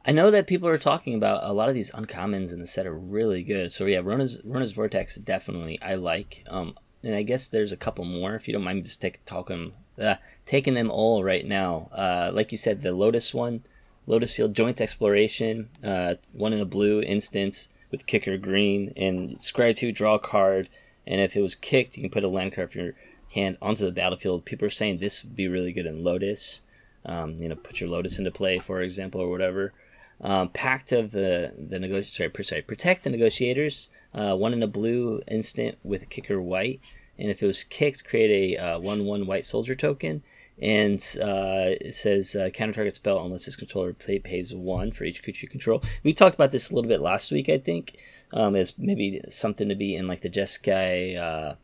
I 0.05 0.11
know 0.11 0.31
that 0.31 0.47
people 0.47 0.67
are 0.67 0.77
talking 0.77 1.13
about 1.13 1.43
a 1.43 1.53
lot 1.53 1.69
of 1.69 1.75
these 1.75 1.91
uncommons 1.91 2.51
in 2.51 2.59
the 2.59 2.65
set 2.65 2.87
are 2.87 2.97
really 2.97 3.43
good. 3.43 3.71
So 3.71 3.85
yeah, 3.85 3.99
Rona's 3.99 4.41
Rona's 4.43 4.71
Vortex 4.71 5.17
definitely 5.17 5.79
I 5.81 5.95
like. 5.95 6.43
Um, 6.49 6.75
and 7.03 7.15
I 7.15 7.23
guess 7.23 7.47
there's 7.47 7.71
a 7.71 7.77
couple 7.77 8.05
more 8.05 8.35
if 8.35 8.47
you 8.47 8.53
don't 8.53 8.63
mind 8.63 8.83
just 8.83 9.01
take 9.01 9.23
talking 9.25 9.73
uh, 10.01 10.15
taking 10.45 10.73
them 10.73 10.91
all 10.91 11.23
right 11.23 11.45
now. 11.45 11.89
Uh, 11.91 12.31
like 12.33 12.51
you 12.51 12.57
said, 12.57 12.81
the 12.81 12.93
Lotus 12.93 13.33
one, 13.33 13.63
Lotus 14.07 14.35
Field 14.35 14.53
Joint 14.53 14.81
Exploration, 14.81 15.69
uh, 15.83 16.15
one 16.33 16.53
in 16.53 16.59
a 16.59 16.65
blue 16.65 17.01
instance 17.01 17.67
with 17.91 18.05
kicker 18.05 18.37
green, 18.37 18.93
and 18.95 19.39
scry 19.39 19.75
two 19.75 19.91
draw 19.91 20.15
a 20.15 20.19
card, 20.19 20.69
and 21.05 21.21
if 21.21 21.35
it 21.35 21.41
was 21.41 21.55
kicked, 21.55 21.97
you 21.97 22.03
can 22.03 22.11
put 22.11 22.23
a 22.23 22.27
land 22.27 22.53
card 22.53 22.71
from 22.71 22.81
your 22.81 22.93
hand 23.33 23.57
onto 23.61 23.85
the 23.85 23.91
battlefield. 23.91 24.45
People 24.45 24.67
are 24.67 24.71
saying 24.71 24.97
this 24.97 25.23
would 25.23 25.35
be 25.35 25.47
really 25.47 25.71
good 25.71 25.85
in 25.85 26.03
Lotus. 26.03 26.61
Um, 27.05 27.37
you 27.39 27.47
know, 27.47 27.55
put 27.55 27.79
your 27.79 27.89
Lotus 27.89 28.17
into 28.19 28.31
play, 28.31 28.59
for 28.59 28.81
example, 28.81 29.21
or 29.21 29.29
whatever. 29.29 29.73
Um, 30.21 30.49
Pact 30.49 30.91
of 30.91 31.11
the 31.11 31.53
the 31.57 31.79
nego- 31.79 32.01
sorry, 32.01 32.31
sorry, 32.43 32.61
protect 32.61 33.03
the 33.03 33.09
negotiators. 33.09 33.89
Uh, 34.13 34.35
one 34.35 34.53
in 34.53 34.63
a 34.63 34.67
blue 34.67 35.21
instant 35.27 35.77
with 35.83 36.09
kicker 36.09 36.41
white, 36.41 36.81
and 37.17 37.29
if 37.29 37.43
it 37.43 37.47
was 37.47 37.63
kicked, 37.63 38.05
create 38.05 38.55
a 38.55 38.57
uh, 38.57 38.79
one 38.79 39.05
one 39.05 39.27
white 39.27 39.45
soldier 39.45 39.75
token. 39.75 40.23
And 40.61 40.99
uh, 41.21 41.77
it 41.79 41.95
says 41.95 42.35
uh, 42.35 42.49
counter 42.49 42.73
target 42.73 42.95
spell 42.95 43.23
unless 43.23 43.47
its 43.47 43.55
controller 43.55 43.93
pay, 43.93 44.19
pays 44.19 44.53
one 44.53 44.91
for 44.91 45.05
each 45.05 45.23
creature 45.23 45.45
you 45.45 45.49
control. 45.49 45.81
We 46.03 46.11
talked 46.13 46.35
about 46.35 46.51
this 46.51 46.69
a 46.69 46.75
little 46.75 46.89
bit 46.89 46.99
last 46.99 47.31
week, 47.31 47.47
I 47.47 47.57
think, 47.57 47.95
um, 48.33 48.55
as 48.55 48.77
maybe 48.77 49.21
something 49.29 49.69
to 49.69 49.75
be 49.75 49.95
in 49.95 50.07
like 50.07 50.19
the 50.21 50.29
Jeskai 50.29 51.15
uh, 51.15 51.55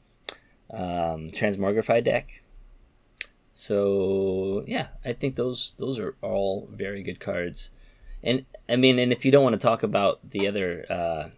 um, 0.73 1.29
Transmogrify 1.29 2.03
deck. 2.03 2.41
So 3.51 4.63
yeah, 4.67 4.87
I 5.03 5.13
think 5.13 5.35
those 5.35 5.73
those 5.77 5.99
are 5.99 6.15
all 6.21 6.69
very 6.71 7.03
good 7.03 7.19
cards. 7.19 7.71
And 8.23 8.45
I 8.67 8.75
mean, 8.75 8.97
and 8.97 9.11
if 9.11 9.25
you 9.25 9.31
don't 9.31 9.43
want 9.43 9.53
to 9.59 9.67
talk 9.67 9.83
about 9.83 10.31
the 10.31 10.47
other, 10.47 10.85
uh, 10.89 11.29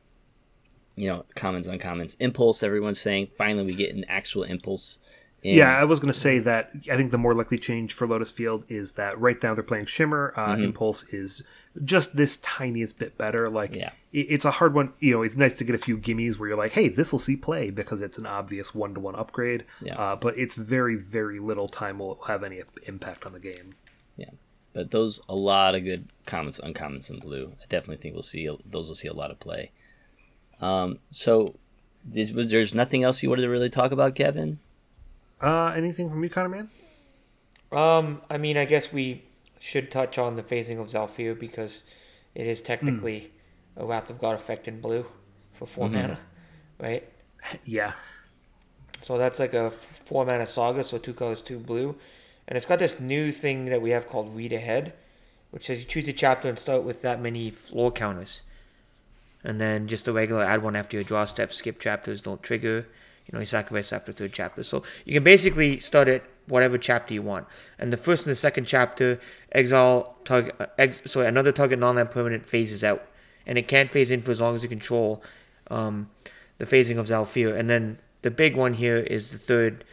you 0.97 1.07
know, 1.07 1.23
commons 1.35 1.67
uncommons, 1.69 2.17
impulse. 2.19 2.61
Everyone's 2.63 2.99
saying 2.99 3.29
finally 3.37 3.63
we 3.65 3.75
get 3.75 3.93
an 3.93 4.03
actual 4.09 4.43
impulse. 4.43 4.99
In. 5.43 5.55
Yeah, 5.55 5.77
I 5.77 5.83
was 5.85 5.99
going 5.99 6.11
to 6.11 6.19
say 6.19 6.39
that 6.39 6.71
I 6.91 6.97
think 6.97 7.11
the 7.11 7.17
more 7.19 7.33
likely 7.35 7.59
change 7.59 7.93
for 7.93 8.07
Lotus 8.07 8.31
Field 8.31 8.65
is 8.67 8.93
that 8.93 9.17
right 9.19 9.41
now 9.41 9.53
they're 9.53 9.63
playing 9.63 9.85
Shimmer. 9.85 10.33
Uh, 10.35 10.47
Mm-hmm. 10.55 10.63
Impulse 10.63 11.03
is 11.13 11.43
just 11.85 12.17
this 12.17 12.37
tiniest 12.37 12.97
bit 12.97 13.17
better. 13.19 13.47
Like, 13.47 13.75
Yeah. 13.75 13.91
it, 14.11 14.25
it's 14.29 14.45
a 14.45 14.51
hard 14.51 14.73
one. 14.73 14.93
You 14.99 15.13
know, 15.13 15.21
it's 15.21 15.37
nice 15.37 15.55
to 15.59 15.63
get 15.63 15.75
a 15.75 15.77
few 15.77 15.99
gimmies 15.99 16.39
where 16.39 16.49
you're 16.49 16.57
like, 16.57 16.71
hey, 16.71 16.89
this 16.89 17.11
will 17.11 17.19
see 17.19 17.37
play 17.37 17.69
because 17.69 18.01
it's 18.01 18.17
an 18.17 18.25
obvious 18.25 18.73
one 18.73 18.95
to 18.95 18.99
one 18.99 19.15
upgrade. 19.15 19.63
Yeah. 19.79 19.95
Uh, 19.95 20.15
but 20.15 20.35
it's 20.39 20.55
very, 20.55 20.95
very 20.95 21.39
little 21.39 21.67
time 21.69 21.99
will 21.99 22.19
have 22.27 22.43
any 22.43 22.63
impact 22.87 23.23
on 23.27 23.33
the 23.33 23.39
game. 23.39 23.75
Yeah, 24.17 24.31
but 24.73 24.89
those 24.89 25.21
a 25.29 25.35
lot 25.35 25.75
of 25.75 25.83
good 25.83 26.07
commons, 26.25 26.59
uncommons 26.59 27.11
in 27.11 27.19
blue. 27.19 27.53
I 27.61 27.65
definitely 27.69 28.01
think 28.01 28.15
we'll 28.15 28.23
see 28.23 28.49
those 28.65 28.87
will 28.87 28.95
see 28.95 29.07
a 29.07 29.13
lot 29.13 29.29
of 29.29 29.39
play. 29.39 29.71
Um, 30.61 30.99
so 31.09 31.55
this 32.03 32.31
was 32.31 32.51
there's 32.51 32.73
nothing 32.73 33.03
else 33.03 33.21
you 33.21 33.29
wanted 33.29 33.43
to 33.43 33.49
really 33.49 33.69
talk 33.69 33.91
about, 33.91 34.15
Kevin? 34.15 34.59
Uh, 35.41 35.73
anything 35.75 36.09
from 36.09 36.23
you, 36.23 36.29
Conorman? 36.29 36.69
Um, 37.71 38.21
I 38.29 38.37
mean, 38.37 38.57
I 38.57 38.65
guess 38.65 38.91
we 38.91 39.23
should 39.59 39.91
touch 39.91 40.17
on 40.17 40.35
the 40.35 40.43
phasing 40.43 40.79
of 40.79 40.87
Zhalfir 40.87 41.37
because 41.37 41.83
it 42.33 42.47
is 42.47 42.61
technically 42.61 43.31
a 43.75 43.85
Wrath 43.85 44.09
of 44.09 44.19
God 44.19 44.35
effect 44.35 44.67
in 44.67 44.79
blue 44.79 45.05
for 45.53 45.65
4 45.65 45.89
mana, 45.89 46.19
right? 46.79 47.07
Yeah. 47.65 47.93
So 49.01 49.17
that's 49.17 49.39
like 49.39 49.53
a 49.53 49.71
four 50.05 50.25
mana 50.25 50.47
saga, 50.47 50.83
so 50.83 50.97
two 50.97 51.13
colors, 51.13 51.41
two 51.41 51.59
blue. 51.59 51.95
And 52.47 52.57
it's 52.57 52.65
got 52.65 52.79
this 52.79 52.99
new 52.99 53.31
thing 53.31 53.65
that 53.65 53.81
we 53.81 53.91
have 53.91 54.07
called 54.07 54.35
Read 54.35 54.53
Ahead, 54.53 54.93
which 55.51 55.67
says 55.67 55.79
you 55.79 55.85
choose 55.85 56.07
a 56.07 56.13
chapter 56.13 56.49
and 56.49 56.57
start 56.57 56.83
with 56.83 57.01
that 57.03 57.21
many 57.21 57.53
lore 57.71 57.91
counters. 57.91 58.41
And 59.47 59.61
then 59.61 59.87
just 59.87 60.09
a 60.09 60.11
regular 60.11 60.43
add 60.43 60.61
one 60.61 60.75
after 60.75 60.97
your 60.97 61.05
draw 61.05 61.23
step, 61.23 61.53
skip 61.53 61.79
chapters, 61.79 62.19
don't 62.19 62.43
trigger. 62.43 62.85
You 63.25 63.31
know, 63.31 63.39
you 63.39 63.45
sacrifice 63.45 63.93
after 63.93 64.11
third 64.11 64.33
chapter. 64.33 64.61
So 64.61 64.83
you 65.05 65.13
can 65.13 65.23
basically 65.23 65.79
start 65.79 66.09
at 66.09 66.23
whatever 66.47 66.77
chapter 66.77 67.13
you 67.13 67.21
want. 67.21 67.47
And 67.79 67.93
the 67.93 67.97
first 67.97 68.27
and 68.27 68.31
the 68.31 68.35
second 68.35 68.65
chapter, 68.65 69.21
exile 69.53 70.17
target, 70.25 70.53
uh, 70.59 70.65
ex, 70.77 71.01
sorry, 71.05 71.27
another 71.27 71.53
target 71.53 71.79
non-land 71.79 72.11
permanent 72.11 72.45
phases 72.45 72.83
out. 72.83 73.01
And 73.45 73.57
it 73.57 73.69
can't 73.69 73.89
phase 73.89 74.11
in 74.11 74.21
for 74.21 74.31
as 74.31 74.41
long 74.41 74.53
as 74.53 74.63
you 74.63 74.69
control 74.69 75.23
um, 75.71 76.09
the 76.57 76.65
phasing 76.65 76.97
of 76.97 77.05
Zhalfir. 77.05 77.57
And 77.57 77.69
then 77.69 77.99
the 78.23 78.31
big 78.31 78.57
one 78.57 78.73
here 78.73 78.97
is 78.97 79.31
the 79.31 79.37
third 79.37 79.85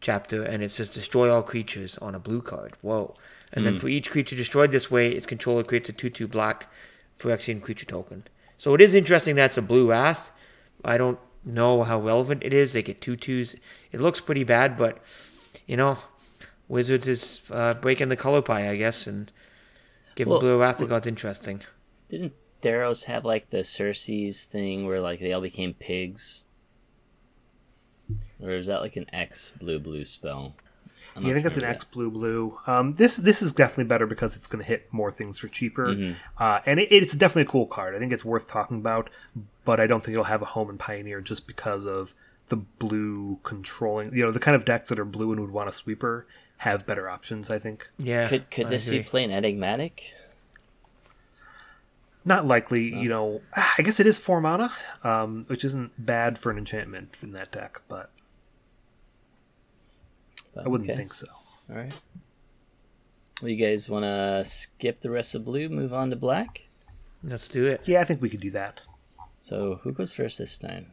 chapter, 0.00 0.42
and 0.42 0.62
it 0.62 0.70
says 0.70 0.88
destroy 0.88 1.30
all 1.30 1.42
creatures 1.42 1.98
on 1.98 2.14
a 2.14 2.18
blue 2.18 2.40
card. 2.40 2.72
Whoa. 2.80 3.14
And 3.52 3.66
then 3.66 3.78
for 3.78 3.88
each 3.88 4.10
creature 4.10 4.34
destroyed 4.34 4.70
this 4.72 4.90
way, 4.90 5.10
its 5.10 5.26
controller 5.26 5.62
creates 5.62 5.90
a 5.90 5.92
2 5.92 6.08
2 6.08 6.26
black 6.26 6.72
Phyrexian 7.18 7.60
creature 7.62 7.86
token. 7.86 8.24
So 8.64 8.72
it 8.72 8.80
is 8.80 8.94
interesting 8.94 9.34
that's 9.34 9.58
a 9.58 9.62
blue 9.62 9.90
wrath. 9.90 10.30
I 10.82 10.96
don't 10.96 11.18
know 11.44 11.82
how 11.82 12.00
relevant 12.00 12.42
it 12.42 12.54
is. 12.54 12.72
They 12.72 12.82
get 12.82 13.02
two 13.02 13.14
twos. 13.14 13.56
It 13.92 14.00
looks 14.00 14.22
pretty 14.22 14.42
bad, 14.42 14.78
but, 14.78 15.02
you 15.66 15.76
know, 15.76 15.98
Wizards 16.66 17.06
is 17.06 17.42
uh, 17.50 17.74
breaking 17.74 18.08
the 18.08 18.16
color 18.16 18.40
pie, 18.40 18.70
I 18.70 18.76
guess, 18.76 19.06
and 19.06 19.30
giving 20.14 20.30
Well, 20.30 20.40
blue 20.40 20.58
wrath 20.58 20.78
the 20.78 20.86
gods 20.86 21.06
interesting. 21.06 21.60
Didn't 22.08 22.32
Theros 22.62 23.04
have 23.04 23.22
like 23.22 23.50
the 23.50 23.58
Cersei's 23.58 24.44
thing 24.46 24.86
where 24.86 25.02
like 25.02 25.20
they 25.20 25.34
all 25.34 25.42
became 25.42 25.74
pigs? 25.74 26.46
Or 28.40 28.48
is 28.48 28.66
that 28.68 28.80
like 28.80 28.96
an 28.96 29.12
X 29.12 29.52
blue 29.60 29.78
blue 29.78 30.06
spell? 30.06 30.54
I'm 31.16 31.22
Yeah, 31.24 31.30
I 31.30 31.34
think 31.34 31.46
it's 31.46 31.56
an 31.56 31.62
familiar 31.62 31.74
X 31.74 31.84
blue 31.84 32.10
blue. 32.10 32.58
Um, 32.66 32.94
this 32.94 33.16
this 33.16 33.42
is 33.42 33.52
definitely 33.52 33.84
better 33.84 34.06
because 34.06 34.36
it's 34.36 34.46
going 34.46 34.62
to 34.62 34.68
hit 34.68 34.92
more 34.92 35.10
things 35.10 35.38
for 35.38 35.48
cheaper, 35.48 35.88
Mm-hmm. 35.88 36.12
uh, 36.38 36.60
and 36.66 36.80
it, 36.80 36.88
it's 36.90 37.14
definitely 37.14 37.42
a 37.42 37.46
cool 37.46 37.66
card. 37.66 37.94
I 37.94 37.98
think 37.98 38.12
it's 38.12 38.24
worth 38.24 38.46
talking 38.48 38.78
about, 38.78 39.10
but 39.64 39.80
I 39.80 39.86
don't 39.86 40.02
think 40.02 40.14
it'll 40.14 40.24
have 40.24 40.42
a 40.42 40.46
home 40.46 40.70
in 40.70 40.78
Pioneer 40.78 41.20
just 41.20 41.46
because 41.46 41.86
of 41.86 42.14
the 42.48 42.56
blue 42.56 43.38
controlling. 43.42 44.14
You 44.14 44.24
know, 44.26 44.30
the 44.30 44.40
kind 44.40 44.54
of 44.54 44.64
decks 44.64 44.88
that 44.88 44.98
are 44.98 45.04
blue 45.04 45.30
and 45.32 45.40
would 45.40 45.50
want 45.50 45.68
a 45.68 45.72
sweeper 45.72 46.26
have 46.58 46.86
better 46.86 47.08
options. 47.08 47.50
I 47.50 47.58
think. 47.58 47.88
Yeah. 47.98 48.28
Could 48.28 48.50
could 48.50 48.66
I 48.66 48.70
this 48.70 48.84
see 48.84 48.96
agree. 48.96 49.08
play 49.08 49.24
an 49.24 49.30
enigmatic? 49.30 50.14
not 52.26 52.46
likely. 52.46 52.84
You 52.84 53.08
know, 53.08 53.42
I 53.78 53.82
guess 53.82 54.00
it 54.00 54.06
is 54.06 54.18
four 54.18 54.40
mana, 54.40 54.72
um, 55.02 55.44
which 55.48 55.64
isn't 55.64 55.92
bad 55.98 56.38
for 56.38 56.50
an 56.50 56.58
enchantment 56.58 57.16
in 57.22 57.32
that 57.32 57.52
deck, 57.52 57.82
but 57.88 58.10
But, 60.54 60.66
I 60.66 60.68
wouldn't 60.68 60.88
okay. 60.88 60.96
think 60.96 61.14
so. 61.14 61.26
All 61.70 61.76
right. 61.76 62.00
Well, 63.42 63.50
you 63.50 63.56
guys 63.56 63.90
want 63.90 64.04
to 64.04 64.44
skip 64.44 65.00
the 65.00 65.10
rest 65.10 65.34
of 65.34 65.44
blue, 65.44 65.68
move 65.68 65.92
on 65.92 66.10
to 66.10 66.16
black? 66.16 66.68
Let's 67.22 67.48
do 67.48 67.64
it. 67.64 67.82
Yeah, 67.84 68.00
I 68.00 68.04
think 68.04 68.22
we 68.22 68.28
could 68.28 68.40
do 68.40 68.50
that. 68.52 68.82
So 69.40 69.80
who 69.82 69.92
goes 69.92 70.12
first 70.12 70.38
this 70.38 70.56
time? 70.56 70.86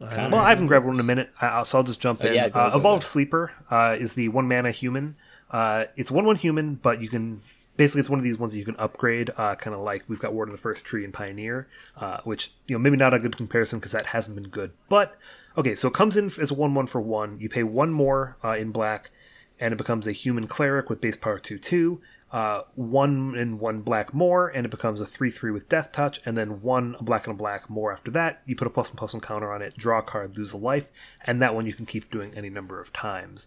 I 0.00 0.28
Well, 0.28 0.36
I 0.42 0.50
haven't 0.50 0.66
grabbed 0.66 0.84
one 0.84 0.94
in 0.96 1.00
a 1.00 1.04
minute, 1.04 1.30
uh, 1.40 1.64
so 1.64 1.78
I'll 1.78 1.84
just 1.84 2.00
jump 2.00 2.22
Oh, 2.22 2.26
in. 2.26 2.34
yeah, 2.34 2.48
go, 2.48 2.60
uh, 2.60 2.70
go, 2.70 2.76
Evolved 2.78 3.02
go. 3.02 3.06
Sleeper 3.06 3.52
uh, 3.70 3.96
is 3.98 4.14
the 4.14 4.28
one 4.28 4.46
mana 4.48 4.70
human. 4.70 5.16
Uh, 5.50 5.84
it's 5.96 6.10
one 6.10 6.26
one 6.26 6.36
human, 6.36 6.74
but 6.74 7.00
you 7.00 7.08
can 7.08 7.40
basically 7.76 8.00
it's 8.00 8.10
one 8.10 8.18
of 8.18 8.24
these 8.24 8.38
ones 8.38 8.52
that 8.52 8.58
you 8.58 8.64
can 8.64 8.76
upgrade, 8.76 9.30
uh, 9.36 9.54
kind 9.54 9.74
of 9.74 9.80
like 9.80 10.04
we've 10.08 10.20
got 10.20 10.34
Warden 10.34 10.52
of 10.52 10.58
the 10.58 10.62
First 10.62 10.84
Tree 10.84 11.04
and 11.04 11.14
Pioneer, 11.14 11.68
uh, 11.96 12.18
which 12.24 12.52
you 12.66 12.74
know 12.74 12.78
maybe 12.78 12.96
not 12.96 13.14
a 13.14 13.18
good 13.18 13.36
comparison 13.36 13.78
because 13.78 13.92
that 13.92 14.06
hasn't 14.06 14.34
been 14.34 14.48
good. 14.48 14.72
But 14.88 15.16
okay, 15.56 15.74
so 15.74 15.88
it 15.88 15.94
comes 15.94 16.16
in 16.16 16.26
as 16.26 16.50
a 16.50 16.54
one 16.54 16.74
one 16.74 16.86
for 16.86 17.00
one. 17.00 17.38
You 17.40 17.48
pay 17.48 17.62
one 17.62 17.92
more 17.92 18.36
uh, 18.44 18.52
in 18.52 18.70
black, 18.72 19.10
and 19.58 19.72
it 19.72 19.76
becomes 19.76 20.06
a 20.06 20.12
human 20.12 20.46
cleric 20.46 20.88
with 20.90 21.00
base 21.00 21.16
power 21.16 21.38
two 21.38 21.58
two. 21.58 22.00
Uh, 22.32 22.62
one 22.74 23.36
and 23.36 23.60
one 23.60 23.82
black 23.82 24.12
more, 24.12 24.48
and 24.48 24.66
it 24.66 24.70
becomes 24.70 25.00
a 25.00 25.06
three 25.06 25.30
three 25.30 25.50
with 25.50 25.68
death 25.68 25.92
touch, 25.92 26.20
and 26.26 26.36
then 26.36 26.60
one 26.60 26.96
black 27.00 27.26
and 27.26 27.34
a 27.34 27.36
black 27.36 27.70
more 27.70 27.92
after 27.92 28.10
that. 28.10 28.42
You 28.46 28.56
put 28.56 28.66
a 28.66 28.70
plus 28.70 28.90
one 28.90 28.96
plus 28.96 29.14
one 29.14 29.20
counter 29.20 29.52
on 29.52 29.62
it, 29.62 29.76
draw 29.76 30.00
a 30.00 30.02
card, 30.02 30.36
lose 30.36 30.52
a 30.52 30.58
life, 30.58 30.90
and 31.24 31.40
that 31.40 31.54
one 31.54 31.66
you 31.66 31.72
can 31.72 31.86
keep 31.86 32.10
doing 32.10 32.32
any 32.36 32.50
number 32.50 32.80
of 32.80 32.92
times. 32.92 33.46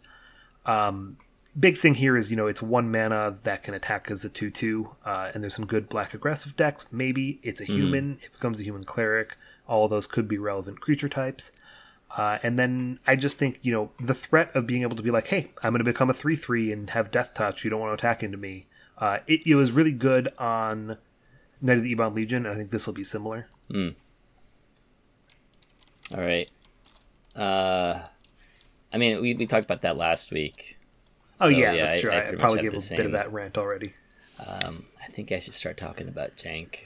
Um, 0.65 1.17
big 1.59 1.77
thing 1.77 1.95
here 1.95 2.15
is 2.15 2.31
you 2.31 2.37
know 2.37 2.47
it's 2.47 2.61
one 2.61 2.89
mana 2.89 3.37
that 3.43 3.63
can 3.63 3.73
attack 3.73 4.09
as 4.09 4.23
a 4.23 4.29
two 4.29 4.49
two, 4.49 4.91
uh, 5.05 5.31
and 5.33 5.43
there's 5.43 5.55
some 5.55 5.65
good 5.65 5.89
black 5.89 6.13
aggressive 6.13 6.55
decks. 6.55 6.87
Maybe 6.89 7.39
it's 7.43 7.59
a 7.59 7.65
human, 7.65 8.19
it 8.23 8.31
becomes 8.31 8.61
a 8.61 8.63
human 8.63 8.85
cleric. 8.85 9.35
All 9.67 9.85
of 9.85 9.91
those 9.91 10.07
could 10.07 10.27
be 10.27 10.37
relevant 10.37 10.79
creature 10.79 11.09
types. 11.09 11.51
Uh, 12.17 12.39
and 12.41 12.57
then 12.57 12.99
I 13.05 13.15
just 13.15 13.37
think, 13.37 13.59
you 13.61 13.71
know, 13.71 13.91
the 13.99 14.13
threat 14.15 14.55
of 14.55 14.65
being 14.65 14.81
able 14.81 14.95
to 14.95 15.03
be 15.03 15.11
like, 15.11 15.27
hey, 15.27 15.51
I'm 15.61 15.71
going 15.73 15.79
to 15.79 15.83
become 15.83 16.09
a 16.09 16.13
3 16.13 16.35
3 16.35 16.71
and 16.71 16.89
have 16.91 17.11
Death 17.11 17.33
Touch. 17.33 17.63
You 17.63 17.69
don't 17.69 17.79
want 17.79 17.91
to 17.91 17.93
attack 18.05 18.23
into 18.23 18.37
me. 18.37 18.65
Uh, 18.97 19.19
it, 19.27 19.45
it 19.45 19.55
was 19.55 19.71
really 19.71 19.91
good 19.91 20.29
on 20.37 20.97
Knight 21.61 21.77
of 21.77 21.83
the 21.83 21.91
Ebon 21.91 22.15
Legion, 22.15 22.45
and 22.45 22.53
I 22.53 22.57
think 22.57 22.71
this 22.71 22.87
will 22.87 22.93
be 22.93 23.03
similar. 23.03 23.47
All 23.71 23.83
right. 26.21 26.49
Uh, 27.35 27.99
I 28.91 28.97
mean, 28.97 29.21
we, 29.21 29.35
we 29.35 29.45
talked 29.45 29.65
about 29.65 29.81
that 29.83 29.95
last 29.95 30.31
week. 30.31 30.77
Oh, 31.39 31.47
yeah, 31.47 31.71
yeah, 31.71 31.85
that's 31.85 31.97
I- 31.97 32.01
true. 32.01 32.11
I 32.11 32.27
I, 32.29 32.35
probably 32.35 32.61
gave 32.61 32.73
a 32.73 32.95
bit 32.95 33.05
of 33.05 33.11
that 33.13 33.31
rant 33.31 33.57
already. 33.57 33.93
Um, 34.45 34.85
I 35.01 35.11
think 35.11 35.31
I 35.31 35.39
should 35.39 35.53
start 35.53 35.77
talking 35.77 36.07
about 36.07 36.35
Jank. 36.35 36.79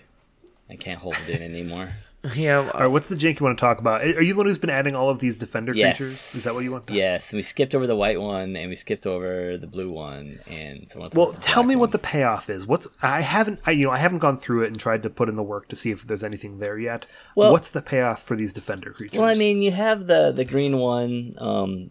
I 0.70 0.76
can't 0.76 1.00
hold 1.00 1.16
it 1.28 1.30
in 1.30 1.42
anymore. 1.42 1.90
Yeah, 2.36 2.70
All 2.74 2.80
right, 2.80 2.88
what's 2.88 3.10
the 3.10 3.16
jank 3.16 3.40
you 3.42 3.44
want 3.46 3.58
to 3.58 3.62
talk 3.62 3.80
about? 3.80 4.02
Are 4.02 4.22
you 4.22 4.32
the 4.34 4.38
one 4.38 4.46
who's 4.46 4.58
been 4.58 4.70
adding 4.70 4.96
all 4.96 5.10
of 5.10 5.20
these 5.20 5.38
defender 5.38 5.74
Yes. 5.74 5.98
creatures? 5.98 6.36
Is 6.36 6.46
that 6.46 6.54
what 6.54 6.64
you 6.64 6.72
want? 6.72 6.88
To 6.88 6.94
Yes, 6.94 7.34
we 7.34 7.42
skipped 7.42 7.76
over 7.76 7.86
the 7.86 7.98
white 7.98 8.22
one 8.22 8.56
and 8.56 8.70
we 8.70 8.76
skipped 8.78 9.06
over 9.06 9.58
the 9.58 9.68
blue 9.68 9.92
one 9.92 10.40
and 10.48 10.90
someone. 10.90 11.12
Well, 11.14 11.34
tell 11.34 11.64
me 11.64 11.76
what 11.76 11.92
the 11.92 12.00
payoff 12.00 12.50
is. 12.50 12.66
What's 12.66 12.88
I 13.02 13.22
haven't 13.22 13.60
I 13.66 13.72
you 13.72 13.86
know 13.88 13.92
I 13.92 13.98
haven't 13.98 14.20
gone 14.20 14.38
through 14.38 14.64
it 14.64 14.68
and 14.68 14.80
tried 14.80 15.04
to 15.04 15.10
put 15.10 15.28
in 15.28 15.36
the 15.36 15.44
work 15.44 15.68
to 15.68 15.76
see 15.76 15.92
if 15.92 16.08
there's 16.08 16.24
anything 16.24 16.60
there 16.60 16.78
yet. 16.80 17.06
Well- 17.36 17.52
what's 17.52 17.70
the 17.70 17.82
payoff 17.82 18.24
for 18.24 18.38
these 18.38 18.54
defender 18.54 18.92
creatures? 18.92 19.20
Well, 19.20 19.28
I 19.28 19.36
mean, 19.36 19.62
you 19.62 19.72
have 19.72 20.08
the 20.08 20.32
the 20.32 20.46
green 20.46 20.78
one. 20.78 21.36
Um, 21.40 21.90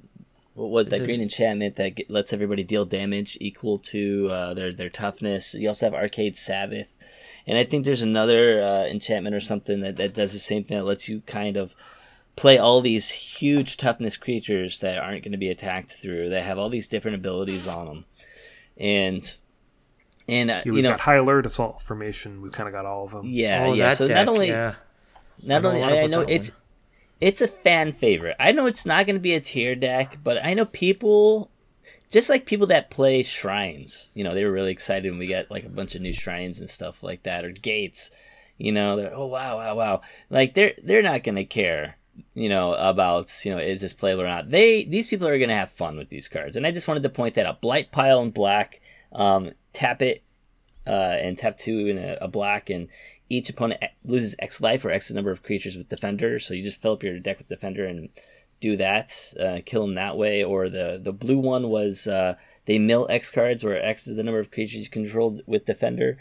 what 0.54 0.70
was 0.70 0.86
that 0.88 1.04
green 1.04 1.22
enchantment 1.22 1.76
that 1.76 1.94
get, 1.94 2.10
lets 2.10 2.32
everybody 2.32 2.62
deal 2.62 2.84
damage 2.84 3.38
equal 3.40 3.78
to 3.80 4.28
uh, 4.30 4.54
their 4.54 4.72
their 4.72 4.90
toughness? 4.90 5.52
You 5.54 5.68
also 5.68 5.86
have 5.86 5.94
Arcade 5.94 6.36
Sabbath, 6.36 6.88
and 7.46 7.58
I 7.58 7.64
think 7.64 7.84
there's 7.84 8.02
another 8.02 8.62
uh, 8.62 8.84
enchantment 8.84 9.34
or 9.34 9.40
something 9.40 9.80
that, 9.80 9.96
that 9.96 10.14
does 10.14 10.32
the 10.32 10.38
same 10.38 10.64
thing 10.64 10.76
that 10.78 10.84
lets 10.84 11.08
you 11.08 11.22
kind 11.26 11.56
of 11.56 11.74
play 12.36 12.58
all 12.58 12.80
these 12.80 13.10
huge 13.10 13.76
toughness 13.76 14.16
creatures 14.16 14.80
that 14.80 14.98
aren't 14.98 15.22
going 15.22 15.32
to 15.32 15.38
be 15.38 15.50
attacked 15.50 15.92
through. 15.92 16.30
That 16.30 16.44
have 16.44 16.58
all 16.58 16.68
these 16.68 16.88
different 16.88 17.16
abilities 17.16 17.68
on 17.68 17.86
them, 17.86 18.04
and 18.76 19.36
and 20.28 20.50
uh, 20.50 20.54
Yeah, 20.54 20.62
you 20.64 20.72
we've 20.72 20.84
know, 20.84 20.90
got 20.90 21.00
high 21.00 21.16
alert 21.16 21.46
assault 21.46 21.80
formation. 21.80 22.42
We've 22.42 22.52
kind 22.52 22.68
of 22.68 22.72
got 22.72 22.86
all 22.86 23.04
of 23.04 23.10
them. 23.12 23.26
yeah, 23.26 23.64
oh, 23.66 23.72
yeah. 23.72 23.94
So 23.94 24.06
deck, 24.06 24.16
not 24.16 24.28
only 24.28 24.48
yeah. 24.48 24.74
not 25.42 25.62
know 25.62 25.70
only 25.70 25.82
I, 25.82 26.02
I 26.02 26.06
know 26.06 26.20
it's 26.20 26.50
one. 26.50 26.58
it's 27.20 27.40
a 27.40 27.48
fan 27.48 27.92
favorite. 27.92 28.36
I 28.40 28.52
know 28.52 28.66
it's 28.66 28.86
not 28.86 29.06
going 29.06 29.16
to 29.16 29.20
be 29.20 29.34
a 29.34 29.40
tier 29.40 29.74
deck, 29.74 30.18
but 30.22 30.44
I 30.44 30.54
know 30.54 30.64
people 30.64 31.50
just 32.12 32.28
like 32.28 32.44
people 32.44 32.66
that 32.68 32.90
play 32.90 33.22
shrines. 33.22 34.12
You 34.14 34.22
know, 34.22 34.34
they 34.34 34.44
were 34.44 34.52
really 34.52 34.70
excited 34.70 35.10
when 35.10 35.18
we 35.18 35.26
got 35.26 35.50
like 35.50 35.64
a 35.64 35.70
bunch 35.70 35.94
of 35.94 36.02
new 36.02 36.12
shrines 36.12 36.60
and 36.60 36.68
stuff 36.68 37.02
like 37.02 37.22
that, 37.22 37.44
or 37.44 37.50
gates. 37.50 38.10
You 38.58 38.70
know, 38.70 38.96
they're 38.96 39.14
oh 39.14 39.26
wow 39.26 39.56
wow 39.56 39.74
wow. 39.74 40.00
Like 40.28 40.54
they're 40.54 40.74
they're 40.82 41.02
not 41.02 41.24
to 41.36 41.44
care. 41.44 41.96
You 42.34 42.50
know 42.50 42.74
about 42.74 43.32
you 43.44 43.52
know 43.52 43.58
is 43.58 43.80
this 43.80 43.94
playable 43.94 44.24
or 44.24 44.28
not? 44.28 44.50
They 44.50 44.84
these 44.84 45.08
people 45.08 45.26
are 45.26 45.38
to 45.48 45.56
have 45.56 45.70
fun 45.70 45.96
with 45.96 46.10
these 46.10 46.28
cards, 46.28 46.54
and 46.54 46.66
I 46.66 46.70
just 46.70 46.86
wanted 46.86 47.02
to 47.02 47.08
point 47.08 47.34
that 47.36 47.46
out. 47.46 47.62
Blight 47.62 47.90
pile 47.90 48.20
in 48.20 48.30
black, 48.30 48.82
um, 49.12 49.52
tap 49.72 50.02
it 50.02 50.22
uh, 50.86 51.16
and 51.18 51.38
tap 51.38 51.56
two 51.56 51.88
in 51.88 51.96
a, 51.96 52.18
a 52.20 52.28
black, 52.28 52.68
and 52.68 52.88
each 53.30 53.48
opponent 53.48 53.82
loses 54.04 54.36
X 54.38 54.60
life 54.60 54.84
or 54.84 54.90
X 54.90 55.10
number 55.10 55.30
of 55.30 55.42
creatures 55.42 55.76
with 55.76 55.88
Defender. 55.88 56.38
So 56.38 56.52
you 56.52 56.62
just 56.62 56.82
fill 56.82 56.92
up 56.92 57.02
your 57.02 57.18
deck 57.18 57.38
with 57.38 57.48
Defender 57.48 57.86
and 57.86 58.10
do 58.62 58.76
that, 58.76 59.34
uh, 59.38 59.58
kill 59.66 59.82
them 59.82 59.96
that 59.96 60.16
way. 60.16 60.42
Or 60.42 60.70
the 60.70 60.98
the 61.02 61.12
blue 61.12 61.38
one 61.38 61.68
was 61.68 62.06
uh, 62.06 62.36
they 62.64 62.78
mill 62.78 63.06
X 63.10 63.30
cards, 63.30 63.62
where 63.62 63.84
X 63.84 64.06
is 64.06 64.16
the 64.16 64.22
number 64.22 64.40
of 64.40 64.50
creatures 64.50 64.84
you 64.84 64.88
controlled 64.88 65.42
with 65.46 65.66
Defender. 65.66 66.18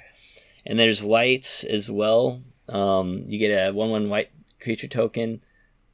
And 0.66 0.78
there's 0.78 1.02
white 1.02 1.64
as 1.70 1.90
well. 1.90 2.42
Um, 2.68 3.24
you 3.28 3.40
get 3.40 3.52
a 3.56 3.72
one 3.72 3.92
one 3.92 4.10
white 4.10 4.32
creature 4.60 4.88
token. 4.88 5.42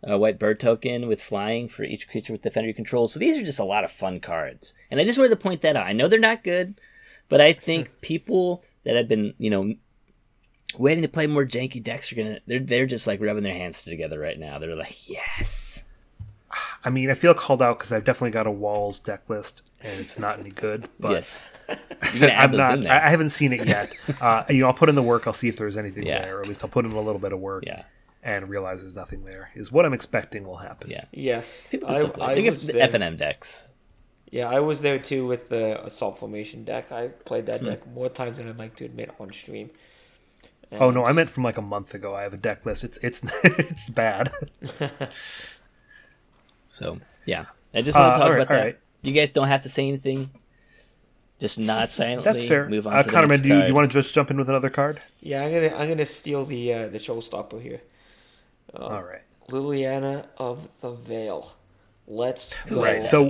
A 0.03 0.17
white 0.17 0.37
bird 0.37 0.59
token 0.59 1.07
with 1.07 1.21
flying 1.21 1.67
for 1.67 1.83
each 1.83 2.07
creature 2.07 2.31
with 2.31 2.43
defender 2.43 2.67
you 2.67 2.73
control. 2.73 3.07
So 3.07 3.19
these 3.19 3.35
are 3.35 3.43
just 3.43 3.59
a 3.59 3.65
lot 3.65 3.83
of 3.83 3.91
fun 3.91 4.19
cards. 4.19 4.75
And 4.91 4.99
I 4.99 5.03
just 5.03 5.17
wanted 5.17 5.31
to 5.31 5.35
point 5.35 5.61
that 5.63 5.75
out. 5.75 5.87
I 5.87 5.93
know 5.93 6.07
they're 6.07 6.19
not 6.19 6.43
good, 6.43 6.79
but 7.29 7.41
I 7.41 7.51
think 7.51 7.89
people 8.01 8.63
that 8.83 8.95
have 8.95 9.07
been, 9.07 9.33
you 9.39 9.49
know, 9.49 9.73
waiting 10.77 11.01
to 11.01 11.09
play 11.09 11.25
more 11.25 11.45
janky 11.45 11.83
decks 11.83 12.11
are 12.11 12.15
gonna 12.15 12.39
they're 12.45 12.59
they're 12.59 12.85
just 12.85 13.07
like 13.07 13.19
rubbing 13.19 13.43
their 13.43 13.55
hands 13.55 13.83
together 13.83 14.19
right 14.19 14.39
now. 14.39 14.59
They're 14.59 14.75
like, 14.75 15.09
yes. 15.09 15.83
I 16.83 16.89
mean, 16.89 17.09
I 17.11 17.13
feel 17.13 17.33
called 17.33 17.61
out 17.61 17.77
because 17.77 17.91
I've 17.91 18.03
definitely 18.05 18.31
got 18.31 18.47
a 18.47 18.51
walls 18.51 18.99
deck 18.99 19.23
list 19.29 19.63
and 19.81 19.99
it's 19.99 20.17
not 20.17 20.39
any 20.39 20.49
good. 20.51 20.87
But 20.99 21.11
yes. 21.11 21.65
You're 22.13 22.21
gonna 22.21 22.33
add 22.33 22.55
I'm 22.55 22.81
not. 22.81 22.85
I 22.87 23.05
I 23.07 23.09
haven't 23.09 23.29
seen 23.31 23.51
it 23.53 23.67
yet. 23.67 23.93
uh, 24.21 24.43
you 24.49 24.61
know, 24.61 24.67
I'll 24.67 24.73
put 24.73 24.87
in 24.89 24.95
the 24.95 25.03
work. 25.03 25.27
I'll 25.27 25.33
see 25.33 25.49
if 25.49 25.57
there's 25.57 25.77
anything 25.77 26.05
Yeah. 26.05 26.21
there, 26.21 26.37
or 26.37 26.41
at 26.41 26.47
least 26.47 26.63
I'll 26.63 26.69
put 26.69 26.85
in 26.85 26.91
a 26.91 27.01
little 27.01 27.19
bit 27.19 27.33
of 27.33 27.39
work. 27.39 27.63
Yeah. 27.67 27.83
And 28.23 28.49
realize 28.49 28.81
there's 28.81 28.95
nothing 28.95 29.23
there 29.25 29.51
is 29.55 29.71
what 29.71 29.85
I'm 29.85 29.93
expecting 29.93 30.45
will 30.47 30.57
happen. 30.57 30.89
Yeah. 30.89 31.05
Yes, 31.11 31.67
People 31.69 31.87
can 31.89 32.21
I. 32.21 32.25
I 32.25 32.35
Think 32.35 32.47
of 32.47 32.65
the 32.65 32.73
there. 32.73 32.81
F 32.83 32.93
and 32.93 33.03
M 33.03 33.15
decks. 33.17 33.73
Yeah, 34.29 34.49
I 34.49 34.59
was 34.59 34.81
there 34.81 34.99
too 34.99 35.25
with 35.27 35.49
the 35.49 35.83
assault 35.85 36.19
formation 36.19 36.63
deck. 36.65 36.91
I 36.91 37.07
played 37.09 37.43
Hmm. 37.45 37.51
that 37.51 37.63
deck 37.63 37.87
more 37.87 38.09
times 38.09 38.37
than 38.37 38.49
I'd 38.49 38.57
like 38.57 38.75
to 38.77 38.85
admit 38.85 39.11
on 39.19 39.31
stream. 39.31 39.69
And 40.71 40.81
Oh 40.81 40.91
no, 40.91 41.05
I 41.05 41.13
meant 41.13 41.29
from 41.29 41.43
like 41.43 41.57
a 41.57 41.61
month 41.61 41.93
ago. 41.93 42.13
I 42.15 42.23
have 42.23 42.33
a 42.33 42.37
deck 42.37 42.65
list. 42.65 42.83
It's 42.83 42.97
it's 42.99 43.21
it's 43.43 43.89
bad. 43.89 44.31
So 46.67 46.99
yeah. 47.25 47.45
I 47.73 47.81
just 47.81 47.97
want 47.97 48.07
Uh, 48.07 48.13
to 48.13 48.17
talk 48.19 48.23
alright, 48.23 48.37
about 48.41 48.47
that. 48.49 48.57
alright. 48.59 48.79
You 49.03 49.13
guys 49.13 49.31
don't 49.33 49.47
have 49.47 49.61
to 49.61 49.69
say 49.69 49.87
anything. 49.87 50.29
Just 51.39 51.59
nod 51.59 51.91
silently. 51.91 52.23
That's 52.23 52.45
fair. 52.45 52.67
Move 52.67 52.87
on 52.87 52.93
Uh, 52.93 53.03
to 53.03 53.09
the 53.11 53.15
Conorman, 53.15 53.41
do 53.43 53.47
you, 53.49 53.65
you 53.67 53.73
want 53.75 53.91
to 53.91 54.01
just 54.01 54.13
jump 54.13 54.31
in 54.31 54.37
with 54.37 54.49
another 54.49 54.69
card? 54.71 54.99
Yeah, 55.21 55.43
I'm 55.43 55.51
gonna 55.53 55.75
I'm 55.75 55.87
gonna 55.89 56.05
steal 56.05 56.45
the 56.45 56.73
uh, 56.73 56.87
the 56.87 56.97
showstopper 56.97 57.61
here. 57.61 57.81
Um, 58.73 58.83
All 58.83 59.03
right. 59.03 59.21
Liliana 59.49 60.25
of 60.37 60.67
the 60.81 60.91
Veil. 60.93 61.53
Let's 62.07 62.55
go. 62.69 62.83
Right. 62.83 63.03
So 63.03 63.29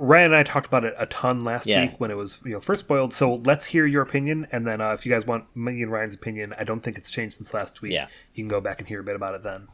Ryan 0.00 0.32
and 0.32 0.34
I 0.34 0.42
talked 0.42 0.66
about 0.66 0.84
it 0.84 0.94
a 0.98 1.06
ton 1.06 1.44
last 1.44 1.66
Yeah. 1.68 1.82
week 1.82 2.00
when 2.00 2.10
it 2.10 2.16
was 2.16 2.40
you 2.44 2.50
know 2.52 2.60
first 2.60 2.84
spoiled. 2.84 3.14
So 3.14 3.36
let's 3.44 3.66
hear 3.66 3.86
your 3.86 4.02
opinion, 4.02 4.48
and 4.50 4.66
then 4.66 4.80
uh, 4.80 4.92
if 4.92 5.06
you 5.06 5.12
guys 5.12 5.24
want 5.24 5.44
me 5.56 5.80
and 5.82 5.92
Ryan's 5.92 6.16
opinion, 6.16 6.52
I 6.58 6.64
don't 6.64 6.80
think 6.80 6.98
it's 6.98 7.10
changed 7.10 7.36
since 7.36 7.54
last 7.54 7.80
week. 7.80 7.92
Yeah. 7.92 8.08
You 8.34 8.42
can 8.42 8.48
go 8.48 8.60
back 8.60 8.80
and 8.80 8.88
hear 8.88 9.00
a 9.00 9.04
bit 9.04 9.14
about 9.14 9.34
it 9.36 9.44
then. 9.44 9.68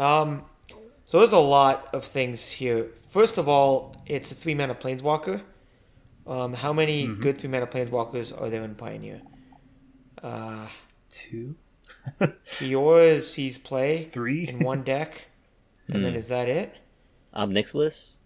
Um, 0.00 0.44
so 1.10 1.18
there's 1.18 1.32
a 1.32 1.38
lot 1.38 1.88
of 1.92 2.04
things 2.04 2.48
here. 2.48 2.90
First 3.10 3.38
of 3.38 3.48
all, 3.48 4.02
it's 4.06 4.30
a 4.32 4.34
three 4.34 4.54
mana 4.54 4.74
planeswalker. 4.74 5.42
Um, 6.26 6.54
how 6.54 6.72
many 6.72 7.08
Mm-hmm. 7.08 7.20
good 7.20 7.38
three 7.38 7.50
mana 7.50 7.66
planeswalkers 7.66 8.32
are 8.40 8.50
there 8.50 8.64
in 8.64 8.74
Pioneer? 8.76 9.22
Uh, 10.22 10.68
Two, 11.10 11.56
Kiora 12.60 13.22
sees 13.22 13.58
play 13.58 14.04
three. 14.04 14.46
in 14.46 14.62
one 14.62 14.84
deck, 14.84 15.28
and 15.90 16.04
then 16.04 16.14
is 16.16 16.28
that 16.28 16.48
it? 16.48 16.76
Ob 17.32 17.50
Nixilis 17.50 18.18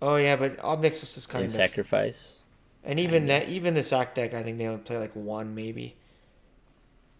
Oh 0.00 0.16
yeah, 0.16 0.36
but 0.36 0.56
Obnixus 0.58 1.16
is 1.18 1.26
kind 1.26 1.44
and 1.44 1.52
of 1.52 1.52
Sacrifice. 1.52 2.42
And 2.84 2.98
even 3.00 3.26
that, 3.26 3.48
even 3.50 3.74
the 3.74 3.82
sack 3.82 4.14
deck, 4.14 4.32
I 4.34 4.42
think 4.42 4.58
they 4.58 4.66
only 4.66 4.82
play 4.82 4.96
like 4.98 5.14
one 5.14 5.54
maybe. 5.54 5.96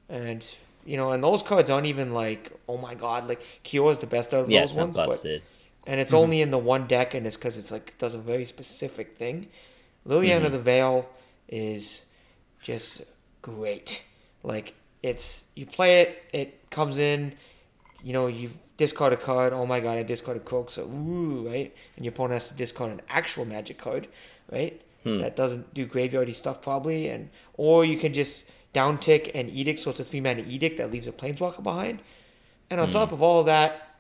And 0.09 0.47
you 0.87 0.97
know, 0.97 1.13
and 1.13 1.23
those 1.23 1.43
cards 1.43 1.69
aren't 1.69 1.87
even 1.87 2.15
like, 2.15 2.53
oh 2.69 2.79
my 2.79 2.95
god, 2.95 3.27
like 3.29 3.43
Kyo's 3.65 3.99
the 3.99 4.07
best 4.07 4.33
out 4.33 4.45
of 4.45 4.51
Yeah, 4.51 4.61
those 4.61 4.71
it's 4.71 4.77
not 4.77 4.85
ones. 4.85 4.97
But, 4.97 5.07
busted. 5.09 5.43
and 5.87 6.01
it's 6.01 6.09
mm-hmm. 6.09 6.17
only 6.17 6.41
in 6.43 6.51
the 6.51 6.59
one 6.59 6.87
deck, 6.87 7.15
and 7.15 7.27
it's 7.27 7.37
because 7.37 7.57
it's 7.59 7.71
like 7.71 7.99
does 7.99 8.15
a 8.15 8.19
very 8.19 8.45
specific 8.45 9.15
thing. 9.15 9.49
Liliana 10.07 10.43
mm-hmm. 10.43 10.53
the 10.53 10.59
Veil 10.61 11.09
is 11.49 12.05
just 12.63 13.03
great. 13.43 14.03
Like 14.43 14.75
it's 15.03 15.45
you 15.55 15.67
play 15.67 16.03
it, 16.03 16.23
it 16.33 16.71
comes 16.71 16.99
in, 16.99 17.35
you 18.03 18.13
know, 18.13 18.29
you 18.29 18.53
discard 18.77 19.13
a 19.13 19.17
card. 19.17 19.53
Oh 19.53 19.67
my 19.67 19.81
god, 19.81 19.99
I 19.99 20.03
discarded 20.03 20.45
Croak, 20.45 20.71
so 20.71 20.85
ooh, 20.85 21.49
right? 21.49 21.75
And 21.97 22.05
your 22.05 22.13
opponent 22.13 22.35
has 22.35 22.49
to 22.49 22.55
discard 22.55 22.93
an 22.93 23.03
actual 23.09 23.45
Magic 23.45 23.79
card, 23.79 24.09
right? 24.51 24.81
Hmm. 25.03 25.21
That 25.21 25.37
doesn't 25.37 25.75
do 25.75 25.87
graveyardy 25.87 26.35
stuff 26.35 26.63
probably, 26.63 27.09
and 27.09 27.31
or 27.57 27.85
you 27.85 27.99
can 27.99 28.15
just 28.15 28.43
down 28.77 28.99
tick 28.99 29.31
and 29.35 29.49
edict, 29.49 29.79
so 29.79 29.91
it's 29.91 30.01
a 30.01 30.05
three 30.05 30.21
mana 30.21 30.45
edict 30.47 30.77
that 30.77 30.93
leaves 30.93 31.07
a 31.07 31.13
planeswalker 31.13 31.63
behind. 31.63 31.99
And 32.69 32.79
on 32.79 32.89
hmm. 32.89 32.93
top 32.93 33.11
of 33.11 33.23
all 33.23 33.41
of 33.41 33.47
that, 33.47 33.97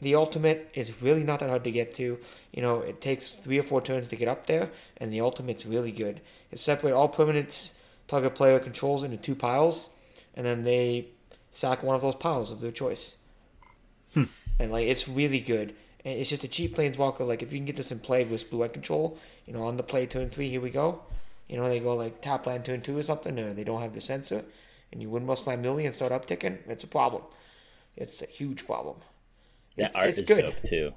the 0.00 0.14
ultimate 0.14 0.70
is 0.72 1.02
really 1.02 1.24
not 1.24 1.40
that 1.40 1.48
hard 1.48 1.64
to 1.64 1.72
get 1.72 1.94
to. 1.94 2.20
You 2.52 2.62
know, 2.62 2.78
it 2.80 3.00
takes 3.00 3.28
three 3.28 3.58
or 3.58 3.64
four 3.64 3.80
turns 3.80 4.06
to 4.08 4.16
get 4.16 4.28
up 4.28 4.46
there, 4.46 4.70
and 4.98 5.12
the 5.12 5.20
ultimate's 5.20 5.66
really 5.66 5.90
good. 5.90 6.20
It 6.52 6.60
separates 6.60 6.94
all 6.94 7.08
permanents 7.08 7.70
target 8.06 8.36
player 8.36 8.60
controls 8.60 9.02
into 9.02 9.16
two 9.16 9.34
piles, 9.34 9.90
and 10.34 10.46
then 10.46 10.62
they 10.62 11.08
sack 11.50 11.82
one 11.82 11.96
of 11.96 12.02
those 12.02 12.14
piles 12.14 12.52
of 12.52 12.60
their 12.60 12.70
choice. 12.70 13.16
Hmm. 14.12 14.24
And 14.60 14.70
like 14.70 14.86
it's 14.86 15.08
really 15.08 15.40
good. 15.40 15.74
And 16.04 16.20
it's 16.20 16.30
just 16.30 16.44
a 16.44 16.48
cheap 16.48 16.76
planeswalker. 16.76 17.26
Like 17.26 17.42
if 17.42 17.52
you 17.52 17.58
can 17.58 17.66
get 17.66 17.74
this 17.74 17.90
in 17.90 17.98
play 17.98 18.22
with 18.22 18.48
blue 18.48 18.62
eye 18.62 18.68
control, 18.68 19.18
you 19.48 19.54
know, 19.54 19.64
on 19.64 19.76
the 19.76 19.82
play 19.82 20.06
turn 20.06 20.30
three, 20.30 20.50
here 20.50 20.60
we 20.60 20.70
go. 20.70 21.02
You 21.48 21.56
know, 21.56 21.68
they 21.68 21.80
go 21.80 21.94
like 21.94 22.20
tap 22.22 22.46
land 22.46 22.64
turn 22.64 22.80
two 22.80 22.96
or 22.98 23.02
something, 23.02 23.38
or 23.38 23.52
they 23.52 23.64
don't 23.64 23.82
have 23.82 23.94
the 23.94 24.00
sensor, 24.00 24.44
and 24.92 25.02
you 25.02 25.10
win 25.10 25.26
must 25.26 25.46
land 25.46 25.62
Millie 25.62 25.86
and 25.86 25.94
start 25.94 26.12
upticking. 26.12 26.58
It's 26.68 26.84
a 26.84 26.88
problem. 26.88 27.22
It's 27.96 28.22
a 28.22 28.26
huge 28.26 28.66
problem. 28.66 28.96
That 29.76 29.90
It's- 29.90 29.96
art 29.96 30.08
it's 30.10 30.18
is 30.20 30.28
good. 30.28 30.40
dope 30.42 30.62
too. 30.62 30.94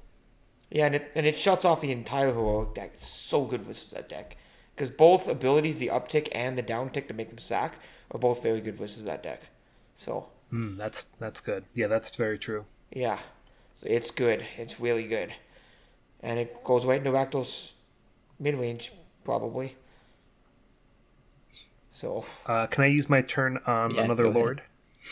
Yeah, 0.69 0.85
and 0.87 0.95
it, 0.95 1.11
and 1.15 1.25
it 1.25 1.37
shuts 1.37 1.63
off 1.65 1.81
the 1.81 1.91
entire 1.91 2.27
heroic 2.33 2.73
deck. 2.75 2.91
It's 2.95 3.07
so 3.07 3.45
good 3.45 3.61
versus 3.63 3.91
that 3.91 4.09
deck. 4.09 4.35
Because 4.75 4.89
both 4.89 5.27
abilities, 5.27 5.79
the 5.79 5.87
uptick 5.87 6.27
and 6.33 6.57
the 6.57 6.63
downtick 6.63 7.07
to 7.07 7.13
make 7.13 7.29
them 7.29 7.39
sack, 7.39 7.75
are 8.11 8.19
both 8.19 8.43
very 8.43 8.61
good 8.61 8.77
versus 8.77 9.05
that 9.05 9.23
deck. 9.23 9.43
So, 9.95 10.29
Mm, 10.51 10.77
that's 10.77 11.05
that's 11.19 11.41
good. 11.41 11.65
Yeah, 11.73 11.87
that's 11.87 12.15
very 12.15 12.37
true. 12.39 12.65
yeah. 12.91 13.19
So 13.75 13.85
it's 13.89 14.11
good. 14.11 14.45
It's 14.57 14.79
really 14.79 15.03
good. 15.07 15.33
And 16.21 16.39
it 16.39 16.63
goes 16.63 16.85
right 16.85 16.97
into 16.97 17.11
Rakdos 17.11 17.71
mid 18.39 18.55
range, 18.55 18.91
probably. 19.23 19.75
So, 21.97 22.25
Uh, 22.45 22.67
can 22.67 22.83
I 22.83 22.87
use 22.87 23.09
my 23.09 23.23
turn 23.23 23.57
on 23.65 23.95
Yeah, 23.95 24.03
another 24.03 24.29
lord? 24.29 24.61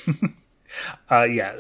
uh, 1.11 1.23
yeah. 1.23 1.55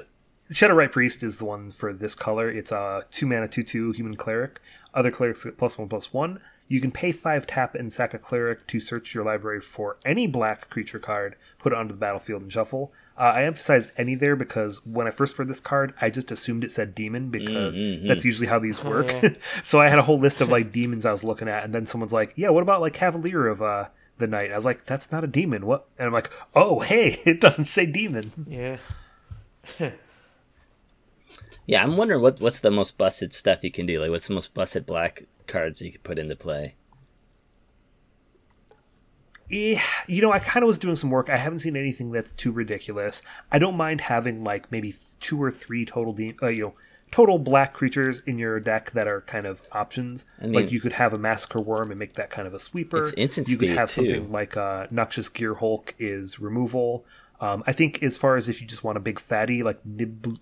Shadow-Rite 0.51 0.91
Priest 0.91 1.23
is 1.23 1.39
the 1.39 1.45
one 1.45 1.71
for 1.71 1.91
this 1.93 2.13
color. 2.13 2.47
It's 2.47 2.71
a 2.71 3.05
two 3.09 3.25
mana 3.25 3.47
two 3.47 3.63
two 3.63 3.91
human 3.93 4.15
cleric. 4.15 4.61
Other 4.93 5.09
clerics 5.09 5.43
get 5.43 5.57
plus 5.57 5.79
one 5.79 5.89
plus 5.89 6.13
one. 6.13 6.39
You 6.67 6.79
can 6.79 6.91
pay 6.91 7.11
five 7.11 7.47
tap 7.47 7.73
and 7.73 7.91
sack 7.91 8.13
a 8.13 8.19
cleric 8.19 8.67
to 8.67 8.79
search 8.79 9.15
your 9.15 9.23
library 9.25 9.61
for 9.61 9.97
any 10.05 10.27
black 10.27 10.69
creature 10.69 10.99
card, 10.99 11.35
put 11.57 11.73
it 11.73 11.77
onto 11.77 11.93
the 11.93 11.99
battlefield 11.99 12.43
and 12.43 12.51
shuffle. 12.53 12.91
Uh, 13.17 13.33
I 13.35 13.43
emphasized 13.45 13.91
any 13.97 14.13
there 14.13 14.35
because 14.35 14.85
when 14.85 15.07
I 15.07 15.11
first 15.11 15.39
read 15.39 15.47
this 15.47 15.59
card, 15.59 15.93
I 16.01 16.11
just 16.11 16.31
assumed 16.31 16.63
it 16.63 16.71
said 16.71 16.93
demon 16.93 17.29
because 17.29 17.79
that's 18.07 18.25
usually 18.25 18.47
how 18.47 18.59
these 18.59 18.83
work. 18.83 19.07
yeah. 19.23 19.29
so 19.63 19.79
I 19.79 19.89
had 19.89 19.97
a 19.97 20.03
whole 20.03 20.19
list 20.19 20.41
of 20.41 20.49
like 20.49 20.71
demons 20.71 21.03
I 21.05 21.11
was 21.11 21.23
looking 21.23 21.47
at, 21.47 21.63
and 21.63 21.73
then 21.73 21.85
someone's 21.87 22.13
like, 22.13 22.33
"Yeah, 22.35 22.49
what 22.49 22.61
about 22.61 22.81
like 22.81 22.93
Cavalier 22.93 23.47
of 23.47 23.61
uh, 23.61 23.85
the 24.17 24.27
Night?" 24.27 24.51
I 24.51 24.55
was 24.55 24.65
like, 24.65 24.85
"That's 24.85 25.11
not 25.11 25.23
a 25.23 25.27
demon." 25.27 25.65
What? 25.65 25.87
And 25.97 26.07
I'm 26.07 26.13
like, 26.13 26.31
"Oh, 26.55 26.79
hey, 26.79 27.17
it 27.25 27.39
doesn't 27.41 27.65
say 27.65 27.85
demon." 27.85 28.31
Yeah. 28.47 28.77
Yeah, 31.67 31.81
I'm 31.83 31.97
wondering 31.97 32.21
what 32.21 32.39
what's 32.39 32.59
the 32.59 32.69
most 32.71 32.97
busted 32.97 33.33
stuff 33.33 33.63
you 33.63 33.71
can 33.71 33.85
do. 33.85 33.99
Like, 33.99 34.11
what's 34.11 34.27
the 34.27 34.33
most 34.33 34.53
busted 34.53 34.85
black 34.85 35.23
cards 35.47 35.81
you 35.81 35.91
could 35.91 36.03
put 36.03 36.19
into 36.19 36.35
play? 36.35 36.75
Eh, 39.51 39.79
you 40.07 40.21
know, 40.21 40.31
I 40.31 40.39
kind 40.39 40.63
of 40.63 40.67
was 40.67 40.79
doing 40.79 40.95
some 40.95 41.11
work. 41.11 41.29
I 41.29 41.37
haven't 41.37 41.59
seen 41.59 41.75
anything 41.75 42.11
that's 42.11 42.31
too 42.31 42.51
ridiculous. 42.51 43.21
I 43.51 43.59
don't 43.59 43.77
mind 43.77 44.01
having 44.01 44.43
like 44.43 44.71
maybe 44.71 44.93
two 45.19 45.41
or 45.41 45.51
three 45.51 45.85
total, 45.85 46.13
de- 46.13 46.35
uh, 46.41 46.47
you 46.47 46.63
know, 46.63 46.73
total 47.15 47.39
black 47.39 47.71
creatures 47.71 48.19
in 48.25 48.37
your 48.37 48.59
deck 48.59 48.91
that 48.91 49.07
are 49.07 49.21
kind 49.21 49.45
of 49.45 49.61
options. 49.71 50.25
I 50.41 50.47
mean- 50.47 50.53
like 50.53 50.69
you 50.73 50.81
could 50.81 50.91
have 50.93 51.13
a 51.13 51.17
massacre 51.17 51.61
worm 51.61 51.89
and 51.89 51.97
make 51.97 52.15
that 52.15 52.29
kind 52.29 52.45
of 52.45 52.53
a 52.53 52.59
sweeper. 52.59 53.03
It's 53.03 53.13
instant 53.13 53.47
You 53.47 53.57
could 53.57 53.69
have 53.69 53.87
too. 53.87 53.93
something 54.05 54.31
like 54.33 54.57
uh, 54.57 54.87
Noxious 54.91 55.29
Gearhulk 55.29 55.93
is 55.97 56.39
removal. 56.41 57.05
Um, 57.39 57.63
I 57.65 57.71
think 57.71 58.03
as 58.03 58.17
far 58.17 58.35
as 58.35 58.49
if 58.49 58.59
you 58.59 58.67
just 58.67 58.83
want 58.83 58.97
a 58.97 58.99
big 58.99 59.17
fatty 59.17 59.63
like 59.63 59.79
Nib- 59.85 60.37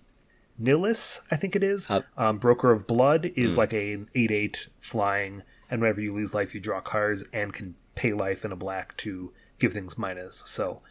Nihilus, 0.59 1.21
I 1.29 1.35
think 1.35 1.55
it 1.55 1.63
is. 1.63 1.89
Uh, 1.91 2.01
um, 2.17 2.39
Broker 2.39 2.71
of 2.71 2.87
Blood 2.87 3.31
is 3.35 3.53
Hmm. 3.53 3.59
like 3.59 3.73
a 3.73 3.93
an 3.93 4.09
eight 4.15 4.31
eight 4.31 4.69
flying, 4.79 5.43
and 5.69 5.79
whenever 5.79 6.01
you 6.01 6.11
lose 6.11 6.33
life, 6.33 6.55
you 6.55 6.59
draw 6.59 6.81
cards 6.81 7.23
and 7.31 7.53
can 7.53 7.75
pay 7.93 8.13
life 8.13 8.43
in 8.43 8.51
a 8.51 8.55
black 8.55 8.97
to 8.97 9.31
give 9.59 9.73
things 9.73 9.97
minus. 9.97 10.41
So 10.47 10.81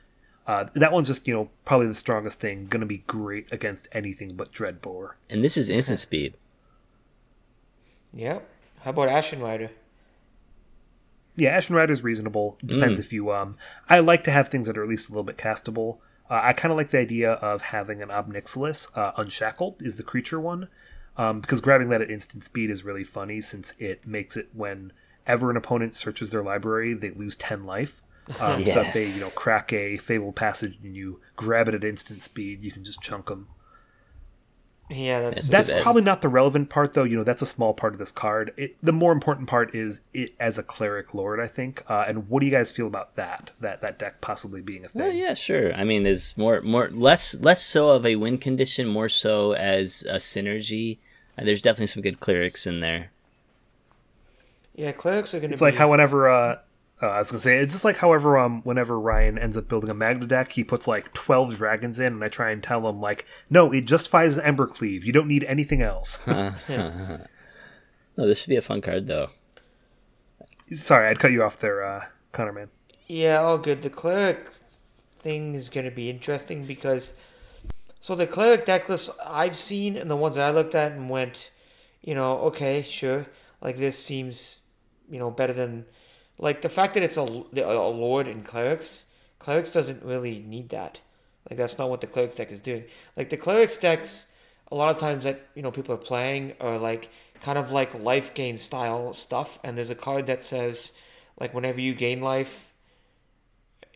uh, 0.47 0.67
that 0.75 0.93
one's 0.93 1.09
just 1.09 1.27
you 1.27 1.35
know 1.35 1.51
probably 1.65 1.87
the 1.87 1.95
strongest 1.95 2.41
thing. 2.41 2.67
Going 2.67 2.81
to 2.81 2.87
be 2.87 2.99
great 3.07 3.47
against 3.53 3.89
anything 3.93 4.35
but 4.35 4.53
Dreadbore. 4.53 5.13
And 5.31 5.45
this 5.45 5.57
is 5.57 5.71
instant 5.71 6.01
speed. 6.01 6.35
Yep. 8.13 8.49
How 8.81 8.91
about 8.91 9.09
Ashen 9.09 9.41
Rider? 9.41 9.71
Yeah, 11.37 11.51
Ashen 11.51 11.77
Rider 11.77 11.93
is 11.93 12.03
reasonable. 12.03 12.59
Depends 12.65 13.01
if 13.01 13.13
you 13.13 13.33
um. 13.33 13.57
I 13.89 14.01
like 14.01 14.25
to 14.25 14.31
have 14.31 14.49
things 14.49 14.67
that 14.67 14.77
are 14.77 14.83
at 14.83 14.89
least 14.89 15.09
a 15.09 15.13
little 15.13 15.25
bit 15.25 15.39
castable. 15.39 15.99
Uh, 16.29 16.41
I 16.43 16.53
kind 16.53 16.71
of 16.73 16.79
like 16.79 16.91
the 16.91 16.99
idea 16.99 17.33
of 17.33 17.63
having 17.63 18.03
an 18.03 18.11
Ob 18.11 18.33
Nixilis 18.33 18.97
uh, 18.97 19.13
unshackled 19.17 19.81
is 19.81 19.97
the 19.97 20.03
creature 20.03 20.41
one, 20.41 20.69
um, 21.17 21.41
because 21.41 21.61
grabbing 21.61 21.89
that 21.91 22.03
at 22.03 22.11
instant 22.11 22.45
speed 22.45 22.71
is 22.71 22.85
really 22.85 23.05
funny 23.05 23.41
since 23.41 23.75
it 23.79 24.07
makes 24.07 24.37
it 24.37 24.49
whenever 24.53 25.51
an 25.51 25.57
opponent 25.57 25.95
searches 25.95 26.31
their 26.31 26.43
library, 26.43 26.95
they 26.95 27.11
lose 27.11 27.37
ten 27.37 27.65
life. 27.65 28.03
Um, 28.41 28.65
So 28.67 28.81
if 28.83 28.93
they 28.93 29.07
you 29.09 29.21
know 29.21 29.31
crack 29.35 29.73
a 29.73 29.97
fabled 29.99 30.37
passage 30.37 30.79
and 30.83 30.97
you 30.97 31.21
grab 31.37 31.69
it 31.69 31.75
at 31.75 31.85
instant 31.85 32.23
speed, 32.23 32.63
you 32.63 32.71
can 32.71 32.85
just 32.85 33.01
chunk 33.03 33.27
them. 33.27 33.49
Yeah, 34.91 35.23
that's, 35.31 35.49
That's 35.49 35.71
That's 35.71 35.83
probably 35.83 36.03
not 36.03 36.21
the 36.21 36.29
relevant 36.29 36.69
part, 36.69 36.93
though. 36.93 37.05
You 37.05 37.17
know, 37.17 37.25
that's 37.25 37.41
a 37.41 37.47
small 37.47 37.73
part 37.73 37.95
of 37.95 37.99
this 37.99 38.13
card. 38.13 38.53
It, 38.59 38.77
the 38.83 38.93
more 38.93 39.13
important 39.13 39.49
part 39.49 39.75
is 39.75 40.03
it 40.13 40.35
as 40.39 40.59
a 40.59 40.63
cleric 40.63 41.15
lord, 41.15 41.41
I 41.41 41.47
think. 41.47 41.83
Uh, 41.89 42.05
and 42.07 42.29
what 42.29 42.41
do 42.41 42.47
you 42.47 42.53
guys 42.53 42.73
feel 42.73 42.87
about 42.89 43.15
that? 43.15 43.53
That 43.61 43.81
that 43.81 43.99
deck 43.99 44.21
possibly 44.21 44.61
being 44.61 44.85
a 44.85 44.89
thing? 44.89 45.01
Well, 45.03 45.11
yeah, 45.13 45.33
sure. 45.33 45.73
I 45.73 45.85
mean, 45.85 46.03
there's 46.03 46.37
more, 46.37 46.61
more, 46.61 46.91
less, 46.91 47.35
less 47.37 47.65
so 47.65 47.89
of 47.91 48.05
a 48.05 48.17
win 48.17 48.37
condition, 48.37 48.87
more 48.87 49.09
so 49.09 49.53
as 49.53 50.05
a 50.11 50.17
synergy. 50.17 50.99
And 51.39 51.49
there's 51.49 51.63
definitely 51.63 51.87
some 51.87 52.03
good 52.03 52.21
clerics 52.21 52.67
in 52.67 52.81
there. 52.81 53.13
yeah. 54.75 54.93
Clerics 54.93 55.33
are 55.33 55.39
going 55.41 55.51
to. 55.51 55.55
It's 55.55 55.63
like 55.63 55.77
how 55.77 55.91
whenever 55.91 56.29
uh, 56.29 56.59
uh, 57.03 57.07
I 57.07 57.19
was 57.19 57.31
gonna 57.31 57.41
say 57.41 57.59
it's 57.59 57.75
just 57.75 57.85
like 57.85 57.97
however 57.97 58.39
um 58.39 58.63
whenever 58.63 58.99
Ryan 58.99 59.39
ends 59.39 59.57
up 59.57 59.69
building 59.69 59.91
a 59.91 59.95
Magna 59.95 60.27
deck, 60.27 60.53
he 60.53 60.65
puts 60.65 60.87
like 60.87 61.13
twelve 61.13 61.57
dragons 61.57 61.99
in, 61.99 62.13
and 62.15 62.25
I 62.25 62.29
try 62.29 62.51
and 62.51 62.63
tell 62.63 62.89
him 62.89 63.01
like, 63.01 63.27
no, 63.51 63.73
it 63.73 63.87
justifies 63.87 64.39
Embercleave. 64.39 65.05
You 65.05 65.13
don't 65.13 65.29
need 65.29 65.45
anything 65.45 65.83
else. 65.83 66.19
No, 68.17 68.27
this 68.27 68.39
should 68.39 68.51
be 68.51 68.57
a 68.57 68.63
fun 68.63 68.81
card, 68.81 69.07
though. 69.07 69.31
Sorry, 70.69 71.09
I'd 71.09 71.19
cut 71.19 71.33
you 71.33 71.43
off 71.43 71.59
there, 71.59 71.85
uh, 71.85 72.05
Conorman. 72.33 72.69
Yeah, 73.07 73.41
all 73.41 73.59
good. 73.59 73.83
The 73.83 73.91
cleric 73.91 74.51
thing 75.19 75.55
is 75.55 75.69
going 75.69 75.85
to 75.85 75.91
be 75.91 76.11
interesting 76.11 76.65
because 76.65 77.15
so 78.01 78.15
the 78.15 78.27
cleric 78.27 78.67
deck 78.67 78.89
list 78.89 79.11
I've 79.25 79.57
seen 79.57 79.97
and 79.97 80.11
the 80.11 80.17
ones 80.17 80.37
that 80.37 80.47
I 80.47 80.51
looked 80.51 80.75
at 80.75 80.93
and 80.93 81.09
went, 81.09 81.51
you 82.01 82.15
know, 82.15 82.39
okay, 82.39 82.83
sure, 82.83 83.27
like 83.61 83.79
this 83.79 83.99
seems, 83.99 84.59
you 85.11 85.19
know, 85.19 85.31
better 85.31 85.53
than 85.53 85.87
like 86.39 86.63
the 86.63 86.69
fact 86.69 86.95
that 86.95 87.03
it's 87.03 87.17
a, 87.17 87.23
a 87.23 87.89
lord 87.89 88.27
in 88.27 88.43
clerics. 88.43 89.05
Clerics 89.39 89.71
doesn't 89.71 90.05
really 90.05 90.39
need 90.47 90.69
that. 90.71 91.01
Like 91.49 91.59
that's 91.59 91.79
not 91.79 91.91
what 91.91 92.01
the 92.01 92.07
clerics 92.07 92.37
deck 92.37 92.53
is 92.53 92.61
doing. 92.61 92.85
Like 93.17 93.31
the 93.31 93.37
clerics 93.37 93.77
decks, 93.77 94.27
a 94.71 94.75
lot 94.75 94.95
of 94.95 94.99
times 94.99 95.25
that 95.25 95.49
you 95.55 95.63
know 95.63 95.71
people 95.71 95.95
are 95.95 95.99
playing 95.99 96.55
are 96.61 96.79
like 96.79 97.11
kind 97.43 97.59
of 97.59 97.73
like 97.73 97.95
life 97.95 98.35
gain 98.35 98.59
style 98.59 99.13
stuff, 99.15 99.59
and 99.65 99.77
there's 99.77 99.91
a 99.91 99.95
card 99.95 100.27
that 100.27 100.45
says 100.45 100.93
like 101.39 101.53
whenever 101.55 101.81
you 101.81 101.95
gain 101.95 102.21
life 102.21 102.67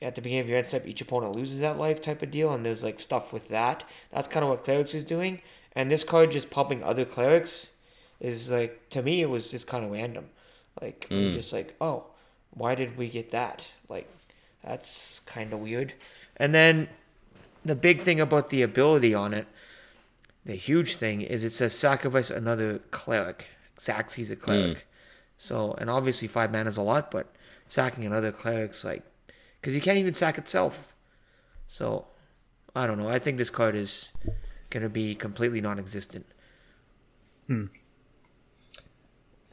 at 0.02 0.14
the 0.14 0.20
beginning 0.20 0.42
of 0.42 0.48
your 0.48 0.58
end 0.58 0.66
step, 0.66 0.86
each 0.86 1.00
opponent 1.00 1.34
loses 1.34 1.60
that 1.60 1.78
life 1.78 2.02
type 2.02 2.22
of 2.22 2.30
deal, 2.30 2.52
and 2.52 2.66
there's 2.66 2.82
like 2.82 3.00
stuff 3.00 3.32
with 3.32 3.48
that. 3.48 3.84
That's 4.10 4.28
kind 4.28 4.44
of 4.44 4.50
what 4.50 4.64
clerics 4.64 4.94
is 4.94 5.04
doing, 5.04 5.40
and 5.72 5.90
this 5.90 6.04
card 6.04 6.32
just 6.32 6.50
pumping 6.50 6.82
other 6.82 7.04
clerics 7.04 7.70
is 8.18 8.50
like 8.50 8.88
to 8.90 9.02
me 9.02 9.22
it 9.22 9.30
was 9.30 9.50
just 9.50 9.66
kind 9.66 9.84
of 9.84 9.92
random. 9.92 10.26
Like 10.80 11.06
we're 11.10 11.30
hmm. 11.30 11.36
just 11.36 11.52
like, 11.52 11.74
oh, 11.80 12.06
why 12.56 12.74
did 12.74 12.96
we 12.96 13.08
get 13.08 13.30
that? 13.30 13.66
Like 13.88 14.10
that's 14.64 15.20
kind 15.20 15.52
of 15.52 15.60
weird. 15.60 15.94
And 16.36 16.54
then 16.54 16.88
the 17.64 17.76
big 17.76 18.02
thing 18.02 18.20
about 18.20 18.50
the 18.50 18.62
ability 18.62 19.14
on 19.14 19.32
it, 19.34 19.46
the 20.44 20.54
huge 20.54 20.96
thing 20.96 21.22
is 21.22 21.44
it 21.44 21.50
says 21.50 21.72
sacrifice 21.72 22.30
another 22.30 22.78
cleric. 22.90 23.46
Xaxie's 23.78 24.30
a 24.30 24.36
cleric. 24.36 24.78
Hmm. 24.78 24.82
So, 25.36 25.74
and 25.78 25.90
obviously 25.90 26.28
five 26.28 26.50
mana 26.50 26.70
is 26.70 26.76
a 26.76 26.82
lot, 26.82 27.10
but 27.10 27.26
sacking 27.68 28.06
another 28.06 28.32
cleric's 28.32 28.84
like, 28.84 29.02
because 29.60 29.74
you 29.74 29.80
can't 29.80 29.98
even 29.98 30.14
sack 30.14 30.38
itself. 30.38 30.94
So, 31.68 32.06
I 32.74 32.86
don't 32.86 32.98
know. 32.98 33.08
I 33.08 33.18
think 33.18 33.38
this 33.38 33.50
card 33.50 33.74
is 33.74 34.10
going 34.70 34.82
to 34.82 34.88
be 34.88 35.14
completely 35.14 35.60
non 35.60 35.78
existent. 35.78 36.26
Hmm. 37.48 37.66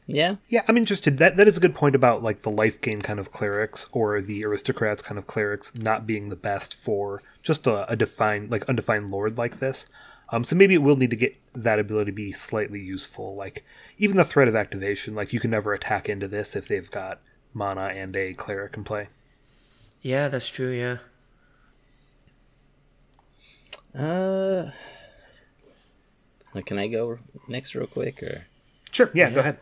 Yeah, 0.06 0.36
Yeah, 0.48 0.62
I'm 0.68 0.76
interested. 0.76 1.16
That 1.16 1.38
that 1.38 1.48
is 1.48 1.56
a 1.56 1.60
good 1.60 1.74
point 1.74 1.94
about 1.94 2.22
like 2.22 2.42
the 2.42 2.50
life 2.50 2.80
gain 2.80 3.00
kind 3.00 3.18
of 3.18 3.32
clerics 3.32 3.88
or 3.92 4.20
the 4.20 4.44
aristocrats 4.44 5.02
kind 5.02 5.18
of 5.18 5.26
clerics 5.26 5.74
not 5.74 6.06
being 6.06 6.28
the 6.28 6.36
best 6.36 6.74
for 6.74 7.22
just 7.42 7.66
a, 7.66 7.90
a 7.90 7.96
defined 7.96 8.50
like 8.50 8.68
undefined 8.68 9.10
lord 9.10 9.38
like 9.38 9.60
this. 9.60 9.86
Um, 10.28 10.44
so 10.44 10.56
maybe 10.56 10.74
it 10.74 10.82
will 10.82 10.96
need 10.96 11.10
to 11.10 11.16
get 11.16 11.36
that 11.54 11.78
ability 11.78 12.10
to 12.10 12.14
be 12.14 12.32
slightly 12.32 12.80
useful. 12.80 13.34
Like 13.34 13.64
even 13.96 14.16
the 14.16 14.24
threat 14.24 14.48
of 14.48 14.54
activation, 14.54 15.14
like 15.14 15.32
you 15.32 15.40
can 15.40 15.50
never 15.50 15.72
attack 15.72 16.08
into 16.08 16.28
this 16.28 16.54
if 16.54 16.68
they've 16.68 16.90
got 16.90 17.20
mana 17.54 17.86
and 17.86 18.14
a 18.16 18.34
cleric 18.34 18.76
in 18.76 18.84
play. 18.84 19.08
Yeah, 20.02 20.28
that's 20.28 20.48
true. 20.48 20.70
Yeah. 20.70 20.98
Uh, 23.98 24.70
can 26.66 26.78
I 26.78 26.88
go 26.88 27.18
next 27.48 27.74
real 27.74 27.86
quick, 27.86 28.22
or 28.22 28.46
Sure, 28.90 29.10
yeah, 29.14 29.30
go 29.30 29.40
ahead. 29.40 29.58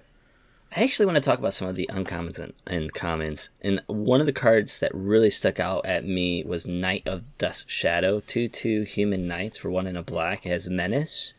I 0.75 0.85
actually 0.85 1.07
want 1.07 1.17
to 1.17 1.23
talk 1.23 1.39
about 1.39 1.53
some 1.53 1.69
of 1.69 1.77
the 1.77 1.91
uncommons 1.93 2.39
and, 2.39 2.55
and 2.67 2.93
commons. 2.95 3.51
And 3.61 3.83
one 3.89 4.21
of 4.21 4.27
the 4.27 4.33
cards 4.33 4.81
that 4.81 4.95
really 4.95 5.29
stuck 5.29 5.61
out 5.61 5.85
at 5.85 6.07
me 6.07 6.45
was 6.45 6.67
Knight 6.67 7.03
of 7.07 7.25
Dusk 7.37 7.69
Shadow, 7.69 8.21
two 8.21 8.49
two 8.49 8.83
human 8.83 9.29
knights 9.29 9.59
for 9.59 9.71
one 9.71 9.87
in 9.87 9.97
a 9.97 10.03
black. 10.03 10.47
It 10.47 10.51
has 10.51 10.71
menace. 10.71 11.35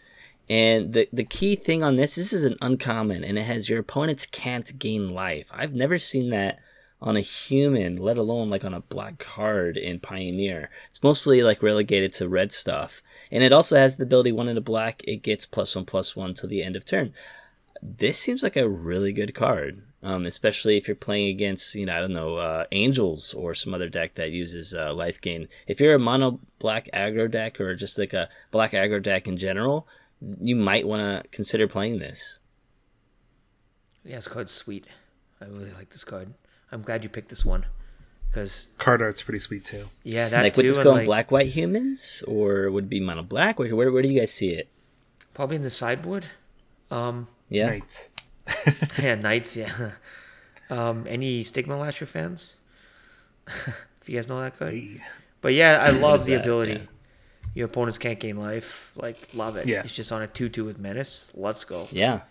And 0.49 0.93
the 0.93 1.09
the 1.11 1.23
key 1.23 1.55
thing 1.55 1.81
on 1.81 1.95
this, 1.95 2.15
this 2.15 2.31
is 2.31 2.43
an 2.43 2.57
uncommon, 2.61 3.23
and 3.23 3.39
it 3.39 3.43
has 3.43 3.69
your 3.69 3.79
opponents 3.79 4.27
can't 4.27 4.77
gain 4.77 5.13
life. 5.13 5.49
I've 5.51 5.73
never 5.73 5.97
seen 5.97 6.29
that 6.29 6.59
on 7.01 7.17
a 7.17 7.21
human, 7.21 7.97
let 7.97 8.17
alone 8.17 8.51
like 8.51 8.63
on 8.63 8.73
a 8.73 8.81
black 8.81 9.17
card 9.17 9.77
in 9.77 9.99
Pioneer. 9.99 10.69
It's 10.89 11.01
mostly 11.01 11.41
like 11.41 11.63
relegated 11.63 12.13
to 12.13 12.29
red 12.29 12.51
stuff. 12.51 13.01
And 13.31 13.43
it 13.43 13.51
also 13.51 13.77
has 13.77 13.97
the 13.97 14.03
ability 14.03 14.31
one 14.31 14.47
in 14.47 14.57
a 14.57 14.61
black, 14.61 15.01
it 15.05 15.17
gets 15.17 15.45
plus 15.45 15.75
one 15.75 15.85
plus 15.85 16.15
one 16.15 16.33
till 16.33 16.49
the 16.49 16.63
end 16.63 16.75
of 16.75 16.85
turn 16.85 17.13
this 17.85 18.17
seems 18.17 18.43
like 18.43 18.55
a 18.55 18.69
really 18.69 19.11
good 19.11 19.35
card, 19.35 19.83
um, 20.01 20.25
especially 20.25 20.77
if 20.77 20.87
you're 20.87 20.95
playing 20.95 21.27
against, 21.27 21.75
you 21.75 21.85
know, 21.85 21.97
I 21.97 21.99
don't 21.99 22.13
know, 22.13 22.37
uh, 22.37 22.63
Angels 22.71 23.33
or 23.33 23.53
some 23.53 23.73
other 23.73 23.89
deck 23.89 24.15
that 24.15 24.31
uses 24.31 24.73
uh, 24.73 24.93
life 24.93 25.19
gain. 25.19 25.49
If 25.67 25.81
you're 25.81 25.95
a 25.95 25.99
mono 25.99 26.39
black 26.59 26.89
aggro 26.93 27.29
deck 27.29 27.59
or 27.59 27.75
just 27.75 27.99
like 27.99 28.13
a 28.13 28.29
black 28.51 28.71
aggro 28.71 29.03
deck 29.03 29.27
in 29.27 29.35
general, 29.35 29.85
you 30.41 30.55
might 30.55 30.87
want 30.87 31.01
to 31.01 31.29
consider 31.29 31.67
playing 31.67 31.99
this. 31.99 32.39
Yeah, 34.05 34.15
this 34.15 34.27
card's 34.29 34.53
sweet. 34.53 34.85
I 35.41 35.45
really 35.45 35.73
like 35.73 35.89
this 35.89 36.05
card. 36.05 36.33
I'm 36.71 36.83
glad 36.83 37.03
you 37.03 37.09
picked 37.09 37.29
this 37.29 37.43
one. 37.43 37.65
Because, 38.29 38.69
Card 38.79 39.01
art's 39.01 39.21
pretty 39.21 39.39
sweet 39.39 39.63
too. 39.63 39.89
yeah, 40.03 40.27
that 40.29 40.41
like, 40.41 40.53
too. 40.55 40.59
would 40.63 40.69
this 40.69 40.77
and, 40.77 40.83
go 40.83 40.91
in 40.91 40.97
like, 40.97 41.05
black 41.05 41.31
white 41.31 41.49
humans 41.49 42.23
or 42.27 42.71
would 42.71 42.85
it 42.85 42.89
be 42.89 42.99
mono 42.99 43.21
black? 43.21 43.59
Where, 43.59 43.75
where, 43.75 43.91
where 43.91 44.01
do 44.01 44.07
you 44.07 44.19
guys 44.19 44.33
see 44.33 44.49
it? 44.49 44.69
Probably 45.35 45.57
in 45.57 45.61
the 45.61 45.69
sideboard. 45.69 46.25
Um, 46.89 47.27
Yeah. 47.49 47.67
Knights. 47.67 48.11
yeah, 49.01 49.15
Knights. 49.15 49.55
Yeah. 49.55 49.91
Um, 50.69 51.05
any 51.07 51.43
Stigma 51.43 51.77
Lasher 51.77 52.05
fans? 52.05 52.57
if 53.47 54.07
you 54.07 54.15
guys 54.15 54.27
know 54.27 54.39
that 54.39 54.57
card. 54.57 54.73
Hey. 54.73 55.01
But 55.41 55.53
yeah, 55.53 55.83
I 55.85 55.89
love 55.99 56.25
the 56.25 56.35
that? 56.35 56.41
ability. 56.41 56.73
Yeah. 56.73 56.79
Your 57.55 57.65
opponents 57.67 57.97
can't 57.97 58.19
gain 58.19 58.37
life. 58.37 58.91
Like, 58.95 59.17
love 59.33 59.57
it. 59.57 59.67
Yeah. 59.67 59.81
It's 59.83 59.93
just 59.93 60.11
on 60.11 60.21
a 60.23 60.27
2 60.27 60.49
2 60.49 60.65
with 60.65 60.79
Menace. 60.79 61.29
Let's 61.35 61.63
go. 61.65 61.87
Yeah. 61.91 62.21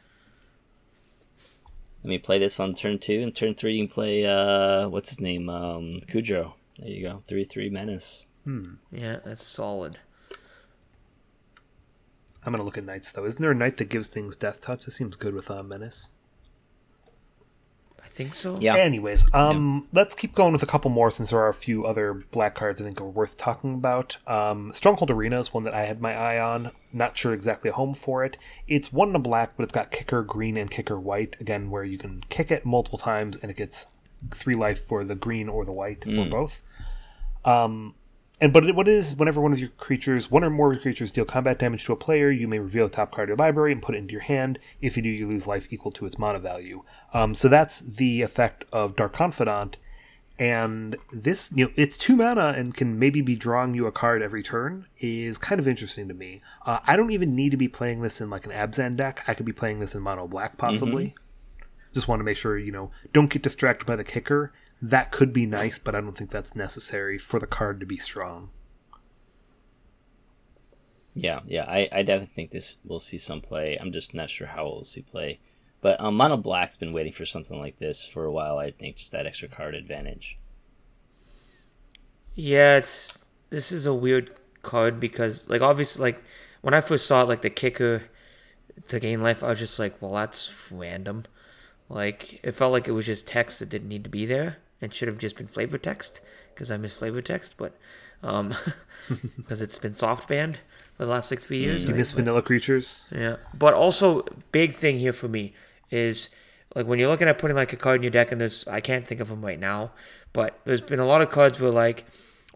Let 2.03 2.09
me 2.09 2.19
play 2.19 2.41
this 2.41 2.59
on 2.59 2.75
turn 2.75 2.99
two, 2.99 3.21
and 3.21 3.33
turn 3.33 3.55
three 3.55 3.75
you 3.77 3.87
can 3.87 3.95
play 3.95 4.27
uh, 4.27 4.89
what's 4.89 5.11
his 5.11 5.21
name, 5.21 5.49
um, 5.49 6.01
Kudro. 6.09 6.55
There 6.77 6.89
you 6.89 7.07
go, 7.07 7.23
three 7.29 7.45
three 7.45 7.71
menace. 7.71 8.27
Yeah, 8.91 9.19
that's 9.25 9.45
solid. 9.45 9.99
I'm 12.45 12.53
gonna 12.53 12.65
look 12.65 12.79
at 12.79 12.85
knights 12.85 13.11
though. 13.13 13.25
Isn't 13.25 13.41
there 13.41 13.53
a 13.53 13.55
knight 13.55 13.77
that 13.77 13.89
gives 13.89 14.09
things 14.09 14.37
death 14.37 14.61
touch? 14.61 14.85
That 14.85 14.91
seems 14.93 15.17
good 15.17 15.35
with 15.35 15.51
uh, 15.51 15.63
menace. 15.63 16.09
I 18.03 18.09
think 18.09 18.35
so. 18.35 18.59
Yeah. 18.61 18.75
Anyways, 18.75 19.33
um, 19.33 19.89
let's 19.93 20.15
keep 20.15 20.35
going 20.35 20.53
with 20.53 20.63
a 20.63 20.67
couple 20.67 20.91
more 20.91 21.11
since 21.11 21.31
there 21.31 21.39
are 21.39 21.49
a 21.49 21.55
few 21.55 21.87
other 21.87 22.13
black 22.31 22.55
cards 22.55 22.81
I 22.81 22.85
think 22.85 23.01
are 23.01 23.05
worth 23.05 23.39
talking 23.39 23.75
about. 23.75 24.19
Um, 24.27 24.73
Stronghold 24.75 25.11
Arena 25.11 25.39
is 25.39 25.55
one 25.55 25.65
that 25.65 25.73
I 25.73 25.85
had 25.85 26.01
my 26.01 26.15
eye 26.15 26.39
on. 26.39 26.73
Not 26.93 27.17
sure 27.17 27.33
exactly 27.33 27.71
a 27.71 27.73
home 27.73 27.95
for 27.95 28.25
it. 28.25 28.37
It's 28.67 28.93
one 28.93 29.11
in 29.11 29.17
a 29.17 29.21
black, 29.21 29.57
but 29.57 29.63
it's 29.63 29.73
got 29.73 29.91
kicker 29.91 30.23
green 30.23 30.57
and 30.57 30.71
kicker 30.71 30.99
white. 30.99 31.37
Again, 31.41 31.71
where 31.71 31.85
you 31.85 31.97
can 31.97 32.25
kick 32.29 32.51
it 32.51 32.67
multiple 32.67 32.99
times 32.99 33.37
and 33.39 33.51
it 33.51 33.57
gets 33.57 33.87
three 34.31 34.57
life 34.57 34.85
for 34.85 35.05
the 35.05 35.15
green 35.15 35.49
or 35.49 35.65
the 35.65 35.73
white 35.73 36.05
or 36.07 36.27
both. 36.27 36.61
Um, 37.45 37.95
and 38.43 38.53
but 38.53 38.67
it- 38.67 38.75
what 38.75 38.89
is 38.89 39.15
whenever 39.17 39.41
one 39.41 39.53
of 39.53 39.59
your 39.61 39.71
creatures, 39.71 40.31
one 40.31 40.45
or 40.45 40.51
more 40.51 40.69
of 40.71 40.75
your 40.77 40.83
creatures, 40.83 41.13
deal 41.13 41.25
combat 41.25 41.59
damage 41.59 41.85
to 41.87 41.93
a 41.93 41.97
player, 41.97 42.31
you 42.31 42.47
may 42.49 42.59
reveal 42.59 42.89
the 42.89 42.95
top 42.95 43.13
card 43.15 43.31
of 43.31 43.39
your 43.39 43.45
library 43.47 43.73
and 43.73 43.81
put 43.81 43.95
it 43.95 43.99
into 43.99 44.13
your 44.13 44.23
hand. 44.23 44.59
If 44.81 44.97
you 44.97 45.03
do, 45.03 45.09
you 45.09 45.27
lose 45.27 45.47
life 45.47 45.69
equal 45.71 45.93
to 45.93 46.05
its 46.07 46.19
mana 46.19 46.41
value. 46.41 46.83
Um, 47.15 47.35
so 47.35 47.49
that's 47.49 47.81
the 47.81 48.21
effect 48.23 48.65
of 48.73 48.97
Dark 48.97 49.15
Confidant. 49.15 49.77
And 50.39 50.97
this, 51.13 51.53
you 51.55 51.67
know, 51.67 51.73
it's 51.77 51.97
two 51.97 52.17
mana 52.17 52.55
and 52.57 52.75
can 52.75 52.99
maybe 52.99 53.21
be 53.21 53.37
drawing 53.37 53.75
you 53.75 53.87
a 53.87 53.93
card 53.93 54.23
every 54.23 54.43
turn 54.43 54.87
is 54.99 55.39
kind 55.39 55.61
of 55.61 55.69
interesting 55.69 56.09
to 56.09 56.15
me. 56.15 56.41
Uh, 56.67 56.81
I 56.87 56.97
don't 56.97 57.13
even 57.13 57.37
need 57.37 57.51
to 57.51 57.57
be 57.57 57.69
playing 57.69 58.01
this 58.01 58.21
in 58.21 58.29
like 58.31 58.47
an 58.47 58.53
Abzan 58.53 58.97
deck. 58.97 59.23
I 59.29 59.35
could 59.35 59.47
be 59.47 59.53
playing 59.53 59.79
this 59.81 59.95
in 59.95 60.03
mono 60.03 60.27
black 60.27 60.57
possibly. 60.57 61.15
Just 61.95 62.09
want 62.09 62.21
to 62.21 62.25
make 62.25 62.39
sure 62.39 62.57
you 62.59 62.73
know 62.73 62.91
don't 63.13 63.29
get 63.31 63.43
distracted 63.43 63.85
by 63.85 63.95
the 63.95 64.05
kicker. 64.05 64.53
That 64.85 65.13
could 65.13 65.33
be 65.33 65.47
nice, 65.47 65.79
but 65.79 65.95
I 65.95 66.01
don't 66.01 66.19
think 66.19 66.31
that's 66.31 66.57
necessary 66.57 67.17
for 67.17 67.39
the 67.39 67.47
card 67.47 67.79
to 67.79 67.87
be 67.87 67.99
strong. 67.99 68.51
Yeah, 71.15 71.41
yeah, 71.47 71.67
I, 71.69 71.89
I 71.93 72.03
definitely 72.03 72.35
think 72.35 72.51
this 72.51 72.79
will 72.85 72.99
see 72.99 73.19
some 73.19 73.41
play. 73.41 73.79
I'm 73.81 73.93
just 73.93 74.13
not 74.13 74.29
sure 74.29 74.49
how 74.49 74.65
we'll 74.65 74.85
see 74.85 75.03
play. 75.03 75.39
But 75.83 76.01
um, 76.01 76.17
Mono 76.17 76.37
Black's 76.37 76.77
been 76.77 76.93
waiting 76.93 77.13
for 77.13 77.25
something 77.25 77.61
like 77.61 77.79
this 77.79 78.05
for 78.05 78.25
a 78.25 78.33
while. 78.33 78.59
I 78.59 78.73
think 78.73 78.97
just 78.97 79.13
that 79.13 79.25
extra 79.25 79.47
card 79.47 79.77
advantage. 79.77 80.37
Yeah, 82.35 82.79
it's 82.79 83.23
this 83.51 83.71
is 83.71 83.87
a 83.87 83.95
weird 83.95 84.35
card 84.63 84.99
because 84.99 85.49
like 85.49 85.61
obviously 85.61 86.03
like 86.03 86.23
when 86.61 86.75
I 86.75 86.81
first 86.81 87.07
saw 87.07 87.23
it 87.23 87.29
like 87.29 87.43
the 87.43 87.51
kicker 87.51 88.05
to 88.89 88.99
gain 88.99 89.23
life, 89.23 89.45
I 89.45 89.51
was 89.51 89.61
just 89.61 89.79
like, 89.79 90.03
well, 90.03 90.15
that's 90.15 90.51
random. 90.73 91.25
Like 91.89 92.41
it 92.43 92.53
felt 92.53 92.73
like 92.73 92.89
it 92.89 92.93
was 92.93 93.07
just 93.07 93.29
text 93.29 93.61
that 93.61 93.69
didn't 93.69 93.89
need 93.89 94.03
to 94.05 94.11
be 94.11 94.27
there 94.27 94.57
and 94.83 94.93
should 94.93 95.09
have 95.09 95.19
just 95.19 95.37
been 95.37 95.47
flavor 95.47 95.79
text 95.79 96.21
because 96.53 96.71
I 96.71 96.77
miss 96.77 96.95
flavor 96.97 97.23
text, 97.23 97.55
but 97.57 97.75
um 98.23 98.55
because 99.37 99.63
it's 99.63 99.79
been 99.79 99.95
soft 99.95 100.29
banned 100.29 100.59
for 100.97 101.05
the 101.05 101.11
last 101.11 101.31
like 101.31 101.41
three 101.41 101.59
years. 101.59 101.85
You 101.85 101.91
right? 101.91 101.99
miss 101.99 102.13
vanilla 102.13 102.43
creatures. 102.43 103.09
Yeah, 103.11 103.37
but 103.55 103.75
also 103.75 104.25
big 104.51 104.75
thing 104.75 104.99
here 104.99 105.13
for 105.13 105.29
me 105.29 105.55
is 105.91 106.29
like 106.75 106.87
when 106.87 106.99
you're 106.99 107.09
looking 107.09 107.29
at 107.29 107.39
putting 107.39 107.57
like 107.57 107.73
a 107.73 107.77
card 107.77 107.97
in 107.97 108.03
your 108.03 108.11
deck, 108.11 108.33
and 108.33 108.41
there's 108.41 108.67
I 108.69 108.81
can't 108.81 109.07
think 109.07 109.21
of 109.21 109.29
them 109.29 109.45
right 109.45 109.59
now, 109.59 109.93
but 110.33 110.59
there's 110.65 110.81
been 110.81 111.01
a 111.01 111.07
lot 111.07 111.23
of 111.23 111.31
cards 111.31 111.61
where 111.61 111.71
like, 111.71 112.05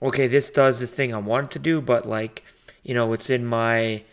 okay, 0.02 0.26
this 0.26 0.50
does 0.50 0.80
the 0.80 0.86
thing 0.86 1.14
I 1.14 1.18
want 1.18 1.50
to 1.52 1.58
do, 1.58 1.80
but 1.80 2.06
like, 2.06 2.42
you 2.82 2.94
know, 2.94 3.12
it's 3.12 3.30
in 3.30 3.44
my, 3.44 4.04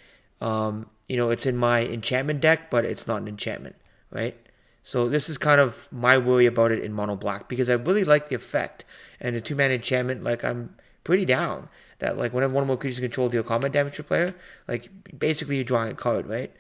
um, 0.42 0.90
you 1.08 1.18
know, 1.18 1.30
it's 1.30 1.46
in 1.46 1.58
my 1.58 1.86
enchantment 1.86 2.42
deck, 2.42 2.70
but 2.70 2.86
it's 2.86 3.08
not 3.08 3.22
an 3.22 3.28
enchantment, 3.28 3.76
right? 4.12 4.36
So 4.84 5.08
this 5.08 5.30
is 5.30 5.38
kind 5.38 5.62
of 5.62 5.88
my 5.92 6.18
worry 6.18 6.46
about 6.46 6.72
it 6.72 6.84
in 6.84 6.94
mono 6.94 7.16
black 7.16 7.48
because 7.48 7.70
I 7.70 7.74
really 7.74 8.04
like 8.04 8.28
the 8.28 8.36
effect 8.36 8.84
and 9.20 9.36
the 9.36 9.42
two 9.42 9.56
man 9.56 9.72
enchantment. 9.72 10.24
Like 10.24 10.44
I'm 10.44 10.76
pretty 11.06 11.26
down 11.26 11.70
that 12.00 12.18
like 12.18 12.34
whenever 12.34 12.54
one 12.54 12.68
my 12.68 12.76
creatures 12.76 13.00
control 13.00 13.30
deal 13.30 13.44
combat 13.44 13.72
damage 13.72 13.96
to 13.96 14.02
a 14.02 14.06
player, 14.06 14.36
like 14.68 14.90
basically 15.18 15.56
you're 15.56 15.64
drawing 15.64 15.92
a 15.92 15.96
card, 15.96 16.28
right? 16.28 16.52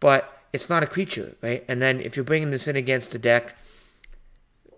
But 0.00 0.40
it's 0.54 0.70
not 0.70 0.82
a 0.82 0.86
creature, 0.86 1.36
right? 1.42 1.64
And 1.68 1.82
then 1.82 2.00
if 2.00 2.16
you're 2.16 2.24
bringing 2.24 2.50
this 2.50 2.66
in 2.66 2.76
against 2.76 3.14
a 3.14 3.18
deck, 3.18 3.56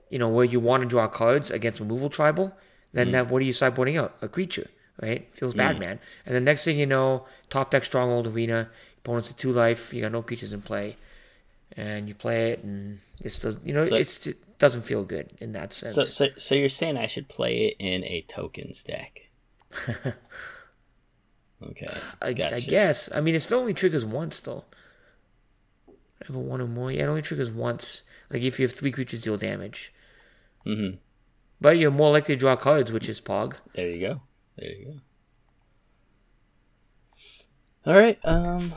you 0.08 0.18
know 0.18 0.28
where 0.28 0.44
you 0.44 0.58
want 0.58 0.82
to 0.82 0.88
draw 0.88 1.06
cards 1.06 1.52
against 1.52 1.78
removal 1.78 2.10
tribal, 2.10 2.52
then 2.92 3.08
mm. 3.08 3.12
that 3.12 3.30
what 3.30 3.40
are 3.42 3.44
you 3.44 3.52
sideboarding 3.52 3.96
out? 3.96 4.16
A 4.22 4.28
creature, 4.28 4.68
right? 5.00 5.28
Feels 5.34 5.54
bad, 5.54 5.76
mm. 5.76 5.80
man. 5.80 6.00
And 6.26 6.34
the 6.34 6.40
next 6.40 6.64
thing 6.64 6.78
you 6.78 6.86
know, 6.86 7.26
top 7.48 7.70
deck 7.70 7.84
stronghold 7.84 8.26
arena, 8.26 8.70
opponents 8.98 9.30
at 9.30 9.38
two 9.38 9.52
life, 9.52 9.94
you 9.94 10.02
got 10.02 10.10
no 10.10 10.22
creatures 10.22 10.52
in 10.52 10.62
play, 10.62 10.96
and 11.76 12.08
you 12.08 12.14
play 12.14 12.52
it, 12.52 12.62
and 12.62 13.00
it's 13.22 13.38
does 13.38 13.58
you 13.64 13.72
know 13.72 13.84
So- 13.84 13.96
it's 13.96 14.26
it 14.26 14.58
doesn't 14.58 14.82
feel 14.82 15.04
good 15.04 15.32
in 15.40 15.52
that 15.52 15.72
sense. 15.72 15.94
So, 15.94 16.02
so, 16.02 16.28
so 16.36 16.54
you're 16.54 16.68
saying 16.68 16.96
I 16.96 17.06
should 17.06 17.28
play 17.28 17.62
it 17.68 17.76
in 17.78 18.04
a 18.04 18.24
tokens 18.28 18.82
deck? 18.82 19.30
okay, 21.62 21.88
I, 22.20 22.32
gotcha. 22.34 22.56
I 22.56 22.60
guess. 22.60 23.08
I 23.14 23.20
mean, 23.20 23.34
it 23.34 23.40
still 23.40 23.60
only 23.60 23.72
triggers 23.72 24.04
once, 24.04 24.38
though. 24.40 24.64
Ever 26.28 26.38
one 26.38 26.60
or 26.60 26.66
more? 26.66 26.92
Yeah, 26.92 27.04
it 27.04 27.06
only 27.06 27.22
triggers 27.22 27.50
once. 27.50 28.02
Like 28.30 28.42
if 28.42 28.60
you 28.60 28.66
have 28.66 28.74
three 28.76 28.92
creatures 28.92 29.22
deal 29.22 29.38
damage. 29.38 29.92
Mm-hmm. 30.66 30.96
But 31.60 31.78
you're 31.78 31.90
more 31.90 32.12
likely 32.12 32.34
to 32.34 32.38
draw 32.38 32.56
cards, 32.56 32.92
which 32.92 33.08
is 33.08 33.20
Pog. 33.20 33.54
There 33.74 33.88
you 33.88 34.00
go. 34.00 34.20
There 34.56 34.68
you 34.68 34.84
go. 34.84 35.00
All 37.86 37.98
right, 37.98 38.18
um, 38.24 38.74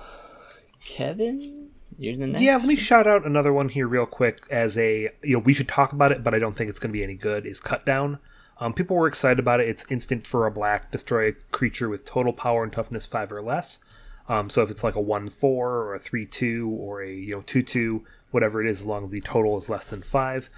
Kevin, 0.80 1.63
you're 1.98 2.18
the 2.18 2.28
next. 2.28 2.42
Yeah, 2.42 2.58
let 2.58 2.68
me 2.68 2.76
shout 2.76 3.08
out 3.08 3.26
another 3.26 3.54
one 3.54 3.70
here 3.70 3.88
real 3.88 4.06
quick 4.06 4.46
as 4.50 4.78
a 4.78 5.10
you 5.24 5.34
know 5.34 5.40
we 5.40 5.54
should 5.54 5.68
talk 5.68 5.94
about 5.94 6.12
it, 6.12 6.24
but 6.24 6.34
I 6.34 6.40
don't 6.40 6.56
think 6.56 6.70
it's 6.70 6.80
going 6.80 6.92
to 6.92 6.94
be 6.94 7.04
any 7.04 7.16
good. 7.16 7.46
Is 7.46 7.60
cut 7.60 7.86
down. 7.86 8.20
Um, 8.60 8.74
people 8.74 8.96
were 8.96 9.08
excited 9.08 9.40
about 9.40 9.60
it. 9.60 9.68
It's 9.68 9.86
instant 9.90 10.28
for 10.28 10.46
a 10.46 10.52
black, 10.52 10.92
destroy 10.92 11.30
a 11.30 11.34
creature 11.52 11.90
with 11.90 12.06
total 12.06 12.34
power 12.34 12.64
and 12.64 12.72
toughness 12.72 13.06
five 13.06 13.32
or 13.32 13.42
less. 13.42 13.80
Um, 14.30 14.50
so 14.50 14.62
if 14.62 14.70
it's 14.70 14.84
like 14.84 14.96
a 14.96 15.02
one 15.02 15.30
four 15.30 15.72
or 15.72 15.96
a 15.96 16.00
three 16.00 16.26
two 16.26 16.70
or 16.70 17.02
a 17.02 17.12
you 17.12 17.36
know 17.36 17.42
two 17.42 17.64
two, 17.64 18.06
whatever 18.32 18.62
it 18.62 18.70
is, 18.70 18.82
as 18.82 18.88
long 18.88 19.06
as 19.06 19.12
the 19.12 19.22
total 19.22 19.58
is 19.58 19.70
less 19.70 19.90
than 19.90 20.02
five. 20.02 20.50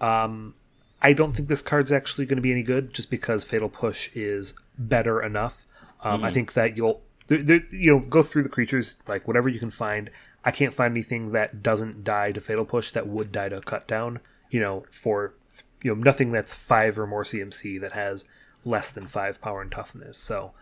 Um, 0.00 0.54
I 1.02 1.12
don't 1.12 1.34
think 1.34 1.48
this 1.48 1.62
card's 1.62 1.92
actually 1.92 2.26
going 2.26 2.36
to 2.36 2.42
be 2.42 2.52
any 2.52 2.62
good, 2.62 2.92
just 2.92 3.10
because 3.10 3.44
Fatal 3.44 3.68
Push 3.68 4.14
is 4.14 4.54
better 4.78 5.22
enough. 5.22 5.64
Um, 6.02 6.24
I 6.24 6.30
think 6.30 6.52
that 6.54 6.76
you'll 6.76 7.02
th 7.28 7.46
th 7.46 7.62
you 7.70 7.92
know 7.92 8.00
go 8.00 8.22
through 8.22 8.42
the 8.42 8.48
creatures 8.48 8.96
like 9.06 9.26
whatever 9.26 9.48
you 9.48 9.58
can 9.58 9.70
find. 9.70 10.10
I 10.46 10.50
can't 10.52 10.72
find 10.72 10.92
anything 10.92 11.32
that 11.32 11.62
doesn't 11.62 12.04
die 12.04 12.32
to 12.32 12.40
Fatal 12.40 12.64
Push 12.64 12.92
that 12.92 13.06
would 13.06 13.32
die 13.32 13.50
to 13.50 13.60
Cut 13.60 13.86
Down. 13.86 14.20
You 14.50 14.60
know, 14.60 14.86
for 14.90 15.34
you 15.82 15.94
know 15.94 16.00
nothing 16.02 16.32
that's 16.32 16.54
five 16.54 16.98
or 16.98 17.06
more 17.06 17.24
CMC 17.24 17.80
that 17.80 17.92
has 17.92 18.24
less 18.64 18.90
than 18.90 19.06
five 19.06 19.42
power 19.42 19.60
and 19.60 19.70
toughness. 19.70 20.16
So 20.16 20.52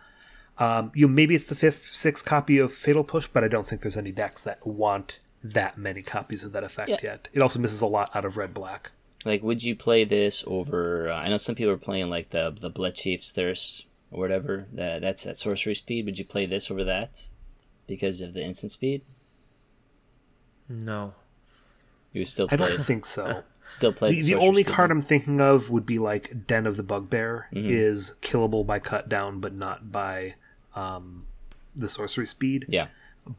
um, 0.57 0.91
you 0.95 1.07
know, 1.07 1.13
maybe 1.13 1.35
it's 1.35 1.43
the 1.45 1.55
fifth, 1.55 1.95
sixth 1.95 2.25
copy 2.25 2.57
of 2.57 2.73
Fatal 2.73 3.03
Push, 3.03 3.27
but 3.27 3.43
I 3.43 3.47
don't 3.47 3.67
think 3.67 3.81
there's 3.81 3.97
any 3.97 4.11
decks 4.11 4.43
that 4.43 4.65
want 4.65 5.19
that 5.43 5.77
many 5.77 6.01
copies 6.01 6.43
of 6.43 6.53
that 6.53 6.63
effect 6.63 6.89
Yeah. 6.89 6.97
yet. 7.03 7.27
It 7.33 7.41
also 7.41 7.59
misses 7.59 7.81
a 7.81 7.87
lot 7.87 8.15
out 8.15 8.25
of 8.25 8.37
red 8.37 8.53
black. 8.53 8.91
Like, 9.25 9.43
would 9.43 9.63
you 9.63 9.75
play 9.75 10.03
this 10.03 10.43
over? 10.47 11.09
Uh, 11.11 11.15
I 11.15 11.29
know 11.29 11.37
some 11.37 11.55
people 11.55 11.73
are 11.73 11.77
playing 11.77 12.09
like 12.09 12.29
the 12.31 12.55
the 12.59 12.71
Bloodchief's 12.71 13.31
Thirst 13.31 13.85
or 14.11 14.19
whatever. 14.19 14.67
That 14.73 15.01
that's 15.01 15.25
at 15.27 15.37
sorcery 15.37 15.75
speed. 15.75 16.05
Would 16.05 16.17
you 16.19 16.25
play 16.25 16.45
this 16.45 16.71
over 16.71 16.83
that 16.85 17.27
because 17.87 18.21
of 18.21 18.33
the 18.33 18.43
instant 18.43 18.71
speed? 18.71 19.01
No. 20.69 21.13
You 22.13 22.21
would 22.21 22.27
still 22.27 22.47
I 22.49 22.55
play 22.57 22.69
don't 22.69 22.83
think 22.85 23.05
so. 23.05 23.43
still 23.67 23.91
play 23.93 24.11
the, 24.11 24.21
the 24.21 24.35
only 24.35 24.63
card? 24.63 24.91
I'm 24.91 25.01
thinking 25.01 25.41
of 25.41 25.69
would 25.69 25.85
be 25.85 25.99
like 25.99 26.47
Den 26.47 26.65
of 26.65 26.77
the 26.77 26.83
Bugbear 26.83 27.47
Mm-hmm. 27.53 27.67
is 27.69 28.15
killable 28.21 28.65
by 28.65 28.79
cut 28.79 29.09
down, 29.09 29.39
but 29.39 29.53
not 29.53 29.91
by 29.91 30.35
um, 30.75 31.25
the 31.75 31.89
sorcery 31.89 32.27
speed. 32.27 32.65
Yeah. 32.69 32.87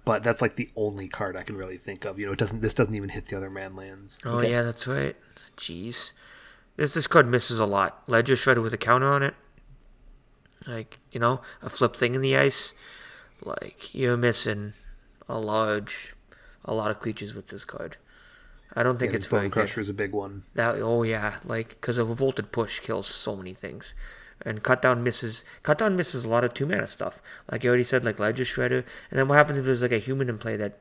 But 0.05 0.23
that's 0.25 0.43
like 0.43 0.57
the 0.57 0.69
only 0.77 1.07
card 1.09 1.37
I 1.37 1.43
can 1.45 1.57
really 1.57 1.77
think 1.79 2.05
of. 2.05 2.19
You 2.19 2.27
know, 2.27 2.33
it 2.33 2.39
doesn't. 2.41 2.61
This 2.61 2.75
doesn't 2.75 2.95
even 2.95 3.09
hit 3.11 3.27
the 3.27 3.37
other 3.37 3.51
man 3.51 3.77
lands. 3.77 4.19
Oh 4.25 4.39
Okay. 4.39 4.51
yeah, 4.51 4.63
that's 4.63 4.87
right. 4.89 5.15
Jeez. 5.57 6.11
This 6.77 6.93
this 6.93 7.07
card 7.07 7.29
misses 7.29 7.61
a 7.61 7.67
lot. 7.67 8.03
Ledger 8.09 8.35
Shredder 8.35 8.63
with 8.63 8.75
a 8.75 8.79
counter 8.79 9.07
on 9.07 9.23
it. 9.23 9.35
Like, 10.67 10.99
you 11.13 11.21
know, 11.21 11.41
a 11.63 11.71
flip 11.71 11.95
thing 11.95 12.17
in 12.17 12.21
the 12.21 12.37
ice. 12.37 12.73
Like, 13.45 13.95
you're 13.95 14.17
missing 14.17 14.73
a 15.29 15.39
large 15.39 16.16
a 16.67 16.75
lot 16.75 16.91
of 16.91 17.01
creatures 17.01 17.35
with 17.35 17.49
this 17.49 17.65
card. 17.65 17.97
I 18.75 18.83
don't 18.83 18.99
think 18.99 19.13
Yeah, 19.13 19.17
it's 19.17 19.27
Bone 19.27 19.41
very 19.41 19.51
Crusher 19.51 19.81
is 19.81 19.89
a 19.89 19.95
big 19.95 20.13
one. 20.13 20.43
That 20.55 20.77
oh 20.81 21.03
yeah, 21.03 21.37
like 21.45 21.69
because 21.71 21.99
a 21.99 22.05
Fatal 22.05 22.45
Push 22.51 22.81
kills 22.81 23.07
so 23.07 23.37
many 23.37 23.55
things, 23.55 23.95
and 24.43 24.63
cut 24.63 24.83
down 24.83 25.03
misses. 25.03 25.45
Cut 25.63 25.79
down 25.79 25.97
misses 25.97 26.25
a 26.25 26.29
lot 26.29 26.45
of 26.45 26.53
two 26.53 26.67
mana 26.67 26.87
stuff. 26.87 27.21
Like 27.51 27.65
you 27.65 27.69
already 27.71 27.85
said, 27.85 28.05
like 28.05 28.19
Ledger 28.19 28.45
Shredder. 28.45 28.85
And 29.11 29.19
then 29.19 29.29
what 29.29 29.37
happens 29.37 29.59
if 29.59 29.65
there's 29.65 29.83
like 29.83 29.93
a 29.93 29.99
human 29.99 30.29
in 30.29 30.39
play 30.39 30.57
that, 30.57 30.79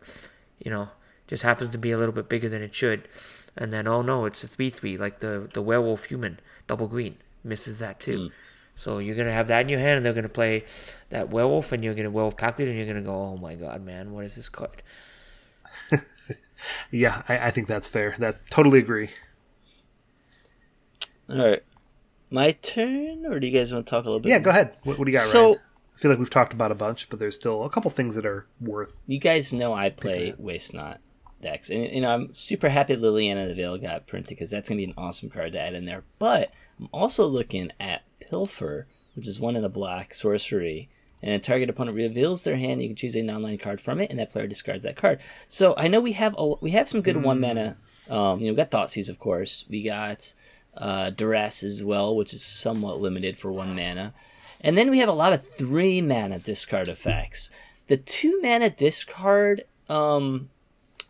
you 0.59 0.71
know, 0.71 0.89
just 1.27 1.43
happens 1.43 1.69
to 1.69 1.77
be 1.77 1.91
a 1.91 1.97
little 1.97 2.13
bit 2.13 2.27
bigger 2.27 2.49
than 2.49 2.61
it 2.61 2.75
should. 2.75 3.07
And 3.55 3.71
then 3.71 3.87
oh 3.87 4.01
no, 4.01 4.25
it's 4.25 4.43
a 4.43 4.47
three 4.47 4.69
three 4.69 4.97
like 4.97 5.19
the 5.19 5.49
the 5.53 5.61
werewolf 5.61 6.05
human 6.05 6.39
double 6.67 6.87
green 6.87 7.17
misses 7.43 7.79
that 7.79 7.99
too. 7.99 8.25
Hmm. 8.25 8.27
So 8.75 8.97
you're 8.97 9.15
gonna 9.15 9.31
have 9.31 9.47
that 9.47 9.61
in 9.61 9.69
your 9.69 9.79
hand, 9.79 9.97
and 9.97 10.05
they're 10.05 10.13
gonna 10.13 10.27
play 10.27 10.65
that 11.09 11.29
werewolf, 11.29 11.71
and 11.71 11.81
you're 11.81 11.93
gonna 11.93 12.09
werewolf 12.11 12.35
pack 12.35 12.59
leader, 12.59 12.71
and 12.71 12.77
you're 12.77 12.87
gonna 12.87 13.01
go, 13.01 13.15
oh 13.15 13.37
my 13.37 13.55
god, 13.55 13.85
man, 13.85 14.11
what 14.11 14.25
is 14.25 14.35
this 14.35 14.49
card? 14.49 14.81
Yeah, 16.91 17.23
I, 17.27 17.37
I 17.47 17.51
think 17.51 17.67
that's 17.67 17.87
fair. 17.89 18.15
That 18.19 18.49
totally 18.49 18.79
agree. 18.79 19.09
All 21.29 21.37
right, 21.37 21.63
my 22.29 22.51
turn, 22.53 23.25
or 23.25 23.39
do 23.39 23.47
you 23.47 23.53
guys 23.57 23.73
want 23.73 23.85
to 23.85 23.89
talk 23.89 24.03
a 24.03 24.07
little 24.07 24.19
bit? 24.19 24.29
Yeah, 24.29 24.39
go 24.39 24.51
ahead. 24.51 24.75
What, 24.83 24.99
what 24.99 25.05
do 25.05 25.11
you 25.11 25.17
got, 25.17 25.27
So- 25.27 25.45
Ryan? 25.49 25.59
I 25.95 25.97
feel 25.97 26.11
like 26.11 26.19
we've 26.19 26.29
talked 26.29 26.51
about 26.51 26.73
a 26.73 26.75
bunch, 26.75 27.09
but 27.09 27.19
there's 27.19 27.35
still 27.35 27.63
a 27.63 27.69
couple 27.69 27.89
things 27.89 28.15
that 28.15 28.25
are 28.25 28.45
worth. 28.59 28.99
You 29.07 29.17
guys 29.17 29.53
know 29.53 29.73
I 29.73 29.89
play 29.89 30.33
Waste 30.37 30.73
Not 30.73 30.99
decks, 31.41 31.69
and 31.69 31.89
you 31.89 32.01
know 32.01 32.09
I'm 32.09 32.33
super 32.35 32.67
happy 32.67 32.97
Liliana 32.97 33.47
the 33.47 33.53
Veil 33.55 33.77
got 33.77 34.05
printed 34.05 34.27
because 34.31 34.49
that's 34.49 34.67
gonna 34.67 34.79
be 34.79 34.83
an 34.83 34.93
awesome 34.97 35.29
card 35.29 35.53
to 35.53 35.59
add 35.61 35.73
in 35.73 35.85
there. 35.85 36.03
But 36.19 36.51
I'm 36.77 36.89
also 36.91 37.25
looking 37.25 37.71
at 37.79 38.01
Pilfer, 38.19 38.87
which 39.15 39.25
is 39.25 39.39
one 39.39 39.55
in 39.55 39.63
a 39.63 39.69
black 39.69 40.13
sorcery, 40.13 40.89
and 41.25 41.33
a 41.33 41.39
target 41.39 41.71
opponent 41.71 41.97
reveals 41.97 42.43
their 42.43 42.55
hand. 42.55 42.83
You 42.83 42.89
can 42.89 42.95
choose 42.95 43.15
a 43.15 43.23
non-land 43.23 43.59
card 43.59 43.81
from 43.81 43.99
it, 43.99 44.11
and 44.11 44.19
that 44.19 44.31
player 44.31 44.45
discards 44.45 44.83
that 44.83 44.95
card. 44.95 45.19
So 45.47 45.73
I 45.75 45.87
know 45.87 45.99
we 45.99 46.11
have 46.11 46.35
a, 46.37 46.53
we 46.61 46.69
have 46.71 46.87
some 46.87 47.01
good 47.01 47.23
one 47.23 47.41
mana. 47.41 47.77
Um, 48.07 48.39
you 48.39 48.45
know, 48.45 48.53
we 48.53 48.57
got 48.57 48.69
Thoughtseize, 48.69 49.09
of 49.09 49.17
course. 49.17 49.65
We 49.67 49.81
got 49.81 50.35
uh, 50.77 51.09
Duress 51.09 51.63
as 51.63 51.83
well, 51.83 52.15
which 52.15 52.31
is 52.31 52.45
somewhat 52.45 53.01
limited 53.01 53.39
for 53.39 53.51
one 53.51 53.75
mana. 53.75 54.13
And 54.61 54.77
then 54.77 54.91
we 54.91 54.99
have 54.99 55.09
a 55.09 55.13
lot 55.13 55.33
of 55.33 55.43
three 55.43 55.99
mana 55.99 56.37
discard 56.37 56.89
effects. 56.89 57.49
The 57.87 57.97
two 57.97 58.39
mana 58.43 58.69
discard, 58.69 59.63
um, 59.89 60.51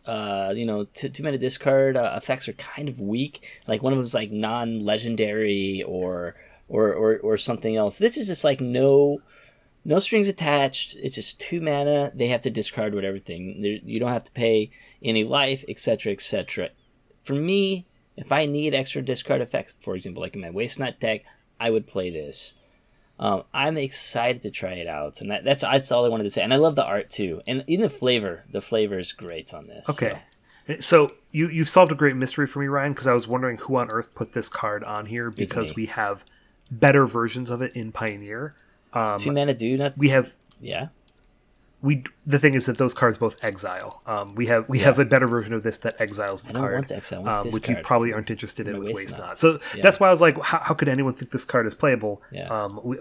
uh, 0.06 0.54
you 0.56 0.64
know, 0.64 0.84
two, 0.84 1.10
two 1.10 1.24
mana 1.24 1.36
discard 1.36 1.94
uh, 1.94 2.14
effects 2.16 2.48
are 2.48 2.54
kind 2.54 2.88
of 2.88 3.02
weak. 3.02 3.46
Like 3.68 3.82
one 3.82 3.92
of 3.92 3.98
them's 3.98 4.14
like 4.14 4.30
non-legendary 4.30 5.82
or 5.82 6.36
or 6.68 6.94
or 6.94 7.18
or 7.18 7.36
something 7.36 7.76
else. 7.76 7.98
This 7.98 8.16
is 8.16 8.28
just 8.28 8.44
like 8.44 8.62
no 8.62 9.20
no 9.86 10.00
strings 10.00 10.26
attached. 10.26 10.96
It's 10.96 11.14
just 11.14 11.40
two 11.40 11.60
mana. 11.60 12.10
They 12.12 12.26
have 12.26 12.42
to 12.42 12.50
discard 12.50 12.92
whatever 12.92 13.18
thing. 13.18 13.80
You 13.84 14.00
don't 14.00 14.12
have 14.12 14.24
to 14.24 14.32
pay 14.32 14.70
any 15.00 15.22
life, 15.22 15.64
etc., 15.68 16.12
etc. 16.12 16.70
For 17.22 17.34
me, 17.34 17.86
if 18.16 18.32
I 18.32 18.46
need 18.46 18.74
extra 18.74 19.00
discard 19.00 19.40
effects, 19.40 19.76
for 19.80 19.94
example, 19.94 20.22
like 20.22 20.34
in 20.34 20.40
my 20.40 20.50
Waste 20.50 20.80
Not 20.80 20.98
deck, 20.98 21.22
I 21.60 21.70
would 21.70 21.86
play 21.86 22.10
this. 22.10 22.54
Um, 23.20 23.44
I'm 23.54 23.78
excited 23.78 24.42
to 24.42 24.50
try 24.50 24.72
it 24.72 24.88
out, 24.88 25.20
and 25.20 25.30
that, 25.30 25.44
that's 25.44 25.62
that's 25.62 25.92
all 25.92 26.04
I 26.04 26.08
wanted 26.08 26.24
to 26.24 26.30
say. 26.30 26.42
And 26.42 26.52
I 26.52 26.56
love 26.56 26.74
the 26.74 26.84
art 26.84 27.08
too, 27.08 27.40
and 27.46 27.62
even 27.68 27.84
the 27.84 27.88
flavor. 27.88 28.44
The 28.50 28.60
flavor 28.60 28.98
is 28.98 29.12
great 29.12 29.54
on 29.54 29.68
this. 29.68 29.88
Okay. 29.88 30.18
So 30.80 31.12
you 31.30 31.48
you've 31.48 31.68
solved 31.68 31.92
a 31.92 31.94
great 31.94 32.16
mystery 32.16 32.48
for 32.48 32.58
me, 32.58 32.66
Ryan, 32.66 32.92
because 32.92 33.06
I 33.06 33.14
was 33.14 33.28
wondering 33.28 33.58
who 33.58 33.76
on 33.76 33.88
earth 33.90 34.14
put 34.16 34.32
this 34.32 34.48
card 34.48 34.82
on 34.82 35.06
here 35.06 35.30
because 35.30 35.76
we 35.76 35.86
have 35.86 36.24
better 36.72 37.06
versions 37.06 37.50
of 37.50 37.62
it 37.62 37.74
in 37.76 37.92
Pioneer. 37.92 38.56
So, 38.96 39.16
two 39.18 39.32
mana 39.32 39.54
do 39.54 39.76
not. 39.76 39.96
We 39.98 40.08
have 40.10 40.34
Yeah. 40.60 40.88
we 41.82 42.04
the 42.26 42.38
thing 42.38 42.54
is 42.54 42.66
that 42.66 42.78
those 42.78 42.94
cards 42.94 43.18
both 43.18 43.36
exile. 43.44 44.00
Um, 44.06 44.34
we 44.34 44.46
have 44.46 44.68
we 44.68 44.78
have 44.80 44.98
a 44.98 45.04
better 45.04 45.26
version 45.28 45.52
of 45.52 45.62
this 45.62 45.78
that 45.78 46.00
exiles 46.00 46.42
the 46.42 46.50
I 46.50 46.52
don't 46.52 46.62
card, 46.62 46.74
want 46.74 46.88
to 46.88 46.96
exile, 46.96 47.28
um, 47.28 47.50
which 47.50 47.68
you 47.68 47.76
probably 47.82 48.12
aren't 48.12 48.30
interested 48.30 48.66
in 48.66 48.78
with 48.78 48.88
waste 48.88 48.96
Waste 49.12 49.18
Not. 49.18 49.38
So 49.38 49.58
Yeah. 49.74 49.82
that's 49.82 50.00
why 50.00 50.08
I 50.08 50.10
was 50.10 50.20
like, 50.20 50.40
how, 50.42 50.58
how 50.60 50.74
could 50.74 50.88
anyone 50.88 51.14
think 51.14 51.30
this 51.30 51.44
card 51.44 51.66
is 51.66 51.74
playable? 51.74 52.22
Yeah. 52.32 52.48
Um, 52.48 52.80
we, 52.82 52.98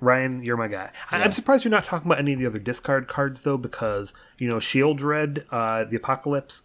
Ryan, 0.00 0.42
you're 0.44 0.56
my 0.56 0.68
guy. 0.68 0.90
I, 1.10 1.22
I'm 1.22 1.32
surprised 1.32 1.64
you're 1.64 1.70
not 1.72 1.84
talking 1.84 2.06
about 2.08 2.18
any 2.20 2.32
of 2.32 2.38
the 2.38 2.46
other 2.46 2.58
discard 2.60 3.08
cards 3.08 3.40
though, 3.42 3.56
because 3.58 4.14
you 4.38 4.48
know 4.48 4.56
Sheoldred, 4.56 5.44
uh, 5.50 5.84
the 5.84 5.96
Apocalypse 5.96 6.64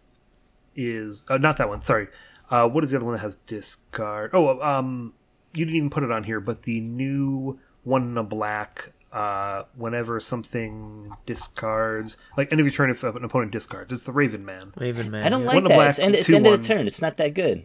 is 0.76 1.24
uh, 1.28 1.38
not 1.38 1.56
that 1.58 1.68
one. 1.68 1.80
Sorry, 1.80 2.08
uh, 2.50 2.68
what 2.68 2.84
is 2.84 2.90
the 2.90 2.96
other 2.96 3.06
one 3.06 3.14
that 3.14 3.20
has 3.22 3.36
discard? 3.36 4.30
Oh, 4.34 4.60
um, 4.60 5.14
you 5.52 5.64
didn't 5.64 5.76
even 5.76 5.90
put 5.90 6.02
it 6.02 6.10
on 6.10 6.24
here, 6.24 6.40
but 6.40 6.62
the 6.62 6.80
new 6.80 7.58
one 7.84 8.08
in 8.08 8.18
a 8.18 8.24
black. 8.24 8.92
Uh, 9.12 9.62
whenever 9.76 10.18
something 10.18 11.14
discards, 11.24 12.16
like 12.36 12.50
end 12.50 12.60
of 12.60 12.66
your 12.66 12.72
turn, 12.72 12.90
if 12.90 13.04
an 13.04 13.22
opponent 13.22 13.52
discards, 13.52 13.92
it's 13.92 14.02
the 14.02 14.10
Raven 14.10 14.44
Man. 14.44 14.72
Raven 14.76 15.08
man. 15.08 15.24
I 15.24 15.28
don't 15.28 15.42
yeah. 15.42 15.46
like 15.46 15.54
One 15.54 15.66
of 15.66 15.68
that. 15.68 15.76
black, 15.76 15.88
it's 15.90 15.98
end, 16.00 16.16
it's 16.16 16.32
end 16.32 16.44
of 16.44 16.60
the 16.60 16.66
turn. 16.66 16.88
It's 16.88 17.00
not 17.00 17.16
that 17.18 17.32
good. 17.32 17.62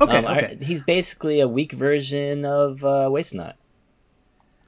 Okay, 0.00 0.16
Um, 0.16 0.26
I- 0.26 0.56
he's 0.62 0.80
basically 0.80 1.40
a 1.40 1.46
weak 1.46 1.72
version 1.72 2.46
of 2.46 2.82
uh, 2.82 3.10
Waste 3.12 3.34
Not. 3.34 3.56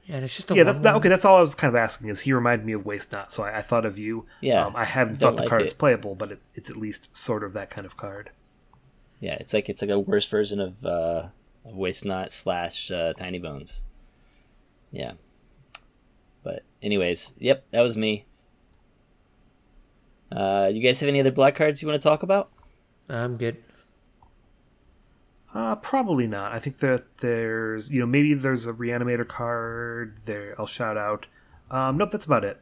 Yeah, 0.05 0.17
and 0.17 0.25
it's 0.25 0.35
just 0.35 0.51
a 0.51 0.55
yeah. 0.55 0.63
That's 0.65 0.77
that, 0.81 0.93
okay. 0.97 1.09
That's 1.09 1.25
all 1.25 1.37
I 1.37 1.41
was 1.41 1.55
kind 1.55 1.69
of 1.69 1.75
asking. 1.81 2.09
Is 2.09 2.19
he 2.21 2.33
reminded 2.33 2.63
me 2.63 2.73
of 2.73 2.85
Waste 2.85 3.11
Not, 3.11 3.31
so 3.33 3.41
I, 3.43 3.57
I 3.57 3.61
thought 3.63 3.83
of 3.83 3.97
you. 3.97 4.27
Yeah, 4.39 4.67
um, 4.67 4.75
I 4.75 4.83
haven't 4.83 5.19
don't 5.19 5.31
thought 5.31 5.37
the 5.37 5.43
like 5.43 5.49
card 5.49 5.61
it. 5.63 5.65
is 5.65 5.73
playable, 5.73 6.13
but 6.13 6.33
it, 6.33 6.41
it's 6.53 6.69
at 6.69 6.77
least 6.77 7.15
sort 7.17 7.43
of 7.43 7.53
that 7.53 7.71
kind 7.71 7.87
of 7.87 7.97
card. 7.97 8.29
Yeah, 9.19 9.33
it's 9.39 9.51
like 9.53 9.67
it's 9.67 9.81
like 9.81 9.89
a 9.89 9.97
worse 9.99 10.27
version 10.27 10.59
of, 10.59 10.85
uh, 10.85 11.29
of 11.65 11.75
Waste 11.75 12.05
Not 12.05 12.31
slash 12.31 12.91
uh, 12.91 13.13
Tinybones. 13.17 13.81
Yeah. 14.93 15.13
But 16.43 16.63
anyways, 16.81 17.33
yep, 17.37 17.65
that 17.71 17.81
was 17.81 17.97
me. 17.97 18.25
Uh, 20.31 20.69
you 20.73 20.81
guys 20.81 20.99
have 21.01 21.09
any 21.09 21.19
other 21.19 21.31
black 21.31 21.55
cards 21.55 21.81
you 21.81 21.87
want 21.87 22.01
to 22.01 22.07
talk 22.07 22.23
about? 22.23 22.49
I'm 23.09 23.35
good. 23.37 23.57
Uh, 25.53 25.75
probably 25.75 26.25
not. 26.27 26.51
I 26.51 26.59
think 26.59 26.79
that 26.79 27.17
there's, 27.17 27.91
you 27.91 27.99
know, 27.99 28.05
maybe 28.07 28.33
there's 28.33 28.65
a 28.65 28.73
reanimator 28.73 29.27
card 29.27 30.17
there. 30.25 30.55
I'll 30.57 30.65
shout 30.65 30.97
out. 30.97 31.27
Um, 31.69 31.97
nope, 31.97 32.11
that's 32.11 32.25
about 32.25 32.43
it. 32.43 32.59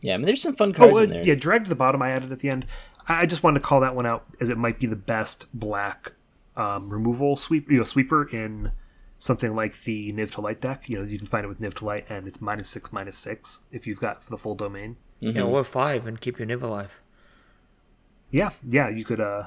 Yeah, 0.00 0.14
I 0.14 0.16
mean, 0.16 0.26
there's 0.26 0.42
some 0.42 0.56
fun 0.56 0.72
cards 0.72 0.94
Oh, 0.94 0.98
uh, 0.98 1.02
in 1.02 1.10
there. 1.10 1.24
yeah, 1.24 1.34
drag 1.34 1.64
to 1.64 1.68
the 1.68 1.74
bottom. 1.74 2.00
I 2.02 2.10
added 2.10 2.32
at 2.32 2.40
the 2.40 2.48
end. 2.50 2.66
I 3.08 3.22
I 3.22 3.26
just 3.26 3.42
wanted 3.42 3.60
to 3.60 3.64
call 3.66 3.80
that 3.80 3.94
one 3.94 4.06
out 4.06 4.24
as 4.40 4.48
it 4.48 4.56
might 4.58 4.78
be 4.80 4.86
the 4.86 4.96
best 4.96 5.46
black 5.52 6.12
um, 6.56 6.88
removal 6.88 7.36
sweep, 7.36 7.70
you 7.70 7.78
know, 7.78 7.84
sweeper 7.84 8.26
in 8.28 8.70
something 9.24 9.56
like 9.56 9.74
the 9.84 10.12
Niv 10.12 10.32
to 10.32 10.42
Light 10.42 10.60
deck. 10.60 10.86
You 10.88 10.98
know, 10.98 11.04
you 11.04 11.16
can 11.18 11.26
find 11.26 11.44
it 11.46 11.48
with 11.48 11.60
Niv 11.60 11.72
to 11.74 11.84
Light, 11.86 12.04
and 12.10 12.28
it's 12.28 12.42
minus 12.42 12.68
six, 12.68 12.92
minus 12.92 13.16
six 13.16 13.62
if 13.72 13.86
you've 13.86 14.00
got 14.00 14.20
the 14.26 14.36
full 14.36 14.54
domain. 14.54 14.96
Mm-hmm. 15.22 15.36
Yeah, 15.38 15.44
or 15.44 15.64
five 15.64 16.06
and 16.06 16.20
keep 16.20 16.38
your 16.38 16.46
Niv 16.48 16.60
alive. 16.62 17.00
Yeah, 18.30 18.50
yeah, 18.68 18.88
you 18.90 19.04
could. 19.04 19.20
uh 19.20 19.44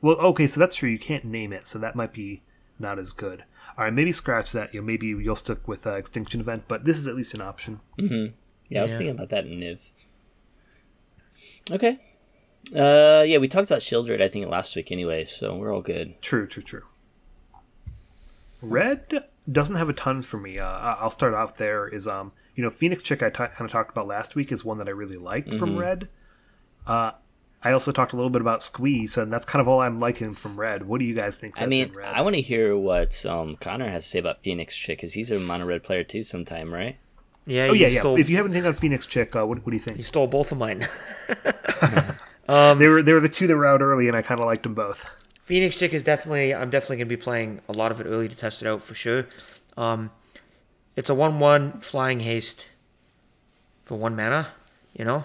Well, 0.00 0.16
okay, 0.16 0.46
so 0.46 0.60
that's 0.60 0.76
true. 0.76 0.88
You 0.90 0.98
can't 0.98 1.24
name 1.24 1.52
it, 1.52 1.66
so 1.66 1.78
that 1.80 1.96
might 1.96 2.12
be 2.12 2.42
not 2.78 2.98
as 2.98 3.12
good. 3.12 3.44
All 3.76 3.84
right, 3.84 3.92
maybe 3.92 4.12
scratch 4.12 4.52
that. 4.52 4.72
You 4.72 4.80
know, 4.80 4.86
maybe 4.86 5.06
you'll 5.08 5.34
stick 5.36 5.66
with 5.66 5.86
uh, 5.86 5.94
Extinction 5.94 6.40
Event, 6.40 6.64
but 6.68 6.84
this 6.84 6.96
is 6.98 7.08
at 7.08 7.16
least 7.16 7.34
an 7.34 7.40
option. 7.40 7.80
Yeah, 7.98 8.80
I 8.80 8.82
was 8.84 8.92
Yeah. 8.92 8.98
thinking 8.98 9.14
about 9.16 9.30
that 9.30 9.46
in 9.46 9.60
Niv. 9.60 9.78
Okay. 11.70 11.98
Uh, 12.74 13.24
yeah, 13.26 13.38
we 13.38 13.48
talked 13.48 13.68
about 13.70 13.80
Sheoldred, 13.82 14.22
I 14.22 14.28
think, 14.28 14.46
last 14.46 14.74
week 14.76 14.90
anyway, 14.92 15.24
so 15.24 15.56
we're 15.56 15.72
all 15.74 15.82
good. 15.82 16.20
True, 16.22 16.46
true, 16.46 16.62
true. 16.62 16.82
Red 18.70 19.24
doesn't 19.50 19.76
have 19.76 19.88
a 19.88 19.92
ton 19.92 20.22
for 20.22 20.38
me. 20.38 20.58
Uh, 20.58 20.66
I- 20.66 20.96
I'll 21.00 21.10
start 21.10 21.34
off 21.34 21.56
there. 21.56 21.86
Is 21.88 22.06
um, 22.08 22.32
you 22.54 22.62
know, 22.62 22.70
Phoenix 22.70 23.02
Chick 23.02 23.22
I 23.22 23.30
kind 23.30 23.50
of 23.60 23.70
talked 23.70 23.90
about 23.90 24.06
last 24.06 24.34
week 24.34 24.50
is 24.52 24.64
one 24.64 24.78
that 24.78 24.88
I 24.88 24.92
really 24.92 25.16
liked 25.16 25.48
Mm-hmm. 25.50 25.58
from 25.58 25.76
Red. 25.76 26.08
Uh, 26.86 27.12
I 27.66 27.72
also 27.72 27.92
talked 27.92 28.12
a 28.12 28.16
little 28.16 28.28
bit 28.30 28.42
about 28.42 28.62
Squeeze, 28.62 29.16
and 29.16 29.32
that's 29.32 29.46
kind 29.46 29.60
of 29.62 29.68
all 29.68 29.80
I'm 29.80 29.98
liking 29.98 30.34
from 30.34 30.60
Red. 30.60 30.86
What 30.86 30.98
do 30.98 31.06
you 31.06 31.14
guys 31.14 31.36
think? 31.38 31.54
That's 31.54 31.64
I 31.64 31.66
mean, 31.66 31.88
in 31.88 31.94
Red? 31.94 32.14
I 32.14 32.20
want 32.20 32.36
to 32.36 32.42
hear 32.42 32.76
what 32.76 33.24
um, 33.24 33.56
Connor 33.56 33.88
has 33.88 34.02
to 34.04 34.08
say 34.10 34.18
about 34.18 34.42
Phoenix 34.42 34.76
Chick, 34.76 34.98
because 34.98 35.14
he's 35.14 35.30
a 35.30 35.38
mono 35.40 35.64
red 35.64 35.82
player 35.82 36.04
too 36.04 36.24
sometime, 36.24 36.72
right? 36.74 36.96
Yeah, 37.46 37.68
oh 37.70 37.72
yeah, 37.74 37.86
yeah. 37.88 38.00
Stole, 38.00 38.18
If 38.18 38.28
you 38.28 38.36
have 38.36 38.44
anything 38.46 38.66
on 38.66 38.72
Phoenix 38.74 39.06
Chick, 39.06 39.34
uh, 39.34 39.46
what, 39.46 39.58
what 39.64 39.70
do 39.70 39.76
you 39.76 39.80
think? 39.80 39.96
you 39.96 40.02
stole 40.02 40.26
both 40.26 40.52
of 40.52 40.58
mine. 40.58 40.86
they 42.46 42.88
were 42.88 43.02
they 43.02 43.12
were 43.12 43.20
the 43.20 43.28
two 43.30 43.46
that 43.46 43.56
were 43.56 43.66
out 43.66 43.80
early, 43.82 44.08
and 44.08 44.16
I 44.16 44.22
kind 44.22 44.40
of 44.40 44.46
liked 44.46 44.62
them 44.64 44.74
both. 44.74 45.08
Phoenix 45.44 45.76
Chick 45.76 45.92
is 45.92 46.02
definitely. 46.02 46.54
I'm 46.54 46.70
definitely 46.70 46.96
gonna 46.96 47.06
be 47.06 47.16
playing 47.16 47.60
a 47.68 47.72
lot 47.72 47.92
of 47.92 48.00
it 48.00 48.04
early 48.04 48.28
to 48.28 48.36
test 48.36 48.62
it 48.62 48.68
out 48.68 48.82
for 48.82 48.94
sure. 48.94 49.26
Um, 49.76 50.10
it's 50.96 51.10
a 51.10 51.14
one-one 51.14 51.80
flying 51.80 52.20
haste 52.20 52.66
for 53.84 53.96
one 53.96 54.16
mana. 54.16 54.48
You 54.94 55.04
know, 55.04 55.24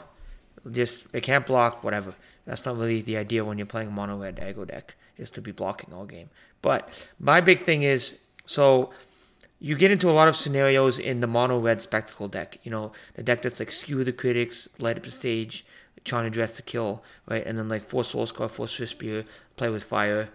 just 0.72 1.08
it 1.14 1.22
can't 1.22 1.46
block 1.46 1.84
whatever. 1.84 2.14
That's 2.46 2.66
not 2.66 2.78
really 2.78 3.02
the 3.02 3.18
idea 3.18 3.46
when 3.46 3.58
you're 3.58 3.68
playing 3.68 3.90
a 3.90 3.92
mono 3.92 4.18
red 4.18 4.38
aggro 4.38 4.68
deck 4.68 4.96
is 5.18 5.30
to 5.32 5.42
be 5.42 5.52
blocking 5.52 5.94
all 5.94 6.06
game. 6.06 6.30
But 6.62 6.90
my 7.20 7.42
big 7.42 7.62
thing 7.62 7.84
is 7.84 8.18
so 8.46 8.92
you 9.60 9.76
get 9.76 9.92
into 9.92 10.10
a 10.10 10.12
lot 10.12 10.28
of 10.28 10.36
scenarios 10.36 11.00
in 11.00 11.20
the 11.20 11.28
mono 11.28 11.60
red 11.60 11.82
spectacle 11.82 12.28
deck. 12.28 12.60
You 12.64 12.72
know, 12.72 12.92
the 13.16 13.24
deck 13.24 13.42
that's 13.42 13.60
like 13.60 13.72
skew 13.72 14.04
the 14.04 14.14
critics, 14.14 14.68
light 14.80 14.98
up 14.98 15.04
the 15.04 15.12
stage, 15.12 15.66
trying 16.06 16.26
to 16.26 16.30
dress 16.30 16.52
to 16.54 16.62
kill, 16.62 17.04
right? 17.28 17.46
And 17.46 17.58
then 17.58 17.70
like 17.70 17.88
four 17.88 18.04
soul 18.04 18.26
scar, 18.26 18.50
four 18.50 18.66
Swiftspear, 18.66 19.26
play 19.58 19.70
with 19.70 19.84
fire, 19.84 20.30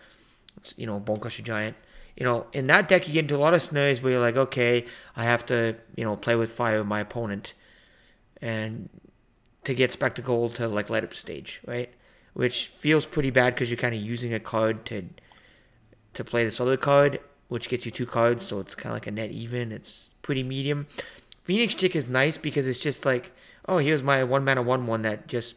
you 0.76 0.86
know, 0.86 1.00
bone 1.00 1.20
crusher 1.20 1.42
giant. 1.42 1.76
You 2.16 2.24
know, 2.24 2.46
in 2.52 2.68
that 2.68 2.86
deck 2.86 3.08
you 3.08 3.14
get 3.14 3.24
into 3.24 3.36
a 3.36 3.38
lot 3.38 3.54
of 3.54 3.62
scenarios 3.62 4.00
where 4.00 4.12
you're 4.12 4.20
like, 4.20 4.36
okay, 4.36 4.84
I 5.16 5.24
have 5.24 5.44
to, 5.46 5.76
you 5.96 6.04
know, 6.04 6.16
play 6.16 6.36
with 6.36 6.52
fire 6.52 6.78
with 6.78 6.86
my 6.86 7.00
opponent, 7.00 7.54
and 8.40 8.88
to 9.64 9.74
get 9.74 9.90
spectacle 9.92 10.50
to 10.50 10.68
like 10.68 10.90
light 10.90 11.04
up 11.04 11.14
stage, 11.14 11.60
right? 11.66 11.92
Which 12.34 12.68
feels 12.68 13.04
pretty 13.06 13.30
bad 13.30 13.54
because 13.54 13.70
you're 13.70 13.76
kind 13.78 13.94
of 13.94 14.00
using 14.00 14.32
a 14.32 14.40
card 14.40 14.84
to 14.86 15.04
to 16.12 16.24
play 16.24 16.44
this 16.44 16.60
other 16.60 16.76
card, 16.76 17.18
which 17.48 17.68
gets 17.68 17.84
you 17.84 17.90
two 17.90 18.06
cards, 18.06 18.44
so 18.44 18.60
it's 18.60 18.74
kind 18.74 18.92
of 18.92 18.96
like 18.96 19.06
a 19.08 19.10
net 19.10 19.30
even. 19.32 19.72
It's 19.72 20.10
pretty 20.22 20.44
medium. 20.44 20.86
Phoenix 21.42 21.74
Chick 21.74 21.96
is 21.96 22.08
nice 22.08 22.38
because 22.38 22.66
it's 22.66 22.78
just 22.78 23.04
like, 23.04 23.32
oh, 23.68 23.78
here's 23.78 24.02
my 24.02 24.24
one 24.24 24.44
mana 24.44 24.62
one 24.62 24.86
one 24.86 25.02
that 25.02 25.26
just 25.26 25.56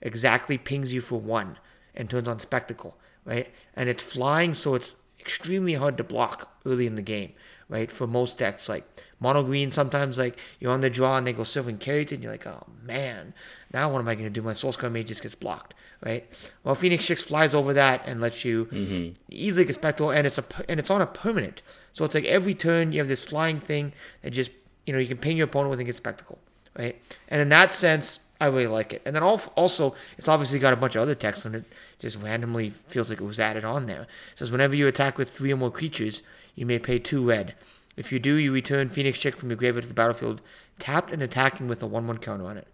exactly 0.00 0.58
pings 0.58 0.92
you 0.92 1.00
for 1.00 1.20
one 1.20 1.58
and 1.94 2.08
turns 2.10 2.28
on 2.28 2.38
spectacle, 2.38 2.96
right? 3.24 3.48
And 3.74 3.88
it's 3.88 4.02
flying, 4.02 4.54
so 4.54 4.74
it's 4.74 4.96
extremely 5.18 5.74
hard 5.74 5.96
to 5.96 6.04
block 6.04 6.56
early 6.64 6.86
in 6.86 6.94
the 6.94 7.02
game, 7.02 7.32
right? 7.68 7.90
For 7.90 8.06
most 8.06 8.38
decks, 8.38 8.68
like 8.68 8.84
mono 9.18 9.42
green, 9.42 9.72
sometimes 9.72 10.18
like 10.18 10.38
you're 10.60 10.72
on 10.72 10.82
the 10.82 10.90
draw 10.90 11.16
and 11.16 11.26
they 11.26 11.32
go 11.32 11.44
Sylvan 11.44 11.78
Caryatid, 11.78 12.22
you're 12.22 12.32
like, 12.32 12.46
oh 12.46 12.64
man, 12.82 13.34
now 13.72 13.90
what 13.90 14.00
am 14.00 14.08
I 14.08 14.14
going 14.14 14.26
to 14.26 14.30
do? 14.30 14.42
My 14.42 14.52
Soul 14.52 14.72
Scar 14.72 14.90
Mage 14.90 15.08
just 15.08 15.22
gets 15.22 15.34
blocked, 15.34 15.74
right? 16.04 16.30
Well, 16.62 16.74
Phoenix 16.74 17.06
Chicks 17.06 17.22
flies 17.22 17.54
over 17.54 17.72
that 17.72 18.02
and 18.06 18.20
lets 18.20 18.44
you 18.44 18.66
mm-hmm. 18.66 19.14
easily 19.30 19.64
get 19.64 19.74
spectacle, 19.74 20.10
and 20.10 20.26
it's 20.26 20.38
a 20.38 20.44
and 20.68 20.78
it's 20.78 20.90
on 20.90 21.02
a 21.02 21.06
permanent, 21.06 21.62
so 21.92 22.04
it's 22.04 22.14
like 22.14 22.24
every 22.24 22.54
turn 22.54 22.92
you 22.92 23.00
have 23.00 23.08
this 23.08 23.24
flying 23.24 23.60
thing 23.60 23.92
that 24.22 24.30
just 24.30 24.50
you 24.84 24.92
know 24.92 24.98
you 24.98 25.08
can 25.08 25.18
ping 25.18 25.36
your 25.36 25.46
opponent 25.46 25.70
with 25.70 25.80
and 25.80 25.86
get 25.86 25.96
spectacle, 25.96 26.38
right? 26.78 27.00
And 27.28 27.40
in 27.40 27.48
that 27.50 27.72
sense, 27.72 28.20
I 28.40 28.46
really 28.46 28.66
like 28.66 28.92
it. 28.92 29.02
And 29.04 29.16
then 29.16 29.22
also, 29.22 29.94
it's 30.18 30.28
obviously 30.28 30.58
got 30.58 30.72
a 30.72 30.76
bunch 30.76 30.94
of 30.94 31.02
other 31.02 31.14
text 31.14 31.46
in 31.46 31.54
it. 31.54 31.64
Just 31.98 32.20
randomly 32.20 32.74
feels 32.88 33.08
like 33.08 33.20
it 33.20 33.24
was 33.24 33.40
added 33.40 33.64
on 33.64 33.86
there. 33.86 34.02
It 34.02 34.38
says 34.38 34.50
whenever 34.50 34.76
you 34.76 34.86
attack 34.86 35.16
with 35.16 35.30
three 35.30 35.52
or 35.52 35.56
more 35.56 35.70
creatures, 35.70 36.22
you 36.54 36.66
may 36.66 36.78
pay 36.78 36.98
two 36.98 37.26
red. 37.26 37.54
If 37.96 38.12
you 38.12 38.18
do, 38.18 38.34
you 38.34 38.52
return 38.52 38.90
Phoenix 38.90 39.18
Chick 39.18 39.36
from 39.36 39.48
your 39.48 39.56
graveyard 39.56 39.84
to 39.84 39.88
the 39.88 39.94
battlefield, 39.94 40.42
tapped 40.78 41.10
and 41.10 41.22
attacking 41.22 41.66
with 41.68 41.82
a 41.82 41.86
one-one 41.86 42.18
counter 42.18 42.44
on 42.44 42.58
it. 42.58 42.68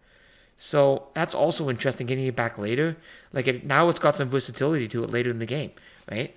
So 0.57 1.09
that's 1.15 1.35
also 1.35 1.71
interesting, 1.71 2.09
getting 2.09 2.27
it 2.27 2.35
back 2.35 2.59
later. 2.59 2.97
Like 3.33 3.47
it, 3.47 3.65
now, 3.65 3.89
it's 3.89 4.01
got 4.01 4.17
some 4.17 4.29
versatility 4.29 4.89
to 4.89 5.05
it 5.05 5.11
later 5.11 5.31
in 5.31 5.39
the 5.39 5.47
game, 5.47 5.71
right? 6.11 6.37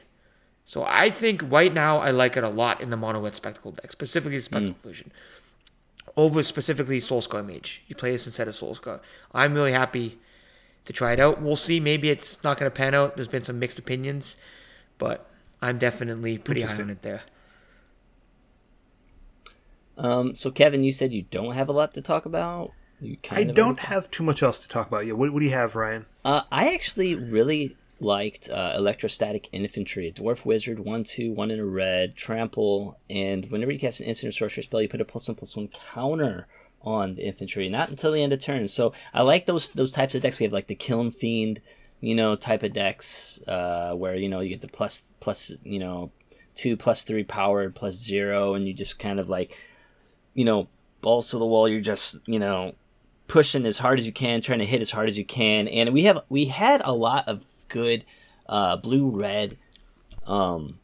So 0.66 0.84
I 0.84 1.10
think 1.10 1.42
right 1.52 1.74
now 1.74 1.98
I 2.00 2.12
like 2.12 2.38
it 2.38 2.44
a 2.44 2.50
lot 2.50 2.82
in 2.82 2.92
the 2.92 2.98
mono 2.98 3.22
red 3.22 3.36
spectacle 3.36 3.72
deck, 3.72 3.92
specifically 3.92 4.38
the 4.38 4.44
spectacle 4.44 4.76
mm. 4.76 4.88
version 4.88 5.12
over 6.18 6.44
specifically 6.44 7.00
Soul 7.00 7.22
Scar 7.22 7.44
Mage. 7.44 7.84
You 7.88 7.96
play 7.96 8.12
this 8.12 8.26
instead 8.26 8.48
of 8.48 8.56
Soul 8.56 8.76
Scar. 8.76 9.02
I'm 9.34 9.54
really 9.54 9.72
happy 9.72 10.20
to 10.86 10.94
try 10.94 11.14
it 11.14 11.20
out. 11.20 11.42
We'll 11.42 11.56
see. 11.56 11.80
Maybe 11.80 12.10
it's 12.10 12.44
not 12.44 12.58
going 12.58 12.72
to 12.72 12.76
pan 12.76 12.94
out. 12.94 13.16
There's 13.16 13.28
been 13.28 13.44
some 13.44 13.60
mixed 13.60 13.80
opinions, 13.80 14.38
but 14.98 15.30
I'm 15.62 15.78
definitely 15.78 16.38
pretty 16.38 16.62
high 16.62 16.82
on 16.82 16.90
it 16.90 17.02
there. 17.02 17.24
Um, 19.98 20.36
so 20.36 20.52
Kevin, 20.52 20.84
you 20.84 20.92
said 20.92 21.14
you 21.14 21.24
don't 21.32 21.54
have 21.54 21.70
a 21.70 21.72
lot 21.72 21.94
to 21.94 22.02
talk 22.02 22.26
about. 22.26 22.72
You 23.02 23.18
I 23.32 23.42
of 23.42 23.56
don't 23.56 23.80
have 23.82 24.10
too 24.10 24.24
much 24.24 24.42
else 24.42 24.60
to 24.60 24.70
talk 24.70 24.88
about 24.88 25.06
yet. 25.06 25.18
What, 25.18 25.34
what 25.34 25.40
do 25.40 25.46
you 25.46 25.52
have, 25.52 25.76
Ryan? 25.76 26.06
Uh, 26.24 26.42
I 26.52 26.74
actually 26.74 27.16
really 27.16 27.76
liked 28.00 28.50
uh, 28.50 28.74
Electrostatic 28.76 29.48
Infantry, 29.52 30.08
a 30.08 30.12
Dwarf 30.12 30.46
Wizard, 30.46 30.80
1 30.80 31.04
2, 31.04 31.32
1 31.32 31.52
in 31.52 31.60
a 31.60 31.66
red, 31.66 32.16
trample, 32.16 32.98
and 33.10 33.50
whenever 33.52 33.72
you 33.72 33.80
cast 33.80 34.00
an 34.00 34.08
instant 34.08 34.30
or 34.30 34.38
sorcery 34.38 34.64
spell, 34.64 34.82
you 34.82 34.90
put 34.90 35.02
a 35.02 35.06
plus 35.06 35.28
1 35.28 35.36
plus 35.36 35.56
1 35.56 35.70
counter 35.94 36.48
on 36.82 37.16
the 37.16 37.24
infantry, 37.26 37.68
not 37.70 37.90
until 37.90 38.12
the 38.12 38.22
end 38.22 38.34
of 38.34 38.40
turn. 38.40 38.68
So 38.68 38.94
I 39.14 39.24
like 39.24 39.46
those 39.46 39.70
those 39.70 39.92
types 39.92 40.16
of 40.16 40.22
decks. 40.22 40.40
We 40.40 40.44
have 40.44 40.54
like 40.54 40.68
the 40.68 40.76
Kiln 40.76 41.12
Fiend, 41.12 41.62
you 42.00 42.16
know, 42.16 42.36
type 42.36 42.64
of 42.64 42.74
decks 42.74 43.42
uh, 43.48 43.94
where, 43.94 44.16
you 44.16 44.30
know, 44.30 44.40
you 44.42 44.50
get 44.50 44.62
the 44.62 44.68
plus, 44.68 45.14
plus, 45.20 45.52
you 45.64 45.80
know, 45.80 46.12
2 46.56 46.78
plus 46.78 47.04
3 47.04 47.24
power 47.24 47.70
plus 47.70 47.96
0, 47.96 48.54
and 48.54 48.68
you 48.68 48.74
just 48.74 49.00
kind 49.00 49.20
of 49.20 49.30
like, 49.30 49.58
you 50.34 50.46
know, 50.46 50.68
balls 51.02 51.30
to 51.32 51.38
the 51.38 51.46
wall. 51.46 51.68
You're 51.68 51.82
just, 51.82 52.18
you 52.26 52.40
know, 52.40 52.76
pushing 53.28 53.66
as 53.66 53.80
hard 53.80 54.00
as 54.00 54.06
you 54.06 54.12
can, 54.12 54.42
trying 54.42 54.60
to 54.60 54.66
hit 54.66 54.82
as 54.82 54.92
hard 54.92 55.10
as 55.10 55.18
you 55.18 55.26
can. 55.26 55.68
And 55.68 55.94
we 55.94 56.04
have 56.04 56.22
we 56.30 56.46
had 56.46 56.82
a 56.84 56.94
lot 56.94 57.28
of 57.28 57.46
good 57.68 58.06
uh, 58.48 58.78
blue 58.78 59.10
red, 59.10 59.58
um, 60.26 60.80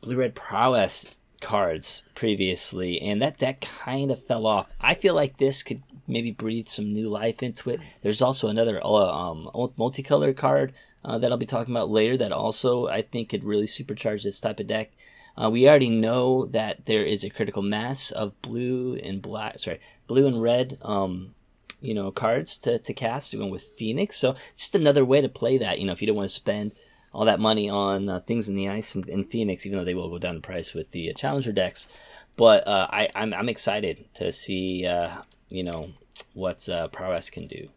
blue 0.00 0.16
red 0.16 0.34
prowess 0.34 1.06
cards 1.40 2.02
previously, 2.14 3.00
and 3.00 3.20
that 3.20 3.38
deck 3.38 3.60
kind 3.60 4.10
of 4.10 4.24
fell 4.24 4.46
off. 4.46 4.68
I 4.80 4.94
feel 4.94 5.14
like 5.14 5.38
this 5.38 5.62
could 5.62 5.82
maybe 6.06 6.30
breathe 6.30 6.68
some 6.68 6.92
new 6.92 7.08
life 7.08 7.42
into 7.42 7.70
it. 7.70 7.80
There's 8.02 8.22
also 8.22 8.48
another 8.48 8.84
uh, 8.84 8.88
um, 8.88 9.50
multicolored 9.76 10.36
card 10.36 10.72
uh, 11.04 11.18
that 11.18 11.30
I'll 11.30 11.38
be 11.38 11.46
talking 11.46 11.74
about 11.74 11.90
later 11.90 12.16
that 12.16 12.32
also 12.32 12.86
I 12.86 13.02
think 13.02 13.28
could 13.28 13.44
really 13.44 13.66
supercharge 13.66 14.22
this 14.22 14.40
type 14.40 14.60
of 14.60 14.66
deck. 14.66 14.92
Uh, 15.40 15.50
we 15.50 15.66
already 15.66 15.88
know 15.88 16.46
that 16.46 16.84
there 16.84 17.04
is 17.04 17.24
a 17.24 17.30
critical 17.30 17.62
mass 17.62 18.10
of 18.10 18.40
blue 18.42 18.96
and 19.02 19.22
black, 19.22 19.58
sorry, 19.58 19.80
blue 20.06 20.26
and 20.26 20.42
red, 20.42 20.78
um, 20.82 21.34
you 21.82 21.94
know, 21.94 22.10
cards 22.10 22.56
to, 22.58 22.78
to 22.78 22.94
cast, 22.94 23.34
even 23.34 23.50
with 23.50 23.72
Phoenix. 23.76 24.16
So 24.16 24.36
just 24.56 24.74
another 24.74 25.04
way 25.04 25.20
to 25.20 25.28
play 25.28 25.58
that. 25.58 25.78
You 25.78 25.86
know, 25.86 25.92
if 25.92 26.00
you 26.00 26.06
don't 26.06 26.16
want 26.16 26.28
to 26.28 26.34
spend 26.34 26.72
all 27.12 27.24
that 27.26 27.40
money 27.40 27.68
on 27.68 28.08
uh, 28.08 28.20
things 28.20 28.48
in 28.48 28.56
the 28.56 28.68
ice 28.68 28.94
and, 28.94 29.08
and, 29.08 29.30
Phoenix, 29.30 29.66
even 29.66 29.78
though 29.78 29.84
they 29.84 29.94
will 29.94 30.08
go 30.08 30.18
down 30.18 30.36
in 30.36 30.42
price 30.42 30.72
with 30.72 30.90
the 30.92 31.10
uh, 31.10 31.12
Challenger 31.12 31.52
decks. 31.52 31.88
But 32.36 32.66
uh, 32.66 32.86
I, 32.90 33.10
I'm, 33.14 33.34
I'm 33.34 33.48
excited 33.50 34.06
to 34.14 34.32
see, 34.32 34.86
uh, 34.86 35.18
you 35.50 35.62
know, 35.62 35.90
what 36.32 36.66
uh, 36.68 36.88
Prowess 36.88 37.28
can 37.28 37.46
do. 37.46 37.68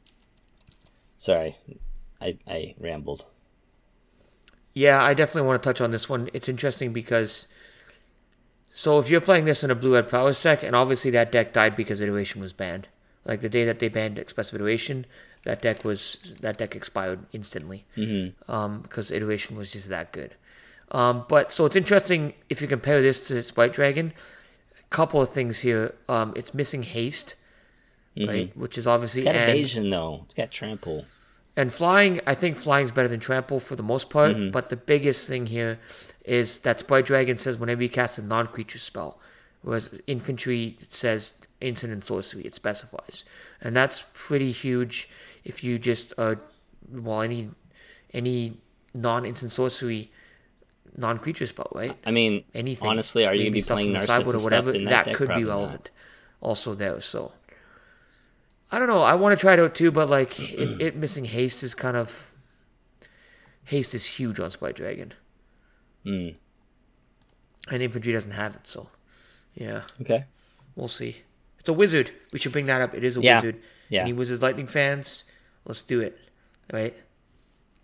Sorry, 1.17 1.57
I, 2.21 2.37
I 2.47 2.75
rambled. 2.79 3.25
Yeah, 4.73 5.01
I 5.01 5.13
definitely 5.13 5.47
want 5.47 5.61
to 5.61 5.69
touch 5.69 5.81
on 5.81 5.91
this 5.91 6.07
one. 6.07 6.29
It's 6.33 6.49
interesting 6.49 6.93
because 6.93 7.47
so 8.77 8.99
if 8.99 9.09
you're 9.09 9.21
playing 9.21 9.45
this 9.45 9.63
in 9.63 9.71
a 9.71 9.75
blue 9.75 9.93
red 9.93 10.09
prowess 10.09 10.43
deck, 10.43 10.61
and 10.61 10.75
obviously 10.75 11.09
that 11.11 11.31
deck 11.31 11.53
died 11.53 11.77
because 11.77 12.01
iteration 12.01 12.41
was 12.41 12.51
banned. 12.51 12.89
Like 13.25 13.41
the 13.41 13.49
day 13.49 13.65
that 13.65 13.79
they 13.79 13.87
banned 13.89 14.19
expressive 14.19 14.55
iteration, 14.55 15.05
that 15.43 15.61
deck 15.61 15.83
was 15.83 16.33
that 16.41 16.57
deck 16.57 16.75
expired 16.75 17.19
instantly 17.31 17.85
Mm-hmm. 17.97 18.51
um, 18.51 18.81
because 18.81 19.11
iteration 19.11 19.55
was 19.57 19.71
just 19.73 19.89
that 19.89 20.11
good. 20.13 20.35
Um, 20.91 21.25
but 21.27 21.51
so 21.51 21.65
it's 21.65 21.75
interesting 21.75 22.33
if 22.49 22.61
you 22.61 22.67
compare 22.67 23.01
this 23.01 23.27
to 23.27 23.41
Sprite 23.43 23.73
Dragon. 23.73 24.13
A 24.79 24.83
couple 24.95 25.21
of 25.21 25.29
things 25.29 25.59
here. 25.61 25.95
Um, 26.07 26.33
it's 26.35 26.53
missing 26.53 26.83
haste, 26.83 27.35
right? 28.15 28.55
Which 28.55 28.77
is 28.77 28.85
obviously 28.87 29.21
Mm-hmm. 29.21 29.29
It's 29.29 29.35
got 29.37 29.41
and- 29.49 29.49
evasion 29.59 29.89
though. 29.89 30.21
It's 30.25 30.35
got 30.35 30.51
trample. 30.51 31.05
and 31.57 31.73
flying, 31.73 32.19
I 32.27 32.33
think 32.35 32.57
flying's 32.57 32.91
better 32.91 33.07
than 33.07 33.19
trample 33.19 33.59
for 33.59 33.75
the 33.75 33.83
most 33.83 34.09
part. 34.09 34.35
Mm-hmm. 34.35 34.51
But 34.51 34.69
the 34.69 34.75
biggest 34.77 35.27
thing 35.27 35.47
here 35.47 35.79
is 36.25 36.59
that 36.59 36.79
Sprite 36.81 37.05
Dragon 37.05 37.37
says 37.37 37.57
whenever 37.57 37.81
you 37.81 37.89
cast 37.89 38.19
a 38.19 38.21
non-creature 38.21 38.79
spell, 38.79 39.19
whereas 39.65 39.99
infantry 40.07 40.77
says 40.79 41.33
incident 41.59 42.05
sorcery. 42.05 42.43
It 42.43 42.55
specifies, 42.55 43.25
and 43.61 43.75
that's 43.75 44.05
pretty 44.13 44.51
huge. 44.51 45.09
If 45.43 45.63
you 45.63 45.77
just 45.79 46.13
uh, 46.17 46.35
well 46.89 47.21
any 47.21 47.49
any 48.13 48.57
non-instant 48.93 49.51
sorcery, 49.51 50.11
non-creature 50.95 51.45
spell, 51.47 51.69
right? 51.75 51.97
I 52.05 52.11
mean, 52.11 52.43
Anything. 52.53 52.87
honestly, 52.87 53.25
are 53.25 53.33
you 53.35 53.45
maybe 53.51 53.59
gonna 53.61 53.81
be 53.81 53.83
playing 53.83 53.87
from 53.89 53.93
the 53.93 53.99
Narcissist 53.99 54.07
sideboard 54.07 54.35
and 54.35 54.41
or 54.41 54.43
whatever? 54.45 54.71
that, 54.71 54.83
that 55.05 55.15
could 55.15 55.27
be 55.27 55.33
Probably 55.33 55.43
not. 55.43 55.49
relevant. 55.57 55.89
Also 56.41 56.73
there, 56.75 57.01
so. 57.01 57.33
I 58.71 58.79
don't 58.79 58.87
know. 58.87 59.03
I 59.03 59.15
want 59.15 59.37
to 59.37 59.41
try 59.41 59.53
it 59.53 59.59
out 59.59 59.75
too, 59.75 59.91
but 59.91 60.09
like 60.09 60.39
it, 60.39 60.81
it 60.81 60.95
missing 60.95 61.25
haste 61.25 61.61
is 61.63 61.75
kind 61.75 61.95
of 61.97 62.31
haste 63.65 63.93
is 63.93 64.05
huge 64.05 64.39
on 64.39 64.49
Sprite 64.51 64.75
Dragon, 64.75 65.13
Mm. 66.05 66.35
and 67.71 67.81
infantry 67.83 68.13
doesn't 68.13 68.31
have 68.31 68.55
it. 68.55 68.67
So, 68.67 68.89
yeah, 69.55 69.83
Okay. 70.01 70.25
we'll 70.75 70.87
see. 70.87 71.17
It's 71.59 71.69
a 71.69 71.73
wizard. 71.73 72.11
We 72.31 72.39
should 72.39 72.51
bring 72.51 72.67
that 72.67 72.81
up. 72.81 72.93
It 72.93 73.03
is 73.03 73.17
a 73.17 73.21
Yeah. 73.21 73.37
wizard. 73.37 73.61
Yeah. 73.89 74.01
Any 74.01 74.13
Wizards 74.13 74.41
Lightning 74.41 74.67
fans, 74.67 75.23
let's 75.65 75.81
do 75.81 75.99
it. 76.01 76.17
Right. 76.71 76.95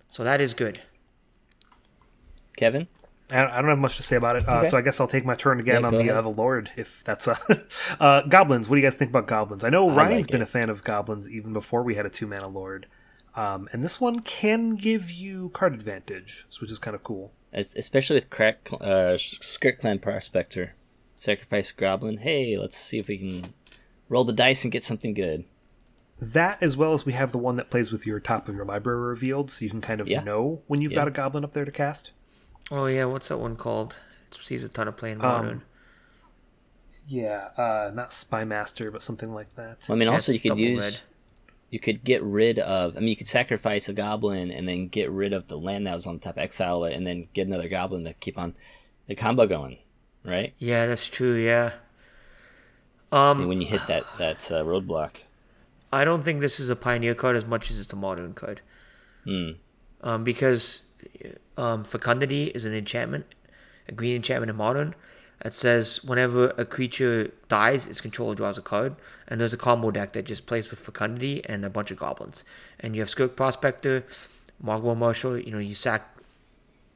So 0.10 0.24
that 0.24 0.40
is 0.42 0.54
good. 0.54 0.82
Kevin? 2.58 2.88
I 3.30 3.46
I 3.46 3.62
don't 3.62 3.70
have 3.70 3.80
much 3.80 3.96
to 3.98 4.04
say 4.04 4.16
about 4.18 4.36
it, 4.36 4.48
uh, 4.48 4.60
Okay. 4.60 4.70
so 4.70 4.78
I 4.78 4.82
guess 4.82 5.00
I'll 5.00 5.08
take 5.08 5.26
my 5.26 5.36
turn 5.36 5.60
again 5.60 5.82
Yeah, 5.82 5.88
on 5.88 5.94
the 5.94 6.00
ahead. 6.02 6.16
uh, 6.16 6.22
the 6.22 6.30
Lord, 6.30 6.70
if 6.76 7.04
that's 7.04 7.28
uh, 7.28 7.38
uh, 8.00 8.24
goblins. 8.24 8.68
What 8.68 8.76
do 8.76 8.82
you 8.82 8.86
guys 8.86 8.96
think 8.96 9.10
about 9.12 9.28
goblins? 9.28 9.64
I 9.64 9.70
know 9.70 9.90
I 9.90 9.96
Ryan's 9.96 10.26
like 10.26 10.32
been 10.32 10.42
it. 10.42 10.46
a 10.46 10.48
fan 10.48 10.70
of 10.70 10.84
goblins 10.84 11.30
even 11.30 11.54
before 11.54 11.84
we 11.84 11.96
had 11.96 12.06
a 12.06 12.10
two 12.10 12.28
mana 12.28 12.48
Lord, 12.50 12.88
um, 13.36 13.70
and 13.72 13.84
this 13.84 14.02
one 14.02 14.20
can 14.20 14.76
give 14.76 15.10
you 15.12 15.50
card 15.54 15.74
advantage, 15.74 16.46
which 16.60 16.72
is 16.72 16.80
kind 16.80 16.94
of 16.96 17.04
cool. 17.04 17.32
Es- 17.54 17.76
Especially 17.76 18.16
with 18.16 18.30
crack, 18.30 18.68
uh, 18.82 19.18
Skirt 19.18 19.80
Clan 19.80 20.00
Prospector. 20.00 20.74
Sacrifice 21.26 21.70
a 21.70 21.76
Goblin. 21.76 22.18
Hey, 22.18 22.58
let's 22.58 22.76
see 22.76 22.98
if 22.98 23.08
we 23.08 23.16
can 23.20 23.54
roll 24.10 24.24
the 24.24 24.34
dice 24.34 24.64
and 24.64 24.72
get 24.72 24.84
something 24.84 25.14
good. 25.14 25.44
That 26.20 26.58
as 26.64 26.76
well 26.76 26.94
as 26.94 27.06
we 27.06 27.14
have 27.14 27.32
the 27.32 27.38
one 27.38 27.58
that 27.58 27.70
plays 27.70 27.92
with 27.92 28.08
your 28.08 28.20
top 28.20 28.50
of 28.50 28.56
your 28.56 28.66
library 28.66 29.00
revealed, 29.02 29.52
so 29.52 29.64
you 29.64 29.70
can 29.70 29.82
kind 29.82 30.02
of 30.02 30.08
Yeah. 30.08 30.24
know 30.24 30.64
when 30.66 30.82
you've 30.82 30.94
Yeah. 30.94 30.96
got 30.96 31.08
a 31.08 31.12
goblin 31.12 31.44
up 31.44 31.52
there 31.52 31.64
to 31.64 31.72
cast. 31.72 32.10
Oh 32.72 32.88
yeah, 32.88 33.06
what's 33.06 33.28
that 33.28 33.38
one 33.38 33.56
called? 33.56 33.98
It 34.32 34.40
sees 34.42 34.64
a 34.64 34.68
ton 34.70 34.88
of 34.88 34.98
play 34.98 35.12
in 35.12 35.24
Um. 35.24 35.62
Yeah, 37.08 37.50
uh, 37.56 37.92
not 37.94 38.14
Spy 38.14 38.44
Master, 38.44 38.90
but 38.90 39.04
something 39.04 39.32
like 39.32 39.54
that. 39.54 39.78
Well, 39.88 39.96
I 39.96 40.00
mean, 40.00 40.08
also 40.08 40.32
That's 40.32 40.44
you 40.44 40.50
could 40.50 40.60
use, 40.60 40.80
red. 40.80 41.02
you 41.70 41.80
could 41.80 42.04
get 42.04 42.24
rid 42.24 42.58
of. 42.58 42.98
I 42.98 43.00
mean, 43.00 43.10
you 43.10 43.16
could 43.16 43.28
sacrifice 43.28 43.88
a 43.88 43.94
goblin 43.94 44.50
and 44.50 44.68
then 44.68 44.88
get 44.88 45.12
rid 45.12 45.34
of 45.34 45.50
the 45.50 45.58
land 45.60 45.86
that 45.86 45.94
was 45.94 46.08
on 46.08 46.18
top, 46.18 46.40
exile 46.40 46.84
it, 46.86 46.94
and 46.94 47.06
then 47.06 47.28
get 47.34 47.46
another 47.46 47.70
goblin 47.70 48.06
to 48.06 48.14
keep 48.14 48.40
on 48.40 48.56
the 49.08 49.14
combo 49.14 49.46
going, 49.46 49.78
right? 50.24 50.54
Yeah, 50.58 50.86
that's 50.88 51.08
true. 51.08 51.36
Yeah. 51.36 51.74
Um, 53.12 53.48
when 53.48 53.62
you 53.62 53.68
hit 53.68 53.82
that 53.88 54.04
that 54.18 54.52
uh, 54.52 54.64
roadblock. 54.64 55.18
I 55.92 56.06
don't 56.06 56.24
think 56.24 56.40
this 56.40 56.60
is 56.60 56.70
a 56.70 56.76
pioneer 56.76 57.14
card 57.14 57.36
as 57.36 57.46
much 57.46 57.70
as 57.70 57.80
it's 57.80 57.92
a 57.92 57.98
modern 57.98 58.34
card. 58.34 58.62
Hmm. 59.26 59.52
Um, 60.02 60.24
because 60.24 60.84
um, 61.58 61.84
fecundity 61.84 62.46
is 62.46 62.66
an 62.66 62.74
enchantment, 62.74 63.26
a 63.88 63.92
green 63.92 64.16
enchantment 64.16 64.50
in 64.50 64.56
modern, 64.56 64.96
that 65.44 65.54
says 65.54 66.04
whenever 66.04 66.54
a 66.58 66.66
creature 66.66 67.32
dies, 67.50 67.88
its 67.88 68.00
controller 68.00 68.36
draws 68.36 68.58
a 68.58 68.62
card. 68.62 68.96
And 69.28 69.42
there's 69.42 69.54
a 69.54 69.58
combo 69.58 69.92
deck 69.92 70.14
that 70.14 70.26
just 70.26 70.46
plays 70.46 70.70
with 70.70 70.80
Fecundity 70.80 71.42
and 71.46 71.66
a 71.66 71.70
bunch 71.70 71.92
of 71.92 71.98
goblins. 71.98 72.46
And 72.80 72.96
you 72.96 73.02
have 73.02 73.10
Skirk 73.10 73.36
Prospector, 73.36 74.06
Mogg 74.62 74.84
War 74.84 74.96
Marshal. 74.96 75.38
You 75.38 75.52
know, 75.52 75.60
you 75.60 75.74
sack 75.74 76.08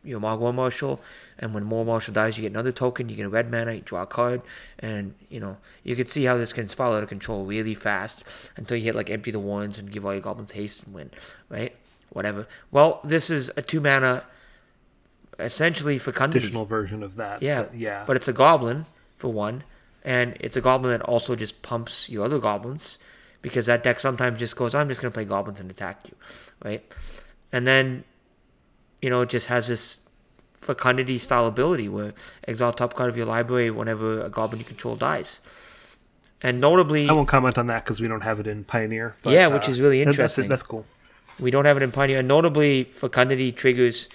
your 0.04 0.20
Mogg 0.20 0.40
War 0.40 0.54
Marshal, 0.54 1.02
and 1.40 1.54
when 1.54 1.64
more 1.64 1.84
Marshal 1.84 2.14
dies, 2.14 2.38
you 2.38 2.44
get 2.44 2.52
another 2.52 2.72
token. 2.72 3.10
You 3.10 3.16
get 3.16 3.26
a 3.26 3.30
red 3.30 3.52
mana, 3.52 3.74
you 3.74 3.82
draw 3.82 4.04
a 4.04 4.08
card, 4.08 4.42
and 4.80 5.14
you 5.30 5.40
know 5.40 5.58
you 5.84 5.96
can 5.96 6.08
see 6.08 6.24
how 6.24 6.38
this 6.38 6.54
can 6.54 6.68
spiral 6.68 6.94
out 6.94 7.04
of 7.04 7.10
control 7.10 7.46
really 7.46 7.76
fast 7.76 8.24
until 8.56 8.78
you 8.78 8.84
hit 8.84 8.96
like 8.96 9.10
Empty 9.10 9.32
the 9.32 9.40
Warrens 9.40 9.78
and 9.78 9.92
give 9.92 10.06
all 10.06 10.14
your 10.14 10.22
goblins 10.22 10.54
haste 10.54 10.84
and 10.86 10.94
win, 10.94 11.12
right? 11.50 11.76
Whatever. 12.10 12.48
Well, 12.72 13.02
this 13.04 13.30
is 13.30 13.52
a 13.58 13.62
two 13.62 13.82
mana, 13.82 14.26
essentially 15.40 15.98
Fecundity. 15.98 16.40
Additional 16.40 16.66
version 16.66 17.04
of 17.04 17.16
that. 17.16 17.42
Yeah, 17.42 17.64
but 17.64 17.76
yeah. 17.76 18.04
But 18.08 18.16
it's 18.16 18.28
a 18.28 18.34
goblin 18.34 18.86
for 19.18 19.32
one, 19.32 19.64
and 20.04 20.38
it's 20.40 20.56
a 20.56 20.62
goblin 20.62 20.98
that 20.98 21.02
also 21.02 21.36
just 21.36 21.62
pumps 21.62 22.10
your 22.10 22.24
other 22.24 22.40
goblins 22.40 23.00
because 23.42 23.66
that 23.66 23.84
deck 23.84 24.00
sometimes 24.00 24.40
just 24.40 24.56
goes, 24.56 24.74
I'm 24.74 24.90
just 24.90 25.02
gonna 25.02 25.12
play 25.12 25.26
goblins 25.26 25.60
and 25.60 25.70
attack 25.70 26.08
you, 26.08 26.16
right? 26.64 26.84
And 27.52 27.68
then, 27.68 28.04
you 29.02 29.10
know, 29.10 29.22
it 29.22 29.30
just 29.30 29.48
has 29.48 29.68
this 29.68 30.00
fecundity 30.66 31.18
style 31.20 31.48
ability 31.48 31.88
where 31.90 32.14
exile 32.48 32.74
top 32.74 32.94
card 32.96 33.10
of 33.10 33.18
your 33.18 33.26
library 33.26 33.70
whenever 33.72 34.22
a 34.22 34.30
goblin 34.30 34.60
you 34.60 34.66
control 34.66 34.96
dies. 34.96 35.40
And 36.42 36.60
notably, 36.60 37.08
I 37.10 37.14
won't 37.14 37.28
comment 37.28 37.58
on 37.58 37.68
that 37.68 37.84
because 37.86 38.00
we 38.02 38.08
don't 38.08 38.22
have 38.22 38.40
it 38.40 38.48
in 38.48 38.64
Pioneer. 38.66 39.16
But, 39.24 39.34
Yeah, 39.34 39.48
which 39.48 39.68
is 39.70 39.80
really 39.82 40.04
that's 40.04 40.16
interesting. 40.16 40.48
That's 40.50 40.64
cool. 40.64 40.86
we 41.40 41.50
don't 41.52 41.66
have 41.66 41.78
it 41.78 41.84
in 41.84 41.92
Pioneer. 41.92 42.20
And 42.20 42.28
notably, 42.28 42.84
fecundity 42.86 43.52
triggers 43.52 44.10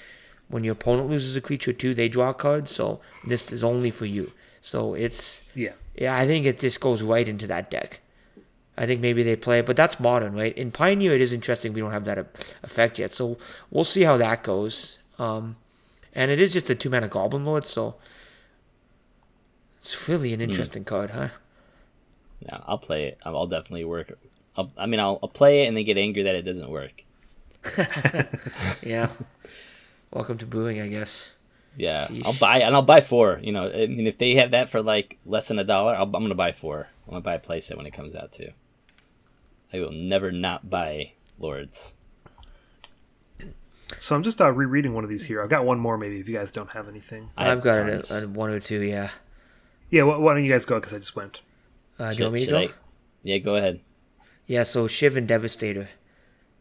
when 0.48 0.62
your 0.64 0.72
opponent 0.72 1.08
loses 1.08 1.34
a 1.36 1.40
creature 1.40 1.72
too. 1.72 1.94
They 1.94 2.08
draw 2.08 2.30
a 2.30 2.34
card, 2.34 2.68
so 2.68 3.00
this 3.26 3.52
is 3.52 3.64
only 3.64 3.90
for 3.90 4.06
you. 4.06 4.32
So 4.60 4.94
it's 4.94 5.44
Yeah. 5.54 5.72
yeah, 5.94 6.16
I 6.16 6.26
think 6.26 6.46
it 6.46 6.58
just 6.60 6.80
goes 6.80 7.02
right 7.02 7.28
into 7.28 7.46
that 7.46 7.70
deck. 7.70 8.00
I 8.76 8.86
think 8.86 9.00
maybe 9.00 9.22
they 9.22 9.36
play 9.36 9.58
it, 9.60 9.66
but 9.66 9.76
that's 9.76 9.98
modern, 10.00 10.34
right? 10.34 10.56
In 10.56 10.70
Pioneer, 10.70 11.14
it 11.14 11.20
is 11.20 11.32
interesting. 11.32 11.72
We 11.72 11.80
don't 11.80 11.92
have 11.92 12.04
that 12.06 12.18
effect 12.62 12.98
yet, 12.98 13.12
so 13.12 13.36
we'll 13.70 13.84
see 13.84 14.02
how 14.02 14.16
that 14.18 14.42
goes. 14.42 14.98
Um, 15.18 15.56
and 16.14 16.30
it 16.30 16.40
is 16.40 16.52
just 16.52 16.70
a 16.70 16.74
two 16.74 16.90
mana 16.90 17.08
Goblin 17.08 17.44
Lord, 17.44 17.66
so 17.66 17.96
it's 19.78 20.08
really 20.08 20.32
an 20.32 20.40
hmm. 20.40 20.50
interesting 20.50 20.84
card, 20.84 21.10
huh? 21.10 21.28
No, 22.50 22.62
I'll 22.66 22.78
play 22.78 23.06
it. 23.06 23.18
I'll 23.24 23.36
I'll 23.36 23.46
definitely 23.46 23.84
work. 23.84 24.18
I'll, 24.56 24.72
I 24.76 24.86
mean, 24.86 25.00
I'll, 25.00 25.18
I'll 25.22 25.28
play 25.28 25.64
it 25.64 25.68
and 25.68 25.76
then 25.76 25.84
get 25.84 25.96
angry 25.96 26.22
that 26.24 26.34
it 26.34 26.42
doesn't 26.42 26.70
work. 26.70 27.04
Yeah. 28.82 29.10
Welcome 30.10 30.38
to 30.38 30.46
booing, 30.46 30.80
I 30.80 30.88
guess. 30.88 31.32
Yeah, 31.76 32.08
Sheesh. 32.08 32.26
I'll 32.26 32.32
buy 32.32 32.58
and 32.58 32.74
I'll 32.74 32.82
buy 32.82 33.00
four. 33.00 33.38
You 33.42 33.52
know, 33.52 33.70
I 33.70 33.86
mean, 33.86 34.06
if 34.06 34.18
they 34.18 34.34
have 34.34 34.50
that 34.50 34.68
for 34.68 34.82
like 34.82 35.18
less 35.24 35.48
than 35.48 35.58
a 35.58 35.64
dollar, 35.64 35.94
I'll, 35.94 36.04
I'm 36.04 36.10
gonna 36.10 36.34
buy 36.34 36.52
four. 36.52 36.88
I'm 37.06 37.10
gonna 37.10 37.20
buy 37.20 37.34
a 37.34 37.38
playset 37.40 37.76
when 37.76 37.86
it 37.86 37.92
comes 37.92 38.14
out 38.16 38.32
too. 38.32 38.50
I 39.72 39.78
will 39.78 39.92
never 39.92 40.32
not 40.32 40.68
buy 40.68 41.12
Lords. 41.38 41.94
So 43.98 44.14
I'm 44.16 44.22
just 44.22 44.40
uh, 44.40 44.50
rereading 44.52 44.94
one 44.94 45.04
of 45.04 45.10
these 45.10 45.24
here. 45.24 45.42
I've 45.42 45.48
got 45.48 45.64
one 45.64 45.78
more, 45.78 45.98
maybe 45.98 46.18
if 46.20 46.28
you 46.28 46.36
guys 46.36 46.50
don't 46.52 46.70
have 46.70 46.88
anything. 46.88 47.30
I 47.36 47.46
have 47.46 47.58
I've 47.58 47.64
got 47.64 47.86
tons. 47.88 48.10
a, 48.10 48.24
a 48.24 48.28
one 48.28 48.50
or 48.50 48.60
two, 48.60 48.80
yeah. 48.80 49.10
Yeah, 49.90 50.04
why, 50.04 50.16
why 50.16 50.34
don't 50.34 50.44
you 50.44 50.50
guys 50.50 50.64
go? 50.64 50.76
Because 50.78 50.94
I 50.94 50.98
just 50.98 51.16
went. 51.16 51.40
Uh, 51.98 52.10
do 52.10 52.14
Should- 52.14 52.18
you 52.18 52.24
want 52.26 52.34
me 52.34 52.44
to 52.46 52.50
go? 52.50 52.58
I- 52.58 52.68
Yeah, 53.22 53.38
go 53.38 53.56
ahead. 53.56 53.80
Yeah, 54.46 54.62
so 54.62 54.86
Shivan 54.88 55.26
Devastator. 55.26 55.88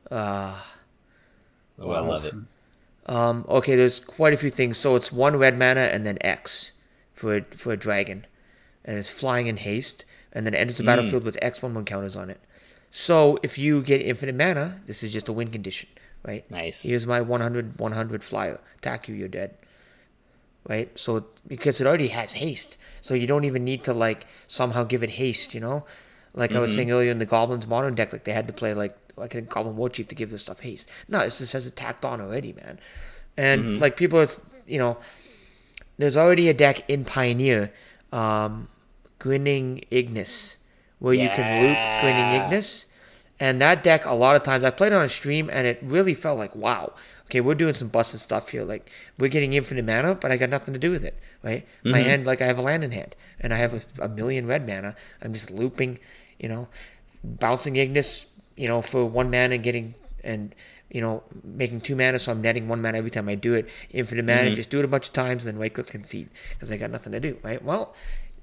Uh, 0.09 0.57
Oh, 1.81 1.91
I 1.91 1.99
love 2.01 2.25
it. 2.25 2.33
Um, 3.05 3.45
okay, 3.47 3.75
there's 3.77 4.01
quite 4.01 4.33
a 4.33 4.37
few 4.37 4.49
things. 4.49 4.77
So 4.77 4.97
it's 4.97 5.13
one 5.13 5.37
red 5.37 5.57
mana 5.57 5.79
and 5.81 6.05
then 6.05 6.17
X 6.19 6.73
for 7.13 7.37
a, 7.37 7.41
for 7.55 7.71
a 7.71 7.77
dragon, 7.77 8.27
and 8.83 8.97
it's 8.97 9.09
flying 9.09 9.47
in 9.47 9.55
haste, 9.57 10.03
and 10.33 10.45
then 10.45 10.53
it 10.53 10.57
enters 10.57 10.77
the 10.77 10.83
battlefield 10.83 11.23
with 11.23 11.37
X 11.41 11.61
one 11.61 11.73
one 11.73 11.85
counters 11.85 12.17
on 12.17 12.29
it. 12.29 12.41
So 12.89 13.39
if 13.43 13.57
you 13.57 13.81
get 13.81 14.01
infinite 14.01 14.35
mana, 14.35 14.81
this 14.87 15.03
is 15.03 15.13
just 15.13 15.29
a 15.29 15.33
win 15.33 15.51
condition, 15.51 15.87
right? 16.23 16.49
Nice. 16.49 16.83
Here's 16.83 17.07
my 17.07 17.21
100 17.21 17.79
100 17.79 18.23
flyer. 18.23 18.59
Attack 18.77 19.07
you, 19.07 19.15
you're 19.15 19.27
dead. 19.27 19.55
Right? 20.67 20.97
So 20.97 21.25
because 21.47 21.81
it 21.81 21.87
already 21.87 22.09
has 22.09 22.33
haste, 22.33 22.77
so 23.01 23.13
you 23.13 23.27
don't 23.27 23.45
even 23.45 23.63
need 23.63 23.83
to 23.85 23.93
like 23.93 24.25
somehow 24.45 24.83
give 24.83 25.03
it 25.03 25.11
haste, 25.11 25.53
you 25.53 25.59
know? 25.61 25.85
Like 26.33 26.53
I 26.53 26.59
was 26.59 26.75
saying 26.75 26.91
earlier 26.91 27.11
in 27.11 27.19
the 27.19 27.25
Goblins 27.25 27.65
modern 27.65 27.95
deck, 27.95 28.13
like 28.13 28.23
they 28.23 28.33
had 28.33 28.47
to 28.47 28.53
play 28.53 28.73
like 28.73 28.95
like 29.17 29.35
a 29.35 29.41
Goblin 29.41 29.75
War 29.75 29.89
Chief 29.89 30.07
to 30.07 30.15
give 30.15 30.29
this 30.29 30.43
stuff 30.43 30.59
haste. 30.59 30.87
No, 31.07 31.19
this 31.19 31.39
just 31.39 31.53
has 31.53 31.67
it 31.67 31.75
tacked 31.75 32.05
on 32.05 32.21
already, 32.21 32.53
man. 32.53 32.79
And 33.35 33.79
like 33.79 33.97
people, 33.97 34.19
it's 34.19 34.39
you 34.67 34.77
know, 34.77 34.97
there's 35.97 36.15
already 36.15 36.49
a 36.49 36.53
deck 36.53 36.89
in 36.89 37.03
Pioneer, 37.03 37.73
um, 38.11 38.69
Grinning 39.17 39.83
Ignis, 39.89 40.57
where 40.99 41.13
you 41.13 41.29
can 41.29 41.63
loop 41.63 41.77
Grinning 42.01 42.41
Ignis. 42.43 42.85
And 43.39 43.61
that 43.61 43.83
deck, 43.83 44.05
a 44.05 44.13
lot 44.13 44.35
of 44.35 44.43
times, 44.43 44.63
I 44.63 44.69
played 44.69 44.91
it 44.91 44.95
on 44.95 45.03
a 45.03 45.09
stream, 45.09 45.49
and 45.51 45.65
it 45.65 45.79
really 45.81 46.13
felt 46.13 46.37
like, 46.37 46.55
wow, 46.55 46.93
okay, 47.25 47.39
we're 47.41 47.55
doing 47.55 47.73
some 47.73 47.87
busted 47.87 48.19
stuff 48.19 48.49
here. 48.49 48.63
Like, 48.63 48.89
we're 49.17 49.29
getting 49.29 49.53
infinite 49.53 49.85
mana, 49.85 50.15
but 50.15 50.31
I 50.31 50.37
got 50.37 50.49
nothing 50.49 50.73
to 50.73 50.79
do 50.79 50.91
with 50.91 51.05
it, 51.05 51.17
right? 51.41 51.65
My 51.83 51.99
mm-hmm. 51.99 52.09
hand, 52.09 52.25
like, 52.25 52.41
I 52.41 52.47
have 52.47 52.57
a 52.57 52.61
land 52.61 52.83
in 52.83 52.91
hand, 52.91 53.15
and 53.39 53.53
I 53.53 53.57
have 53.57 53.73
a, 53.73 54.05
a 54.05 54.09
million 54.09 54.45
red 54.45 54.67
mana. 54.67 54.95
I'm 55.21 55.33
just 55.33 55.51
looping, 55.51 55.99
you 56.37 56.49
know, 56.49 56.67
bouncing 57.23 57.77
Ignis, 57.77 58.25
you 58.57 58.67
know, 58.67 58.81
for 58.81 59.05
one 59.05 59.31
mana 59.31 59.55
and 59.55 59.63
getting, 59.63 59.95
and, 60.21 60.53
you 60.91 60.99
know, 60.99 61.23
making 61.43 61.79
two 61.79 61.95
mana, 61.95 62.19
so 62.19 62.33
I'm 62.33 62.41
netting 62.41 62.67
one 62.67 62.81
mana 62.81 62.97
every 62.97 63.11
time 63.11 63.29
I 63.29 63.35
do 63.35 63.53
it. 63.53 63.69
Infinite 63.91 64.25
mana, 64.25 64.47
mm-hmm. 64.47 64.55
just 64.55 64.69
do 64.69 64.79
it 64.79 64.85
a 64.85 64.89
bunch 64.89 65.07
of 65.07 65.13
times, 65.13 65.45
then 65.45 65.57
right 65.57 65.73
click 65.73 65.87
concede, 65.87 66.29
because 66.51 66.73
I 66.73 66.77
got 66.77 66.91
nothing 66.91 67.13
to 67.13 67.21
do, 67.21 67.37
right? 67.41 67.63
Well, 67.63 67.95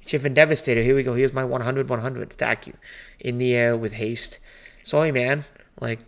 Shivan 0.07 0.35
Devastator, 0.35 0.83
here 0.83 0.95
we 0.95 1.03
go. 1.03 1.15
Here's 1.15 1.33
my 1.33 1.45
100 1.45 1.89
100. 1.89 2.33
Stack 2.33 2.67
you 2.67 2.75
in 3.19 3.39
the 3.39 3.55
air 3.55 3.77
with 3.77 3.95
haste. 3.95 4.39
Sorry, 4.87 5.11
man. 5.11 5.45
Like, 5.81 5.99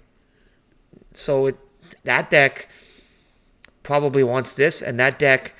so 1.12 1.46
it, 1.46 1.56
that 2.04 2.30
deck 2.30 2.68
probably 3.82 4.22
wants 4.22 4.54
this, 4.54 4.80
and 4.80 5.00
that 5.00 5.18
deck, 5.18 5.52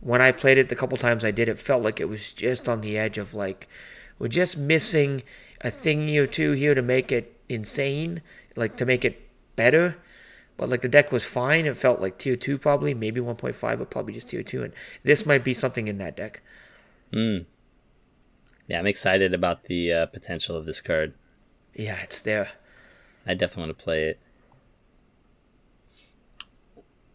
when 0.00 0.22
I 0.22 0.32
played 0.32 0.56
it 0.56 0.70
the 0.70 0.74
couple 0.74 0.96
times 0.96 1.22
I 1.22 1.32
did, 1.32 1.50
it 1.50 1.58
felt 1.58 1.82
like 1.82 2.00
it 2.00 2.08
was 2.08 2.32
just 2.32 2.70
on 2.70 2.80
the 2.80 2.96
edge 2.96 3.18
of 3.18 3.34
like, 3.34 3.68
we're 4.18 4.28
just 4.28 4.56
missing 4.56 5.22
a 5.60 5.70
thingy 5.70 6.16
or 6.16 6.26
two 6.26 6.52
here 6.52 6.74
to 6.74 6.80
make 6.80 7.12
it 7.12 7.38
insane, 7.46 8.22
like 8.56 8.78
to 8.78 8.86
make 8.86 9.04
it 9.04 9.20
better. 9.54 9.98
But 10.56 10.70
like 10.70 10.80
the 10.80 10.88
deck 10.88 11.12
was 11.12 11.26
fine. 11.26 11.66
It 11.66 11.76
felt 11.76 12.00
like 12.00 12.16
tier 12.16 12.36
two 12.36 12.56
probably, 12.56 12.94
maybe 12.94 13.20
1.5, 13.20 13.60
but 13.60 13.90
probably 13.90 14.14
just 14.14 14.30
tier 14.30 14.42
two. 14.42 14.62
And 14.62 14.72
this 15.02 15.26
might 15.26 15.44
be 15.44 15.52
something 15.52 15.88
in 15.88 15.98
that 15.98 16.16
deck. 16.16 16.40
Hmm. 17.12 17.40
Yeah, 18.66 18.78
I'm 18.78 18.86
excited 18.86 19.34
about 19.34 19.64
the 19.64 19.92
uh, 19.92 20.06
potential 20.06 20.56
of 20.56 20.64
this 20.64 20.80
card. 20.80 21.12
Yeah, 21.74 22.00
it's 22.02 22.20
there. 22.20 22.48
I 23.26 23.34
definitely 23.34 23.64
want 23.68 23.78
to 23.78 23.84
play 23.84 24.04
it. 24.04 24.20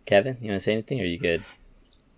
Kevin, 0.06 0.38
you 0.42 0.50
want 0.50 0.62
to 0.62 0.64
say 0.64 0.74
anything? 0.74 1.00
Or 1.00 1.04
are 1.04 1.08
you 1.08 1.20
good? 1.20 1.44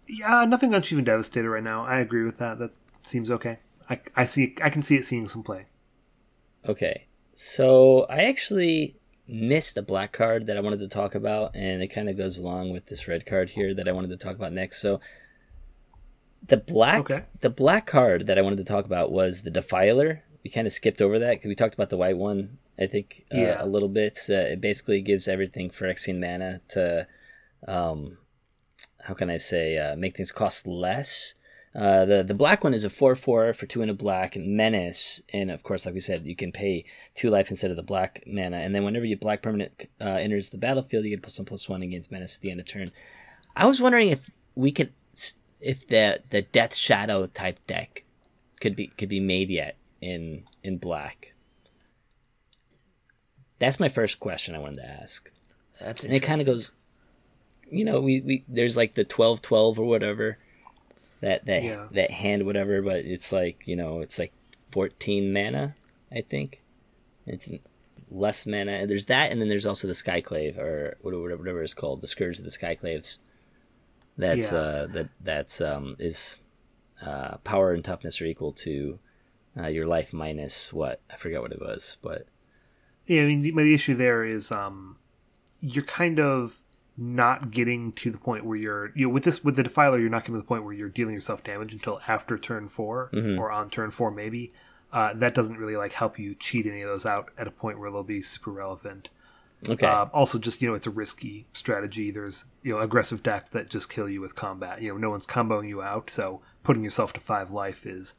Yeah, 0.08 0.46
nothing 0.46 0.74
on 0.74 0.82
Shivan 0.82 1.04
Devastator 1.06 1.50
right 1.52 1.64
now. 1.64 1.86
I 1.86 2.00
agree 2.00 2.24
with 2.24 2.38
that. 2.38 2.60
That 2.60 2.72
seems 3.04 3.32
okay. 3.32 3.60
I, 3.90 4.00
I 4.16 4.26
see. 4.26 4.56
I 4.62 4.70
can 4.70 4.82
see 4.84 4.96
it 4.96 5.06
seeing 5.06 5.28
some 5.28 5.44
play. 5.44 5.66
Okay, 6.68 7.08
so 7.34 8.06
I 8.10 8.24
actually 8.24 8.96
missed 9.28 9.78
a 9.78 9.82
black 9.82 10.12
card 10.12 10.46
that 10.48 10.58
I 10.58 10.60
wanted 10.62 10.80
to 10.80 10.88
talk 10.88 11.16
about, 11.16 11.56
and 11.56 11.82
it 11.82 11.88
kind 11.88 12.10
of 12.10 12.18
goes 12.18 12.38
along 12.38 12.72
with 12.72 12.88
this 12.88 13.08
red 13.08 13.26
card 13.26 13.52
here 13.52 13.74
that 13.74 13.88
I 13.88 13.92
wanted 13.92 14.10
to 14.10 14.18
talk 14.18 14.36
about 14.36 14.52
next. 14.54 14.82
So 14.82 15.00
the 16.46 16.58
black, 16.58 17.00
Okay. 17.02 17.24
the 17.42 17.50
black 17.50 17.88
card 17.88 18.28
that 18.28 18.38
I 18.38 18.42
wanted 18.42 18.58
to 18.58 18.64
talk 18.64 18.86
about 18.86 19.12
was 19.12 19.44
the 19.44 19.52
Defiler. 19.52 20.24
We 20.44 20.50
kind 20.50 20.68
of 20.68 20.74
skipped 20.74 21.02
over 21.02 21.18
that 21.20 21.32
because 21.38 21.48
we 21.50 21.56
talked 21.56 21.74
about 21.76 21.90
the 21.90 21.98
white 21.98 22.18
one, 22.18 22.58
I 22.80 22.88
think, 22.88 23.26
uh, 23.34 23.38
Yeah. 23.38 23.64
a 23.64 23.68
little 23.68 23.90
bit. 23.90 24.18
Uh, 24.30 24.34
it 24.54 24.62
basically 24.62 25.02
gives 25.02 25.28
everything 25.28 25.70
for 25.70 25.86
Phyrexian 25.86 26.20
mana 26.20 26.62
to, 26.70 27.08
um, 27.68 28.18
how 29.04 29.14
can 29.14 29.30
I 29.30 29.38
say, 29.38 29.78
uh, 29.78 29.96
make 29.96 30.16
things 30.16 30.32
cost 30.32 30.66
less. 30.68 31.36
Uh, 31.76 32.04
the 32.04 32.24
the 32.24 32.34
black 32.34 32.64
one 32.64 32.74
is 32.74 32.84
a 32.84 32.90
four 32.90 33.16
four 33.16 33.54
for 33.54 33.68
two 33.68 33.84
and 33.84 33.92
a 33.92 33.94
black 33.94 34.36
and 34.36 34.58
menace, 34.58 35.22
and 35.32 35.52
of 35.52 35.62
course, 35.62 35.86
like 35.86 35.94
we 35.94 36.00
said, 36.00 36.26
you 36.26 36.36
can 36.36 36.52
pay 36.52 36.84
two 37.14 37.30
life 37.30 37.52
instead 37.52 37.70
of 37.70 37.78
the 37.78 37.84
black 37.84 38.24
mana, 38.26 38.58
and 38.58 38.74
then 38.74 38.84
whenever 38.84 39.06
your 39.06 39.20
black 39.20 39.44
permanent 39.44 39.88
uh, 40.02 40.06
enters 40.06 40.50
the 40.50 40.58
battlefield, 40.58 41.06
you 41.06 41.12
get 41.12 41.22
plus 41.22 41.38
one 41.38 41.46
plus 41.46 41.70
one 41.70 41.84
against 41.84 42.12
menace 42.12 42.36
at 42.38 42.42
the 42.42 42.50
end 42.50 42.60
of 42.60 42.66
turn. 42.66 42.90
I 43.56 43.68
was 43.68 43.80
wondering 43.80 44.10
if 44.10 44.32
we 44.56 44.72
could, 44.72 44.92
if 45.62 45.88
the 45.88 46.22
the 46.32 46.42
death 46.42 46.74
shadow 46.74 47.28
type 47.28 47.60
deck 47.68 48.04
could 48.60 48.76
be 48.76 48.88
could 48.88 49.10
be 49.10 49.20
made 49.20 49.52
yet 49.52 49.76
in 50.02 50.46
in 50.64 50.80
black. 50.80 51.34
That's 53.60 53.80
my 53.80 53.90
first 53.90 54.20
question 54.20 54.56
I 54.56 54.60
wanted 54.60 54.78
to 54.78 54.90
ask 54.90 55.32
That's 55.80 56.04
and 56.04 56.14
it 56.14 56.22
kind 56.22 56.42
of 56.42 56.48
goes 56.48 56.72
you 57.70 57.84
know 57.86 58.00
we, 58.02 58.22
we 58.22 58.44
there's 58.48 58.76
like 58.78 58.96
the 58.96 59.04
12 59.04 59.42
12 59.42 59.80
or 59.80 59.86
whatever 59.86 60.38
that 61.22 61.46
that 61.46 61.64
Yeah. 61.64 61.88
that 61.92 62.10
hand 62.12 62.46
whatever 62.46 62.82
but 62.82 62.98
it's 63.06 63.32
like 63.32 63.62
you 63.68 63.76
know 63.76 64.00
it's 64.02 64.18
like 64.18 64.34
14 64.72 65.32
mana 65.34 65.76
i 66.12 66.22
think 66.22 66.62
it's 67.28 67.48
less 68.10 68.48
mana 68.48 68.72
and 68.72 68.90
there's 68.90 69.06
that 69.06 69.32
and 69.32 69.40
then 69.40 69.50
there's 69.50 69.66
also 69.68 69.88
the 69.88 69.94
skyclave 69.94 70.58
or 70.58 70.98
whatever 71.02 71.38
whatever 71.38 71.62
it's 71.64 71.76
called 71.76 72.02
the 72.02 72.08
scourge 72.08 72.40
of 72.40 72.44
the 72.44 72.50
skyclaves 72.50 73.18
that's 74.18 74.52
Yeah. 74.52 74.58
uh 74.58 74.88
that 74.88 75.10
that's 75.22 75.62
um 75.62 75.96
is 76.00 76.40
uh, 77.02 77.38
power 77.46 77.72
and 77.72 77.86
toughness 77.86 78.20
are 78.22 78.26
equal 78.26 78.52
to 78.52 79.00
uh, 79.58 79.68
your 79.68 79.86
life 79.88 80.12
minus 80.12 80.74
what 80.74 81.00
I 81.10 81.16
forget 81.16 81.42
what 81.42 81.54
it 81.54 81.62
was, 81.62 81.96
but 82.02 82.26
Yeah, 83.10 83.24
I 83.24 83.26
mean, 83.26 83.42
the, 83.42 83.52
the 83.52 83.74
issue 83.74 83.96
there 83.96 84.24
is 84.24 84.52
um, 84.52 84.98
you're 85.62 85.84
kind 85.84 86.20
of 86.20 86.62
not 86.96 87.50
getting 87.50 87.92
to 87.94 88.12
the 88.12 88.18
point 88.18 88.46
where 88.46 88.58
you're 88.58 88.92
you 88.94 89.08
know 89.08 89.14
with 89.14 89.24
this 89.24 89.42
with 89.44 89.56
the 89.56 89.64
defiler 89.64 89.98
you're 89.98 90.10
not 90.10 90.24
getting 90.24 90.36
to 90.36 90.42
the 90.42 90.46
point 90.48 90.66
where 90.66 90.74
you're 90.74 90.90
dealing 90.90 91.14
yourself 91.14 91.42
damage 91.44 91.74
until 91.74 92.02
after 92.10 92.38
turn 92.38 92.68
4 92.68 93.10
or 93.40 93.52
on 93.52 93.70
turn 93.70 93.90
four 93.90 94.12
maybe. 94.12 94.54
Uh, 94.92 95.14
that 95.14 95.34
doesn't 95.34 95.58
really 95.58 95.76
like 95.76 95.92
help 95.94 96.20
you 96.20 96.36
cheat 96.36 96.66
any 96.66 96.82
of 96.82 96.90
those 96.90 97.06
out 97.06 97.30
at 97.38 97.48
a 97.48 97.52
point 97.52 97.80
where 97.80 97.90
they'll 97.92 98.04
be 98.04 98.22
super 98.22 98.52
relevant. 98.52 99.10
okay. 99.68 99.86
Uh, 99.86 100.06
also, 100.14 100.38
just 100.40 100.62
you 100.62 100.68
know, 100.70 100.74
it's 100.74 100.88
a 100.88 100.92
risky 100.92 101.48
strategy. 101.54 102.12
There's 102.12 102.46
you 102.64 102.74
know 102.74 102.80
aggressive 102.80 103.24
decks 103.24 103.50
that 103.52 103.70
just 103.70 103.90
kill 103.90 104.10
you 104.10 104.22
with 104.22 104.36
combat. 104.36 104.82
You 104.82 104.92
know, 104.92 104.98
no 104.98 105.10
one's 105.10 105.28
comboing 105.28 105.68
you 105.68 105.82
out, 105.82 106.10
so 106.10 106.42
putting 106.64 106.84
yourself 106.84 107.14
to 107.14 107.20
five 107.20 107.52
life 107.52 107.86
is 107.86 108.16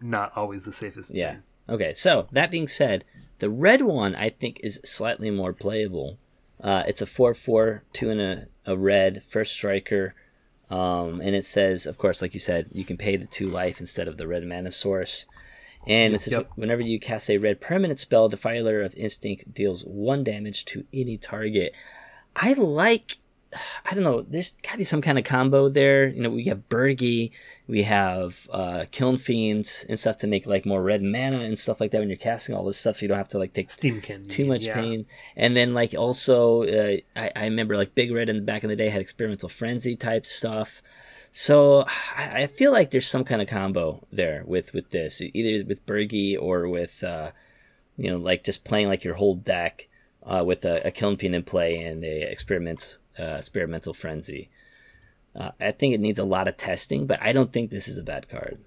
not 0.00 0.32
always 0.36 0.64
the 0.64 0.72
safest. 0.72 1.14
Yeah. 1.14 1.32
thing. 1.32 1.42
Okay. 1.68 1.94
So 1.94 2.28
that 2.32 2.50
being 2.50 2.68
said, 2.68 3.04
the 3.42 3.50
red 3.50 3.82
one 3.82 4.14
I 4.14 4.28
think 4.28 4.60
is 4.62 4.80
slightly 4.84 5.28
more 5.28 5.52
playable. 5.52 6.16
Uh, 6.60 6.84
it's 6.86 7.02
a 7.02 7.06
four-four, 7.06 7.82
two 7.92 8.08
and 8.08 8.20
a, 8.20 8.46
a 8.64 8.76
red 8.76 9.24
first 9.24 9.52
striker, 9.52 10.10
um, 10.70 11.20
and 11.20 11.34
it 11.34 11.44
says, 11.44 11.84
of 11.84 11.98
course, 11.98 12.22
like 12.22 12.34
you 12.34 12.38
said, 12.38 12.68
you 12.70 12.84
can 12.84 12.96
pay 12.96 13.16
the 13.16 13.26
two 13.26 13.46
life 13.46 13.80
instead 13.80 14.06
of 14.06 14.16
the 14.16 14.28
red 14.28 14.44
mana 14.46 14.70
source. 14.70 15.26
And 15.88 16.14
it 16.14 16.20
says, 16.20 16.34
Yep. 16.34 16.52
whenever 16.54 16.82
you 16.82 17.00
cast 17.00 17.28
a 17.28 17.38
red 17.38 17.60
permanent 17.60 17.98
spell, 17.98 18.28
Defiler 18.28 18.80
of 18.80 18.94
Instinct 18.94 19.52
deals 19.52 19.84
one 19.84 20.22
damage 20.22 20.64
to 20.66 20.84
any 20.94 21.18
target. 21.18 21.72
I 22.36 22.52
like 22.52 23.18
I 23.84 23.94
don't 23.94 24.04
know. 24.04 24.22
There's 24.22 24.52
got 24.62 24.72
to 24.72 24.78
be 24.78 24.84
some 24.84 25.02
kind 25.02 25.18
of 25.18 25.24
combo 25.24 25.68
there. 25.68 26.08
You 26.08 26.22
know, 26.22 26.30
we 26.30 26.44
have 26.44 26.68
Birgi, 26.68 27.32
we 27.66 27.82
have 27.82 28.48
uh, 28.50 28.84
Kiln 28.90 29.16
Fiends 29.16 29.84
and 29.88 29.98
stuff 29.98 30.18
to 30.18 30.26
make 30.26 30.46
like 30.46 30.66
more 30.66 30.82
red 30.82 31.02
mana 31.02 31.40
and 31.40 31.58
stuff 31.58 31.80
like 31.80 31.90
that 31.90 31.98
when 31.98 32.08
you're 32.08 32.16
casting 32.16 32.54
all 32.54 32.64
this 32.64 32.78
stuff, 32.78 32.96
so 32.96 33.02
you 33.02 33.08
don't 33.08 33.18
have 33.18 33.28
to 33.28 33.38
like 33.38 33.52
take 33.52 33.68
Steamkin. 33.68 34.28
too 34.28 34.44
much 34.44 34.66
yeah. 34.66 34.74
pain. 34.74 35.06
And 35.36 35.56
then 35.56 35.74
like 35.74 35.94
also, 35.94 36.62
uh, 36.62 36.96
I, 37.16 37.30
I 37.34 37.44
remember 37.44 37.76
like 37.76 37.94
Big 37.94 38.12
Red 38.12 38.28
in 38.28 38.36
the 38.36 38.42
back 38.42 38.62
in 38.62 38.70
the 38.70 38.76
day 38.76 38.88
had 38.88 39.00
experimental 39.00 39.48
frenzy 39.48 39.96
type 39.96 40.26
stuff. 40.26 40.82
So 41.32 41.84
I, 42.16 42.42
I 42.42 42.46
feel 42.46 42.72
like 42.72 42.90
there's 42.90 43.08
some 43.08 43.24
kind 43.24 43.40
of 43.40 43.48
combo 43.48 44.06
there 44.12 44.44
with 44.46 44.74
with 44.74 44.90
this, 44.90 45.20
either 45.20 45.66
with 45.66 45.84
Birgi 45.86 46.36
or 46.40 46.68
with 46.68 47.02
uh, 47.02 47.30
you 47.96 48.10
know 48.10 48.18
like 48.18 48.44
just 48.44 48.64
playing 48.64 48.88
like 48.88 49.04
your 49.04 49.14
whole 49.14 49.34
deck 49.34 49.88
uh, 50.24 50.42
with 50.44 50.64
a, 50.64 50.86
a 50.86 50.90
Kiln 50.90 51.16
Fiend 51.16 51.34
in 51.34 51.42
play 51.42 51.76
and 51.76 52.04
a 52.04 52.30
experiment 52.30 52.98
uh, 53.18 53.36
experimental 53.38 53.92
frenzy. 53.94 54.50
Uh, 55.34 55.50
I 55.60 55.70
think 55.72 55.94
it 55.94 56.00
needs 56.00 56.18
a 56.18 56.24
lot 56.24 56.46
of 56.48 56.56
testing, 56.56 57.06
but 57.06 57.20
I 57.22 57.32
don't 57.32 57.52
think 57.52 57.70
this 57.70 57.88
is 57.88 57.96
a 57.96 58.02
bad 58.02 58.28
card. 58.28 58.58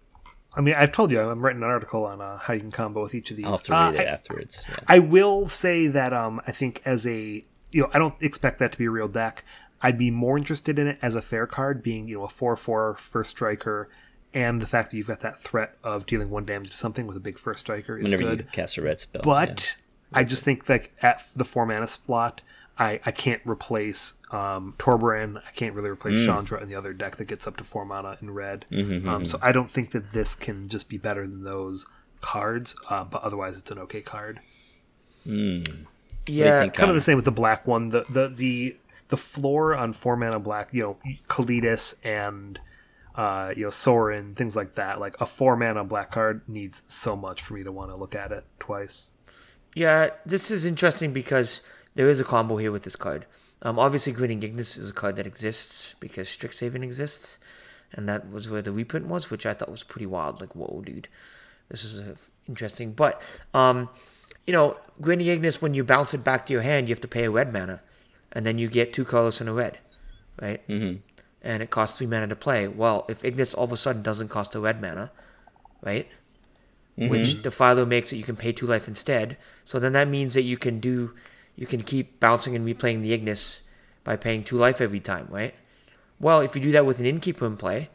I 0.56 0.62
mean, 0.62 0.74
I've 0.76 0.92
told 0.92 1.12
you 1.12 1.20
I'm 1.20 1.42
writing 1.42 1.62
an 1.62 1.70
article 1.70 2.06
on 2.06 2.22
uh, 2.22 2.38
how 2.38 2.54
you 2.54 2.62
can 2.62 2.72
combo 2.72 3.02
with 3.04 3.14
each 3.14 3.30
of 3.30 3.38
these. 3.38 3.46
I'll 3.46 3.58
to 3.58 3.76
Uh, 3.76 3.92
read 3.92 4.00
it 4.02 4.08
I- 4.08 4.12
afterwards. 4.12 4.66
Yeah. 4.70 4.76
I 4.88 5.00
will 5.00 5.48
say 5.48 5.88
that 5.88 6.14
um, 6.14 6.42
I 6.48 6.52
think 6.52 6.82
as 6.86 7.06
a 7.06 7.44
you 7.72 7.82
know 7.82 7.90
I 7.94 8.00
don't 8.00 8.16
expect 8.24 8.60
that 8.60 8.72
to 8.72 8.78
be 8.78 8.86
a 8.86 8.90
real 8.90 9.08
deck. 9.10 9.44
I'd 9.82 9.98
be 9.98 10.10
more 10.10 10.38
interested 10.38 10.80
in 10.80 10.88
it 10.88 10.98
as 11.02 11.14
a 11.16 11.22
fair 11.22 11.46
card, 11.46 11.84
being 11.84 12.08
you 12.08 12.18
know 12.20 12.24
a 12.24 12.30
four 12.30 12.56
four 12.56 12.96
first 12.96 13.32
striker, 13.32 13.90
and 14.34 14.62
the 14.62 14.66
fact 14.66 14.92
that 14.92 14.98
you've 14.98 15.08
got 15.08 15.20
that 15.22 15.40
threat 15.40 15.76
of 15.84 16.06
dealing 16.06 16.30
one 16.30 16.46
damage 16.46 16.72
to 16.72 16.78
something 16.78 17.06
with 17.06 17.18
a 17.18 17.20
big 17.20 17.38
first 17.38 17.60
striker 17.60 17.98
is 17.98 18.06
Whenever 18.06 18.24
good. 18.36 18.40
you 18.40 18.46
cast 18.54 18.78
a 18.78 18.82
red 18.82 19.00
spell, 19.02 19.22
But 19.24 19.76
I 20.14 20.24
just 20.24 20.44
think 20.44 20.68
like 20.70 20.94
at 21.02 21.22
the 21.36 21.44
four 21.46 21.66
mana 21.66 21.86
slot, 21.88 22.42
I, 22.78 23.00
I 23.06 23.12
can't 23.12 23.42
replace 23.46 24.14
um, 24.32 24.74
Torbran. 24.78 25.38
I 25.38 25.52
can't 25.52 25.74
really 25.76 25.90
replace 25.90 26.18
Mm. 26.18 26.26
Chandra 26.26 26.62
in 26.62 26.68
the 26.68 26.76
other 26.76 26.94
deck 26.94 27.16
that 27.18 27.26
gets 27.26 27.48
up 27.48 27.56
to 27.58 27.64
four 27.64 27.86
mana 27.86 28.18
in 28.22 28.32
red. 28.32 28.66
Mm-hmm, 28.72 29.08
um, 29.08 29.26
so 29.26 29.40
I 29.42 29.52
don't 29.52 29.70
think 29.70 29.92
that 29.92 30.12
this 30.12 30.36
can 30.36 30.68
just 30.68 30.90
be 30.90 30.98
better 30.98 31.26
than 31.26 31.44
those 31.44 31.86
cards. 32.22 32.76
Uh, 32.90 33.06
but 33.06 33.22
otherwise, 33.24 33.58
it's 33.58 33.72
an 33.72 33.80
okay 33.80 34.02
card. 34.02 34.40
Yeah, 36.28 36.62
think, 36.62 36.74
Kind 36.74 36.90
of 36.90 36.96
the 36.96 37.02
same 37.02 37.16
with 37.16 37.26
the 37.26 37.32
black 37.32 37.66
one. 37.66 37.90
The 37.90 38.06
the 38.10 38.28
the 38.28 38.78
the 39.08 39.18
floor 39.18 39.76
on 39.76 39.94
four 39.94 40.18
mana 40.18 40.40
black. 40.40 40.70
You 40.74 40.84
know, 40.84 40.98
Kalitas 41.28 42.00
and. 42.04 42.60
Uh, 43.16 43.54
you 43.56 43.64
know, 43.64 43.70
Sorin, 43.70 44.36
things 44.36 44.58
like 44.58 44.74
that. 44.74 45.00
Like 45.00 45.16
a 45.22 45.26
four 45.26 45.56
mana 45.56 45.86
black 45.86 46.12
card 46.12 46.42
needs 46.50 46.84
so 46.90 47.16
much 47.16 47.42
for 47.42 47.54
me 47.54 47.64
to 47.64 47.72
want 47.72 47.90
to 47.90 47.96
look 47.96 48.14
at 48.14 48.34
it 48.34 48.44
twice. 48.60 49.12
Yeah, 49.74 50.10
this 50.26 50.52
is 50.52 50.66
interesting 50.66 51.14
because 51.14 51.62
there 51.96 52.10
is 52.10 52.20
a 52.20 52.24
combo 52.24 52.58
here 52.58 52.72
with 52.72 52.84
this 52.84 52.96
card. 52.96 53.26
Um, 53.62 53.80
obviously, 53.80 54.14
Grinning 54.14 54.44
Ignis 54.44 54.78
is 54.78 54.92
a 54.92 54.94
card 54.94 55.16
that 55.16 55.26
exists 55.26 55.96
because 56.00 56.28
Strixhaven 56.28 56.84
exists, 56.84 57.38
and 57.92 58.08
that 58.08 58.32
was 58.32 58.50
where 58.50 58.62
the 58.62 58.72
reprint 58.72 59.08
was, 59.08 59.30
which 59.30 59.46
I 59.46 59.54
thought 59.54 59.72
was 59.72 59.84
pretty 59.84 60.06
wild. 60.06 60.40
Like, 60.42 60.56
whoa, 60.56 60.84
dude, 60.86 61.08
this 61.70 61.84
is 61.84 62.02
interesting. 62.48 62.92
But, 62.92 63.22
um, 63.54 63.90
you 64.46 64.54
know, 64.54 64.78
Grinning 65.02 65.28
Ignis, 65.28 65.62
when 65.62 65.74
you 65.74 65.84
bounce 65.84 66.14
it 66.14 66.24
back 66.24 66.46
to 66.46 66.54
your 66.54 66.62
hand, 66.62 66.88
you 66.88 66.94
have 66.94 67.02
to 67.02 67.08
pay 67.08 67.24
a 67.24 67.32
red 67.32 67.52
mana, 67.52 67.82
and 68.32 68.46
then 68.46 68.60
you 68.60 68.68
get 68.68 68.94
two 68.94 69.06
colors 69.06 69.40
and 69.40 69.50
a 69.50 69.54
red, 69.54 69.80
right? 70.42 70.68
Mm-hmm. 70.68 70.98
And 71.42 71.64
it 71.64 71.70
costs 71.70 71.98
three 71.98 72.08
mana 72.08 72.28
to 72.28 72.36
play. 72.36 72.68
Well, 72.68 73.06
if 73.08 73.24
Ignis 73.24 73.54
all 73.54 73.66
of 73.66 73.72
a 73.72 73.78
sudden 73.78 74.02
doesn't 74.02 74.30
cost 74.30 74.56
a 74.56 74.60
red 74.60 74.82
mana, 74.82 75.12
right? 75.82 76.08
which 76.98 77.42
Defiler 77.42 77.86
makes 77.86 78.14
it 78.14 78.18
you 78.18 78.24
can 78.24 78.36
pay 78.36 78.52
two 78.52 78.66
life 78.66 78.88
instead. 78.88 79.38
So 79.66 79.80
then 79.80 79.94
that 79.94 80.08
means 80.08 80.34
that 80.34 80.44
you 80.44 80.58
can 80.58 80.80
do, 80.80 81.14
you 81.56 81.66
can 81.66 81.82
keep 81.82 82.20
bouncing 82.20 82.56
and 82.56 82.66
replaying 82.66 83.02
the 83.02 83.14
Ignis 83.14 83.62
by 84.04 84.16
paying 84.16 84.44
two 84.44 84.58
life 84.58 84.82
every 84.82 85.00
time, 85.00 85.28
right? 85.30 85.56
Well, 86.20 86.42
if 86.42 86.56
you 86.56 86.62
do 86.62 86.72
that 86.72 86.86
with 86.86 87.00
an 87.00 87.06
Innkeeper 87.06 87.46
in 87.46 87.58
play, 87.58 87.90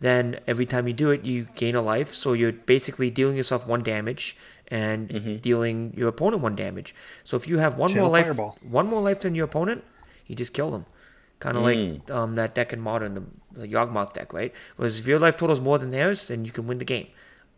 then 0.00 0.40
every 0.46 0.66
time 0.66 0.86
you 0.86 0.94
do 0.94 1.10
it, 1.10 1.24
you 1.24 1.48
gain 1.54 1.74
a 1.74 1.80
life. 1.80 2.12
So 2.12 2.32
you're 2.32 2.52
basically 2.52 3.10
dealing 3.10 3.36
yourself 3.36 3.66
one 3.66 3.82
damage 3.82 4.36
and 4.68 5.42
dealing 5.42 5.94
your 5.96 6.08
opponent 6.08 6.42
one 6.42 6.56
damage. 6.56 6.94
So 7.24 7.36
if 7.36 7.48
you 7.48 7.58
have 7.58 7.78
one 7.78 7.90
Channel 7.90 8.06
more 8.06 8.12
life, 8.12 8.26
Fireball. 8.26 8.58
one 8.68 8.86
more 8.88 9.00
life 9.00 9.20
than 9.20 9.34
your 9.34 9.44
opponent, 9.44 9.84
you 10.26 10.34
just 10.34 10.52
kill 10.52 10.70
them. 10.70 10.86
Kind 11.38 11.56
of 11.56 11.62
like 11.62 12.10
um, 12.10 12.34
that 12.36 12.54
deck 12.54 12.72
in 12.72 12.80
Modern, 12.80 13.14
the, 13.14 13.22
the 13.60 13.68
Yawgmoth 13.68 14.14
deck, 14.14 14.32
right? 14.32 14.52
Whereas 14.76 14.98
if 14.98 15.06
your 15.06 15.18
life 15.18 15.36
total 15.36 15.54
is 15.54 15.60
more 15.60 15.78
than 15.78 15.90
theirs, 15.90 16.28
then 16.28 16.44
you 16.44 16.50
can 16.50 16.66
win 16.66 16.78
the 16.78 16.84
game, 16.84 17.08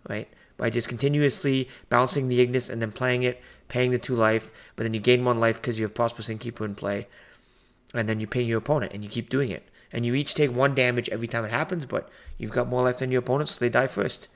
right? 0.08 0.28
By 0.56 0.70
just 0.70 0.88
continuously 0.88 1.68
bouncing 1.88 2.28
the 2.28 2.40
Ignis 2.40 2.68
and 2.68 2.82
then 2.82 2.90
playing 2.90 3.22
it, 3.22 3.40
paying 3.68 3.90
the 3.90 3.98
two 3.98 4.14
life, 4.14 4.50
but 4.76 4.82
then 4.82 4.94
you 4.94 5.00
gain 5.00 5.24
one 5.24 5.40
life 5.40 5.56
because 5.56 5.78
you 5.78 5.84
have 5.84 5.94
Prosperous 5.94 6.28
Innkeeper 6.28 6.64
in 6.64 6.74
play, 6.74 7.06
and 7.94 8.08
then 8.08 8.20
you 8.20 8.26
pay 8.26 8.42
your 8.42 8.58
opponent 8.58 8.92
and 8.92 9.04
you 9.04 9.10
keep 9.10 9.28
doing 9.28 9.50
it. 9.50 9.68
And 9.90 10.04
you 10.04 10.14
each 10.14 10.34
take 10.34 10.52
one 10.52 10.74
damage 10.74 11.08
every 11.08 11.26
time 11.26 11.44
it 11.44 11.50
happens, 11.50 11.86
but 11.86 12.10
you've 12.36 12.50
got 12.50 12.68
more 12.68 12.82
life 12.82 12.98
than 12.98 13.10
your 13.10 13.20
opponent, 13.20 13.48
so 13.48 13.58
they 13.58 13.70
die 13.70 13.86
first. 13.86 14.28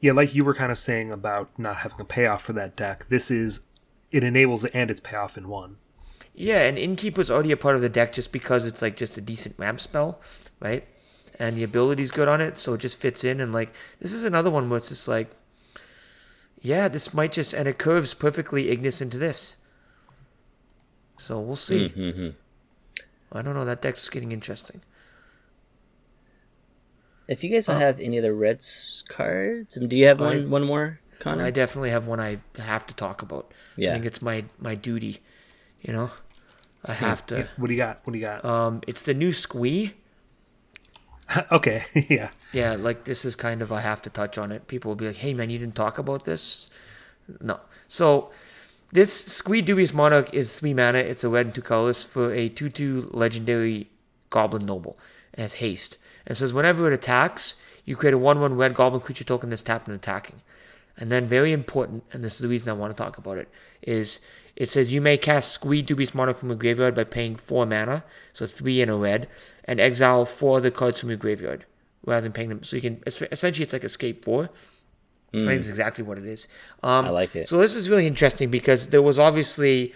Yeah, 0.00 0.12
like 0.12 0.34
you 0.34 0.44
were 0.44 0.54
kind 0.54 0.72
of 0.72 0.78
saying 0.78 1.10
about 1.12 1.56
not 1.58 1.76
having 1.76 2.00
a 2.00 2.04
payoff 2.04 2.42
for 2.42 2.52
that 2.54 2.76
deck. 2.76 3.06
This 3.08 3.30
is 3.30 3.66
it 4.10 4.24
enables 4.24 4.64
it 4.64 4.72
and 4.74 4.90
its 4.90 5.00
payoff 5.00 5.38
in 5.38 5.48
one. 5.48 5.76
Yeah, 6.34 6.62
and 6.62 6.78
Innkeeper's 6.78 7.30
already 7.30 7.52
a 7.52 7.56
part 7.56 7.76
of 7.76 7.82
the 7.82 7.88
deck 7.88 8.12
just 8.12 8.32
because 8.32 8.66
it's 8.66 8.82
like 8.82 8.96
just 8.96 9.16
a 9.16 9.20
decent 9.20 9.54
ramp 9.58 9.80
spell, 9.80 10.20
right? 10.60 10.86
And 11.38 11.56
the 11.56 11.62
ability's 11.62 12.10
good 12.10 12.28
on 12.28 12.40
it, 12.40 12.58
so 12.58 12.74
it 12.74 12.78
just 12.78 12.98
fits 12.98 13.24
in. 13.24 13.40
And 13.40 13.52
like 13.52 13.72
this 14.00 14.12
is 14.12 14.24
another 14.24 14.50
one 14.50 14.68
where 14.68 14.78
it's 14.78 14.88
just 14.88 15.08
like, 15.08 15.30
yeah, 16.62 16.88
this 16.88 17.12
might 17.12 17.32
just 17.32 17.52
and 17.52 17.68
it 17.68 17.76
curves 17.78 18.14
perfectly 18.14 18.70
Ignis 18.70 19.00
into 19.02 19.18
this. 19.18 19.56
So 21.18 21.38
we'll 21.40 21.56
see. 21.56 21.90
Mm-hmm. 21.90 22.30
I 23.36 23.42
don't 23.42 23.54
know. 23.54 23.64
That 23.64 23.82
deck's 23.82 24.08
getting 24.08 24.32
interesting. 24.32 24.80
If 27.28 27.44
you 27.44 27.50
guys 27.50 27.68
Uh, 27.68 27.72
don't 27.74 27.82
have 27.82 28.00
any 28.00 28.18
other 28.18 28.34
Reds 28.34 29.04
cards, 29.08 29.76
um, 29.76 29.88
do 29.88 29.96
you 29.96 30.06
have 30.06 30.20
I- 30.20 30.24
one 30.38 30.50
one 30.50 30.64
more, 30.64 31.00
Connor? 31.20 31.44
I 31.44 31.50
definitely 31.50 31.90
have 31.90 32.06
one 32.06 32.20
I 32.20 32.38
have 32.58 32.86
to 32.88 32.94
talk 32.94 33.22
about. 33.22 33.52
Yeah. 33.76 33.90
I 33.90 33.92
think 33.94 34.06
it's 34.06 34.20
my 34.22 34.44
my 34.58 34.74
duty. 34.74 35.20
You 35.80 35.92
know, 35.92 36.10
I 36.84 36.92
have 36.92 37.24
to. 37.26 37.48
What 37.56 37.68
do 37.68 37.72
you 37.72 37.78
got? 37.78 38.00
What 38.04 38.12
do 38.12 38.18
you 38.18 38.24
got? 38.24 38.44
Um, 38.44 38.82
it's 38.86 39.02
the 39.02 39.14
new 39.14 39.32
Squee. 39.32 39.94
okay, 41.52 41.84
yeah. 42.08 42.30
Yeah, 42.52 42.76
like 42.76 43.04
this 43.04 43.24
is 43.24 43.36
kind 43.36 43.62
of 43.62 43.72
I 43.72 43.80
have 43.80 44.02
to 44.02 44.10
touch 44.10 44.38
on 44.38 44.52
it. 44.52 44.68
People 44.68 44.90
will 44.90 44.96
be 44.96 45.06
like, 45.06 45.16
"Hey, 45.16 45.34
man, 45.34 45.50
you 45.50 45.58
didn't 45.58 45.74
talk 45.74 45.98
about 45.98 46.24
this." 46.24 46.70
No. 47.40 47.60
So 47.88 48.30
this 48.92 49.12
Squee 49.12 49.62
Dubious 49.62 49.94
Monarch 49.94 50.32
is 50.34 50.58
three 50.58 50.74
mana. 50.74 50.98
It's 50.98 51.24
a 51.24 51.28
red 51.28 51.46
and 51.46 51.54
two 51.54 51.62
colors 51.62 52.04
for 52.04 52.32
a 52.32 52.48
two-two 52.48 53.10
legendary 53.12 53.88
Goblin 54.30 54.66
Noble. 54.66 54.98
It 55.32 55.40
has 55.40 55.54
haste. 55.54 55.98
And 56.26 56.36
says 56.36 56.52
whenever 56.52 56.86
it 56.86 56.92
attacks, 56.92 57.54
you 57.84 57.96
create 57.96 58.14
a 58.14 58.18
one-one 58.18 58.56
red 58.56 58.74
Goblin 58.74 59.00
creature 59.00 59.24
token 59.24 59.50
that's 59.50 59.62
tapped 59.62 59.88
and 59.88 59.96
attacking. 59.96 60.42
And 60.96 61.10
then 61.10 61.26
very 61.26 61.52
important, 61.52 62.04
and 62.12 62.22
this 62.22 62.34
is 62.34 62.40
the 62.40 62.48
reason 62.48 62.68
I 62.68 62.74
want 62.74 62.94
to 62.94 63.02
talk 63.02 63.16
about 63.16 63.38
it, 63.38 63.48
is 63.80 64.20
it 64.56 64.68
says 64.68 64.92
you 64.92 65.00
may 65.00 65.16
cast 65.16 65.50
Squee 65.50 65.82
Dubious 65.82 66.14
Monarch 66.14 66.38
from 66.38 66.50
a 66.50 66.54
graveyard 66.54 66.94
by 66.94 67.04
paying 67.04 67.36
four 67.36 67.64
mana, 67.64 68.04
so 68.32 68.46
three 68.46 68.82
in 68.82 68.90
a 68.90 68.96
red, 68.96 69.28
and 69.64 69.80
exile 69.80 70.24
four 70.24 70.58
other 70.58 70.70
cards 70.70 70.98
from 71.00 71.08
your 71.08 71.18
graveyard 71.18 71.64
rather 72.04 72.22
than 72.22 72.32
paying 72.32 72.48
them. 72.48 72.62
So 72.62 72.76
you 72.76 72.82
can 72.82 73.02
essentially 73.06 73.62
it's 73.64 73.72
like 73.72 73.84
escape 73.84 74.24
four. 74.24 74.50
I 75.34 75.38
think 75.38 75.50
it's 75.52 75.68
exactly 75.70 76.04
what 76.04 76.18
it 76.18 76.26
is. 76.26 76.46
Um, 76.82 77.06
I 77.06 77.08
like 77.08 77.34
it. 77.34 77.48
So 77.48 77.56
this 77.56 77.74
is 77.74 77.88
really 77.88 78.06
interesting 78.06 78.50
because 78.50 78.88
there 78.88 79.00
was 79.00 79.18
obviously 79.18 79.94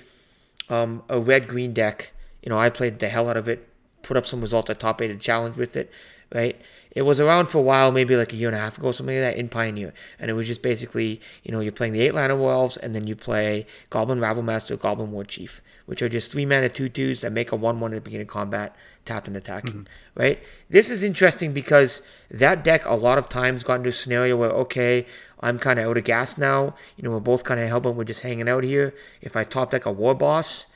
um, 0.71 1.03
a 1.11 1.21
red 1.21 1.47
green 1.47 1.75
deck. 1.75 2.13
You 2.43 2.49
know, 2.49 2.59
I 2.59 2.71
played 2.71 3.01
the 3.01 3.09
hell 3.09 3.29
out 3.29 3.37
of 3.37 3.47
it, 3.47 3.69
put 4.01 4.17
up 4.17 4.25
some 4.25 4.41
results 4.41 4.71
at 4.71 4.81
top 4.81 5.03
eight, 5.03 5.11
a 5.11 5.17
challenge 5.17 5.57
with 5.57 5.77
it. 5.77 5.93
right? 6.35 6.61
It 6.91 7.03
was 7.03 7.21
around 7.21 7.49
for 7.49 7.59
a 7.59 7.63
while, 7.63 7.93
maybe 7.93 8.17
like 8.17 8.33
a 8.33 8.37
year 8.37 8.49
and 8.49 8.57
a 8.57 8.61
half 8.61 8.79
ago, 8.79 8.91
something 8.93 9.15
like 9.15 9.35
that, 9.35 9.39
in 9.39 9.49
Pioneer. 9.49 9.93
And 10.19 10.31
it 10.31 10.35
was 10.35 10.47
just 10.47 10.63
basically, 10.63 11.21
you 11.43 11.53
know, 11.53 11.61
you're 11.61 11.73
playing 11.73 11.93
the 11.93 12.01
eight 12.01 12.15
line 12.15 12.31
of 12.31 12.41
elves, 12.41 12.77
and 12.77 12.95
then 12.95 13.07
you 13.07 13.15
play 13.15 13.67
Goblin 13.91 14.21
Rabble 14.21 14.43
Master, 14.43 14.77
Goblin 14.77 15.13
War 15.13 15.25
Chief, 15.25 15.61
which 15.85 16.01
are 16.01 16.09
just 16.09 16.33
three 16.33 16.47
mana 16.47 16.69
two 16.69 16.89
twos 16.89 17.21
that 17.21 17.33
make 17.33 17.53
a 17.53 17.57
one 17.57 17.81
one 17.81 17.93
at 17.93 17.97
the 17.97 18.01
beginning 18.01 18.27
of 18.27 18.29
combat, 18.33 18.75
tap 19.07 19.27
and 19.27 19.37
attacking, 19.37 19.73
mm-hmm. 19.73 20.21
right? 20.21 20.39
This 20.69 20.91
is 20.91 21.03
interesting 21.03 21.53
because 21.53 22.03
that 22.31 22.63
deck 22.65 22.85
a 22.85 22.95
lot 22.95 23.19
of 23.19 23.29
times 23.29 23.63
got 23.63 23.77
into 23.77 23.91
a 23.91 23.93
scenario 23.93 24.37
where, 24.37 24.51
okay, 24.51 25.07
I'm 25.41 25.59
kind 25.59 25.79
of 25.79 25.87
out 25.87 25.97
of 25.97 26.05
gas 26.05 26.37
now. 26.37 26.75
You 26.97 27.05
know, 27.05 27.11
we're 27.11 27.21
both 27.21 27.45
kind 27.45 27.61
of 27.61 27.69
helping. 27.69 27.97
We're 27.97 28.05
just 28.05 28.21
hanging 28.21 28.49
out 28.49 28.65
here. 28.65 28.95
If 29.21 29.37
I 29.37 29.45
top 29.45 29.71
deck 29.71 29.87
a 29.87 29.93
War 29.93 30.15
Boss 30.15 30.67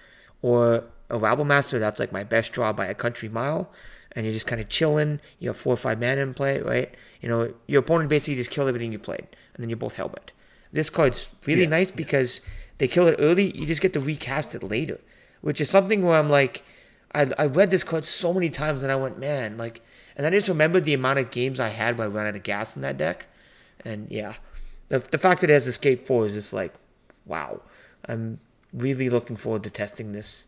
or 0.42 0.84
a 1.08 1.18
Rabble 1.18 1.44
Master, 1.44 1.78
that's 1.78 2.00
like 2.00 2.12
my 2.12 2.24
best 2.24 2.52
draw 2.52 2.72
by 2.72 2.86
a 2.86 2.94
country 2.94 3.28
mile 3.28 3.70
and 4.12 4.26
you're 4.26 4.34
just 4.34 4.46
kind 4.46 4.60
of 4.60 4.68
chilling. 4.68 5.20
You 5.38 5.50
have 5.50 5.56
four 5.56 5.74
or 5.74 5.76
five 5.76 6.00
mana 6.00 6.22
in 6.22 6.34
play, 6.34 6.60
right? 6.60 6.92
You 7.20 7.28
know, 7.28 7.52
your 7.66 7.80
opponent 7.80 8.10
basically 8.10 8.36
just 8.36 8.50
killed 8.50 8.68
everything 8.68 8.92
you 8.92 8.98
played, 8.98 9.26
and 9.54 9.62
then 9.62 9.68
you're 9.68 9.76
both 9.76 9.96
hellbent. 9.96 10.30
This 10.72 10.90
card's 10.90 11.28
really 11.46 11.62
Yeah, 11.62 11.68
nice 11.68 11.90
because 11.90 12.40
they 12.78 12.88
kill 12.88 13.06
it 13.08 13.16
early. 13.18 13.56
You 13.56 13.66
just 13.66 13.82
get 13.82 13.92
to 13.94 14.00
recast 14.00 14.54
it 14.54 14.62
later, 14.62 15.00
which 15.40 15.60
is 15.60 15.70
something 15.70 16.02
where 16.02 16.18
I'm 16.18 16.30
like, 16.30 16.62
I, 17.14 17.32
I 17.38 17.46
read 17.46 17.70
this 17.70 17.84
card 17.84 18.04
so 18.04 18.32
many 18.32 18.50
times, 18.50 18.82
and 18.82 18.92
I 18.92 18.96
went, 18.96 19.18
man, 19.18 19.56
like, 19.56 19.80
and 20.16 20.26
I 20.26 20.30
just 20.30 20.48
remembered 20.48 20.84
the 20.84 20.94
amount 20.94 21.18
of 21.18 21.30
games 21.30 21.58
I 21.58 21.68
had 21.68 21.98
where 21.98 22.06
I 22.06 22.10
ran 22.10 22.26
out 22.26 22.36
of 22.36 22.42
gas 22.42 22.76
in 22.76 22.82
that 22.82 22.98
deck, 22.98 23.26
and 23.84 24.06
yeah, 24.10 24.34
the 24.88 24.98
the 25.00 25.18
fact 25.18 25.40
that 25.40 25.50
it 25.50 25.54
has 25.54 25.66
Escape 25.66 26.06
Four 26.06 26.26
is 26.26 26.34
just 26.34 26.52
like, 26.52 26.74
wow. 27.26 27.62
I'm 28.08 28.40
really 28.72 29.10
looking 29.10 29.36
forward 29.36 29.62
to 29.64 29.70
testing 29.70 30.12
this 30.12 30.46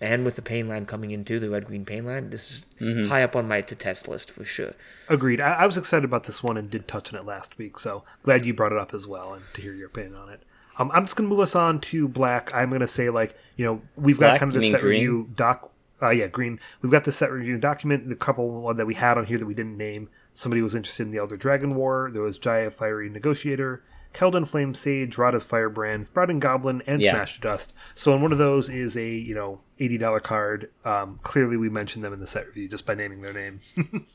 and 0.00 0.24
with 0.24 0.36
the 0.36 0.42
pain 0.42 0.68
line 0.68 0.86
coming 0.86 1.10
into 1.10 1.38
the 1.38 1.48
red 1.48 1.66
green 1.66 1.84
pain 1.84 2.04
line, 2.04 2.30
this 2.30 2.50
is 2.50 2.66
Mm-hmm. 2.80 3.08
high 3.08 3.22
up 3.22 3.36
on 3.36 3.46
my 3.48 3.60
to 3.62 3.74
test 3.74 4.08
list 4.08 4.30
for 4.30 4.44
sure. 4.44 4.72
Agreed. 5.08 5.40
I, 5.40 5.54
I 5.54 5.66
was 5.66 5.76
excited 5.76 6.04
about 6.04 6.24
this 6.24 6.42
one 6.42 6.56
and 6.56 6.68
did 6.68 6.86
touch 6.88 7.12
on 7.14 7.18
it 7.20 7.24
last 7.24 7.56
week, 7.56 7.78
so 7.78 8.02
glad 8.22 8.44
you 8.44 8.52
brought 8.52 8.72
it 8.72 8.78
up 8.78 8.92
as 8.92 9.06
well 9.06 9.32
and 9.34 9.44
to 9.54 9.62
hear 9.62 9.72
your 9.72 9.86
opinion 9.86 10.16
on 10.16 10.28
it. 10.28 10.42
Um, 10.78 10.90
I'm 10.92 11.04
just 11.04 11.16
gonna 11.16 11.28
move 11.28 11.40
us 11.40 11.54
on 11.54 11.80
to 11.82 12.08
black. 12.08 12.54
I'm 12.54 12.70
gonna 12.70 12.86
say 12.86 13.10
like 13.10 13.36
you 13.56 13.64
know 13.64 13.82
we've 13.96 14.18
got 14.18 14.38
kind 14.40 14.54
of 14.54 14.60
this 14.60 14.70
set 14.70 14.80
green? 14.80 15.00
review 15.00 15.30
doc. 15.34 15.70
Uh, 16.02 16.10
yeah, 16.10 16.26
green. 16.26 16.58
We've 16.82 16.92
got 16.92 17.04
the 17.04 17.12
set 17.12 17.30
review 17.30 17.56
document. 17.58 18.08
The 18.08 18.16
couple 18.16 18.72
that 18.74 18.86
we 18.86 18.94
had 18.94 19.16
on 19.16 19.26
here 19.26 19.38
that 19.38 19.46
we 19.46 19.54
didn't 19.54 19.76
name. 19.76 20.08
Somebody 20.34 20.60
was 20.62 20.74
interested 20.74 21.04
in 21.04 21.10
the 21.12 21.18
Elder 21.18 21.36
Dragon 21.36 21.74
War. 21.76 22.10
There 22.12 22.22
was 22.22 22.38
Jaya 22.38 22.70
Fiery 22.70 23.08
Negotiator, 23.08 23.84
Keldon 24.12 24.46
Flame 24.46 24.74
Sage, 24.74 25.16
Radha's 25.16 25.44
Firebrand, 25.44 26.06
Sprouting 26.06 26.40
Goblin, 26.40 26.82
and 26.88 27.00
Yeah. 27.00 27.12
Smash 27.12 27.40
Dust. 27.40 27.72
So, 27.94 28.12
and 28.12 28.20
one 28.20 28.32
of 28.32 28.38
those 28.38 28.68
is 28.68 28.96
a 28.96 29.08
you 29.08 29.34
know 29.34 29.60
eighty 29.78 29.96
dollar 29.96 30.20
card. 30.20 30.70
Um, 30.84 31.20
clearly, 31.22 31.56
we 31.56 31.68
mentioned 31.70 32.04
them 32.04 32.12
in 32.12 32.20
the 32.20 32.26
set 32.26 32.46
review 32.46 32.68
just 32.68 32.84
by 32.84 32.94
naming 32.94 33.22
their 33.22 33.32
name. 33.32 33.60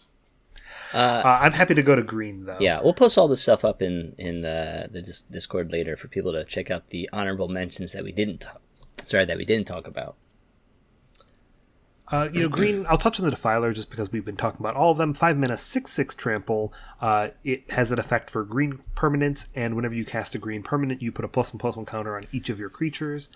uh, 0.93 1.39
I'm 1.41 1.51
happy 1.51 1.75
to 1.75 1.83
go 1.83 1.95
to 1.95 2.03
green 2.03 2.45
though. 2.45 2.57
Yeah, 2.59 2.81
we'll 2.81 2.93
post 2.93 3.17
all 3.17 3.27
this 3.27 3.41
stuff 3.41 3.63
up 3.63 3.81
in 3.81 4.15
in 4.17 4.41
the, 4.41 4.89
the 4.91 5.01
dis- 5.01 5.21
Discord 5.21 5.71
later 5.71 5.95
for 5.95 6.07
people 6.07 6.31
to 6.33 6.43
check 6.45 6.71
out 6.71 6.89
the 6.89 7.09
honorable 7.13 7.47
mentions 7.47 7.91
that 7.93 8.03
we 8.03 8.11
didn't 8.11 8.39
talk. 8.39 8.61
Sorry, 9.05 9.25
that 9.25 9.37
we 9.37 9.45
didn't 9.45 9.67
talk 9.67 9.87
about. 9.87 10.15
Uh, 12.11 12.27
you 12.33 12.41
know, 12.41 12.49
green. 12.49 12.85
I'll 12.89 12.97
touch 12.97 13.19
on 13.19 13.25
the 13.25 13.31
Defiler 13.31 13.71
just 13.71 13.89
because 13.89 14.11
we've 14.11 14.25
been 14.25 14.37
talking 14.37 14.59
about 14.59 14.75
all 14.75 14.91
of 14.91 14.97
them. 14.97 15.13
Five 15.13 15.37
mana, 15.37 15.57
six 15.57 15.91
six 15.91 16.15
trample. 16.15 16.73
Uh, 16.99 17.29
it 17.43 17.69
has 17.71 17.89
that 17.89 17.99
effect 17.99 18.29
for 18.29 18.43
green 18.43 18.79
permanents, 18.95 19.47
and 19.55 19.75
whenever 19.75 19.93
you 19.93 20.05
cast 20.05 20.35
a 20.35 20.39
green 20.39 20.63
permanent, 20.63 21.01
you 21.01 21.11
put 21.11 21.25
a 21.25 21.27
plus 21.27 21.53
one 21.53 21.59
plus 21.59 21.75
one 21.75 21.85
counter 21.85 22.17
on 22.17 22.27
each 22.31 22.49
of 22.49 22.59
your 22.59 22.69
creatures. 22.69 23.29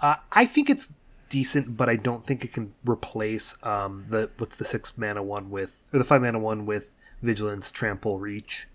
Uh, 0.00 0.16
I 0.32 0.46
think 0.46 0.70
it's 0.70 0.92
decent, 1.28 1.76
but 1.76 1.88
I 1.88 1.96
don't 1.96 2.24
think 2.24 2.44
it 2.44 2.52
can 2.52 2.74
replace 2.84 3.56
um, 3.64 4.04
the 4.08 4.30
what's 4.38 4.56
the 4.56 4.64
six 4.64 4.96
mana 4.98 5.22
one 5.22 5.50
with 5.50 5.88
or 5.92 5.98
the 5.98 6.04
five 6.04 6.22
mana 6.22 6.38
one 6.38 6.66
with 6.66 6.94
vigilance, 7.22 7.70
trample, 7.72 8.18
reach. 8.18 8.68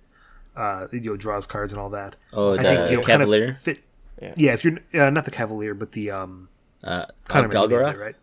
Uh, 0.55 0.88
you 0.91 0.99
know, 0.99 1.15
draws 1.15 1.47
cards 1.47 1.71
and 1.71 1.80
all 1.80 1.89
that. 1.91 2.15
Oh, 2.34 2.53
I 2.53 2.57
the 2.57 2.63
kind 2.63 2.95
of 2.97 3.05
Cavalier? 3.05 3.53
fit. 3.53 3.80
Yeah. 4.21 4.34
Yeah. 4.35 4.53
if 4.53 4.63
you're 4.65 4.80
uh, 4.93 5.09
not 5.09 5.23
the 5.26 5.31
Cavalier, 5.31 5.73
but 5.73 5.93
the 5.93 6.11
um, 6.11 6.49
Uh, 6.84 7.05
kind 7.27 7.45
uh, 7.45 7.47
of 7.47 7.53
remember 7.53 7.67
the 7.77 7.84
name, 7.84 7.95
Gargaroth? 7.95 7.99
right? 8.01 8.15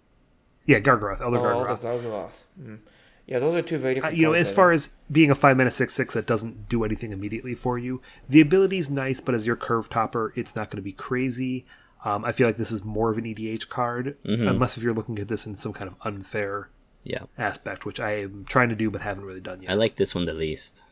Yeah, 0.66 0.80
Gargaroth, 0.80 1.20
Elder 1.22 1.38
Oh, 1.38 1.64
Gargaroth. 1.64 1.80
Gargaroth. 1.80 2.32
Mm. 2.60 2.78
Yeah, 3.26 3.38
those 3.38 3.54
are 3.54 3.62
two 3.62 3.78
very 3.78 3.92
Uh, 3.92 3.94
different. 3.96 4.16
you 4.18 4.22
know, 4.24 4.32
as 4.34 4.50
far 4.50 4.70
as 4.72 4.90
being 5.10 5.30
a 5.30 5.34
five 5.34 5.56
mana 5.56 5.70
six 5.70 5.94
six 5.94 6.12
that 6.14 6.26
doesn't 6.26 6.68
do 6.68 6.84
anything 6.84 7.12
immediately 7.12 7.54
for 7.54 7.78
you, 7.78 8.02
the 8.28 8.40
ability 8.42 8.78
is 8.78 8.90
nice, 8.90 9.20
but 9.22 9.34
as 9.34 9.46
your 9.46 9.56
curve 9.56 9.88
topper, 9.88 10.32
it's 10.36 10.54
not 10.54 10.68
going 10.70 10.76
to 10.78 10.82
be 10.82 10.92
crazy. 10.92 11.64
Um, 12.06 12.24
I 12.24 12.32
feel 12.32 12.46
like 12.46 12.56
this 12.56 12.70
is 12.72 12.84
more 12.84 13.10
of 13.10 13.18
an 13.18 13.24
EDH 13.24 13.68
card, 13.68 14.16
Mm-hmm. 14.24 14.46
unless 14.48 14.76
if 14.76 14.82
you're 14.82 14.92
looking 14.94 15.18
at 15.18 15.28
this 15.28 15.44
in 15.46 15.56
some 15.56 15.72
kind 15.72 15.88
of 15.90 15.96
unfair 16.02 16.70
Yeah, 17.02 17.24
aspect, 17.36 17.84
which 17.84 17.98
I 18.00 18.12
am 18.22 18.44
trying 18.48 18.68
to 18.68 18.74
do 18.76 18.90
but 18.90 19.00
haven't 19.02 19.24
really 19.24 19.40
done 19.40 19.62
yet. 19.62 19.70
I 19.70 19.74
like 19.74 19.96
this 19.96 20.14
one 20.14 20.24
the 20.24 20.32
least. 20.32 20.82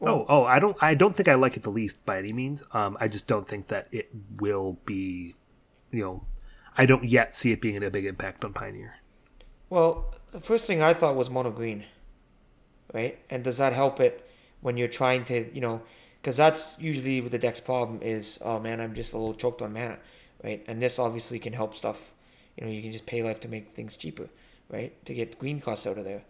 oh, 0.00 0.24
oh, 0.28 0.44
I 0.44 0.58
don't, 0.58 0.76
I 0.82 0.94
don't 0.94 1.14
think 1.16 1.28
I 1.28 1.34
like 1.34 1.56
it 1.56 1.62
the 1.62 1.70
least 1.70 2.04
by 2.06 2.18
any 2.18 2.32
means. 2.32 2.62
Um, 2.72 2.96
I 3.00 3.08
just 3.08 3.26
don't 3.28 3.46
think 3.46 3.68
that 3.68 3.88
it 3.92 4.08
will 4.40 4.78
be, 4.84 5.34
you 5.90 6.02
know, 6.04 6.24
I 6.76 6.86
don't 6.86 7.04
yet 7.04 7.34
see 7.34 7.52
it 7.52 7.60
being 7.60 7.82
a 7.82 7.90
big 7.90 8.04
impact 8.06 8.44
on 8.44 8.52
Pioneer. 8.52 8.96
Well, 9.70 10.14
the 10.32 10.40
first 10.40 10.66
thing 10.66 10.82
I 10.82 10.92
thought 10.94 11.16
was 11.16 11.30
mono 11.30 11.50
green, 11.50 11.84
right? 12.92 13.18
And 13.30 13.42
does 13.44 13.58
that 13.58 13.72
help 13.72 14.00
it 14.00 14.28
when 14.60 14.76
you're 14.76 14.88
trying 14.88 15.24
to, 15.26 15.54
you 15.54 15.60
know, 15.60 15.82
because 16.24 16.38
that's 16.38 16.74
usually 16.80 17.20
what 17.20 17.32
the 17.32 17.38
deck's 17.38 17.60
problem 17.60 18.00
is. 18.00 18.38
Oh 18.42 18.58
man, 18.58 18.80
I'm 18.80 18.94
just 18.94 19.12
a 19.12 19.18
little 19.18 19.34
choked 19.34 19.60
on 19.60 19.74
mana, 19.74 19.98
right? 20.42 20.64
And 20.66 20.82
this 20.82 20.98
obviously 20.98 21.38
can 21.38 21.52
help 21.52 21.76
stuff. 21.76 21.98
You 22.56 22.64
know, 22.64 22.72
you 22.72 22.80
can 22.80 22.92
just 22.92 23.04
pay 23.04 23.22
life 23.22 23.40
to 23.40 23.48
make 23.48 23.72
things 23.72 23.94
cheaper, 23.94 24.30
right? 24.70 24.92
To 25.04 25.12
get 25.12 25.38
green 25.38 25.60
costs 25.60 25.86
out 25.86 25.98
of 25.98 26.04
there. 26.04 26.22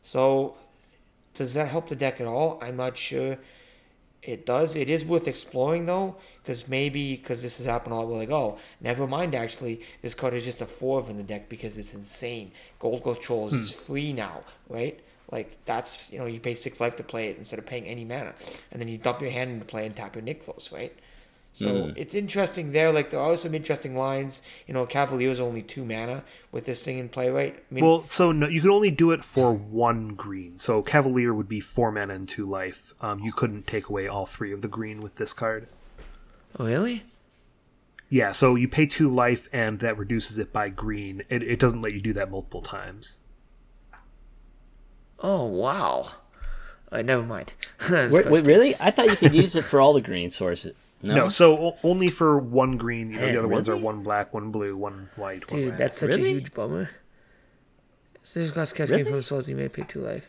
So, 0.00 0.54
does 1.34 1.54
that 1.54 1.66
help 1.66 1.88
the 1.88 1.96
deck 1.96 2.20
at 2.20 2.28
all? 2.28 2.60
I'm 2.62 2.76
not 2.76 2.96
sure. 2.96 3.36
It 4.22 4.46
does. 4.46 4.76
It 4.76 4.88
is 4.88 5.04
worth 5.04 5.26
exploring 5.26 5.86
though, 5.86 6.14
because 6.40 6.68
maybe 6.68 7.16
because 7.16 7.42
this 7.42 7.58
has 7.58 7.66
happened 7.66 7.94
a 7.94 7.96
lot. 7.96 8.06
We're 8.06 8.18
like, 8.18 8.30
oh, 8.30 8.58
never 8.80 9.08
mind. 9.08 9.34
Actually, 9.34 9.80
this 10.02 10.14
card 10.14 10.34
is 10.34 10.44
just 10.44 10.60
a 10.60 10.66
four 10.66 11.04
in 11.10 11.16
the 11.16 11.24
deck 11.24 11.48
because 11.48 11.76
it's 11.78 11.94
insane. 11.94 12.52
Gold 12.78 13.02
Controls 13.02 13.54
is 13.54 13.72
hmm. 13.72 13.82
free 13.86 14.12
now, 14.12 14.42
right? 14.68 15.00
Like 15.32 15.56
that's 15.64 16.12
you 16.12 16.18
know 16.18 16.26
you 16.26 16.38
pay 16.38 16.54
six 16.54 16.80
life 16.80 16.94
to 16.96 17.02
play 17.02 17.30
it 17.30 17.38
instead 17.38 17.58
of 17.58 17.66
paying 17.66 17.86
any 17.86 18.04
mana, 18.04 18.34
and 18.70 18.80
then 18.80 18.86
you 18.86 18.98
dump 18.98 19.20
your 19.22 19.30
hand 19.30 19.50
into 19.50 19.64
play 19.64 19.86
and 19.86 19.96
tap 19.96 20.14
your 20.14 20.22
Nykthos, 20.22 20.70
right? 20.72 20.94
So 21.54 21.92
it's 21.96 22.14
interesting 22.14 22.72
there. 22.72 22.92
Like 22.92 23.10
there 23.10 23.20
are 23.20 23.36
some 23.36 23.54
interesting 23.54 23.94
lines. 23.94 24.40
You 24.66 24.72
know, 24.72 24.86
Cavalier's 24.86 25.38
only 25.38 25.60
two 25.60 25.84
mana 25.84 26.24
with 26.50 26.64
this 26.64 26.82
thing 26.82 26.98
in 26.98 27.10
play, 27.10 27.28
right? 27.28 27.54
I 27.54 27.74
mean, 27.74 27.84
Well, 27.84 28.06
so 28.06 28.32
no, 28.32 28.48
you 28.48 28.62
can 28.62 28.70
only 28.70 28.90
do 28.90 29.10
it 29.10 29.22
for 29.22 29.52
one 29.52 30.14
green. 30.14 30.58
So 30.58 30.80
Cavalier 30.82 31.34
would 31.34 31.48
be 31.48 31.60
four 31.60 31.92
mana 31.92 32.14
and 32.14 32.26
two 32.26 32.46
life. 32.46 32.94
Um, 33.02 33.20
you 33.20 33.32
couldn't 33.32 33.66
take 33.66 33.88
away 33.88 34.08
all 34.08 34.24
three 34.24 34.50
of 34.52 34.62
the 34.62 34.68
green 34.68 35.00
with 35.00 35.16
this 35.16 35.34
card. 35.34 35.68
Oh, 36.58 36.64
really? 36.64 37.04
Yeah, 38.08 38.32
so 38.32 38.54
you 38.54 38.68
pay 38.68 38.86
two 38.86 39.10
life, 39.10 39.48
and 39.54 39.78
that 39.80 39.96
reduces 39.96 40.38
it 40.38 40.52
by 40.52 40.68
green. 40.68 41.22
It, 41.30 41.42
it 41.42 41.58
doesn't 41.58 41.80
let 41.80 41.94
you 41.94 42.00
do 42.00 42.12
that 42.14 42.30
multiple 42.30 42.60
times. 42.60 43.20
Oh, 45.22 45.46
wow. 45.46 46.08
Uh, 46.90 47.00
never 47.02 47.22
mind. 47.22 47.52
Wait, 47.90 48.26
wait, 48.26 48.44
really? 48.44 48.74
I 48.80 48.90
thought 48.90 49.06
you 49.10 49.16
could 49.16 49.32
use 49.34 49.56
it 49.56 49.64
for 49.64 49.80
all 49.80 49.92
the 49.94 50.00
green 50.10 50.30
sources. 50.30 50.74
No, 51.02 51.14
No, 51.14 51.28
so 51.28 51.56
o- 51.58 51.76
only 51.82 52.10
for 52.10 52.38
one 52.38 52.76
green. 52.76 53.10
You 53.10 53.16
know, 53.16 53.20
the 53.20 53.26
Man, 53.32 53.38
other 53.38 53.48
ones 53.48 53.68
are 53.68 53.76
one 53.76 54.02
black, 54.02 54.32
one 54.34 54.50
blue, 54.52 54.76
one 54.76 55.08
white, 55.16 55.50
one 55.50 55.60
Dude, 55.60 55.70
red. 55.70 55.78
that's 55.78 55.98
such 56.00 56.10
a 56.10 56.18
huge 56.18 56.52
bummer. 56.54 56.90
So 58.22 58.38
there's 58.40 58.52
got 58.52 58.72
catch 58.74 58.88
Really? 58.90 59.02
me 59.04 59.10
from 59.10 59.22
souls. 59.22 59.48
You 59.48 59.56
may 59.56 59.68
pay 59.68 59.82
two 59.82 60.00
life. 60.00 60.26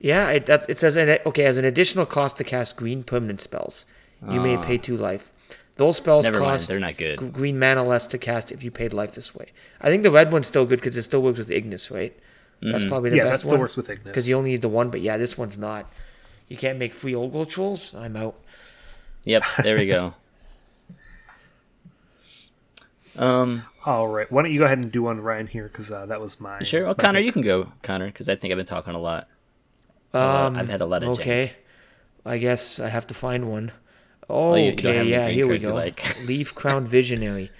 Yeah, 0.00 0.30
it 0.30 0.46
that's 0.46 0.66
it 0.68 0.78
says 0.78 0.96
okay 0.96 1.44
as 1.44 1.56
an 1.58 1.64
additional 1.64 2.06
cost 2.06 2.36
to 2.38 2.44
cast 2.44 2.76
green 2.76 3.04
permanent 3.04 3.40
spells, 3.40 3.86
you 4.28 4.40
may 4.40 4.56
pay 4.56 4.78
two 4.78 4.96
life. 4.96 5.30
Those 5.76 5.96
spells 5.96 6.26
Ah. 6.26 6.30
Never 6.30 6.40
mind, 6.42 6.52
cost 6.58 6.68
they're 6.68 6.78
not 6.80 6.96
good. 6.96 7.20
g- 7.20 7.26
green 7.28 7.58
mana 7.58 7.82
less 7.84 8.06
to 8.08 8.18
cast 8.18 8.52
if 8.52 8.62
you 8.62 8.70
paid 8.70 8.92
life 8.92 9.14
this 9.14 9.34
way. 9.34 9.46
I 9.80 9.88
think 9.88 10.02
the 10.02 10.10
red 10.10 10.32
one's 10.32 10.46
still 10.46 10.66
good 10.66 10.80
because 10.80 10.96
it 10.96 11.02
still 11.04 11.22
works 11.22 11.38
with 11.38 11.50
Ignis, 11.50 11.90
right? 11.90 12.16
Mm-hmm. 12.64 12.72
That's 12.72 12.84
probably 12.86 13.10
the 13.10 13.16
Yeah, 13.16 13.24
that 13.24 13.30
best 13.32 13.40
still 13.42 13.52
one. 13.52 13.60
works 13.60 13.76
with 13.76 13.90
Ignis. 13.90 14.06
because 14.06 14.26
you 14.28 14.36
only 14.36 14.50
need 14.50 14.62
the 14.62 14.68
one. 14.70 14.88
But 14.88 15.02
yeah, 15.02 15.18
this 15.18 15.36
one's 15.36 15.58
not. 15.58 15.92
You 16.48 16.56
can't 16.56 16.78
make 16.78 16.94
free 16.94 17.14
Old-Growth 17.14 17.48
Trolls. 17.50 17.94
I'm 17.94 18.16
out. 18.16 18.38
Yep, 19.24 19.42
there 19.62 19.76
we 19.76 19.86
go. 19.86 20.14
Um, 23.16 23.62
All 23.86 24.08
right, 24.08 24.30
why 24.30 24.42
don't 24.42 24.52
you 24.52 24.58
go 24.58 24.64
ahead 24.64 24.78
and 24.78 24.90
do 24.90 25.04
one, 25.04 25.20
Ryan, 25.20 25.46
here, 25.46 25.68
because 25.68 25.92
uh, 25.92 26.06
that 26.06 26.20
was 26.20 26.40
my. 26.40 26.62
sure. 26.64 26.82
Well, 26.84 26.94
my 26.98 27.02
Connor, 27.02 27.20
pick. 27.20 27.26
you 27.26 27.32
can 27.32 27.42
go, 27.42 27.72
Connor, 27.82 28.06
because 28.06 28.28
I 28.28 28.34
think 28.34 28.50
I've 28.52 28.56
been 28.56 28.66
talking 28.66 28.94
a 28.94 28.98
lot. 28.98 29.28
Um, 30.12 30.56
I've 30.56 30.68
had 30.68 30.80
a 30.80 30.86
lot 30.86 31.02
of 31.04 31.10
Okay, 31.20 31.52
I 32.26 32.38
guess 32.38 32.80
I 32.80 32.88
have 32.88 33.06
to 33.08 33.14
find 33.14 33.48
one. 33.50 33.72
Oh, 34.28 34.54
you- 34.56 34.64
you 34.64 34.72
don't 34.72 34.86
okay, 34.96 35.04
yeah, 35.04 35.28
here 35.28 35.46
we 35.46 35.58
go. 35.58 35.74
like. 35.74 36.16
Leaf 36.26 36.54
Crown 36.54 36.86
Visionary 36.88 37.50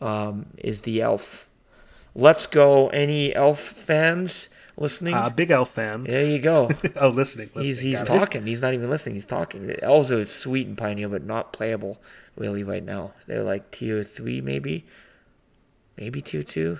um, 0.00 0.46
is 0.58 0.82
the 0.82 1.02
elf. 1.02 1.48
Let's 2.14 2.46
go, 2.46 2.88
any 2.88 3.34
elf 3.34 3.58
fans 3.60 4.48
listening? 4.76 5.14
Uh, 5.14 5.30
big 5.30 5.50
elf 5.50 5.70
fan. 5.70 6.04
there 6.04 6.24
you 6.26 6.38
go. 6.38 6.70
oh, 6.96 7.08
listening. 7.08 7.50
listening. 7.54 7.64
he's 7.64 7.80
he's 7.80 8.02
it. 8.02 8.06
talking. 8.06 8.46
He's 8.46 8.62
not 8.62 8.74
even 8.74 8.88
listening. 8.90 9.14
He's 9.16 9.24
talking. 9.24 9.66
The 9.66 9.82
elves 9.82 10.12
are 10.12 10.24
sweet 10.24 10.66
and 10.66 10.78
Pioneer, 10.78 11.08
but 11.08 11.24
not 11.24 11.52
playable 11.52 12.00
really 12.36 12.62
right 12.64 12.84
now. 12.84 13.12
They're 13.26 13.42
like 13.42 13.70
tier 13.70 14.02
three, 14.02 14.40
maybe, 14.40 14.86
maybe 15.96 16.22
tier 16.22 16.42
two. 16.42 16.78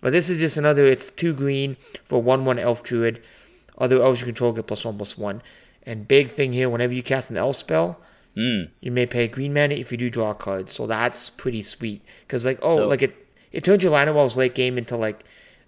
But 0.00 0.10
this 0.12 0.28
is 0.28 0.38
just 0.40 0.56
another. 0.56 0.84
It's 0.84 1.10
two 1.10 1.32
green 1.32 1.76
for 2.04 2.22
one 2.22 2.44
one 2.44 2.58
elf 2.58 2.82
druid. 2.82 3.22
Other 3.78 4.02
elves 4.02 4.20
you 4.20 4.26
control 4.26 4.52
get 4.52 4.66
plus 4.66 4.84
one 4.84 4.96
plus 4.96 5.16
one. 5.18 5.42
And 5.84 6.08
big 6.08 6.28
thing 6.28 6.52
here, 6.52 6.68
whenever 6.68 6.92
you 6.94 7.02
cast 7.02 7.30
an 7.30 7.36
elf 7.36 7.56
spell, 7.56 8.00
Mm. 8.36 8.68
you 8.80 8.90
may 8.92 9.06
pay 9.06 9.28
green 9.28 9.54
mana 9.54 9.74
if 9.76 9.90
you 9.90 9.96
do 9.96 10.10
draw 10.10 10.32
a 10.32 10.34
card. 10.34 10.68
So 10.68 10.86
that's 10.86 11.30
pretty 11.30 11.62
sweet. 11.62 12.02
Because 12.26 12.44
like 12.44 12.58
oh 12.62 12.76
So- 12.76 12.88
like 12.88 13.02
it 13.02 13.25
it 13.52 13.64
turned 13.64 13.82
your 13.82 13.92
line 13.92 14.08
of 14.08 14.36
late 14.36 14.54
game 14.54 14.78
into 14.78 14.96
like 14.96 15.24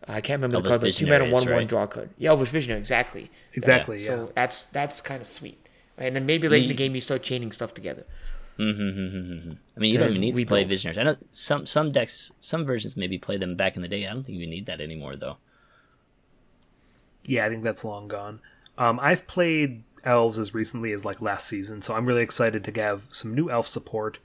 I 0.07 0.21
can't 0.21 0.41
remember 0.41 0.63
the 0.63 0.69
card, 0.69 0.81
but 0.81 0.93
two 0.93 1.07
mana 1.07 1.25
Visionaries, 1.25 1.47
one 1.47 1.55
one 1.55 1.67
draw 1.67 1.87
card. 1.87 2.11
Yeah, 2.19 2.31
Elvish 2.31 2.49
Visionary 2.49 2.81
exactly. 2.81 3.31
Exactly. 3.55 3.99
Yeah. 3.99 4.07
So 4.07 4.33
that's 4.35 4.65
that's 4.67 5.01
kind 5.01 5.21
of 5.21 5.29
sweet. 5.29 5.59
And 5.97 6.15
then 6.15 6.27
maybe 6.27 6.49
late 6.49 6.63
in 6.63 6.69
the 6.69 6.75
game 6.75 6.95
you 6.95 7.01
start 7.01 7.23
chaining 7.23 7.53
stuff 7.53 7.75
together. 7.75 8.07
Mm-hmm. 8.59 9.53
I 9.77 9.81
mean, 9.81 9.93
you 9.93 9.99
don't 9.99 10.11
even 10.11 10.21
need 10.21 10.37
to 10.37 10.47
play 10.47 10.61
rebuild. 10.61 10.71
Visionaries. 10.71 10.99
I 10.99 11.03
know 11.05 11.17
some 11.31 11.67
some 11.67 11.93
decks, 11.93 12.33
some 12.41 12.65
versions 12.65 12.97
maybe 12.97 13.19
play 13.19 13.37
them 13.37 13.57
back 13.57 13.77
in 13.77 13.83
the 13.83 13.89
day. 13.89 14.07
I 14.07 14.13
don't 14.13 14.25
think 14.25 14.39
you 14.39 14.47
need 14.47 14.67
that 14.67 14.81
anymore, 14.81 15.17
though. 15.17 15.37
Yeah, 17.25 17.45
I 17.45 17.49
think 17.49 17.63
that's 17.63 17.85
long 17.85 18.09
gone. 18.09 18.41
Um, 18.79 18.99
I've 19.03 19.27
played 19.27 19.83
elves 20.05 20.39
as 20.39 20.55
recently 20.55 20.93
as 20.93 21.05
like 21.05 21.21
last 21.21 21.47
season, 21.47 21.83
so 21.83 21.95
I'm 21.95 22.07
really 22.07 22.23
excited 22.23 22.65
to 22.65 22.81
have 22.81 23.07
some 23.11 23.35
new 23.35 23.51
elf 23.51 23.67
support. 23.67 24.19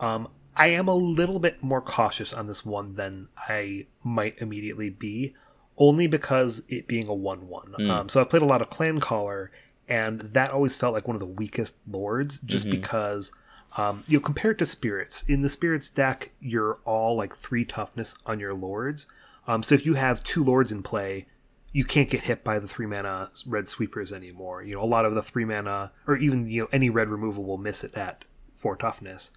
Um, 0.00 0.28
I 0.58 0.68
am 0.68 0.88
a 0.88 0.94
little 0.94 1.38
bit 1.38 1.62
more 1.62 1.80
cautious 1.80 2.32
on 2.32 2.46
this 2.48 2.66
one 2.66 2.96
than 2.96 3.28
I 3.36 3.86
might 4.02 4.38
immediately 4.38 4.90
be, 4.90 5.34
only 5.76 6.06
because 6.08 6.62
it 6.68 6.88
being 6.88 7.06
a 7.06 7.14
one-one. 7.14 7.74
Um, 7.90 8.08
so 8.08 8.20
I've 8.20 8.28
played 8.28 8.42
a 8.42 8.46
lot 8.46 8.60
of 8.60 8.68
Clan 8.68 8.98
Caller, 8.98 9.52
and 9.88 10.20
that 10.20 10.50
always 10.50 10.76
felt 10.76 10.92
like 10.94 11.06
one 11.06 11.14
of 11.14 11.20
the 11.20 11.26
weakest 11.26 11.76
lords, 11.88 12.40
just 12.40 12.66
because. 12.70 13.32
Um, 13.76 14.02
you 14.08 14.16
know, 14.16 14.24
compared 14.24 14.58
to 14.60 14.66
spirits, 14.66 15.22
in 15.28 15.42
the 15.42 15.48
spirits 15.50 15.90
deck, 15.90 16.32
you're 16.40 16.78
all 16.86 17.16
like 17.16 17.34
three 17.34 17.66
toughness 17.66 18.14
on 18.24 18.40
your 18.40 18.54
lords. 18.54 19.06
Um, 19.46 19.62
so 19.62 19.74
if 19.74 19.84
you 19.84 19.92
have 19.94 20.24
two 20.24 20.42
lords 20.42 20.72
in 20.72 20.82
play, 20.82 21.26
you 21.72 21.84
can't 21.84 22.08
get 22.08 22.22
hit 22.22 22.42
by 22.42 22.58
the 22.58 22.66
three 22.66 22.86
mana 22.86 23.30
red 23.46 23.68
sweepers 23.68 24.10
anymore. 24.10 24.62
You 24.62 24.74
know, 24.74 24.82
a 24.82 24.86
lot 24.86 25.04
of 25.04 25.14
the 25.14 25.22
three 25.22 25.44
mana, 25.44 25.92
or 26.06 26.16
even 26.16 26.48
you 26.48 26.62
know 26.62 26.68
any 26.72 26.88
red 26.88 27.08
removal 27.08 27.44
will 27.44 27.58
miss 27.58 27.84
it 27.84 27.94
at 27.94 28.24
four 28.54 28.74
toughness. 28.74 29.32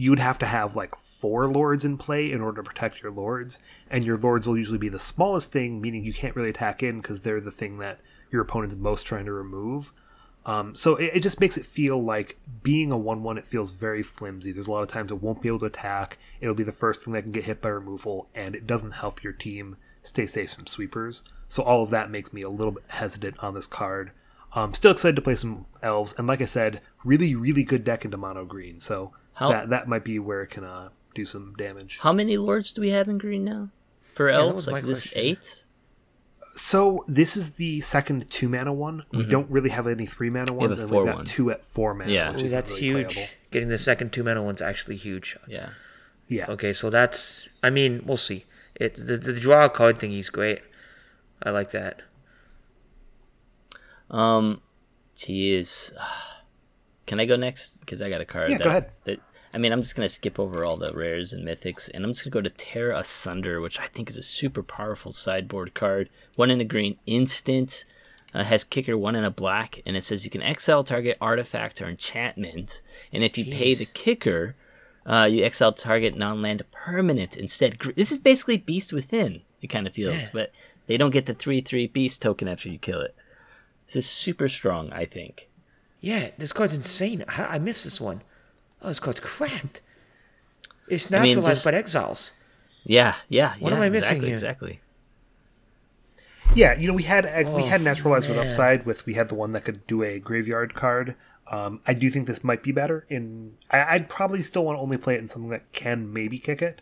You 0.00 0.10
would 0.10 0.20
have 0.20 0.38
to 0.38 0.46
have 0.46 0.76
like 0.76 0.94
four 0.94 1.48
lords 1.48 1.84
in 1.84 1.98
play 1.98 2.30
in 2.30 2.40
order 2.40 2.62
to 2.62 2.68
protect 2.68 3.02
your 3.02 3.10
lords, 3.10 3.58
and 3.90 4.04
your 4.04 4.16
lords 4.16 4.46
will 4.46 4.56
usually 4.56 4.78
be 4.78 4.88
the 4.88 5.00
smallest 5.00 5.50
thing, 5.50 5.80
meaning 5.80 6.04
you 6.04 6.12
can't 6.12 6.36
really 6.36 6.50
attack 6.50 6.84
in 6.84 7.00
because 7.00 7.22
they're 7.22 7.40
the 7.40 7.50
thing 7.50 7.78
that 7.78 7.98
your 8.30 8.40
opponent's 8.40 8.76
most 8.76 9.02
trying 9.06 9.24
to 9.24 9.32
remove. 9.32 9.92
Um, 10.46 10.76
so 10.76 10.94
it, 10.94 11.16
it 11.16 11.22
just 11.24 11.40
makes 11.40 11.58
it 11.58 11.66
feel 11.66 12.00
like 12.00 12.38
being 12.62 12.92
a 12.92 12.96
one-one. 12.96 13.38
It 13.38 13.46
feels 13.46 13.72
very 13.72 14.04
flimsy. 14.04 14.52
There's 14.52 14.68
a 14.68 14.72
lot 14.72 14.84
of 14.84 14.88
times 14.88 15.10
it 15.10 15.20
won't 15.20 15.42
be 15.42 15.48
able 15.48 15.58
to 15.58 15.66
attack. 15.66 16.16
It'll 16.40 16.54
be 16.54 16.62
the 16.62 16.70
first 16.70 17.04
thing 17.04 17.12
that 17.14 17.22
can 17.22 17.32
get 17.32 17.44
hit 17.44 17.60
by 17.60 17.70
removal, 17.70 18.28
and 18.36 18.54
it 18.54 18.68
doesn't 18.68 18.92
help 18.92 19.24
your 19.24 19.32
team 19.32 19.78
stay 20.02 20.26
safe 20.26 20.52
from 20.52 20.68
sweepers. 20.68 21.24
So 21.48 21.64
all 21.64 21.82
of 21.82 21.90
that 21.90 22.10
makes 22.10 22.32
me 22.32 22.42
a 22.42 22.48
little 22.48 22.72
bit 22.72 22.84
hesitant 22.86 23.42
on 23.42 23.54
this 23.54 23.66
card. 23.66 24.12
Um, 24.54 24.74
still 24.74 24.92
excited 24.92 25.16
to 25.16 25.22
play 25.22 25.34
some 25.34 25.66
elves, 25.82 26.14
and 26.16 26.28
like 26.28 26.40
I 26.40 26.46
said, 26.46 26.82
really, 27.04 27.34
really 27.34 27.64
good 27.64 27.82
deck 27.82 28.04
into 28.04 28.16
mono 28.16 28.44
green. 28.44 28.78
So 28.80 29.12
How- 29.38 29.50
that 29.50 29.70
that 29.70 29.88
might 29.88 30.04
be 30.04 30.18
where 30.18 30.42
it 30.42 30.48
can 30.48 30.64
uh, 30.64 30.90
do 31.14 31.24
some 31.24 31.54
damage. 31.56 31.98
How 32.00 32.12
many 32.12 32.36
lords 32.36 32.72
do 32.72 32.80
we 32.80 32.90
have 32.90 33.08
in 33.08 33.18
green 33.18 33.44
now? 33.44 33.70
For 34.14 34.28
elves, 34.28 34.54
was 34.54 34.66
like 34.66 34.82
my 34.84 34.88
is 34.90 35.04
this 35.04 35.12
eight? 35.14 35.64
So 36.54 37.04
this 37.06 37.36
is 37.36 37.52
the 37.52 37.80
second 37.82 38.28
two 38.30 38.48
mana 38.48 38.72
one. 38.72 39.04
We 39.12 39.22
don't 39.24 39.48
really 39.48 39.70
have 39.70 39.86
any 39.86 40.06
three 40.06 40.28
mana 40.28 40.52
ones, 40.52 40.78
a 40.78 40.82
and 40.82 40.90
we've 40.90 41.06
got 41.06 41.16
one. 41.18 41.24
two 41.24 41.52
at 41.52 41.64
four 41.64 41.94
mana, 41.94 42.10
Yeah. 42.10 42.32
which 42.32 42.42
Ooh, 42.42 42.48
that's 42.48 42.72
really 42.72 42.82
huge. 43.04 43.14
playable. 43.14 43.32
Getting 43.52 43.68
the 43.68 43.78
second 43.78 44.12
two 44.12 44.24
mana 44.24 44.42
one's 44.42 44.60
actually 44.60 44.96
huge. 44.96 45.36
Yeah. 45.46 45.70
Yeah. 46.26 46.46
Okay, 46.48 46.72
so 46.72 46.90
that's. 46.90 47.48
I 47.62 47.70
mean, 47.70 48.02
we'll 48.04 48.16
see. 48.16 48.44
It 48.74 48.96
the, 48.96 49.16
the 49.16 49.32
draw 49.34 49.66
a 49.66 49.70
card 49.70 50.00
thing 50.00 50.12
is 50.12 50.30
great. 50.30 50.62
I 51.42 51.50
like 51.50 51.70
that. 51.70 52.02
Um, 54.10 54.60
geez. 55.14 55.92
Can 57.06 57.20
I 57.20 57.24
go 57.24 57.36
next? 57.36 57.80
Because 57.80 58.02
I 58.02 58.10
got 58.10 58.20
a 58.20 58.24
card. 58.26 58.50
Yeah, 58.50 58.58
that, 58.58 58.64
go 58.64 58.68
ahead. 58.70 58.90
That, 59.04 59.20
I 59.52 59.58
mean, 59.58 59.72
I'm 59.72 59.82
just 59.82 59.96
gonna 59.96 60.08
skip 60.08 60.38
over 60.38 60.64
all 60.64 60.76
the 60.76 60.92
rares 60.92 61.32
and 61.32 61.46
mythics, 61.46 61.90
and 61.92 62.04
I'm 62.04 62.10
just 62.12 62.24
gonna 62.24 62.32
go 62.32 62.40
to 62.42 62.50
Tear 62.50 62.90
Asunder, 62.92 63.60
which 63.60 63.78
I 63.80 63.86
think 63.86 64.10
is 64.10 64.16
a 64.18 64.22
super 64.22 64.62
powerful 64.62 65.12
sideboard 65.12 65.74
card. 65.74 66.08
One 66.36 66.50
in 66.50 66.60
a 66.60 66.64
green, 66.64 66.98
instant. 67.06 67.84
Uh, 68.34 68.44
has 68.44 68.62
kicker 68.62 68.94
one 68.94 69.16
in 69.16 69.24
a 69.24 69.30
black, 69.30 69.80
and 69.86 69.96
it 69.96 70.04
says 70.04 70.22
you 70.22 70.30
can 70.30 70.42
exile 70.42 70.84
target 70.84 71.16
artifact 71.18 71.80
or 71.80 71.88
enchantment, 71.88 72.82
and 73.10 73.24
if 73.24 73.38
you 73.38 73.44
pay 73.46 73.72
the 73.72 73.86
kicker, 73.86 74.54
uh, 75.06 75.24
you 75.24 75.42
exile 75.42 75.72
target 75.72 76.14
non-land 76.14 76.62
permanent 76.70 77.38
instead. 77.38 77.78
This 77.96 78.12
is 78.12 78.18
basically 78.18 78.58
Beast 78.58 78.92
Within. 78.92 79.40
It 79.62 79.68
kind 79.68 79.86
of 79.86 79.94
feels, 79.94 80.24
Yeah. 80.24 80.30
but 80.34 80.52
they 80.86 80.98
don't 80.98 81.08
get 81.10 81.24
the 81.24 81.32
three-three 81.32 81.86
Beast 81.86 82.20
token 82.20 82.48
after 82.48 82.68
you 82.68 82.78
kill 82.78 83.00
it. 83.00 83.16
This 83.86 83.96
is 83.96 84.06
super 84.06 84.46
strong, 84.46 84.92
I 84.92 85.06
think. 85.06 85.48
Yeah, 86.02 86.28
this 86.36 86.52
card's 86.52 86.74
insane. 86.74 87.24
I, 87.28 87.44
I 87.54 87.58
missed 87.58 87.84
this 87.84 87.98
one. 87.98 88.20
Oh, 88.82 88.88
this 88.88 89.00
card's 89.00 89.20
cracked. 89.20 89.80
It's 90.88 91.12
I 91.12 91.18
mean, 91.20 91.34
naturalized 91.34 91.56
just- 91.56 91.64
by 91.64 91.72
exiles. 91.72 92.32
Yeah, 92.84 93.14
yeah, 93.28 93.54
What 93.58 93.70
yeah, 93.70 93.76
am 93.76 93.82
I 93.82 93.88
missing 93.90 94.04
exactly, 94.22 94.26
here? 94.26 94.34
Exactly. 94.34 94.80
Yeah, 96.54 96.74
you 96.78 96.88
know 96.88 96.94
we 96.94 97.02
had 97.02 97.26
uh, 97.26 97.50
we 97.50 97.62
Oh, 97.62 97.66
had 97.66 97.82
naturalized 97.82 98.28
with 98.28 98.38
upside 98.38 98.86
with 98.86 99.04
we 99.04 99.14
had 99.14 99.28
the 99.28 99.34
one 99.34 99.52
that 99.52 99.64
could 99.64 99.86
do 99.86 100.02
a 100.02 100.18
graveyard 100.18 100.74
card. 100.74 101.14
Um, 101.48 101.80
I 101.86 101.92
do 101.94 102.08
think 102.10 102.26
this 102.26 102.42
might 102.42 102.62
be 102.62 102.72
better. 102.72 103.04
In 103.10 103.56
I, 103.70 103.94
I'd 103.94 104.08
probably 104.08 104.42
still 104.42 104.64
want 104.64 104.78
to 104.78 104.80
only 104.82 104.96
play 104.96 105.14
it 105.14 105.18
in 105.20 105.28
something 105.28 105.50
that 105.50 105.70
can 105.72 106.10
maybe 106.12 106.38
kick 106.38 106.62
it, 106.62 106.80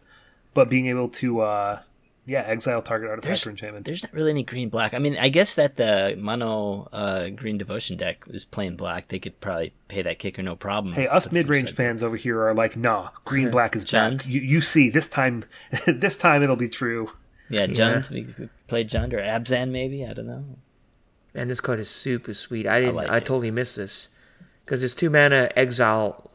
but 0.55 0.71
being 0.71 0.87
able 0.87 1.09
to 1.11 1.41
uh, 1.41 1.81
yeah 2.27 2.43
exile 2.47 2.83
target 2.83 3.09
artifact 3.09 3.27
There's, 3.27 3.47
or 3.47 3.51
enchantment. 3.51 3.87
there's 3.87 4.03
not 4.03 4.13
really 4.13 4.31
any 4.31 4.43
green 4.43 4.69
black. 4.69 4.95
I 4.95 4.99
mean, 4.99 5.17
I 5.19 5.29
guess 5.29 5.55
that 5.55 5.77
the 5.77 6.17
mono 6.19 6.89
uh, 6.93 7.29
green 7.31 7.57
devotion 7.57 7.97
deck 7.97 8.25
is 8.29 8.45
playing 8.45 8.77
black. 8.77 9.09
They 9.09 9.19
could 9.19 9.41
probably 9.41 9.73
pay 9.89 10.03
that 10.03 10.19
kicker 10.19 10.43
no 10.43 10.57
problem. 10.57 10.95
Hey, 10.95 11.07
us 11.07 11.25
Put 11.27 11.33
mid 11.33 11.49
range 11.49 11.73
fans 11.73 12.03
over 12.03 12.17
here 12.17 12.43
are 12.43 12.55
like, 12.55 12.77
nah, 12.77 13.11
green 13.25 13.51
black 13.51 13.75
is 13.77 13.85
Jund? 13.85 14.19
back. 14.19 14.27
You, 14.27 14.41
you 14.41 14.61
see, 14.61 14.91
this 14.91 15.09
time, 15.09 15.45
this 15.87 16.17
time 16.17 16.43
it'll 16.43 16.57
be 16.57 16.69
true. 16.69 17.13
Yeah, 17.49 17.67
Jund. 17.67 18.11
We 18.11 18.25
could 18.25 18.51
play 18.67 18.85
Jund 18.85 19.13
or 19.13 19.19
Abzan 19.19 19.71
maybe. 19.71 20.05
I 20.05 20.13
don't 20.13 20.27
know. 20.27 20.45
And 21.35 21.51
this 21.51 21.61
card 21.61 21.79
is 21.79 21.91
super 21.91 22.35
sweet. 22.35 22.67
I 22.67 22.81
didn't. 22.81 22.99
I, 22.99 23.03
like 23.05 23.23
it. 23.23 23.27
totally 23.27 23.51
missed 23.51 23.77
this 23.77 24.09
because 24.65 24.83
it's 24.83 24.95
two 24.95 25.11
mana 25.11 25.51
exile 25.55 26.31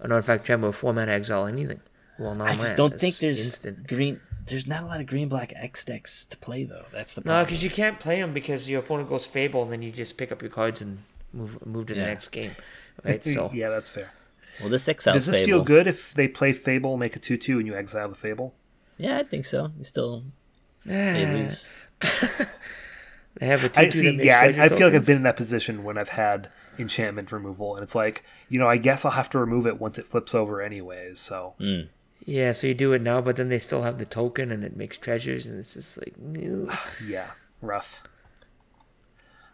an 0.00 0.12
artifact 0.12 0.46
gem 0.46 0.64
or 0.64 0.72
four 0.72 0.92
mana 0.92 1.12
exile 1.12 1.46
anything. 1.46 1.80
Well, 2.18 2.34
no, 2.34 2.44
I 2.44 2.54
just 2.54 2.70
man, 2.70 2.76
don't 2.76 2.92
it's 2.94 3.00
think 3.00 3.16
there's 3.18 3.44
instant. 3.44 3.86
green. 3.86 4.20
There's 4.48 4.66
not 4.66 4.82
a 4.82 4.86
lot 4.86 5.00
of 5.00 5.06
green 5.06 5.28
black 5.28 5.52
X 5.56 5.84
decks 5.84 6.24
to 6.26 6.36
play 6.38 6.64
though. 6.64 6.86
That's 6.92 7.14
the 7.14 7.22
No, 7.24 7.44
because 7.44 7.62
you 7.62 7.70
can't 7.70 7.98
play 8.00 8.20
them 8.20 8.32
because 8.32 8.68
your 8.68 8.80
opponent 8.80 9.08
goes 9.08 9.24
Fable 9.26 9.62
and 9.62 9.72
then 9.72 9.82
you 9.82 9.92
just 9.92 10.16
pick 10.16 10.32
up 10.32 10.42
your 10.42 10.50
cards 10.50 10.80
and 10.80 10.98
move 11.32 11.64
move 11.66 11.86
to 11.86 11.94
the 11.94 12.00
Yeah. 12.00 12.06
next 12.06 12.28
game. 12.28 12.52
Right. 13.04 13.24
So 13.24 13.50
yeah, 13.54 13.68
that's 13.68 13.88
fair. 13.88 14.10
well, 14.60 14.68
this 14.70 14.88
exile. 14.88 15.14
Does 15.14 15.26
this 15.26 15.44
feel 15.44 15.62
good 15.62 15.86
if 15.86 16.12
they 16.14 16.26
play 16.26 16.52
Fable, 16.52 16.96
make 16.96 17.14
a 17.14 17.20
two 17.20 17.36
two, 17.36 17.58
and 17.58 17.66
you 17.66 17.76
exile 17.76 18.08
the 18.08 18.16
Fable? 18.16 18.54
Yeah, 18.96 19.18
I 19.18 19.22
think 19.22 19.44
so. 19.44 19.70
You 19.78 19.84
still 19.84 20.24
may 20.84 21.24
Ah, 21.24 21.32
lose. 21.32 21.72
they 23.36 23.46
have 23.46 23.62
a 23.64 23.68
two 23.68 23.80
I 23.80 23.88
see. 23.90 24.16
that 24.16 24.24
Yeah, 24.24 24.40
I, 24.40 24.64
I 24.64 24.68
feel 24.68 24.88
like 24.88 24.94
I've 24.94 25.06
been 25.06 25.18
in 25.18 25.22
that 25.22 25.36
position 25.36 25.84
when 25.84 25.96
I've 25.96 26.08
had 26.10 26.48
enchantment 26.78 27.30
removal, 27.32 27.74
and 27.76 27.82
it's 27.82 27.94
like, 27.94 28.24
you 28.48 28.58
know, 28.58 28.68
I 28.68 28.78
guess 28.78 29.04
I'll 29.04 29.12
have 29.12 29.30
to 29.30 29.38
remove 29.38 29.66
it 29.66 29.80
once 29.80 29.98
it 29.98 30.04
flips 30.06 30.34
over, 30.34 30.60
anyways. 30.60 31.18
So 31.20 31.54
Mm. 31.60 31.88
Yeah, 32.30 32.52
so 32.52 32.66
you 32.66 32.74
do 32.74 32.92
it 32.92 33.00
now, 33.00 33.22
but 33.22 33.36
then 33.36 33.48
they 33.48 33.58
still 33.58 33.84
have 33.84 33.98
the 33.98 34.04
token 34.04 34.52
and 34.52 34.62
it 34.62 34.76
makes 34.76 34.98
treasures, 34.98 35.46
and 35.46 35.58
it's 35.58 35.72
just 35.72 35.96
like, 35.96 36.14
ew. 36.34 36.70
yeah, 37.06 37.28
rough. 37.62 38.02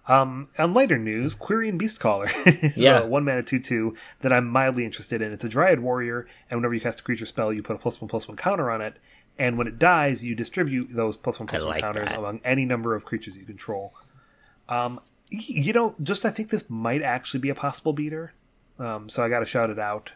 Um, 0.09 0.49
on 0.59 0.75
lighter 0.75 0.99
news, 0.99 1.37
Quirion 1.37 1.81
Beastcaller 1.81 2.29
is 2.65 2.77
Yeah. 2.83 3.01
a 3.03 3.07
one 3.07 3.25
mana 3.25 3.45
two 3.45 3.61
two 3.61 3.95
that 4.23 4.33
I'm 4.33 4.49
mildly 4.49 4.85
interested 4.85 5.23
in. 5.23 5.31
It's 5.33 5.45
a 5.45 5.49
Dryad 5.49 5.79
warrior, 5.81 6.27
and 6.51 6.59
whenever 6.59 6.75
you 6.75 6.81
cast 6.81 6.99
a 6.99 7.03
creature 7.05 7.27
spell, 7.27 7.53
you 7.53 7.63
put 7.63 7.77
a 7.77 7.79
plus 7.79 8.01
one 8.01 8.09
plus 8.09 8.27
one 8.27 8.37
counter 8.37 8.71
on 8.73 8.81
it, 8.83 8.97
and 9.39 9.57
when 9.57 9.69
it 9.69 9.79
dies, 9.79 10.25
you 10.25 10.35
distribute 10.35 10.89
those 10.91 11.17
plus 11.17 11.39
one 11.39 11.47
plus 11.47 11.63
one 11.63 11.75
like 11.75 11.81
counters 11.83 12.09
that. 12.09 12.19
among 12.19 12.41
any 12.45 12.65
number 12.65 12.97
of 12.97 13.05
creatures 13.05 13.37
you 13.37 13.45
control. 13.45 13.95
Um, 14.69 15.01
you 15.31 15.73
know, 15.73 15.95
just 16.03 16.25
I 16.27 16.31
think 16.31 16.51
this 16.51 16.69
might 16.69 17.03
actually 17.03 17.41
be 17.41 17.51
a 17.51 17.55
possible 17.55 17.93
beater. 17.93 18.33
Um, 18.81 19.09
so 19.09 19.23
I 19.25 19.29
got 19.29 19.39
to 19.39 19.45
shout 19.47 19.71
it 19.71 19.79
out. 19.79 20.11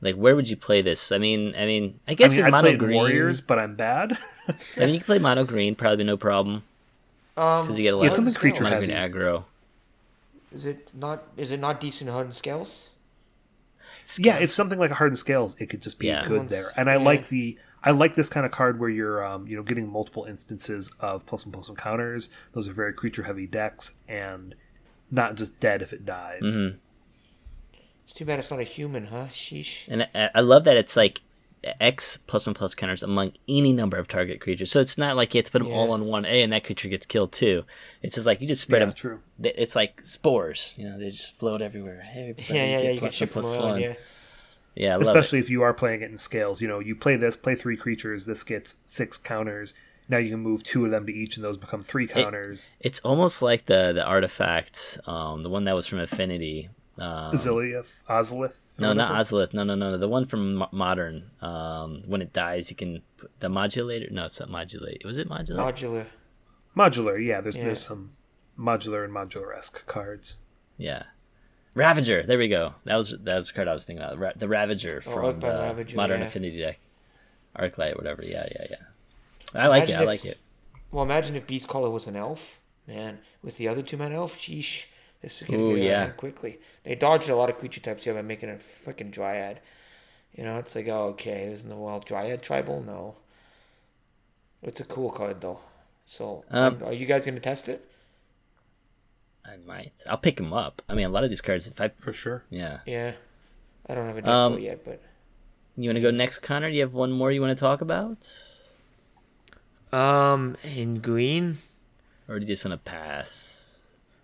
Like, 0.00 0.14
where 0.14 0.36
would 0.36 0.48
you 0.48 0.56
play 0.56 0.80
this? 0.80 1.10
I 1.10 1.18
mean, 1.18 1.54
I 1.56 1.66
mean, 1.66 1.98
I 2.06 2.12
I 2.12 2.14
guess 2.14 2.30
mean, 2.30 2.40
in 2.40 2.46
I 2.46 2.50
mono 2.50 2.76
green. 2.76 2.96
warriors, 2.96 3.40
but 3.40 3.58
I'm 3.58 3.74
bad. 3.74 4.16
I 4.76 4.80
mean, 4.80 4.94
you 4.94 5.00
can 5.00 5.06
play 5.06 5.18
mono 5.18 5.44
green, 5.44 5.74
probably 5.74 6.04
no 6.04 6.16
problem 6.16 6.62
Um, 7.36 7.62
because 7.66 7.76
you 7.76 7.82
get 7.82 7.94
a 7.94 7.96
lot 7.96 8.02
Yeah, 8.04 8.06
of 8.08 8.12
something 8.14 8.32
Scales. 8.34 8.40
creature 8.58 8.64
mono 8.64 8.74
heavy. 8.76 8.86
green 8.86 8.98
aggro. 8.98 9.44
Is 10.54 10.64
it 10.66 10.90
not? 10.94 11.24
Is 11.36 11.50
it 11.50 11.60
not 11.60 11.80
decent 11.80 12.10
on 12.10 12.32
scales? 12.32 12.90
Yeah, 14.18 14.38
it's 14.38 14.54
something 14.54 14.78
like 14.78 14.90
a 14.90 14.94
hardened 14.94 15.18
scales. 15.18 15.56
It 15.60 15.66
could 15.66 15.82
just 15.82 15.98
be 15.98 16.06
Yeah. 16.06 16.24
good 16.26 16.48
there, 16.48 16.72
and 16.76 16.88
I 16.88 16.94
Yeah. 16.94 17.02
like 17.04 17.28
the 17.28 17.58
I 17.84 17.90
like 17.92 18.14
this 18.16 18.28
kind 18.28 18.44
of 18.46 18.50
card 18.52 18.80
where 18.80 18.88
you're 18.88 19.24
um, 19.24 19.46
you 19.46 19.56
know 19.56 19.62
getting 19.62 19.88
multiple 19.88 20.24
instances 20.24 20.90
of 21.00 21.26
plus 21.26 21.44
one 21.44 21.52
plus 21.52 21.68
one 21.68 21.76
counters. 21.76 22.30
Those 22.52 22.68
are 22.68 22.72
very 22.72 22.92
creature 22.92 23.24
heavy 23.24 23.46
decks, 23.46 23.92
and 24.08 24.54
not 25.10 25.34
just 25.36 25.60
dead 25.60 25.82
if 25.82 25.92
it 25.92 26.04
dies. 26.06 26.42
Mhm. 26.42 26.76
It's 28.08 28.14
too 28.16 28.24
bad 28.24 28.38
it's 28.38 28.50
not 28.50 28.58
a 28.58 28.64
human, 28.64 29.08
huh? 29.08 29.26
Sheesh. 29.30 29.86
And 29.86 30.08
I, 30.14 30.30
I 30.36 30.40
love 30.40 30.64
that 30.64 30.78
it's 30.78 30.96
like 30.96 31.20
X 31.62 32.18
plus 32.26 32.46
one 32.46 32.54
plus 32.54 32.74
counters 32.74 33.02
among 33.02 33.32
any 33.46 33.70
number 33.74 33.98
of 33.98 34.08
target 34.08 34.40
creatures. 34.40 34.70
So 34.70 34.80
it's 34.80 34.96
not 34.96 35.14
like 35.14 35.34
you 35.34 35.40
have 35.40 35.44
to 35.44 35.52
put 35.52 35.58
them 35.62 35.70
all 35.70 35.90
on 35.92 36.06
one 36.06 36.24
A 36.24 36.42
and 36.42 36.50
that 36.54 36.64
creature 36.64 36.88
gets 36.88 37.04
killed 37.04 37.32
too. 37.32 37.64
It's 38.02 38.14
just 38.14 38.26
like 38.26 38.40
you 38.40 38.48
just 38.48 38.62
spread 38.62 38.78
Yeah, 38.80 38.86
them. 38.86 38.94
true. 38.94 39.20
It's 39.42 39.76
like 39.76 40.06
spores. 40.06 40.72
You 40.78 40.88
know, 40.88 40.98
they 40.98 41.10
just 41.10 41.36
float 41.38 41.60
everywhere. 41.60 42.00
Hey, 42.00 42.34
Yeah, 42.48 42.54
yeah, 42.54 42.78
yeah. 42.78 42.90
You 42.92 42.98
can 43.00 43.08
plus 43.10 43.20
one, 43.20 43.28
plus 43.28 43.56
around. 43.56 43.62
one. 43.72 43.80
Yeah. 43.82 43.94
Yeah, 44.74 44.88
I 44.88 44.92
love 44.92 45.00
it. 45.02 45.10
Especially 45.10 45.38
if 45.40 45.50
you 45.50 45.60
are 45.60 45.74
playing 45.74 46.00
it 46.00 46.10
in 46.10 46.16
scales. 46.16 46.62
You 46.62 46.68
know, 46.68 46.78
you 46.78 46.94
play 46.96 47.16
this, 47.16 47.36
play 47.36 47.56
three 47.56 47.76
creatures, 47.76 48.24
this 48.24 48.42
gets 48.42 48.76
six 48.86 49.18
counters. 49.18 49.74
Now 50.08 50.16
you 50.16 50.30
can 50.30 50.40
move 50.40 50.62
two 50.62 50.86
of 50.86 50.90
them 50.90 51.04
to 51.04 51.12
each, 51.12 51.36
and 51.36 51.44
those 51.44 51.58
become 51.58 51.82
three 51.82 52.06
counters. 52.06 52.70
It's 52.80 53.00
almost 53.00 53.42
like 53.42 53.66
the 53.66 53.92
the 53.92 54.02
artifact, 54.04 54.98
um, 55.06 55.42
the 55.42 55.50
one 55.50 55.64
that 55.64 55.74
was 55.74 55.86
from 55.86 55.98
Affinity. 55.98 56.70
Um, 56.98 57.32
Azilith, 57.32 58.02
Ozolith. 58.08 58.80
no, 58.80 58.92
not 58.92 59.10
whatever. 59.12 59.46
Ozolith. 59.46 59.54
No, 59.54 59.62
no, 59.64 59.74
no, 59.74 59.90
no. 59.90 59.98
The 59.98 60.08
one 60.08 60.24
from 60.26 60.56
Mo- 60.56 60.68
Modern. 60.72 61.30
Um, 61.40 62.00
when 62.06 62.20
it 62.22 62.32
dies, 62.32 62.70
you 62.70 62.76
can 62.76 63.02
put 63.16 63.30
the 63.40 63.48
modulator. 63.48 64.08
No, 64.10 64.24
it's 64.24 64.40
not 64.40 64.50
modulate. 64.50 65.04
Was 65.04 65.18
it 65.18 65.28
modulate? 65.28 65.74
Modular. 65.76 66.06
Modular. 66.76 67.24
Yeah, 67.24 67.40
there's 67.40 67.56
Yeah. 67.58 67.64
there's 67.66 67.80
some 67.82 68.12
modular 68.58 69.04
and 69.04 69.12
modular 69.14 69.56
esque 69.56 69.86
cards. 69.86 70.38
yeah. 70.76 71.04
Ravager. 71.74 72.24
There 72.26 72.38
we 72.38 72.48
go. 72.48 72.74
That 72.84 72.96
was 72.96 73.10
that 73.22 73.34
was 73.36 73.48
the 73.48 73.52
card 73.54 73.68
I 73.68 73.74
was 73.74 73.84
thinking 73.84 74.02
about. 74.04 74.18
Ra- 74.18 74.32
the 74.34 74.48
Ravager 74.48 75.00
Oh, 75.06 75.10
from 75.12 75.38
the 75.40 75.46
Ravager, 75.46 75.96
Modern 75.96 76.20
yeah. 76.20 76.26
Affinity 76.26 76.58
deck. 76.58 76.80
Arclight, 77.56 77.94
whatever. 77.96 78.24
Yeah, 78.24 78.48
yeah, 78.58 78.66
yeah. 78.70 78.76
I 79.62 79.66
like 79.68 79.84
Imagine 79.84 79.96
it. 80.00 80.02
I 80.02 80.06
like 80.06 80.24
it. 80.24 80.38
Well, 80.90 81.04
imagine 81.04 81.36
if 81.36 81.46
Beast 81.46 81.68
Caller 81.68 81.90
was 81.90 82.06
an 82.08 82.16
elf, 82.16 82.58
man. 82.88 83.18
With 83.42 83.58
the 83.58 83.68
other 83.68 83.82
two 83.82 83.96
man 83.96 84.12
elf, 84.12 84.36
sheesh, 84.38 84.86
this 85.22 85.42
is 85.42 85.48
gonna 85.48 85.62
Ooh, 85.62 85.74
get 85.76 85.84
yeah. 85.84 86.04
yeah. 86.04 86.10
quickly. 86.10 86.58
They 86.84 86.94
dodged 86.94 87.28
a 87.28 87.36
lot 87.36 87.50
of 87.50 87.58
creature 87.58 87.80
types 87.80 88.04
here 88.04 88.14
by 88.14 88.22
making 88.22 88.50
a 88.50 88.54
freaking 88.86 89.10
dryad. 89.10 89.60
You 90.34 90.44
know, 90.44 90.58
it's 90.58 90.74
like, 90.76 90.86
oh, 90.88 91.08
okay, 91.08 91.50
isn't 91.52 91.68
the 91.68 91.76
wild 91.76 92.04
dryad 92.04 92.42
tribal? 92.42 92.82
No. 92.82 93.16
It's 94.62 94.80
a 94.80 94.84
cool 94.84 95.10
card 95.10 95.40
though. 95.40 95.60
So, 96.06 96.44
Um, 96.50 96.82
are 96.84 96.92
you 96.92 97.06
guys 97.06 97.24
gonna 97.26 97.40
test 97.40 97.68
it? 97.68 97.84
I 99.44 99.56
might. 99.66 99.92
I'll 100.08 100.18
pick 100.18 100.38
him 100.38 100.52
up. 100.52 100.82
I 100.88 100.94
mean, 100.94 101.06
a 101.06 101.08
lot 101.10 101.24
of 101.24 101.30
these 101.30 101.40
cards. 101.40 101.66
If 101.66 101.80
I 101.80 101.88
For 101.88 102.12
sure. 102.12 102.44
yeah. 102.50 102.80
Yeah. 102.86 103.12
I 103.88 103.94
don't 103.94 104.06
have 104.06 104.18
a 104.18 104.20
deck 104.22 104.28
Um, 104.28 104.52
for 104.54 104.58
it 104.58 104.62
yet, 104.62 104.84
but 104.84 105.02
You 105.76 105.88
want 105.88 105.96
to 105.96 106.00
go 106.02 106.10
next, 106.10 106.40
Connor? 106.40 106.68
Do 106.70 106.74
you 106.76 106.82
have 106.82 106.92
one 106.94 107.12
more 107.12 107.30
you 107.32 107.40
want 107.40 107.56
to 107.56 107.60
talk 107.60 107.80
about, 107.80 108.30
Um, 109.92 110.56
in 110.62 111.00
green, 111.00 111.58
or 112.28 112.38
do 112.38 112.44
you 112.44 112.48
just 112.48 112.64
want 112.64 112.72
to 112.84 112.90
pass? 112.90 113.57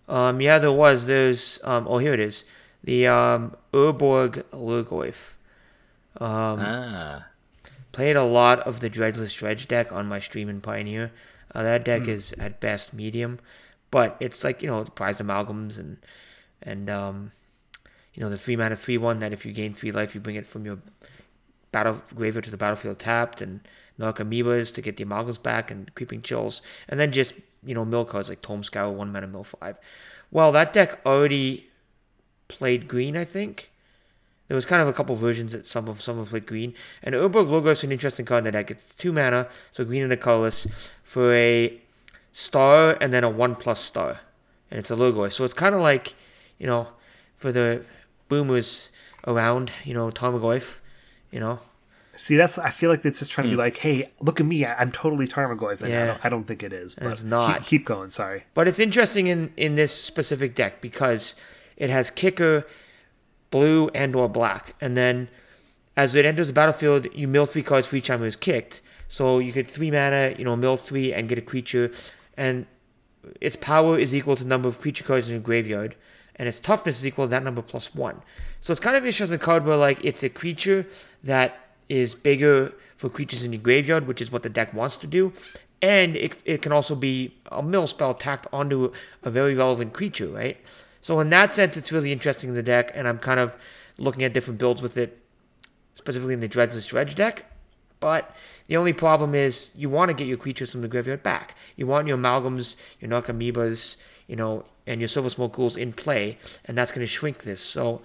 Um, 0.09 0.41
yeah, 0.41 0.59
there 0.59 0.73
was. 0.73 1.07
There's, 1.07 1.61
um, 1.65 1.87
oh, 1.89 1.99
here 1.99 2.13
it 2.13 2.21
is. 2.21 2.45
The, 2.83 3.07
um, 3.07 3.57
Urborg 3.73 4.45
Lhurgoyf. 4.53 5.35
Um, 6.21 6.61
ah, 6.61 7.27
played 7.93 8.17
a 8.17 8.25
lot 8.25 8.61
of 8.61 8.81
the 8.81 8.91
Dreadless 8.91 9.33
Dredge 9.33 9.67
deck 9.67 9.91
on 9.93 10.07
my 10.07 10.21
stream 10.21 10.49
in 10.49 10.61
Pioneer. 10.61 11.13
Uh, 11.55 11.63
that 11.63 11.85
deck 11.85 12.09
is 12.09 12.33
at 12.39 12.61
best 12.61 12.93
medium, 12.93 13.39
but 13.91 14.17
it's 14.21 14.43
like 14.43 14.63
you 14.63 14.69
know 14.69 14.83
the 14.83 14.91
prize 14.91 15.19
amalgams 15.19 15.79
and 15.79 15.99
and 16.63 16.91
um, 16.91 17.33
you 18.13 18.23
know 18.23 18.29
the 18.29 18.39
three 18.39 18.57
mana 18.57 18.75
three 18.75 18.99
one 18.99 19.21
that 19.21 19.33
if 19.33 19.47
you 19.47 19.53
gain 19.53 19.75
three 19.75 19.93
life 19.93 20.15
you 20.15 20.21
bring 20.21 20.37
it 20.37 20.47
from 20.47 20.65
your 20.65 20.79
battle 21.71 22.03
graveyard 22.15 22.45
to 22.45 22.51
the 22.51 22.57
battlefield 22.57 22.99
tapped 22.99 23.41
and 23.41 23.61
Narcomoebas 23.99 24.75
to 24.75 24.83
get 24.83 24.97
the 24.97 25.05
amalgams 25.05 25.41
back 25.41 25.71
and 25.71 25.95
creeping 25.95 26.23
chills 26.23 26.63
and 26.89 26.99
then 26.99 27.13
just 27.13 27.35
you 27.65 27.75
know 27.75 27.85
mill 27.85 28.05
cards 28.05 28.29
like 28.29 28.43
Tome 28.43 28.65
Scour 28.65 28.91
one 28.91 29.13
mana 29.13 29.27
mill 29.27 29.45
five. 29.45 29.79
Well, 30.31 30.53
that 30.53 30.73
deck 30.73 31.01
already 31.07 31.69
played 32.49 32.89
green, 32.89 33.17
I 33.17 33.25
think. 33.25 33.71
There 34.49 34.55
was 34.55 34.67
kind 34.67 34.83
of 34.83 34.89
a 34.89 34.93
couple 34.93 35.17
versions 35.17 35.53
that 35.53 35.65
some 35.65 35.89
of 35.89 36.03
some 36.03 36.19
of 36.19 36.29
played 36.29 36.47
green. 36.47 36.75
And 37.03 37.15
Urborg 37.15 37.47
Lhurgoyf 37.47 37.73
is 37.73 37.85
an 37.85 37.93
interesting 37.93 38.27
card 38.27 38.41
in 38.41 38.45
the 38.45 38.53
deck. 38.53 38.71
It's 38.71 38.95
two 38.95 39.13
mana, 39.13 39.49
so 39.71 39.85
green 39.85 40.03
and 40.03 40.13
a 40.13 40.17
colorless, 40.17 40.67
for 41.03 41.33
a 41.33 41.81
star 42.33 42.99
and 43.01 43.13
then 43.13 43.25
a 43.25 43.31
one 43.31 43.55
plus 43.55 43.81
star. 43.81 44.21
And 44.71 44.79
it's 44.79 44.91
a 44.91 44.97
Lhurgoyf. 44.97 45.33
So 45.33 45.45
it's 45.45 45.55
kind 45.55 45.75
of 45.75 45.81
like, 45.81 46.15
you 46.59 46.67
know, 46.67 46.89
for 47.39 47.53
the 47.53 47.85
boomers 48.29 48.91
around, 49.27 49.73
you 49.85 49.95
know, 49.95 50.11
Tarmogoyf, 50.11 50.77
you 51.31 51.41
know. 51.41 51.61
See, 52.17 52.37
that's. 52.37 52.59
I 52.59 52.71
feel 52.71 52.91
like 52.91 53.05
it's 53.05 53.19
just 53.19 53.33
trying 53.33 53.47
to 53.47 53.51
be 53.51 53.55
hmm. 53.55 53.61
like, 53.61 53.77
"Hey, 53.79 54.11
look 54.21 54.41
at 54.41 54.47
me! 54.47 54.65
I- 54.65 54.75
I'm 54.81 54.93
totally 54.93 55.27
Tarmogoyf." 55.27 55.81
And 55.81 55.87
I, 55.87 55.89
Yeah. 55.89 56.07
don't, 56.07 56.25
I 56.25 56.29
don't 56.29 56.45
think 56.45 56.63
it 56.63 56.73
is. 56.73 56.95
But 56.95 57.13
It's 57.13 57.23
not. 57.23 57.59
Keep, 57.61 57.67
keep 57.67 57.87
going. 57.87 58.11
Sorry. 58.11 58.45
But 58.55 58.69
it's 58.69 58.79
interesting 58.79 59.27
in, 59.27 59.53
in 59.57 59.75
this 59.75 59.93
specific 59.93 60.55
deck 60.55 60.81
because 60.81 61.35
it 61.77 61.91
has 61.91 62.11
kicker, 62.11 62.67
blue, 63.51 63.89
and 63.95 64.15
or 64.15 64.29
black. 64.29 64.75
And 64.81 64.97
then 64.97 65.29
as 65.97 66.15
it 66.15 66.25
enters 66.25 66.49
the 66.49 66.53
battlefield, 66.53 67.07
you 67.15 67.29
mill 67.29 67.47
three 67.47 67.63
cards 67.63 67.87
for 67.87 67.97
each 67.97 68.07
time 68.09 68.23
it 68.23 68.27
was 68.27 68.37
kicked. 68.37 68.81
So 69.09 69.39
you 69.39 69.53
get 69.53 69.71
three 69.71 69.91
mana, 69.91 70.35
you 70.37 70.45
know, 70.45 70.57
mill 70.57 70.77
three 70.77 71.13
and 71.13 71.29
get 71.29 71.39
a 71.39 71.43
creature. 71.43 71.93
And 72.37 72.67
its 73.41 73.57
power 73.57 73.99
is 73.99 74.15
equal 74.15 74.37
to 74.37 74.43
the 74.43 74.49
number 74.49 74.69
of 74.69 74.81
creature 74.81 75.05
cards 75.05 75.29
in 75.29 75.35
your 75.35 75.43
graveyard. 75.43 75.95
And 76.37 76.49
its 76.49 76.59
toughness 76.59 76.99
is 76.99 77.07
equal 77.07 77.27
to 77.27 77.31
that 77.31 77.45
number 77.45 77.63
plus 77.63 77.95
one. 77.95 78.23
So 78.61 78.73
it's 78.73 78.81
kind 78.81 78.97
of 78.97 79.05
an 79.05 79.09
interesting 79.09 79.39
card 79.39 79.65
where 79.65 79.77
like 79.77 80.05
it's 80.05 80.23
a 80.23 80.29
creature 80.29 80.87
that 81.23 81.64
is 81.89 82.15
bigger 82.15 82.73
for 82.97 83.09
creatures 83.09 83.45
in 83.45 83.53
your 83.53 83.63
graveyard, 83.63 84.07
which 84.07 84.21
is 84.21 84.31
what 84.33 84.43
the 84.43 84.49
deck 84.49 84.73
wants 84.73 84.97
to 84.99 85.07
do. 85.07 85.33
And 85.83 86.17
it, 86.17 86.41
it 86.45 86.63
can 86.63 86.73
also 86.73 86.95
be 86.95 87.35
a 87.53 87.63
mill 87.63 87.87
spell 87.87 88.15
tacked 88.15 88.47
onto 88.53 88.93
a 89.23 89.31
very 89.31 89.55
relevant 89.55 89.93
creature, 89.93 90.29
right? 90.29 90.57
So 91.01 91.21
in 91.21 91.29
that 91.31 91.55
sense, 91.55 91.77
it's 91.77 91.93
really 91.93 92.13
interesting 92.13 92.49
in 92.49 92.55
the 92.55 92.63
deck, 92.63 92.91
and 92.95 93.07
I'm 93.07 93.19
kind 93.19 93.39
of 93.39 93.55
looking 93.99 94.25
at 94.25 94.33
different 94.33 94.59
builds 94.59 94.81
with 94.81 94.97
it, 94.97 95.19
specifically 95.95 96.33
in 96.35 96.41
the 96.41 96.49
Dreadless 96.49 96.87
Dredge 96.87 97.15
deck. 97.15 97.45
But 98.01 98.35
the 98.67 98.77
only 98.77 98.93
problem 98.93 99.35
is 99.35 99.71
you 99.75 99.91
want 99.91 100.09
to 100.09 100.15
get 100.15 100.27
your 100.27 100.39
creatures 100.39 100.73
from 100.73 100.81
the 100.81 100.89
graveyard 100.89 101.23
back. 101.23 101.57
You 101.77 101.87
want 101.87 102.09
your 102.09 102.17
amalgams, 102.17 102.77
your 103.01 103.11
Narcomoebas, 103.11 103.97
you 104.27 104.37
know, 104.37 104.65
and 104.87 105.01
your 105.01 105.09
Silversmote 105.09 105.53
Ghouls 105.53 105.77
in 105.77 105.93
play, 105.93 106.39
and 106.65 106.77
that's 106.77 106.93
going 106.93 107.01
to 107.01 107.07
shrink 107.07 107.43
this. 107.43 107.61
So 107.61 108.03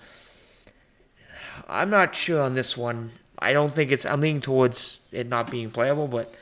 I'm 1.68 1.90
not 1.90 2.16
sure 2.16 2.42
on 2.42 2.54
this 2.54 2.76
one. 2.78 3.12
I 3.40 3.54
don't 3.54 3.74
think 3.74 3.92
it's. 3.92 4.10
I'm 4.10 4.22
leaning 4.22 4.42
towards 4.42 5.02
it 5.12 5.28
not 5.28 5.50
being 5.50 5.72
playable, 5.72 6.08
but 6.08 6.34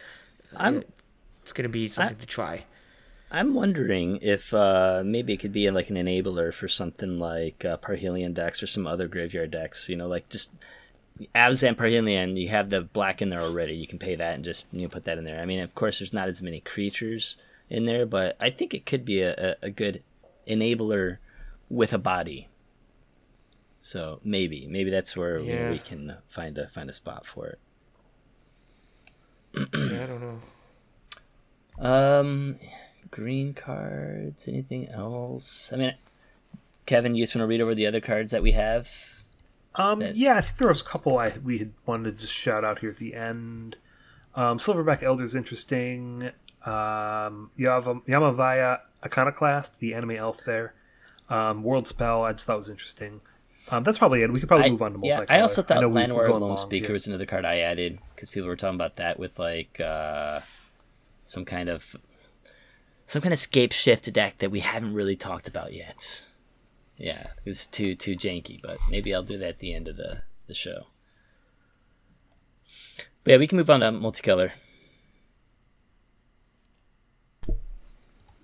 I'm 0.56 0.84
it's 1.44 1.53
going 1.53 1.64
to 1.64 1.69
be 1.69 1.88
something 1.88 2.18
to 2.18 2.26
try. 2.26 2.65
I'm 3.30 3.53
wondering 3.53 4.19
if 4.22 4.53
uh, 4.53 5.02
maybe 5.06 5.34
it 5.34 5.38
could 5.38 5.52
be 5.52 5.69
like 5.69 5.90
an 5.90 5.98
enabler 5.98 6.53
for 6.53 6.68
something 6.68 7.19
like 7.19 7.65
uh, 7.65 7.78
Parhelion 7.78 8.34
decks 8.34 8.64
or 8.64 8.68
some 8.68 8.88
other 8.88 9.07
graveyard 9.07 9.52
decks. 9.52 9.90
You 9.90 9.98
know, 9.98 10.07
like 10.07 10.30
just 10.30 10.52
Abzan 11.36 11.76
Parhelion, 11.76 12.40
you 12.40 12.49
have 12.49 12.69
the 12.69 12.82
black 12.82 13.22
in 13.22 13.30
there 13.30 13.41
already. 13.41 13.76
You 13.76 13.88
can 13.88 13.99
pay 13.99 14.15
that 14.15 14.36
and 14.36 14.44
just 14.44 14.65
you 14.72 14.84
know 14.84 14.88
put 14.88 15.06
that 15.06 15.18
in 15.18 15.24
there. 15.24 15.41
I 15.41 15.45
mean, 15.45 15.60
of 15.60 15.76
course, 15.76 15.99
there's 15.99 16.14
not 16.14 16.30
as 16.30 16.41
many 16.41 16.60
creatures 16.61 17.38
in 17.69 17.86
there, 17.86 18.06
but 18.06 18.38
I 18.40 18.49
think 18.49 18.74
it 18.74 18.86
could 18.86 19.03
be 19.03 19.22
a, 19.22 19.34
a, 19.34 19.56
a 19.64 19.69
good 19.69 20.03
enabler 20.48 21.18
with 21.69 21.91
a 21.91 21.98
body. 21.98 22.48
So 23.88 24.20
maybe, 24.22 24.68
maybe 24.68 24.90
that's 24.90 25.16
where 25.16 25.40
Yeah. 25.40 25.70
we 25.72 25.80
can 25.80 26.18
find 26.28 26.58
a 26.58 26.68
find 26.68 26.90
a 26.90 26.94
spot 26.94 27.26
for 27.26 27.48
it. 27.48 27.60
yeah, 29.56 30.04
I 30.04 30.08
don't 30.08 30.22
know. 31.80 31.86
Um, 32.20 32.56
green 33.10 33.54
cards. 33.54 34.46
Anything 34.50 34.90
else? 34.90 35.72
I 35.72 35.78
mean, 35.78 35.96
Kevin, 36.86 37.16
you 37.16 37.24
just 37.24 37.34
want 37.34 37.44
to 37.44 37.48
read 37.48 37.62
over 37.62 37.74
the 37.74 37.88
other 37.88 38.02
cards 38.02 38.34
that 38.34 38.44
we 38.44 38.52
have? 38.52 38.90
Um, 39.76 40.00
That- 40.00 40.18
yeah, 40.18 40.36
I 40.36 40.42
think 40.42 40.58
there 40.58 40.68
was 40.68 40.82
a 40.82 40.86
couple 40.86 41.18
I 41.18 41.38
we 41.42 41.60
had 41.60 41.72
wanted 41.86 42.12
to 42.18 42.22
just 42.22 42.34
shout 42.34 42.66
out 42.66 42.80
here 42.80 42.90
at 42.90 42.98
the 42.98 43.14
end. 43.16 43.78
Um, 44.36 44.58
Silverback 44.58 45.02
Elder's 45.02 45.34
interesting. 45.34 46.32
Um, 46.66 47.52
Yava, 47.58 48.04
Yavimaya 48.06 48.82
Iconoclast, 49.06 49.80
the 49.80 49.94
anime 49.94 50.12
elf 50.12 50.44
there. 50.44 50.74
Um, 51.30 51.64
World 51.64 51.88
Spell, 51.88 52.24
I 52.24 52.34
just 52.34 52.48
thought 52.48 52.58
was 52.58 52.68
interesting. 52.70 53.22
Um, 53.69 53.84
that's 53.84 53.98
probably 53.98 54.23
it. 54.23 54.31
We 54.31 54.39
could 54.39 54.48
probably 54.48 54.68
I, 54.68 54.69
move 54.69 54.81
on 54.81 54.94
to 54.94 54.99
yeah, 55.03 55.18
multicolor. 55.18 55.26
I 55.30 55.41
also 55.41 55.61
thought 55.61 55.77
we're 55.77 56.07
going 56.07 56.10
Lone 56.10 56.41
long 56.41 56.57
Speaker 56.57 56.88
here. 56.88 56.94
was 56.94 57.07
another 57.07 57.26
card 57.26 57.45
I 57.45 57.60
added 57.60 57.99
because 58.15 58.30
people 58.30 58.48
were 58.48 58.56
talking 58.56 58.76
about 58.76 58.95
that 58.95 59.19
with 59.19 59.39
like 59.39 59.80
uh, 59.81 60.39
some 61.26 61.44
kind 61.44 61.68
of 61.69 61.95
some 63.06 63.22
kind 63.22 63.34
of 63.34 63.39
scape 63.39 63.73
shift 63.73 64.11
deck 64.14 64.38
that 64.38 64.52
we 64.52 64.61
haven't 64.61 64.94
really 64.94 65.15
talked 65.15 65.48
about 65.48 65.73
yet. 65.73 66.23
Yeah, 66.98 67.27
it's 67.45 67.68
too 67.68 67.95
too 67.95 68.15
janky, 68.15 68.61
but 68.61 68.77
maybe 68.89 69.14
I'll 69.14 69.23
do 69.23 69.38
that 69.38 69.49
at 69.49 69.60
the 69.60 69.73
end 69.73 69.88
of 69.88 69.98
the 69.98 70.22
the 70.48 70.53
show. 70.53 70.88
But 73.23 73.31
yeah, 73.31 73.38
we 73.38 73.48
can 73.48 73.57
move 73.57 73.69
on 73.69 73.81
to 73.81 73.91
multicolor. 73.91 74.52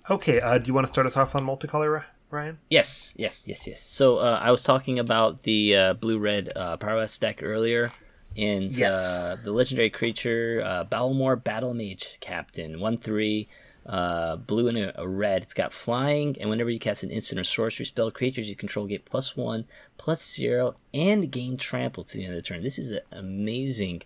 Okay, 0.09 0.41
uh, 0.41 0.57
do 0.57 0.67
you 0.67 0.73
want 0.73 0.85
to 0.85 0.91
start 0.91 1.07
us 1.07 1.15
off 1.15 1.33
on 1.33 1.43
multicolor, 1.45 2.03
Ryan? 2.33 2.57
Yes, 2.69 3.13
yes, 3.17 3.43
yes, 3.47 3.67
yes. 3.67 3.81
So 3.81 4.17
uh, 4.17 4.39
I 4.41 4.51
was 4.51 4.63
talking 4.63 4.99
about 4.99 5.43
the 5.43 5.75
uh, 5.75 5.93
blue 5.93 6.19
red 6.19 6.51
uh, 6.55 6.77
prowess 6.77 7.17
deck 7.17 7.39
earlier, 7.41 7.91
and 8.35 8.73
Yes. 8.75 9.15
uh, 9.15 9.37
the 9.41 9.51
legendary 9.51 9.89
creature 9.89 10.61
uh, 10.65 10.83
Balmor 10.83 11.35
Battle 11.35 11.73
Mage 11.73 12.17
Captain 12.19 12.79
one 12.79 12.97
three. 12.97 13.47
Uh, 13.85 14.37
blue 14.37 14.69
and 14.69 14.77
a, 14.77 14.97
a 15.01 15.05
red. 15.05 15.43
It's 15.43 15.53
got 15.53 15.73
flying, 15.73 16.37
and 16.39 16.49
whenever 16.49 16.69
you 16.69 16.79
cast 16.79 17.03
an 17.03 17.11
instant 17.11 17.37
or 17.41 17.43
sorcery 17.43 17.85
spell, 17.85 18.09
creatures 18.11 18.47
you 18.47 18.55
control 18.55 18.85
get 18.87 19.03
plus 19.03 19.35
one, 19.35 19.65
plus 19.97 20.23
zero, 20.25 20.75
and 20.93 21.29
gain 21.29 21.57
trample 21.57 22.05
to 22.05 22.15
the 22.15 22.23
end 22.23 22.33
of 22.33 22.37
the 22.37 22.47
turn. 22.47 22.63
This 22.63 22.79
is 22.79 22.91
an 22.91 23.01
amazing 23.11 24.03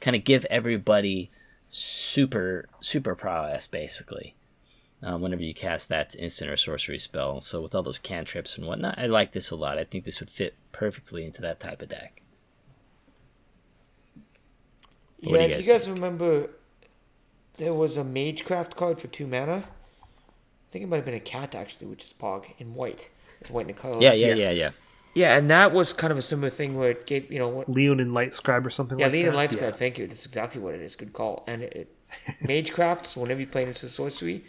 kind 0.00 0.16
of 0.16 0.24
give 0.24 0.46
everybody 0.48 1.28
super 1.66 2.70
super 2.80 3.14
prowess 3.14 3.66
basically. 3.66 4.34
Um, 5.00 5.20
whenever 5.20 5.42
you 5.42 5.54
cast 5.54 5.88
that 5.90 6.16
instant 6.18 6.50
or 6.50 6.56
sorcery 6.56 6.98
spell, 6.98 7.40
so 7.40 7.60
with 7.62 7.72
all 7.74 7.84
those 7.84 7.98
cantrips 8.00 8.58
and 8.58 8.66
whatnot, 8.66 8.98
I 8.98 9.06
like 9.06 9.30
this 9.30 9.50
a 9.50 9.56
lot. 9.56 9.78
I 9.78 9.84
think 9.84 10.04
this 10.04 10.18
would 10.18 10.30
fit 10.30 10.56
perfectly 10.72 11.24
into 11.24 11.40
that 11.42 11.60
type 11.60 11.82
of 11.82 11.88
deck. 11.88 12.20
What 15.22 15.38
do 15.38 15.42
yeah, 15.42 15.42
you 15.42 15.48
do 15.48 15.54
guys 15.54 15.66
you 15.68 15.72
guys 15.72 15.88
remember 15.88 16.50
there 17.56 17.74
was 17.74 17.96
a 17.96 18.02
Magecraft 18.04 18.74
card 18.76 19.00
for 19.00 19.08
two 19.08 19.26
mana? 19.26 19.64
I 19.66 20.72
think 20.72 20.84
it 20.84 20.88
might 20.88 20.96
have 20.96 21.04
been 21.04 21.14
a 21.14 21.20
cat 21.20 21.54
actually, 21.54 21.86
which 21.86 22.04
is 22.04 22.12
Pog 22.12 22.44
in 22.58 22.74
white. 22.74 23.08
It's 23.40 23.50
white 23.50 23.66
and 23.66 23.76
colorless. 23.76 24.02
Yeah, 24.02 24.12
yeah, 24.12 24.34
yeah, 24.34 24.34
Yes. 24.34 24.56
yeah. 24.56 24.70
Yeah, 25.14 25.36
and 25.36 25.50
that 25.50 25.72
was 25.72 25.92
kind 25.92 26.12
of 26.12 26.18
a 26.18 26.22
similar 26.22 26.50
thing 26.50 26.76
where 26.76 26.90
it 26.90 27.06
gave 27.06 27.32
you 27.32 27.38
know 27.38 27.48
what 27.48 27.68
Leon 27.68 27.98
and 27.98 28.14
Light 28.14 28.34
Scribe 28.34 28.64
or 28.66 28.70
something 28.70 28.98
Yeah, 28.98 29.06
like 29.06 29.12
lead 29.12 29.22
that. 29.22 29.28
and 29.28 29.36
light 29.36 29.50
Yeah. 29.52 29.58
scribe. 29.58 29.76
Thank 29.76 29.98
you. 29.98 30.06
That's 30.06 30.26
exactly 30.26 30.60
what 30.60 30.74
it 30.74 30.80
is. 30.82 30.94
Good 30.96 31.12
call. 31.12 31.42
And 31.46 31.62
it, 31.62 31.72
it 31.72 31.94
magecraft. 32.46 33.06
So 33.06 33.20
whenever 33.22 33.40
you 33.40 33.46
play 33.46 33.64
into 33.64 33.88
sorcery, 33.88 34.44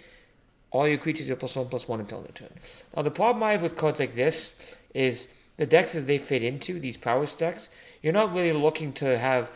all 0.71 0.87
your 0.87 0.97
creatures 0.97 1.29
are 1.29 1.35
plus 1.35 1.55
one 1.55 1.67
plus 1.67 1.87
one 1.87 1.99
until 1.99 2.21
their 2.21 2.31
turn. 2.31 2.53
Now 2.95 3.01
the 3.01 3.11
problem 3.11 3.43
I 3.43 3.53
have 3.53 3.61
with 3.61 3.77
cards 3.77 3.99
like 3.99 4.15
this 4.15 4.55
is 4.93 5.27
the 5.57 5.65
decks 5.65 5.95
as 5.95 6.05
they 6.05 6.17
fit 6.17 6.43
into 6.43 6.79
these 6.79 6.97
power 6.97 7.25
decks. 7.25 7.69
You're 8.01 8.13
not 8.13 8.33
really 8.33 8.53
looking 8.53 8.93
to 8.93 9.17
have 9.17 9.49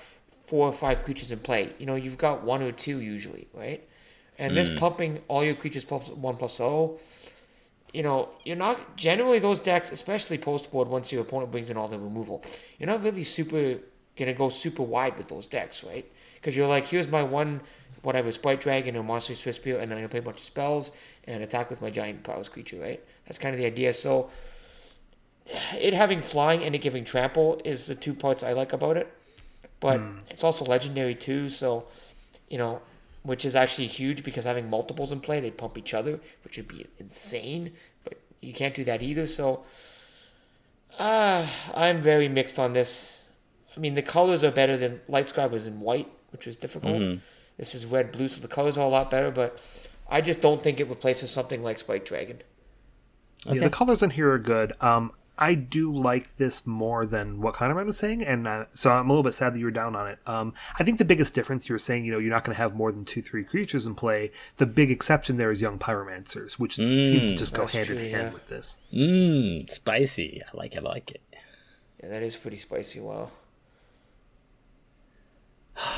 four 0.48 0.68
or 0.68 0.74
five 0.74 1.04
creatures 1.04 1.32
in 1.32 1.40
play. 1.40 1.74
You 1.80 1.86
know, 1.86 1.96
you've 1.96 2.18
got 2.18 2.44
one 2.44 2.62
or 2.62 2.72
two 2.72 3.00
usually, 3.00 3.48
right? 3.54 3.88
And 4.38 4.58
this 4.58 4.68
hmm. 4.68 4.78
pumping 4.78 5.22
all 5.28 5.44
your 5.44 5.56
creatures 5.56 5.84
plus 5.84 6.10
one 6.10 6.36
plus 6.36 6.58
zero. 6.58 7.00
You 7.94 8.04
know, 8.04 8.30
you're 8.44 8.56
not 8.56 8.98
generally 8.98 9.40
those 9.40 9.60
decks, 9.60 9.92
especially 9.92 10.40
post 10.40 10.72
board. 10.72 10.88
Once 10.88 11.12
your 11.12 11.22
opponent 11.22 11.52
brings 11.52 11.70
in 11.70 11.78
all 11.78 11.88
the 11.88 12.00
removal, 12.00 12.44
you're 12.80 12.90
not 12.90 13.04
really 13.04 13.24
super 13.24 13.78
gonna 14.18 14.34
go 14.34 14.50
super 14.50 14.84
wide 14.84 15.18
with 15.18 15.28
those 15.28 15.48
decks, 15.48 15.84
right? 15.84 16.06
Because 16.44 16.58
you're 16.58 16.68
like, 16.68 16.88
here's 16.88 17.08
my 17.08 17.24
one, 17.24 17.62
whatever, 18.02 18.30
Sprite 18.30 18.60
Dragon 18.60 18.98
or 18.98 19.04
Monster 19.04 19.34
Spear, 19.34 19.80
and 19.80 19.90
then 19.90 20.04
I 20.04 20.08
play 20.08 20.20
a 20.20 20.22
bunch 20.22 20.40
of 20.40 20.44
spells 20.44 20.92
and 21.24 21.42
attack 21.42 21.70
with 21.70 21.82
my 21.82 21.90
giant 21.90 22.22
prowess 22.22 22.50
creature, 22.50 22.82
right? 22.82 23.02
That's 23.26 23.38
kind 23.38 23.56
of 23.56 23.60
the 23.60 23.66
idea. 23.66 23.94
So, 23.94 24.30
it 25.80 25.94
having 25.94 26.22
flying 26.22 26.62
and 26.62 26.76
it 26.76 26.80
giving 26.80 27.06
trample 27.06 27.62
is 27.64 27.86
the 27.86 27.96
two 27.96 28.14
parts 28.14 28.44
I 28.44 28.52
like 28.52 28.74
about 28.74 28.98
it. 28.98 29.10
But 29.80 30.02
it's 30.30 30.44
also 30.44 30.66
legendary 30.66 31.16
too, 31.16 31.48
so 31.48 31.86
you 32.50 32.58
know, 32.58 32.82
which 33.22 33.46
is 33.46 33.56
actually 33.56 33.88
huge 33.88 34.22
because 34.22 34.44
having 34.44 34.70
multiples 34.70 35.14
in 35.14 35.22
play, 35.22 35.40
they 35.40 35.50
pump 35.50 35.78
each 35.78 35.94
other, 35.94 36.20
which 36.44 36.58
would 36.58 36.68
be 36.68 36.88
insane. 37.00 37.72
But 38.04 38.20
you 38.42 38.54
can't 38.54 38.76
do 38.76 38.84
that 38.84 39.02
either. 39.02 39.28
So, 39.28 39.64
uh, 41.00 41.48
I'm 41.74 42.02
very 42.02 42.28
mixed 42.28 42.60
on 42.60 42.74
this. 42.74 43.24
I 43.78 43.80
mean, 43.80 43.96
the 43.96 44.02
colors 44.02 44.44
are 44.44 44.52
better 44.52 44.76
than 44.76 45.00
Light 45.08 45.30
Scribe 45.30 45.54
was 45.54 45.66
in 45.66 45.80
white, 45.80 46.12
which 46.34 46.46
was 46.46 46.58
difficult. 46.58 47.20
This 47.58 47.74
is 47.74 47.86
red 47.86 48.12
blue, 48.12 48.28
so 48.28 48.42
the 48.42 48.48
colors 48.50 48.78
are 48.78 48.86
a 48.86 48.90
lot 48.90 49.10
better. 49.10 49.32
But 49.32 49.58
I 50.10 50.20
just 50.20 50.42
don't 50.42 50.62
think 50.62 50.80
it 50.80 50.90
replaces 50.90 51.32
something 51.32 51.64
like 51.64 51.80
Sprite 51.80 52.06
Dragon. 52.06 52.42
Yeah, 53.46 53.62
the 53.62 53.70
colors 53.70 54.04
in 54.04 54.10
here 54.10 54.32
are 54.32 54.40
good. 54.40 54.74
Um, 54.82 55.12
I 55.38 55.56
do 55.56 55.92
like 55.92 56.38
this 56.38 56.68
more 56.68 57.06
than 57.08 57.42
what 57.42 57.56
kind 57.56 57.74
was 57.76 57.98
saying, 57.98 58.24
and 58.24 58.48
uh, 58.48 58.66
so 58.74 58.92
I'm 58.92 59.10
a 59.10 59.14
little 59.14 59.24
bit 59.24 59.34
sad 59.34 59.54
that 59.54 59.60
you 59.60 59.66
were 59.66 59.72
down 59.72 59.96
on 59.96 60.08
it. 60.08 60.20
Um, 60.28 60.54
I 60.80 60.84
think 60.84 61.00
the 61.00 61.06
biggest 61.06 61.34
difference 61.34 61.68
you 61.68 61.74
were 61.74 61.80
saying, 61.80 62.06
you 62.06 62.12
know, 62.12 62.20
you're 62.20 62.32
not 62.32 62.44
going 62.44 62.56
to 62.56 62.62
have 62.62 62.76
more 62.76 62.92
than 62.92 63.04
two, 63.04 63.22
three 63.22 63.44
creatures 63.44 63.88
in 63.88 63.96
play. 63.96 64.32
The 64.58 64.68
big 64.68 64.92
exception 64.92 65.38
there 65.38 65.50
is 65.50 65.60
young 65.60 65.80
pyromancers, 65.80 66.54
which 66.54 66.76
seems 66.76 67.28
to 67.28 67.36
just 67.36 67.54
go 67.54 67.66
hand 67.66 67.88
true, 67.88 67.98
in 67.98 68.12
hand 68.12 68.28
yeah. 68.28 68.34
with 68.34 68.48
this. 68.48 68.78
Mmm, 68.94 69.70
spicy. 69.72 70.44
I 70.46 70.56
like 70.56 70.76
it. 70.76 70.80
I 70.80 70.82
like 70.82 71.12
it. 71.12 71.22
Yeah, 72.02 72.10
that 72.10 72.22
is 72.22 72.36
pretty 72.36 72.58
spicy. 72.58 73.00
Wow. 73.00 73.32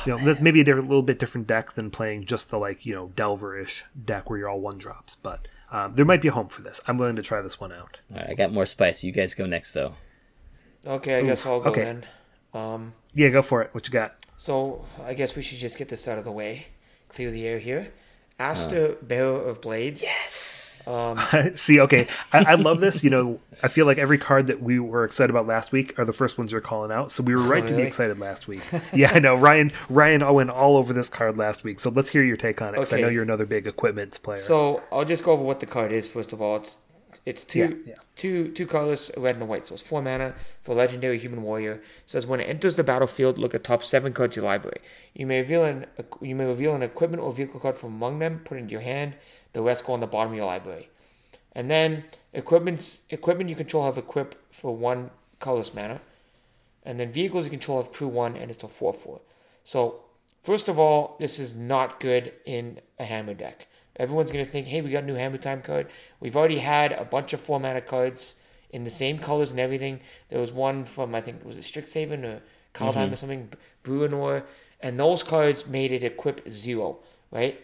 You 0.06 0.16
know, 0.16 0.24
that's 0.24 0.40
maybe 0.40 0.60
a 0.60 0.64
different, 0.64 0.88
little 0.88 1.02
bit 1.02 1.18
different 1.18 1.46
deck 1.46 1.72
than 1.72 1.90
playing 1.90 2.24
just 2.24 2.50
the 2.50 2.58
like 2.58 2.86
you 2.86 2.94
know 2.94 3.12
Delver-ish 3.14 3.84
deck 4.04 4.30
where 4.30 4.38
you're 4.38 4.48
all 4.48 4.60
one 4.60 4.78
drops. 4.78 5.16
But 5.16 5.48
um, 5.70 5.94
there 5.94 6.04
might 6.04 6.20
be 6.20 6.28
a 6.28 6.32
home 6.32 6.48
for 6.48 6.62
this. 6.62 6.80
I'm 6.86 6.96
willing 6.98 7.16
to 7.16 7.22
try 7.22 7.40
this 7.42 7.60
one 7.60 7.72
out. 7.72 8.00
All 8.10 8.18
right, 8.18 8.30
I 8.30 8.34
got 8.34 8.52
more 8.52 8.66
spice. 8.66 9.04
You 9.04 9.12
guys 9.12 9.34
go 9.34 9.46
next, 9.46 9.72
though. 9.72 9.94
Okay, 10.86 11.18
I 11.18 11.22
guess 11.22 11.44
I'll 11.44 11.60
go 11.60 11.70
okay. 11.70 11.84
then. 11.84 12.04
Um, 12.54 12.94
Yeah, 13.12 13.28
go 13.30 13.42
for 13.42 13.62
it. 13.62 13.70
What 13.72 13.86
you 13.86 13.92
got? 13.92 14.14
So 14.36 14.84
I 15.04 15.14
guess 15.14 15.34
we 15.34 15.42
should 15.42 15.58
just 15.58 15.76
get 15.76 15.88
this 15.88 16.06
out 16.06 16.18
of 16.18 16.24
the 16.24 16.32
way, 16.32 16.68
clear 17.08 17.30
the 17.30 17.46
air 17.46 17.58
here. 17.58 17.92
Astor 18.38 18.96
Bearer 19.02 19.42
of 19.42 19.60
Blades. 19.62 20.02
Yes. 20.02 20.55
Um, 20.88 21.18
See, 21.54 21.80
okay, 21.80 22.06
I, 22.32 22.44
I 22.52 22.54
love 22.54 22.80
this. 22.80 23.02
You 23.04 23.10
know, 23.10 23.40
I 23.62 23.68
feel 23.68 23.86
like 23.86 23.98
every 23.98 24.18
card 24.18 24.46
that 24.46 24.62
we 24.62 24.78
were 24.78 25.04
excited 25.04 25.30
about 25.30 25.46
last 25.46 25.72
week 25.72 25.98
are 25.98 26.04
the 26.04 26.12
first 26.12 26.38
ones 26.38 26.52
you're 26.52 26.60
calling 26.60 26.90
out. 26.92 27.10
So 27.10 27.22
we 27.22 27.34
were 27.34 27.42
right 27.42 27.66
to 27.66 27.74
be 27.74 27.82
excited 27.82 28.18
last 28.18 28.48
week. 28.48 28.62
Yeah, 28.92 29.10
I 29.12 29.18
know. 29.18 29.34
Ryan, 29.34 29.72
Ryan 29.90 30.34
went 30.34 30.50
all 30.50 30.76
over 30.76 30.92
this 30.92 31.08
card 31.08 31.36
last 31.36 31.64
week. 31.64 31.80
So 31.80 31.90
let's 31.90 32.08
hear 32.10 32.22
your 32.22 32.36
take 32.36 32.62
on 32.62 32.68
it. 32.68 32.72
Because 32.72 32.92
I 32.92 33.00
know 33.00 33.08
you're 33.08 33.22
another 33.22 33.46
big 33.46 33.66
equipment 33.66 34.18
player. 34.22 34.38
so 34.38 34.82
I'll 34.92 35.04
just 35.04 35.22
go 35.24 35.32
over 35.32 35.42
what 35.42 35.60
the 35.60 35.66
card 35.66 35.92
is 35.92 36.08
first 36.08 36.32
of 36.32 36.40
all. 36.40 36.56
It's 36.56 36.78
it's 37.24 37.42
two 37.42 37.58
Yeah, 37.58 37.74
yeah. 37.86 37.94
two 38.14 38.52
two 38.52 38.66
colors, 38.66 39.10
red 39.16 39.34
and 39.34 39.42
a 39.42 39.46
white. 39.46 39.66
So 39.66 39.74
it's 39.74 39.82
four 39.82 40.00
mana 40.00 40.34
for 40.62 40.74
legendary 40.74 41.18
human 41.18 41.42
warrior. 41.42 41.72
It 41.72 41.82
says 42.06 42.24
when 42.26 42.38
it 42.40 42.44
enters 42.44 42.76
the 42.76 42.84
battlefield, 42.84 43.36
look 43.36 43.52
at 43.54 43.64
top 43.64 43.82
seven 43.82 44.12
cards 44.12 44.36
of 44.36 44.42
your 44.42 44.50
library. 44.50 44.80
You 45.14 45.26
may 45.26 45.40
reveal 45.40 45.64
an 45.64 45.86
you 46.20 46.36
may 46.36 46.44
reveal 46.44 46.74
an 46.76 46.82
equipment 46.82 47.22
or 47.22 47.32
vehicle 47.32 47.58
card 47.60 47.76
from 47.76 47.94
among 47.94 48.20
them, 48.20 48.40
put 48.44 48.56
it 48.56 48.60
into 48.60 48.72
your 48.72 48.80
hand. 48.82 49.16
The 49.56 49.62
rest 49.62 49.86
go 49.86 49.94
on 49.94 50.00
the 50.00 50.06
bottom 50.06 50.32
of 50.32 50.36
your 50.36 50.44
library. 50.44 50.90
And 51.52 51.70
then 51.70 52.04
equipments 52.34 53.00
equipment 53.08 53.48
you 53.48 53.56
control 53.56 53.86
have 53.86 53.96
equip 53.96 54.34
for 54.52 54.76
one 54.76 55.08
colorless 55.38 55.72
mana. 55.72 56.02
And 56.84 57.00
then 57.00 57.10
vehicles 57.10 57.46
you 57.46 57.50
control 57.50 57.82
have 57.82 57.90
crew 57.90 58.06
one 58.06 58.36
and 58.36 58.50
it's 58.50 58.62
a 58.62 58.68
four 58.68 58.92
four. 58.92 59.22
So 59.64 60.00
first 60.42 60.68
of 60.68 60.78
all, 60.78 61.16
this 61.18 61.38
is 61.38 61.54
not 61.54 62.00
good 62.00 62.34
in 62.44 62.80
a 62.98 63.06
hammer 63.06 63.32
deck. 63.32 63.66
Everyone's 63.96 64.30
gonna 64.30 64.44
think, 64.44 64.66
hey, 64.66 64.82
we 64.82 64.90
got 64.90 65.04
a 65.04 65.06
new 65.06 65.14
hammer 65.14 65.38
time 65.38 65.62
card. 65.62 65.88
We've 66.20 66.36
already 66.36 66.58
had 66.58 66.92
a 66.92 67.06
bunch 67.06 67.32
of 67.32 67.40
four 67.40 67.58
mana 67.58 67.80
cards 67.80 68.34
in 68.68 68.84
the 68.84 68.90
same 68.90 69.18
colors 69.18 69.52
and 69.52 69.58
everything. 69.58 70.00
There 70.28 70.38
was 70.38 70.52
one 70.52 70.84
from 70.84 71.14
I 71.14 71.22
think 71.22 71.42
was 71.46 71.56
it 71.56 71.64
Strixhaven 71.64 72.24
or 72.24 72.42
Kaldheim 72.74 73.04
mm-hmm. 73.04 73.12
or 73.14 73.16
something, 73.16 73.52
Bruenor, 73.82 74.42
and 74.82 75.00
those 75.00 75.22
cards 75.22 75.66
made 75.66 75.92
it 75.92 76.04
equip 76.04 76.46
zero, 76.46 76.98
right? 77.30 77.58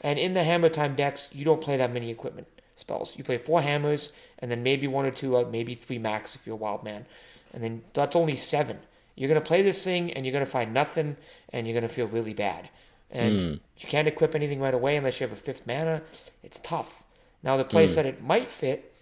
And 0.00 0.18
in 0.18 0.34
the 0.34 0.44
hammer 0.44 0.68
time 0.68 0.94
decks, 0.94 1.28
you 1.32 1.44
don't 1.44 1.60
play 1.60 1.76
that 1.76 1.92
many 1.92 2.10
equipment 2.10 2.46
spells. 2.76 3.16
You 3.16 3.24
play 3.24 3.38
four 3.38 3.60
hammers 3.60 4.12
and 4.38 4.50
then 4.50 4.62
maybe 4.62 4.86
one 4.86 5.04
or 5.04 5.10
two, 5.10 5.36
uh, 5.36 5.48
maybe 5.50 5.74
three 5.74 5.98
max 5.98 6.34
if 6.34 6.46
you're 6.46 6.54
a 6.54 6.56
wild 6.56 6.84
man, 6.84 7.06
and 7.52 7.62
then 7.62 7.82
that's 7.92 8.14
only 8.14 8.36
seven. 8.36 8.78
You're 9.16 9.28
gonna 9.28 9.40
play 9.40 9.62
this 9.62 9.82
thing 9.82 10.12
and 10.12 10.24
you're 10.24 10.32
gonna 10.32 10.46
find 10.46 10.72
nothing, 10.72 11.16
and 11.52 11.66
you're 11.66 11.74
gonna 11.74 11.88
feel 11.88 12.06
really 12.06 12.34
bad. 12.34 12.68
And 13.10 13.60
you 13.78 13.88
can't 13.88 14.06
equip 14.06 14.34
anything 14.34 14.60
right 14.60 14.74
away 14.74 14.96
unless 14.96 15.18
you 15.18 15.26
have 15.26 15.36
a 15.36 15.40
fifth 15.40 15.66
mana. 15.66 16.02
It's 16.42 16.60
tough. 16.60 17.02
Now 17.42 17.56
the 17.56 17.64
place 17.64 17.94
that 17.94 18.06
it 18.06 18.22
might 18.22 18.48
fit 18.48 18.92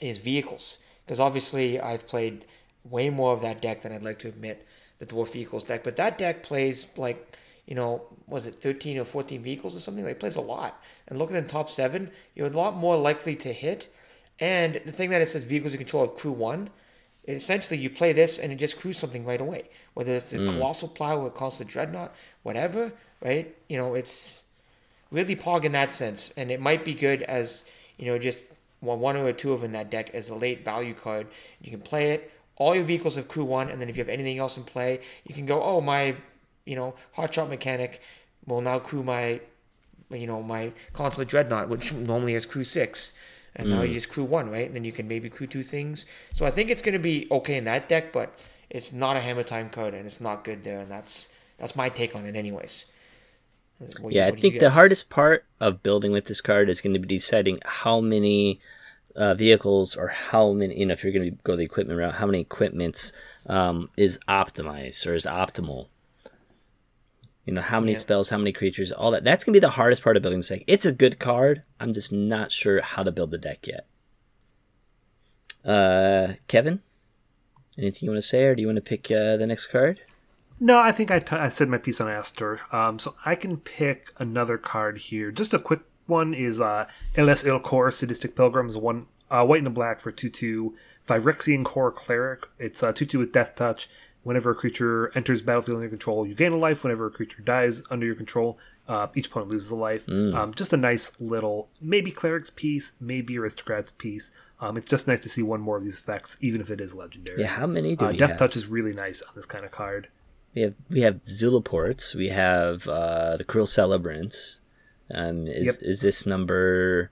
is 0.00 0.18
vehicles, 0.18 0.78
because 1.04 1.20
obviously 1.20 1.78
I've 1.78 2.06
played 2.06 2.44
way 2.84 3.10
more 3.10 3.32
of 3.32 3.42
that 3.42 3.60
deck 3.60 3.82
than 3.82 3.92
I'd 3.92 4.02
like 4.02 4.18
to 4.20 4.28
admit, 4.28 4.66
the 4.98 5.06
dwarf 5.06 5.32
vehicles 5.32 5.64
deck. 5.64 5.84
But 5.84 5.96
that 5.96 6.18
deck 6.18 6.42
plays 6.42 6.86
like 6.96 7.36
you 7.66 7.74
know, 7.74 8.02
was 8.26 8.46
it 8.46 8.54
13 8.54 8.98
or 8.98 9.04
14 9.04 9.42
vehicles 9.42 9.76
or 9.76 9.80
something? 9.80 10.04
Like, 10.04 10.12
it 10.12 10.20
plays 10.20 10.36
a 10.36 10.40
lot. 10.40 10.80
And 11.08 11.18
looking 11.18 11.36
at 11.36 11.44
the 11.44 11.52
top 11.52 11.70
seven, 11.70 12.10
you're 12.34 12.46
a 12.46 12.50
lot 12.50 12.76
more 12.76 12.96
likely 12.96 13.34
to 13.36 13.52
hit. 13.52 13.92
And 14.38 14.80
the 14.84 14.92
thing 14.92 15.10
that 15.10 15.20
it 15.20 15.28
says 15.28 15.44
vehicles 15.44 15.72
you 15.72 15.78
control 15.78 16.04
of 16.04 16.14
crew 16.14 16.32
one, 16.32 16.70
essentially 17.26 17.78
you 17.78 17.90
play 17.90 18.12
this 18.12 18.38
and 18.38 18.52
it 18.52 18.56
just 18.56 18.78
crews 18.78 18.98
something 18.98 19.24
right 19.24 19.40
away. 19.40 19.64
Whether 19.94 20.16
it's 20.16 20.32
a 20.32 20.38
mm. 20.38 20.52
colossal 20.52 20.88
plow 20.88 21.18
or 21.18 21.26
a 21.26 21.30
colossal 21.30 21.66
dreadnought, 21.66 22.14
whatever, 22.42 22.92
right? 23.20 23.54
You 23.68 23.78
know, 23.78 23.94
it's 23.94 24.44
really 25.10 25.34
pog 25.34 25.64
in 25.64 25.72
that 25.72 25.92
sense. 25.92 26.32
And 26.36 26.50
it 26.50 26.60
might 26.60 26.84
be 26.84 26.94
good 26.94 27.22
as, 27.22 27.64
you 27.98 28.06
know, 28.06 28.18
just 28.18 28.44
one 28.80 29.00
one 29.00 29.16
or 29.16 29.32
two 29.32 29.52
of 29.52 29.64
in 29.64 29.72
that 29.72 29.90
deck 29.90 30.10
as 30.14 30.28
a 30.28 30.34
late 30.34 30.64
value 30.64 30.94
card. 30.94 31.26
You 31.60 31.70
can 31.70 31.80
play 31.80 32.12
it. 32.12 32.30
All 32.56 32.74
your 32.74 32.84
vehicles 32.84 33.16
have 33.16 33.28
crew 33.28 33.44
one, 33.44 33.68
and 33.68 33.80
then 33.80 33.90
if 33.90 33.96
you 33.96 34.00
have 34.02 34.08
anything 34.08 34.38
else 34.38 34.56
in 34.56 34.64
play, 34.64 35.00
you 35.24 35.34
can 35.34 35.44
go, 35.44 35.62
oh, 35.62 35.82
my 35.82 36.16
you 36.66 36.76
know, 36.76 36.94
hot 37.12 37.32
shot 37.32 37.48
mechanic 37.48 38.02
will 38.46 38.60
now 38.60 38.78
crew 38.78 39.02
my, 39.02 39.40
you 40.10 40.26
know, 40.26 40.42
my 40.42 40.72
colossal 40.92 41.24
dreadnought, 41.24 41.68
which 41.68 41.92
normally 41.92 42.34
has 42.34 42.44
crew 42.44 42.64
six, 42.64 43.12
and 43.54 43.70
now 43.70 43.82
you 43.82 43.94
just 43.94 44.10
crew 44.10 44.24
one, 44.24 44.50
right? 44.50 44.66
And 44.66 44.76
then 44.76 44.84
you 44.84 44.92
can 44.92 45.08
maybe 45.08 45.30
crew 45.30 45.46
two 45.46 45.62
things. 45.62 46.04
So 46.34 46.44
I 46.44 46.50
think 46.50 46.68
it's 46.68 46.82
going 46.82 46.92
to 46.92 46.98
be 46.98 47.26
okay 47.30 47.56
in 47.56 47.64
that 47.64 47.88
deck, 47.88 48.12
but 48.12 48.38
it's 48.68 48.92
not 48.92 49.16
a 49.16 49.20
hammer 49.20 49.42
time 49.42 49.70
card, 49.70 49.94
and 49.94 50.06
it's 50.06 50.20
not 50.20 50.44
good 50.44 50.62
there, 50.64 50.80
and 50.80 50.90
that's 50.90 51.28
that's 51.58 51.74
my 51.74 51.88
take 51.88 52.14
on 52.14 52.26
it, 52.26 52.36
anyways. 52.36 52.86
What 54.00 54.12
Yeah, 54.12 54.26
I 54.26 54.30
what 54.30 54.42
you 54.42 54.50
think 54.50 54.60
the 54.60 54.70
hardest 54.70 55.08
part 55.08 55.44
of 55.60 55.82
building 55.82 56.12
with 56.12 56.26
this 56.26 56.40
card 56.40 56.68
is 56.68 56.80
going 56.80 56.94
to 56.94 56.98
be 56.98 57.06
deciding 57.06 57.60
how 57.64 58.00
many 58.00 58.60
uh, 59.14 59.34
vehicles 59.34 59.96
or 59.96 60.08
how 60.08 60.52
many, 60.52 60.78
you 60.78 60.86
know, 60.86 60.92
if 60.92 61.02
you're 61.02 61.12
going 61.12 61.30
to 61.30 61.36
go 61.42 61.56
the 61.56 61.64
equipment 61.64 61.98
route, 61.98 62.14
how 62.14 62.26
many 62.26 62.40
equipments 62.40 63.12
um, 63.46 63.88
is 63.96 64.18
optimized 64.28 65.06
or 65.06 65.14
is 65.14 65.26
optimal. 65.26 65.88
You 67.46 67.54
know, 67.54 67.62
how 67.62 67.80
many 67.80 67.92
Yeah. 67.92 67.98
spells, 67.98 68.28
how 68.28 68.38
many 68.38 68.52
creatures, 68.52 68.90
all 68.92 69.10
that. 69.12 69.24
That's 69.24 69.44
going 69.44 69.52
to 69.54 69.56
be 69.60 69.64
the 69.64 69.70
hardest 69.70 70.02
part 70.02 70.16
of 70.16 70.22
building 70.22 70.40
this 70.40 70.48
deck. 70.48 70.64
It's 70.66 70.84
a 70.84 70.92
good 70.92 71.18
card. 71.18 71.62
I'm 71.80 71.92
just 71.94 72.12
not 72.12 72.50
sure 72.52 72.80
how 72.82 73.02
to 73.04 73.12
build 73.12 73.30
the 73.30 73.38
deck 73.38 73.66
yet. 73.68 73.86
Uh, 75.64 76.34
Kevin, 76.48 76.80
anything 77.78 78.06
you 78.06 78.10
want 78.12 78.22
to 78.22 78.26
say, 78.28 78.44
or 78.44 78.54
do 78.54 78.62
you 78.62 78.68
want 78.68 78.76
to 78.76 78.82
pick 78.82 79.10
uh, 79.10 79.36
the 79.36 79.46
next 79.46 79.66
card? 79.66 80.00
No, 80.58 80.78
I 80.78 80.90
think 80.92 81.10
I, 81.10 81.18
t- 81.18 81.36
I 81.36 81.48
said 81.48 81.68
my 81.68 81.78
piece 81.78 82.00
on 82.00 82.08
Astor. 82.08 82.60
Um, 82.72 82.98
so 82.98 83.14
I 83.24 83.34
can 83.34 83.58
pick 83.58 84.12
another 84.18 84.58
card 84.58 84.98
here. 84.98 85.30
Just 85.30 85.52
a 85.54 85.58
quick 85.58 85.80
one 86.06 86.34
is 86.34 86.60
uh, 86.60 86.88
Elas 87.14 87.44
il-Kor 87.44 87.90
Sadistic 87.90 88.34
Pilgrims, 88.36 88.76
one 88.76 89.06
uh, 89.30 89.44
white 89.44 89.58
and 89.58 89.66
a 89.66 89.70
black 89.70 90.00
for 90.00 90.10
2 90.12 90.30
2. 90.30 90.74
Phyrexian 91.06 91.64
Kor 91.64 91.92
Cleric. 91.92 92.46
It's 92.58 92.82
uh, 92.82 92.92
2 92.92 93.04
2 93.06 93.18
with 93.18 93.32
Death 93.32 93.54
Touch. 93.54 93.88
Whenever 94.26 94.50
a 94.50 94.54
creature 94.56 95.12
enters 95.14 95.40
battlefield 95.40 95.76
under 95.76 95.84
your 95.84 95.90
control, 95.90 96.26
you 96.26 96.34
gain 96.34 96.50
a 96.52 96.56
life. 96.56 96.82
Whenever 96.82 97.06
a 97.06 97.10
creature 97.10 97.42
dies 97.42 97.82
under 97.90 98.04
your 98.04 98.16
control, 98.16 98.58
uh, 98.88 99.06
each 99.14 99.28
opponent 99.28 99.50
loses 99.52 99.70
a 99.70 99.76
life. 99.76 100.08
Um, 100.08 100.52
just 100.52 100.72
a 100.72 100.76
nice 100.76 101.20
little, 101.20 101.68
maybe 101.80 102.10
Cleric's 102.10 102.50
piece, 102.50 102.96
maybe 103.00 103.38
Aristocrat's 103.38 103.92
piece. 103.92 104.32
Um, 104.60 104.76
it's 104.76 104.90
just 104.90 105.06
nice 105.06 105.20
to 105.20 105.28
see 105.28 105.42
one 105.42 105.60
more 105.60 105.76
of 105.76 105.84
these 105.84 105.98
effects, 105.98 106.38
even 106.40 106.60
if 106.60 106.70
it 106.70 106.80
is 106.80 106.92
legendary. 106.94 107.40
Yeah, 107.42 107.48
how 107.48 107.66
many 107.68 107.94
do 107.94 108.06
Uh, 108.06 108.10
we 108.10 108.16
Death 108.16 108.30
have? 108.30 108.38
Touch 108.38 108.56
is 108.56 108.66
really 108.66 108.92
nice 108.92 109.22
on 109.22 109.32
this 109.36 109.46
kind 109.46 109.64
of 109.64 109.70
card. 109.70 110.08
We 110.56 110.62
have 110.62 110.74
we 110.88 111.00
have 111.02 111.22
Zulaports. 111.24 112.14
We 112.14 112.28
have 112.30 112.88
uh, 112.88 113.36
the 113.36 113.44
Cruel 113.44 113.66
Celebrant. 113.68 114.58
Um, 115.14 115.46
is 115.46 115.66
Yep. 115.66 115.76
is 115.82 116.00
this 116.00 116.26
number? 116.26 117.10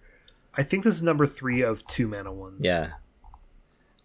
I 0.57 0.63
think 0.65 0.83
this 0.83 0.95
is 0.95 1.03
number 1.03 1.27
three 1.27 1.61
of 1.63 1.87
two 1.87 2.09
mana 2.09 2.33
ones. 2.33 2.61
Yeah, 2.65 2.93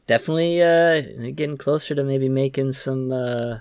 definitely 0.09 0.61
uh, 0.61 1.01
getting 1.35 1.57
closer 1.57 1.93
to 1.95 2.03
maybe 2.03 2.27
making 2.27 2.71
some. 2.73 3.11
Uh, 3.11 3.59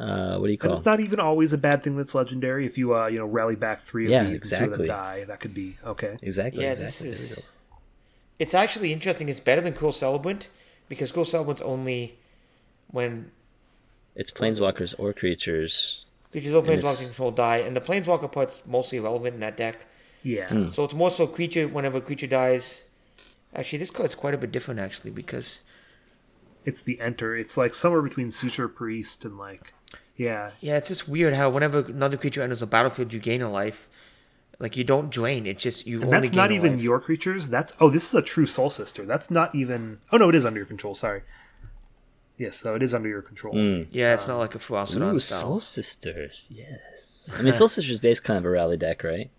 uh, 0.00 0.38
what 0.38 0.46
do 0.46 0.52
you 0.52 0.54
And 0.54 0.60
call? 0.60 0.72
it's 0.72 0.84
not 0.84 0.98
even 1.00 1.20
always 1.20 1.52
a 1.52 1.58
bad 1.58 1.82
thing 1.84 1.96
that's 1.96 2.14
legendary. 2.14 2.66
If 2.66 2.76
you 2.78 2.96
uh, 2.96 3.06
you 3.06 3.18
know 3.18 3.26
rally 3.26 3.54
back 3.54 3.78
three 3.80 4.06
of 4.06 4.10
Yeah, 4.10 4.24
these 4.24 4.40
and 4.42 4.48
two 4.50 4.56
of 4.56 4.62
exactly. 4.62 4.86
them 4.88 4.96
die, 4.96 5.24
that 5.28 5.38
could 5.40 5.54
be 5.54 5.76
okay. 5.84 6.16
exactly. 6.22 6.62
Yeah, 6.64 6.70
exactly. 6.72 7.10
this 7.10 7.20
is. 7.20 7.38
It's 8.38 8.54
actually 8.54 8.92
interesting. 8.92 9.28
It's 9.28 9.38
better 9.38 9.60
than 9.60 9.74
Cruel 9.74 9.92
Celebrant 9.92 10.48
because 10.88 11.12
Cruel 11.12 11.26
Celebrant's 11.26 11.62
only 11.62 12.18
when 12.90 13.30
It's 14.16 14.30
planeswalkers 14.32 14.94
or 14.98 15.12
creatures. 15.12 16.06
creatures 16.32 16.52
or 16.54 16.58
And 16.64 16.68
it's- 16.70 16.82
planeswalker 16.84 17.06
control 17.06 17.30
die, 17.30 17.58
and 17.58 17.76
the 17.76 17.80
planeswalker 17.80 18.30
part's 18.32 18.62
mostly 18.66 18.98
irrelevant 18.98 19.34
in 19.34 19.40
that 19.40 19.56
deck. 19.56 19.86
Yeah. 20.24 20.48
Hmm. 20.48 20.68
So 20.68 20.82
it's 20.84 20.94
more 20.94 21.10
so 21.10 21.26
creature 21.26 21.68
whenever 21.68 21.98
a 21.98 22.00
creature 22.00 22.26
dies. 22.26 22.84
Actually, 23.54 23.78
this 23.78 23.90
card's 23.90 24.14
quite 24.14 24.34
a 24.34 24.38
bit 24.38 24.50
different 24.52 24.80
actually 24.80 25.10
because 25.10 25.60
It's 26.64 26.82
the 26.82 27.00
enter. 27.00 27.36
It's 27.36 27.56
like 27.56 27.74
somewhere 27.74 28.02
between 28.02 28.30
Suture 28.30 28.68
Priest 28.68 29.24
and 29.24 29.36
like 29.38 29.74
yeah. 30.16 30.50
yeah, 30.60 30.76
it's 30.76 30.88
just 30.88 31.08
weird 31.08 31.34
how 31.34 31.50
whenever 31.50 31.80
another 31.80 32.16
creature 32.16 32.42
enters 32.42 32.62
a 32.62 32.66
battlefield, 32.66 33.12
you 33.12 33.18
gain 33.20 33.42
a 33.42 33.50
life. 33.50 33.88
Like 34.58 34.76
you 34.76 34.84
don't 34.84 35.10
drain; 35.10 35.46
It's 35.46 35.62
just 35.62 35.86
you 35.86 35.96
And 35.96 36.04
only 36.04 36.18
that's 36.18 36.30
gain 36.30 36.36
not 36.36 36.50
a 36.50 36.54
even 36.54 36.74
life. 36.74 36.82
your 36.82 37.00
creatures. 37.00 37.48
That's 37.48 37.74
oh, 37.80 37.90
this 37.90 38.06
is 38.06 38.14
a 38.14 38.22
true 38.22 38.46
Soul 38.46 38.70
Sister. 38.70 39.04
That's 39.04 39.30
not 39.30 39.54
even. 39.54 39.98
Oh 40.12 40.18
no, 40.18 40.28
it 40.28 40.34
is 40.36 40.46
under 40.46 40.58
your 40.60 40.66
control. 40.66 40.94
Sorry. 40.94 41.22
Yes, 42.38 42.58
so 42.60 42.74
it 42.76 42.82
is 42.82 42.94
under 42.94 43.08
your 43.08 43.22
control. 43.22 43.54
Mm. 43.54 43.88
Yeah, 43.90 44.14
it's 44.14 44.28
not 44.28 44.38
like 44.38 44.54
a 44.54 44.58
Ferocidon 44.58 45.14
Ooh, 45.14 45.18
style. 45.18 45.40
Soul 45.40 45.60
Sisters. 45.60 46.48
Yes. 46.54 47.28
I 47.36 47.42
mean, 47.42 47.52
Soul 47.52 47.68
Sisters 47.68 47.92
is 47.92 47.98
based 48.00 48.22
kind 48.24 48.38
of 48.38 48.44
a 48.44 48.50
rally 48.50 48.76
deck, 48.76 49.02
right? 49.04 49.30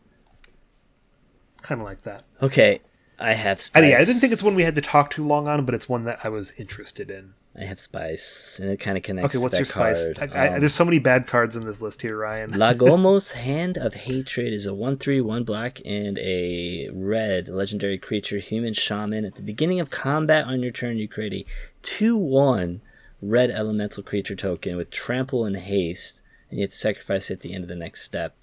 Kind 1.62 1.80
of 1.82 1.86
like 1.86 2.04
that. 2.04 2.24
Okay, 2.42 2.82
I 3.20 3.34
have 3.34 3.58
I, 3.58 3.62
spice. 3.62 3.90
yeah, 3.90 3.98
I 3.98 4.06
didn't 4.06 4.20
think 4.20 4.34
it's 4.34 4.44
one 4.44 4.56
we 4.56 4.64
had 4.64 4.76
to 4.76 4.82
talk 4.82 5.10
too 5.10 5.26
long 5.26 5.48
on, 5.48 5.66
but 5.66 5.76
it's 5.76 5.88
one 5.88 6.06
that 6.06 6.20
I 6.24 6.30
was 6.30 6.52
interested 6.60 7.10
in. 7.10 7.34
I 7.56 7.66
have 7.66 7.80
spice, 7.80 8.60
and 8.60 8.72
it 8.72 8.80
kind 8.80 8.98
of 8.98 9.04
connects. 9.04 9.36
Okay, 9.36 9.42
what's 9.42 9.54
your 9.54 9.66
that 9.66 9.98
spice? 9.98 10.14
card. 10.18 10.34
I, 10.34 10.46
I, 10.46 10.48
Um, 10.56 10.60
there's 10.60 10.74
so 10.74 10.86
many 10.86 10.98
bad 10.98 11.28
cards 11.28 11.56
in 11.56 11.66
this 11.66 11.82
list 11.82 12.02
here, 12.02 12.18
Ryan. 12.18 12.52
Lagomos 12.54 13.32
Hand 13.34 13.78
of 13.78 13.94
Hatred 13.94 14.52
is 14.52 14.66
a 14.66 14.74
1 14.74 14.98
3 14.98 15.22
1 15.22 15.44
black 15.44 15.80
and 15.86 16.18
a 16.18 16.90
red 16.92 17.48
legendary 17.48 18.00
creature, 18.00 18.40
human 18.40 18.74
shaman. 18.74 19.24
At 19.24 19.36
the 19.36 19.44
beginning 19.44 19.80
of 19.80 19.92
combat 19.92 20.46
on 20.46 20.64
your 20.64 20.72
turn, 20.72 20.98
you 20.98 21.08
create 21.08 21.34
a 21.34 21.46
2 21.84 22.18
1 22.18 22.82
red 23.22 23.52
elemental 23.52 24.02
creature 24.02 24.36
token 24.36 24.76
with 24.76 24.90
trample 24.90 25.46
and 25.46 25.56
haste, 25.56 26.24
and 26.50 26.60
you 26.60 26.64
have 26.64 26.72
to 26.72 26.76
sacrifice 26.76 27.30
it 27.30 27.36
at 27.36 27.40
the 27.42 27.54
end 27.54 27.64
of 27.64 27.70
the 27.70 27.76
next 27.76 28.02
step. 28.02 28.36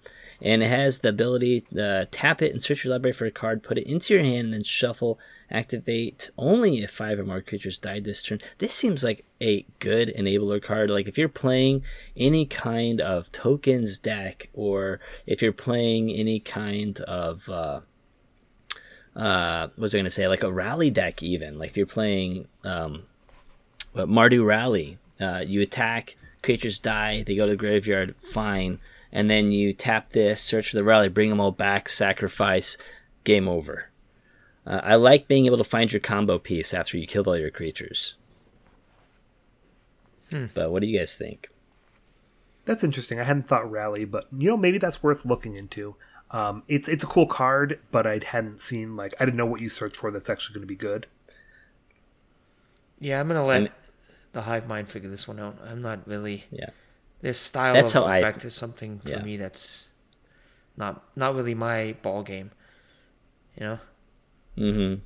And 0.42 0.62
it 0.62 0.68
has 0.68 0.98
the 0.98 1.10
ability 1.10 1.64
uh, 1.78 2.06
tap 2.10 2.40
it 2.40 2.52
and 2.52 2.62
search 2.62 2.84
your 2.84 2.92
library 2.92 3.12
for 3.12 3.26
a 3.26 3.30
card, 3.30 3.62
put 3.62 3.78
it 3.78 3.86
into 3.86 4.14
your 4.14 4.22
hand, 4.22 4.46
and 4.46 4.54
then 4.54 4.62
shuffle. 4.62 5.18
Activate 5.50 6.30
only 6.38 6.78
if 6.78 6.90
five 6.90 7.18
or 7.18 7.24
more 7.24 7.40
creatures 7.40 7.76
died 7.76 8.04
this 8.04 8.22
turn. 8.22 8.40
This 8.58 8.72
seems 8.72 9.02
like 9.02 9.24
a 9.40 9.66
good 9.80 10.14
enabler 10.16 10.62
card. 10.62 10.90
Like 10.90 11.08
if 11.08 11.18
you're 11.18 11.28
playing 11.28 11.82
any 12.16 12.46
kind 12.46 13.00
of 13.00 13.30
tokens 13.32 13.98
deck, 13.98 14.48
or 14.54 15.00
if 15.26 15.42
you're 15.42 15.52
playing 15.52 16.10
any 16.10 16.40
kind 16.40 17.00
of 17.00 17.48
uh, 17.48 17.80
uh, 19.16 19.68
what 19.68 19.78
was 19.78 19.94
I 19.94 19.98
going 19.98 20.04
to 20.04 20.10
say? 20.10 20.28
Like 20.28 20.42
a 20.42 20.52
rally 20.52 20.90
deck, 20.90 21.22
even 21.22 21.58
like 21.58 21.70
if 21.70 21.76
you're 21.76 21.86
playing 21.86 22.46
um, 22.64 23.02
Mardu 23.94 24.46
Rally, 24.46 24.98
uh, 25.20 25.42
you 25.46 25.60
attack, 25.60 26.16
creatures 26.42 26.78
die, 26.78 27.22
they 27.22 27.36
go 27.36 27.46
to 27.46 27.52
the 27.52 27.56
graveyard, 27.56 28.14
fine, 28.22 28.78
and 29.12 29.30
then 29.30 29.52
you 29.52 29.72
tap 29.72 30.10
this, 30.10 30.40
search 30.40 30.70
for 30.70 30.76
the 30.76 30.84
rally, 30.84 31.08
bring 31.08 31.30
them 31.30 31.40
all 31.40 31.50
back, 31.52 31.88
sacrifice, 31.88 32.76
game 33.24 33.48
over. 33.48 33.86
Uh, 34.66 34.80
I 34.84 34.94
like 34.96 35.26
being 35.28 35.46
able 35.46 35.56
to 35.58 35.64
find 35.64 35.92
your 35.92 36.00
combo 36.00 36.38
piece 36.38 36.72
after 36.74 36.96
you 36.98 37.06
killed 37.06 37.26
all 37.28 37.36
your 37.36 37.50
creatures. 37.50 38.14
But 40.54 40.70
what 40.70 40.80
do 40.80 40.86
you 40.86 40.96
guys 40.98 41.16
think? 41.16 41.48
That's 42.64 42.84
interesting. 42.84 43.18
I 43.18 43.24
hadn't 43.24 43.48
thought 43.48 43.68
rally, 43.68 44.04
but 44.04 44.28
you 44.36 44.48
know 44.48 44.56
maybe 44.56 44.78
that's 44.78 45.02
worth 45.02 45.24
looking 45.24 45.56
into. 45.56 45.96
Um, 46.30 46.62
it's 46.68 46.86
it's 46.88 47.02
a 47.02 47.06
cool 47.08 47.26
card, 47.26 47.80
but 47.90 48.06
I 48.06 48.20
hadn't 48.24 48.60
seen 48.60 48.94
like 48.94 49.12
I 49.18 49.24
didn't 49.24 49.36
know 49.38 49.46
what 49.46 49.60
you 49.60 49.68
search 49.68 49.96
for 49.96 50.12
that's 50.12 50.30
actually 50.30 50.54
going 50.54 50.62
to 50.62 50.68
be 50.68 50.76
good. 50.76 51.06
Yeah, 53.00 53.18
I'm 53.18 53.26
gonna 53.26 53.44
let 53.44 53.56
And- 53.62 53.70
the 54.32 54.42
hive 54.42 54.68
mind 54.68 54.88
figure 54.88 55.10
this 55.10 55.26
one 55.26 55.40
out. 55.40 55.58
I'm 55.64 55.82
not 55.82 56.06
really 56.06 56.44
Yeah. 56.52 56.70
This 57.22 57.38
style 57.38 57.74
That's 57.74 57.94
of 57.94 58.04
how 58.04 58.08
I- 58.08 58.18
effect 58.18 58.44
is 58.44 58.54
something 58.54 58.98
for 59.00 59.08
Yeah. 59.10 59.22
me 59.22 59.36
that's 59.36 59.88
not 60.76 61.02
not 61.16 61.34
really 61.34 61.54
my 61.54 61.94
ball 62.02 62.22
game. 62.22 62.50
You 63.56 63.64
know? 63.66 63.78
Mm-hmm. 64.56 65.00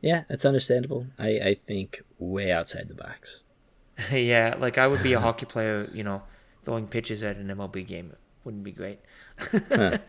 Yeah, 0.00 0.24
that's 0.28 0.44
understandable. 0.44 1.06
I, 1.18 1.28
I 1.38 1.54
think 1.54 2.02
way 2.18 2.50
outside 2.50 2.88
the 2.88 2.94
box. 2.94 3.42
yeah, 4.12 4.56
like 4.58 4.76
I 4.78 4.86
would 4.88 5.02
be 5.02 5.12
a 5.12 5.20
hockey 5.26 5.46
player, 5.46 5.88
you 5.92 6.02
know, 6.02 6.22
throwing 6.64 6.86
pitches 6.88 7.22
at 7.22 7.36
an 7.36 7.48
MLB 7.48 7.86
game. 7.86 8.10
It 8.12 8.18
wouldn't 8.44 8.64
be 8.64 8.72
great. 8.72 9.00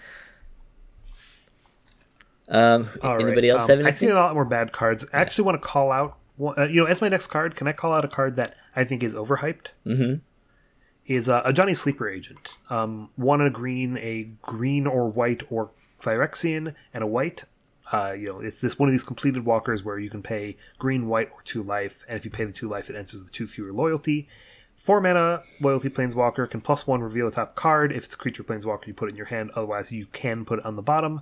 Um, 2.50 2.90
All 3.02 3.16
right, 3.16 3.26
anybody 3.26 3.50
else 3.50 3.70
um, 3.70 3.78
have 3.78 3.88
I 3.88 3.92
see 3.92 4.08
a 4.10 4.16
lot 4.16 4.34
more 4.34 4.46
bad 4.46 4.74
cards. 4.74 5.06
I 5.14 5.22
actually 5.22 5.46
want 5.46 5.62
to 5.62 5.66
call 5.68 5.92
out. 5.92 6.18
Uh, 6.40 6.64
you 6.64 6.82
know, 6.82 6.86
as 6.88 7.00
my 7.00 7.08
next 7.08 7.28
card, 7.28 7.56
can 7.56 7.68
I 7.68 7.72
call 7.72 7.94
out 7.94 8.04
a 8.04 8.08
card 8.10 8.36
that 8.36 8.56
I 8.76 8.84
think 8.84 9.02
is 9.02 9.16
overhyped? 9.16 9.68
Mm-hmm. 9.86 10.16
Is 11.06 11.28
uh, 11.28 11.44
Ajani 11.44 11.76
Sleeper 11.76 12.08
agent. 12.08 12.58
Um, 12.70 13.10
one 13.16 13.42
a 13.42 13.50
green, 13.50 13.98
a 13.98 14.30
green 14.42 14.88
or 14.88 15.10
white 15.10 15.44
or 15.50 15.72
Phyrexian, 16.02 16.76
and 16.94 17.04
a 17.04 17.08
white. 17.08 17.44
Uh, 17.92 18.14
you 18.18 18.28
know, 18.28 18.40
it's 18.40 18.62
this 18.62 18.80
one 18.80 18.88
of 18.88 18.94
these 18.94 19.04
completed 19.04 19.46
walkers 19.46 19.84
where 19.84 20.00
you 20.00 20.10
can 20.10 20.24
pay 20.24 20.56
green, 20.80 21.08
white, 21.08 21.30
or 21.34 21.42
two 21.44 21.62
life, 21.62 22.06
and 22.08 22.18
if 22.18 22.24
you 22.24 22.32
pay 22.32 22.46
the 22.46 22.54
two 22.54 22.70
life, 22.70 22.90
it 22.90 22.96
enters 22.96 23.20
with 23.20 23.32
two 23.32 23.46
fewer 23.46 23.74
loyalty. 23.74 24.28
Four 24.76 25.02
mana 25.02 25.44
loyalty 25.62 25.90
planeswalker 25.90 26.50
can 26.50 26.62
plus 26.62 26.88
one 26.88 27.02
reveal 27.02 27.28
a 27.28 27.32
top 27.32 27.56
card. 27.56 27.92
If 27.92 28.06
it's 28.06 28.16
a 28.16 28.18
creature 28.18 28.44
planeswalker, 28.44 28.88
you 28.88 28.94
put 28.94 29.10
it 29.10 29.12
in 29.12 29.18
your 29.18 29.28
hand. 29.28 29.52
Otherwise, 29.56 29.92
you 29.92 30.06
can 30.08 30.46
put 30.46 30.60
it 30.60 30.66
on 30.66 30.76
the 30.76 30.82
bottom. 30.82 31.22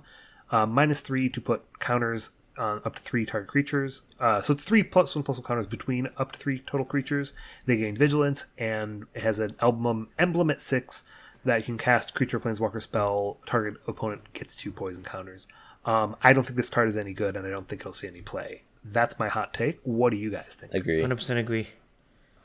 Uh, 0.52 0.66
minus 0.66 1.00
three 1.00 1.28
to 1.30 1.40
put 1.40 1.62
counters 1.80 2.30
on 2.58 2.80
up 2.84 2.94
to 2.96 3.02
three 3.02 3.24
target 3.24 3.48
creatures. 3.48 4.02
Uh, 4.20 4.40
so 4.40 4.52
it's 4.52 4.62
three 4.62 4.82
plus 4.82 5.14
one 5.16 5.24
plus 5.24 5.38
one 5.38 5.46
counters 5.46 5.66
between 5.66 6.10
up 6.18 6.32
to 6.32 6.38
three 6.38 6.60
total 6.60 6.84
creatures. 6.84 7.32
They 7.66 7.78
gain 7.78 7.96
vigilance 7.96 8.46
and 8.58 9.06
it 9.14 9.22
has 9.22 9.38
an 9.38 9.56
emblem 9.60 10.10
emblem 10.18 10.50
at 10.50 10.60
six 10.60 11.04
that 11.44 11.56
you 11.56 11.64
can 11.64 11.78
cast 11.78 12.14
creature 12.14 12.38
planeswalker 12.38 12.82
spell. 12.82 13.38
Target 13.46 13.80
opponent 13.86 14.32
gets 14.32 14.54
two 14.54 14.70
poison 14.70 15.02
counters. 15.02 15.48
Um, 15.84 16.16
I 16.22 16.32
don't 16.32 16.44
think 16.44 16.56
this 16.56 16.70
card 16.70 16.88
is 16.88 16.96
any 16.96 17.12
good, 17.12 17.36
and 17.36 17.46
I 17.46 17.50
don't 17.50 17.66
think 17.66 17.82
it'll 17.82 17.92
see 17.92 18.06
any 18.06 18.22
play. 18.22 18.62
That's 18.84 19.18
my 19.18 19.28
hot 19.28 19.52
take. 19.52 19.80
What 19.82 20.10
do 20.10 20.16
you 20.16 20.30
guys 20.30 20.54
think? 20.54 20.74
Agree. 20.74 21.00
100% 21.00 21.38
agree. 21.38 21.68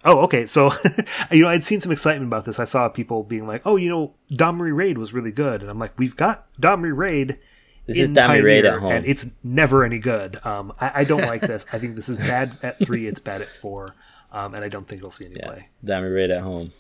Oh, 0.04 0.20
okay. 0.22 0.46
So, 0.46 0.72
you 1.32 1.44
know, 1.44 1.50
I'd 1.50 1.64
seen 1.64 1.82
some 1.82 1.92
excitement 1.92 2.30
about 2.30 2.46
this. 2.46 2.60
I 2.60 2.64
saw 2.66 2.90
people 2.90 3.24
being 3.24 3.48
like, 3.48 3.64
"Oh, 3.66 3.76
you 3.76 3.90
know, 3.90 4.14
Domri 4.32 4.76
Rade 4.76 4.98
was 4.98 5.14
really 5.14 5.32
good," 5.32 5.62
and 5.62 5.70
I'm 5.70 5.80
like, 5.80 5.98
"We've 5.98 6.16
got 6.16 6.48
Domri 6.60 6.96
Rade." 6.96 7.40
This 7.88 7.98
is 7.98 8.10
in 8.10 8.16
Domri 8.16 8.44
Rade 8.44 8.66
at 8.66 8.80
home. 8.80 8.92
and 8.92 9.06
it's 9.06 9.28
never 9.44 9.84
any 9.84 9.98
good. 10.00 10.46
Um, 10.46 10.74
I, 10.80 10.92
I 10.96 11.04
don't 11.06 11.22
like 11.26 11.42
this. 11.42 11.66
I 11.74 11.80
think 11.80 11.96
this 11.96 12.10
is 12.10 12.18
bad 12.18 12.56
at 12.62 12.78
three. 12.80 13.08
It's 13.08 13.20
bad 13.20 13.42
at 13.42 13.48
four, 13.50 13.96
um, 14.32 14.54
and 14.54 14.64
I 14.64 14.70
don't 14.70 14.88
think 14.88 15.00
it'll 15.00 15.10
see 15.12 15.26
any 15.26 15.36
Yeah, 15.40 15.48
play. 15.48 15.70
Domri 15.86 16.14
Rade 16.14 16.32
at 16.32 16.42
home. 16.44 16.72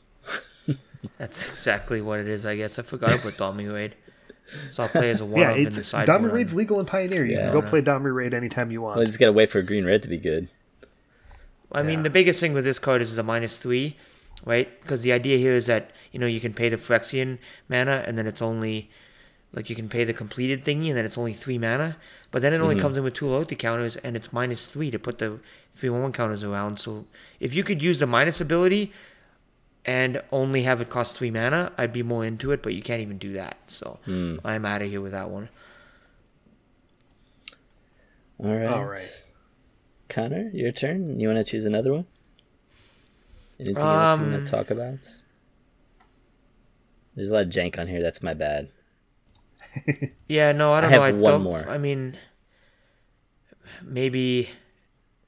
That's 1.17 1.47
exactly 1.47 2.01
what 2.01 2.19
it 2.19 2.27
is, 2.27 2.45
I 2.45 2.55
guess. 2.57 2.77
I 2.77 2.81
forgot 2.81 3.13
about 3.13 3.33
Domri 3.33 3.73
Rade. 3.73 3.95
So 4.69 4.83
I'll 4.83 4.89
play 4.89 5.09
as 5.09 5.19
a 5.21 5.25
one 5.25 5.41
Yeah, 5.41 5.51
of 5.51 5.57
in 5.57 5.67
it's 5.67 5.77
the 5.77 5.83
sideboard. 5.83 6.21
Domri 6.21 6.33
Rade's 6.33 6.53
legal 6.53 6.79
in 6.79 6.85
Pioneer. 6.85 7.25
You 7.25 7.33
Yeah. 7.35 7.51
can 7.51 7.53
go 7.53 7.61
play 7.61 7.81
Domri 7.81 8.13
Rade 8.13 8.33
anytime 8.33 8.71
you 8.71 8.81
want. 8.81 8.97
Well, 8.97 9.05
just 9.05 9.19
gotta 9.19 9.33
wait 9.33 9.49
for 9.49 9.61
green 9.61 9.85
red 9.85 10.03
to 10.03 10.09
be 10.09 10.17
good. 10.17 10.47
I 11.71 11.83
mean, 11.83 11.99
Yeah. 11.99 12.03
the 12.03 12.09
biggest 12.09 12.39
thing 12.39 12.53
with 12.53 12.63
this 12.63 12.79
card 12.79 13.01
is 13.01 13.15
the 13.15 13.23
minus 13.23 13.57
three, 13.59 13.97
right? 14.45 14.69
Because 14.81 15.01
the 15.03 15.11
idea 15.11 15.37
here 15.37 15.53
is 15.53 15.65
that 15.65 15.91
you 16.11 16.19
know 16.19 16.27
you 16.27 16.39
can 16.39 16.53
pay 16.53 16.69
the 16.69 16.77
Phyrexian 16.77 17.39
mana, 17.69 18.03
and 18.07 18.17
then 18.17 18.25
it's 18.25 18.41
only 18.41 18.89
like 19.53 19.69
you 19.69 19.75
can 19.75 19.89
pay 19.89 20.03
the 20.03 20.13
completed 20.13 20.63
thingy, 20.65 20.89
and 20.89 20.97
then 20.97 21.05
it's 21.05 21.17
only 21.17 21.33
three 21.33 21.57
mana. 21.57 21.97
But 22.31 22.41
then 22.41 22.53
it 22.53 22.59
only 22.59 22.75
comes 22.81 22.97
in 22.97 23.03
with 23.03 23.13
two 23.13 23.27
loyalty 23.27 23.55
counters, 23.55 23.95
and 23.97 24.15
it's 24.15 24.33
minus 24.33 24.67
three 24.67 24.91
to 24.91 24.99
put 24.99 25.17
the 25.19 25.39
three 25.73 25.89
one 25.89 26.01
one 26.01 26.11
counters 26.13 26.43
around. 26.43 26.77
So 26.79 27.05
if 27.39 27.53
you 27.53 27.63
could 27.63 27.81
use 27.81 27.99
the 27.99 28.07
minus 28.07 28.41
ability 28.41 28.91
and 29.85 30.21
only 30.31 30.63
have 30.63 30.81
it 30.81 30.89
cost 30.89 31.15
three 31.15 31.31
mana, 31.31 31.71
I'd 31.77 31.93
be 31.93 32.03
more 32.03 32.25
into 32.25 32.51
it. 32.51 32.61
But 32.61 32.73
you 32.73 32.81
can't 32.81 33.01
even 33.01 33.17
do 33.17 33.33
that, 33.33 33.57
so 33.67 33.99
I'm 34.43 34.65
out 34.65 34.81
of 34.81 34.89
here 34.89 35.01
with 35.01 35.13
that 35.13 35.29
one. 35.29 35.49
All 38.39 38.53
right. 38.53 38.67
All 38.67 38.85
right. 38.85 39.21
Connor, 40.09 40.49
your 40.53 40.71
turn. 40.71 41.19
You 41.19 41.27
want 41.29 41.43
to 41.45 41.49
choose 41.49 41.65
another 41.65 41.91
one? 41.93 42.05
Anything 43.59 43.77
else 43.77 44.19
you 44.19 44.25
want 44.25 44.35
Um, 44.35 44.45
to 44.45 44.51
talk 44.51 44.69
about? 44.69 44.99
There's 47.15 47.31
a 47.31 47.33
lot 47.33 47.43
of 47.45 47.49
jank 47.49 47.79
on 47.79 47.87
here. 47.87 48.01
That's 48.03 48.21
my 48.21 48.33
bad. 48.35 48.69
Yeah, 50.27 50.51
no, 50.51 50.73
I 50.73 50.81
don't 50.81 50.89
have 50.89 51.01
know. 51.01 51.05
I 51.05 51.11
one 51.11 51.31
don't. 51.33 51.41
more. 51.43 51.65
I 51.67 51.77
mean, 51.77 52.17
maybe 53.83 54.49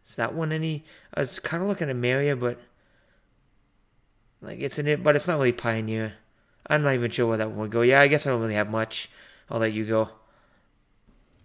is 0.07 0.15
that 0.15 0.33
one 0.33 0.51
any? 0.51 0.83
I 1.13 1.21
was 1.21 1.39
kind 1.39 1.61
of 1.63 1.69
looking 1.69 1.89
at 1.89 1.95
Meria, 1.95 2.35
but 2.35 2.59
like 4.41 4.59
it's 4.59 4.79
in 4.79 4.87
it, 4.87 5.03
but 5.03 5.15
it's 5.15 5.27
not 5.27 5.37
really 5.37 5.51
Pioneer. 5.51 6.13
I'm 6.67 6.83
not 6.83 6.93
even 6.93 7.11
sure 7.11 7.27
where 7.27 7.37
that 7.37 7.49
one 7.49 7.59
would 7.59 7.71
go. 7.71 7.81
Yeah, 7.81 8.01
I 8.01 8.07
guess 8.07 8.27
I 8.27 8.29
don't 8.31 8.41
really 8.41 8.53
have 8.53 8.69
much. 8.69 9.09
I'll 9.49 9.59
let 9.59 9.73
you 9.73 9.85
go. 9.85 10.09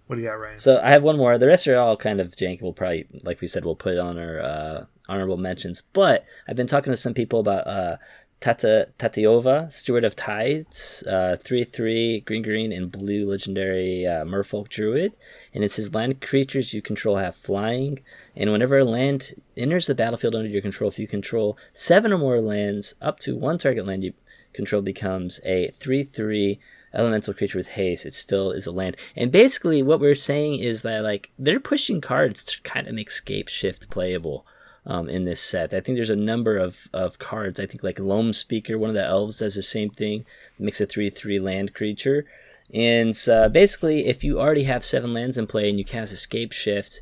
What 0.07 0.17
do 0.17 0.23
you 0.23 0.29
got, 0.29 0.35
Ryan? 0.35 0.59
So 0.59 0.81
I 0.83 0.91
have 0.91 1.03
one 1.03 1.17
more. 1.17 1.39
The 1.39 1.47
rest 1.47 1.67
are 1.67 1.77
all 1.77 1.97
kind 1.97 2.21
of 2.21 2.33
jank. 2.37 2.61
We'll 2.61 2.75
probably, 2.75 3.07
like 3.23 3.41
we 3.41 3.47
said, 3.47 3.65
we'll 3.65 3.75
put 3.75 3.95
it 3.95 3.99
on 3.99 4.19
our 4.19 4.41
uh, 4.41 4.85
honorable 5.09 5.39
mentions. 5.39 5.83
But 5.95 6.27
I've 6.47 6.57
been 6.57 6.67
talking 6.67 6.93
to 6.93 6.97
some 6.97 7.15
people 7.15 7.41
about 7.41 7.67
uh, 7.67 7.97
Tata 8.41 8.89
Tatyova, 8.99 9.73
Steward 9.73 10.05
of 10.05 10.15
Tides, 10.15 11.03
uh, 11.07 11.37
three 11.43 11.65
three 11.65 12.21
green 12.21 12.43
green 12.43 12.73
and 12.73 12.93
blue 12.93 13.27
legendary 13.27 14.07
uh, 14.07 14.25
Merfolk 14.25 14.69
Druid, 14.69 15.13
and 15.55 15.65
it 15.65 15.71
says 15.71 15.95
land 15.95 16.21
creatures 16.21 16.75
you 16.75 16.83
control 16.83 17.17
have 17.17 17.37
flying, 17.37 18.01
and 18.37 18.53
whenever 18.53 18.79
a 18.79 18.85
land 18.85 19.35
enters 19.57 19.87
the 19.87 19.95
battlefield 19.95 20.35
under 20.35 20.49
your 20.49 20.61
control, 20.61 20.89
if 20.89 20.99
you 20.99 21.07
control 21.07 21.57
seven 21.73 22.13
or 22.13 22.19
more 22.19 22.41
lands, 22.41 22.95
up 23.01 23.19
to 23.21 23.37
one 23.37 23.57
target 23.57 23.87
land 23.87 24.05
you 24.05 24.13
control 24.53 24.83
becomes 24.83 25.41
a 25.45 25.69
three 25.69 26.03
three 26.03 26.61
elemental 26.93 27.35
creature 27.35 27.59
with 27.59 27.69
haste. 27.69 28.05
It 28.05 28.15
still 28.15 28.51
is 28.51 28.67
a 28.67 28.73
land, 28.73 28.97
and 29.17 29.33
basically 29.33 29.83
what 29.83 30.01
we're 30.01 30.15
saying 30.15 30.57
is 30.57 30.83
that 30.83 31.03
like 31.03 31.31
they're 31.39 31.61
pushing 31.61 32.01
cards 32.03 32.45
to 32.45 32.61
kind 32.63 32.87
of 32.87 32.95
make 32.95 33.11
Scape 33.11 33.49
Shift 33.49 33.89
playable 33.89 34.47
um, 34.87 35.09
in 35.09 35.25
this 35.25 35.41
set. 35.41 35.73
I 35.73 35.81
think 35.81 35.97
there's 35.97 36.11
a 36.11 36.17
number 36.17 36.57
of, 36.57 36.89
of 36.93 37.19
cards. 37.19 37.59
I 37.59 37.67
think 37.67 37.83
like 37.83 37.99
Loam 37.99 38.33
Speaker, 38.33 38.79
one 38.79 38.91
of 38.91 38.95
the 38.95 39.05
elves, 39.05 39.39
does 39.39 39.55
the 39.55 39.63
same 39.63 39.91
thing. 39.91 40.25
Makes 40.59 40.81
a 40.81 40.87
three 40.87 41.11
three 41.11 41.39
land 41.39 41.75
creature, 41.75 42.27
and 42.73 43.17
uh, 43.29 43.49
basically 43.49 44.07
if 44.07 44.23
you 44.23 44.41
already 44.41 44.65
have 44.65 44.85
seven 44.85 45.13
lands 45.13 45.39
in 45.39 45.47
play 45.47 45.69
and 45.69 45.79
you 45.79 45.85
cast 45.85 46.13
Scapeshift, 46.13 47.01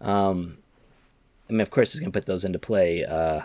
um, 0.00 0.58
I 1.48 1.52
mean 1.52 1.60
of 1.60 1.70
course 1.70 1.94
it's 1.94 2.00
gonna 2.00 2.10
put 2.10 2.26
those 2.26 2.44
into 2.44 2.58
play. 2.58 3.04
Uh, 3.04 3.42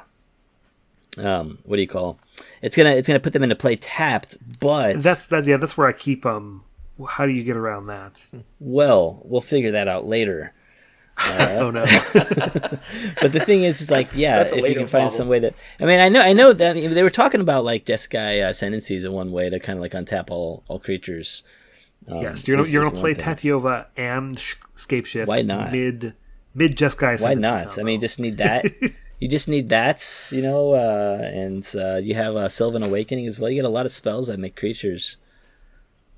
um, 1.17 1.59
what 1.65 1.75
do 1.75 1.81
you 1.81 1.87
call? 1.87 2.19
It's 2.61 2.75
gonna 2.75 2.91
it's 2.91 3.07
gonna 3.07 3.19
put 3.19 3.33
them 3.33 3.43
into 3.43 3.55
play 3.55 3.75
tapped, 3.75 4.37
but 4.59 5.01
That's 5.01 5.27
that's 5.27 5.47
yeah. 5.47 5.57
That's 5.57 5.77
where 5.77 5.87
I 5.87 5.93
keep 5.93 6.25
um. 6.25 6.63
How 7.07 7.25
do 7.25 7.31
you 7.31 7.43
get 7.43 7.55
around 7.55 7.87
that? 7.87 8.21
well, 8.59 9.21
we'll 9.23 9.39
figure 9.39 9.71
that 9.71 9.87
out 9.87 10.05
later. 10.05 10.53
Oh 11.21 11.71
no. 11.71 11.83
But 13.21 13.33
the 13.33 13.41
thing 13.45 13.63
is, 13.63 13.81
is 13.81 13.91
like, 13.91 14.07
yeah, 14.15 14.37
that's 14.37 14.53
if 14.53 14.67
you 14.67 14.75
can 14.75 14.87
find 14.87 14.89
problem. 14.89 15.11
some 15.11 15.27
way 15.27 15.39
to. 15.41 15.53
I 15.79 15.85
mean, 15.85 15.99
I 15.99 16.09
know, 16.09 16.21
I 16.21 16.33
know 16.33 16.53
that 16.53 16.71
I 16.77 16.79
mean, 16.79 16.93
they 16.93 17.03
were 17.03 17.09
talking 17.09 17.41
about 17.41 17.65
like 17.65 17.85
Jeskai 17.85 18.43
uh, 18.45 18.49
Ascendancies 18.49 19.05
in 19.05 19.11
one 19.11 19.31
way 19.31 19.49
to 19.49 19.59
kind 19.59 19.77
of 19.77 19.81
like 19.81 19.91
untap 19.91 20.29
all 20.29 20.63
all 20.67 20.79
creatures. 20.79 21.43
Um, 22.07 22.21
yes, 22.21 22.47
you're 22.47 22.57
gonna 22.57 22.69
you're 22.69 22.83
gonna 22.83 22.95
play 22.95 23.13
thing. 23.13 23.25
Tatyova 23.25 23.87
and 23.97 24.39
Sh- 24.39 24.55
Scape 24.75 25.05
Shift. 25.05 25.27
Why 25.27 25.41
not? 25.41 25.71
Mid 25.71 26.13
mid 26.53 26.77
Jeskai. 26.77 27.01
Why 27.01 27.33
Ascendancy 27.33 27.41
not? 27.41 27.79
I 27.79 27.83
mean, 27.83 27.95
you 27.95 28.01
just 28.01 28.19
need 28.19 28.37
that. 28.37 28.65
you 29.19 29.27
just 29.27 29.49
need 29.49 29.69
that, 29.69 30.29
you 30.31 30.41
know, 30.41 30.73
uh, 30.73 31.19
and 31.21 31.69
uh, 31.75 31.97
you 31.97 32.15
have 32.15 32.35
uh, 32.35 32.47
Sylvan 32.47 32.83
Awakening 32.83 33.27
as 33.27 33.39
well. 33.39 33.49
You 33.49 33.57
get 33.57 33.65
a 33.65 33.69
lot 33.69 33.85
of 33.85 33.91
spells 33.91 34.27
that 34.27 34.39
make 34.39 34.55
creatures. 34.55 35.17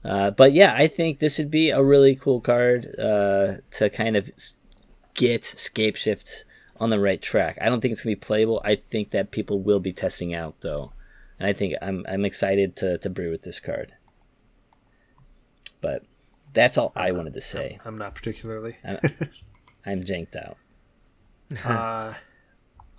Uh, 0.03 0.32
but 0.32 0.52
yeah, 0.52 0.73
I 0.76 0.88
think 0.88 1.19
this 1.19 1.38
would 1.38 1.52
be 1.52 1.69
a 1.69 1.84
really 1.84 2.15
cool 2.15 2.41
card 2.41 2.95
uh, 2.99 3.56
to 3.72 3.90
kind 3.90 4.15
of 4.15 4.32
get 5.14 5.46
Scape 5.46 5.96
Shift 5.96 6.46
on 6.80 6.90
the 6.90 7.00
right 7.00 7.22
track. 7.22 7.58
I 7.62 7.70
don't 7.70 7.82
think 7.82 7.92
it's 7.92 8.04
gonna 8.04 8.16
be 8.16 8.20
playable. 8.20 8.62
I 8.64 8.76
think 8.76 9.12
that 9.12 9.32
people 9.32 9.62
will 9.62 9.80
be 9.80 9.94
testing 9.94 10.34
out 10.34 10.62
though, 10.62 10.94
and 11.40 11.48
I 11.48 11.54
think 11.54 11.76
I'm 11.82 12.06
I'm 12.10 12.26
excited 12.26 12.76
to 12.78 12.98
to 12.98 13.10
brew 13.10 13.32
with 13.32 13.44
this 13.44 13.60
card. 13.60 13.94
But 15.80 16.04
that's 16.54 16.78
all 16.78 16.92
I 16.96 17.12
wanted 17.12 17.34
to 17.34 17.42
say. 17.42 17.80
I'm 17.86 17.98
not 17.98 18.16
particularly. 18.16 18.78
I'm 19.86 20.04
janked 20.04 20.36
out. 20.36 20.58
uh, 21.66 22.14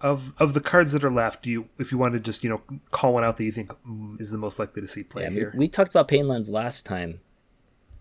of 0.01 0.35
of 0.39 0.55
the 0.55 0.61
cards 0.61 0.93
that 0.93 1.05
are 1.05 1.11
left, 1.11 1.43
do 1.43 1.51
you 1.51 1.69
if 1.79 1.93
you 1.93 1.99
want 1.99 2.15
to 2.15 2.21
just 2.21 2.45
you 2.45 2.51
know 2.51 2.63
call 2.91 3.15
one 3.15 3.25
out 3.25 3.37
that 3.37 3.45
you 3.45 3.53
think 3.53 3.73
mm, 3.87 4.21
is 4.21 4.31
the 4.31 4.39
most 4.39 4.59
likely 4.59 4.83
to 4.83 4.89
see 4.89 5.03
play 5.03 5.23
Yeah, 5.23 5.29
we, 5.29 5.35
here? 5.35 5.55
we 5.57 5.69
talked 5.69 5.91
about 5.91 6.09
Painlands 6.09 6.51
last 6.51 6.85
time. 6.85 7.21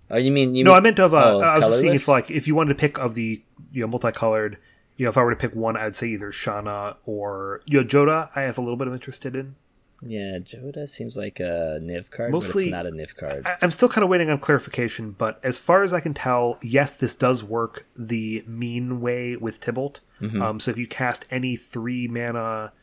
Oh, 0.09 0.17
you 0.17 0.31
mean 0.31 0.55
you? 0.55 0.63
no, 0.63 0.71
mean, 0.71 0.77
I 0.77 0.81
meant 0.81 0.99
of 0.99 1.13
uh, 1.13 1.35
oh, 1.35 1.39
I 1.39 1.57
was 1.57 1.67
just 1.67 1.79
seeing 1.79 1.93
if 1.93 2.07
like 2.07 2.29
if 2.29 2.47
you 2.47 2.55
wanted 2.55 2.73
to 2.73 2.79
pick 2.79 2.97
of 2.97 3.15
the 3.15 3.43
you 3.71 3.81
know 3.81 3.87
multicolored. 3.87 4.57
You 4.97 5.05
know, 5.05 5.09
if 5.09 5.17
I 5.17 5.23
were 5.23 5.31
to 5.31 5.35
pick 5.35 5.55
one, 5.55 5.77
I'd 5.77 5.95
say 5.95 6.07
either 6.09 6.31
Shanna 6.31 6.97
or 7.05 7.61
you 7.65 7.79
know 7.81 7.87
Jodah. 7.87 8.29
I 8.35 8.41
have 8.41 8.57
a 8.57 8.61
little 8.61 8.77
bit 8.77 8.87
of 8.87 8.93
interested 8.93 9.35
in. 9.35 9.55
Yeah, 10.03 10.39
Jodah 10.39 10.89
seems 10.89 11.15
like 11.15 11.39
a 11.39 11.77
Niv 11.79 12.09
card, 12.09 12.31
Mostly- 12.31 12.71
but 12.71 12.85
it's 12.85 12.85
not 12.85 12.85
a 12.87 12.91
Niv 12.91 13.15
card. 13.15 13.45
I- 13.45 13.57
I'm 13.61 13.69
still 13.69 13.87
kind 13.87 14.03
of 14.03 14.09
waiting 14.09 14.31
on 14.31 14.39
clarification, 14.39 15.11
but 15.11 15.39
as 15.43 15.59
far 15.59 15.83
as 15.83 15.93
I 15.93 15.99
can 15.99 16.15
tell, 16.15 16.57
yes, 16.63 16.97
this 16.97 17.13
does 17.13 17.43
work 17.43 17.85
the 17.95 18.43
mean 18.47 18.99
way 18.99 19.35
with 19.35 19.61
Tibalt. 19.61 19.99
Mm-hmm. 20.19 20.41
Um, 20.41 20.59
so 20.59 20.71
if 20.71 20.77
you 20.79 20.87
cast 20.87 21.27
any 21.29 21.55
three 21.55 22.07
mana 22.07 22.73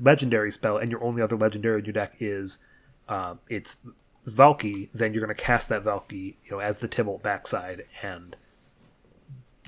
legendary 0.00 0.50
spell 0.50 0.76
and 0.76 0.90
your 0.90 1.02
only 1.02 1.22
other 1.22 1.36
legendary 1.36 1.78
in 1.80 1.84
your 1.84 1.92
deck 1.92 2.14
is 2.18 2.58
uh, 3.08 3.34
it's 3.48 3.76
Valki, 4.26 4.88
then 4.92 5.14
you're 5.14 5.24
going 5.24 5.34
to 5.34 5.40
cast 5.40 5.68
that 5.68 5.82
Valki, 5.84 6.34
you 6.44 6.50
know, 6.50 6.58
as 6.58 6.78
the 6.78 6.88
Tibalt 6.88 7.22
backside, 7.22 7.84
and 8.02 8.36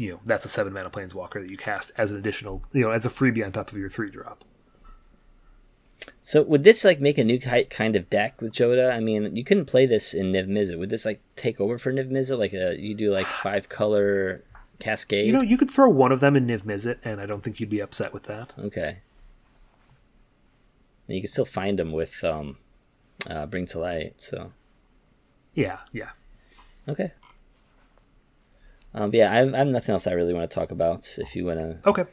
you 0.00 0.12
know 0.12 0.20
that's 0.24 0.46
a 0.46 0.48
seven 0.48 0.72
mana 0.72 0.90
planeswalker 0.90 1.34
that 1.42 1.50
you 1.50 1.56
cast 1.56 1.92
as 1.96 2.10
an 2.10 2.16
additional, 2.16 2.62
you 2.72 2.82
know, 2.82 2.90
as 2.90 3.04
a 3.04 3.10
freebie 3.10 3.44
on 3.44 3.52
top 3.52 3.70
of 3.70 3.76
your 3.76 3.88
three 3.88 4.10
drop. 4.10 4.44
So 6.22 6.42
would 6.42 6.64
this 6.64 6.84
like 6.84 7.00
make 7.00 7.18
a 7.18 7.24
new 7.24 7.38
kind 7.38 7.96
of 7.96 8.08
deck 8.08 8.40
with 8.40 8.52
Jodah? 8.52 8.92
I 8.92 9.00
mean, 9.00 9.36
you 9.36 9.44
couldn't 9.44 9.66
play 9.66 9.84
this 9.86 10.14
in 10.14 10.32
Niv 10.32 10.48
Mizzet. 10.48 10.78
Would 10.78 10.90
this 10.90 11.04
like 11.04 11.20
take 11.36 11.60
over 11.60 11.76
for 11.78 11.92
Niv 11.92 12.10
Mizzet? 12.10 12.38
Like 12.38 12.54
a 12.54 12.78
you 12.78 12.94
do 12.94 13.10
like 13.10 13.26
five 13.26 13.68
color 13.68 14.42
cascade? 14.78 15.26
You 15.26 15.32
know, 15.32 15.42
you 15.42 15.58
could 15.58 15.70
throw 15.70 15.90
one 15.90 16.12
of 16.12 16.20
them 16.20 16.36
in 16.36 16.46
Niv 16.46 16.62
Mizzet, 16.62 16.98
and 17.04 17.20
I 17.20 17.26
don't 17.26 17.42
think 17.42 17.60
you'd 17.60 17.70
be 17.70 17.80
upset 17.80 18.12
with 18.12 18.24
that. 18.24 18.54
okay. 18.58 18.98
And 21.08 21.16
you 21.16 21.20
can 21.20 21.30
still 21.30 21.44
find 21.44 21.78
them 21.78 21.92
with 21.92 22.22
um, 22.24 22.56
uh, 23.28 23.44
Bring 23.46 23.66
to 23.66 23.80
Light. 23.80 24.20
So 24.20 24.52
Yeah, 25.54 25.78
yeah. 25.92 26.10
okay. 26.88 27.12
Um, 28.94 29.10
but 29.10 29.18
yeah, 29.18 29.30
I, 29.32 29.38
I 29.42 29.58
have 29.58 29.66
nothing 29.68 29.92
else 29.92 30.06
I 30.06 30.12
really 30.12 30.34
want 30.34 30.50
to 30.50 30.54
talk 30.54 30.70
about. 30.70 31.08
If 31.18 31.36
you 31.36 31.44
want 31.46 31.58
to 31.60 31.88
Okay. 31.88 32.04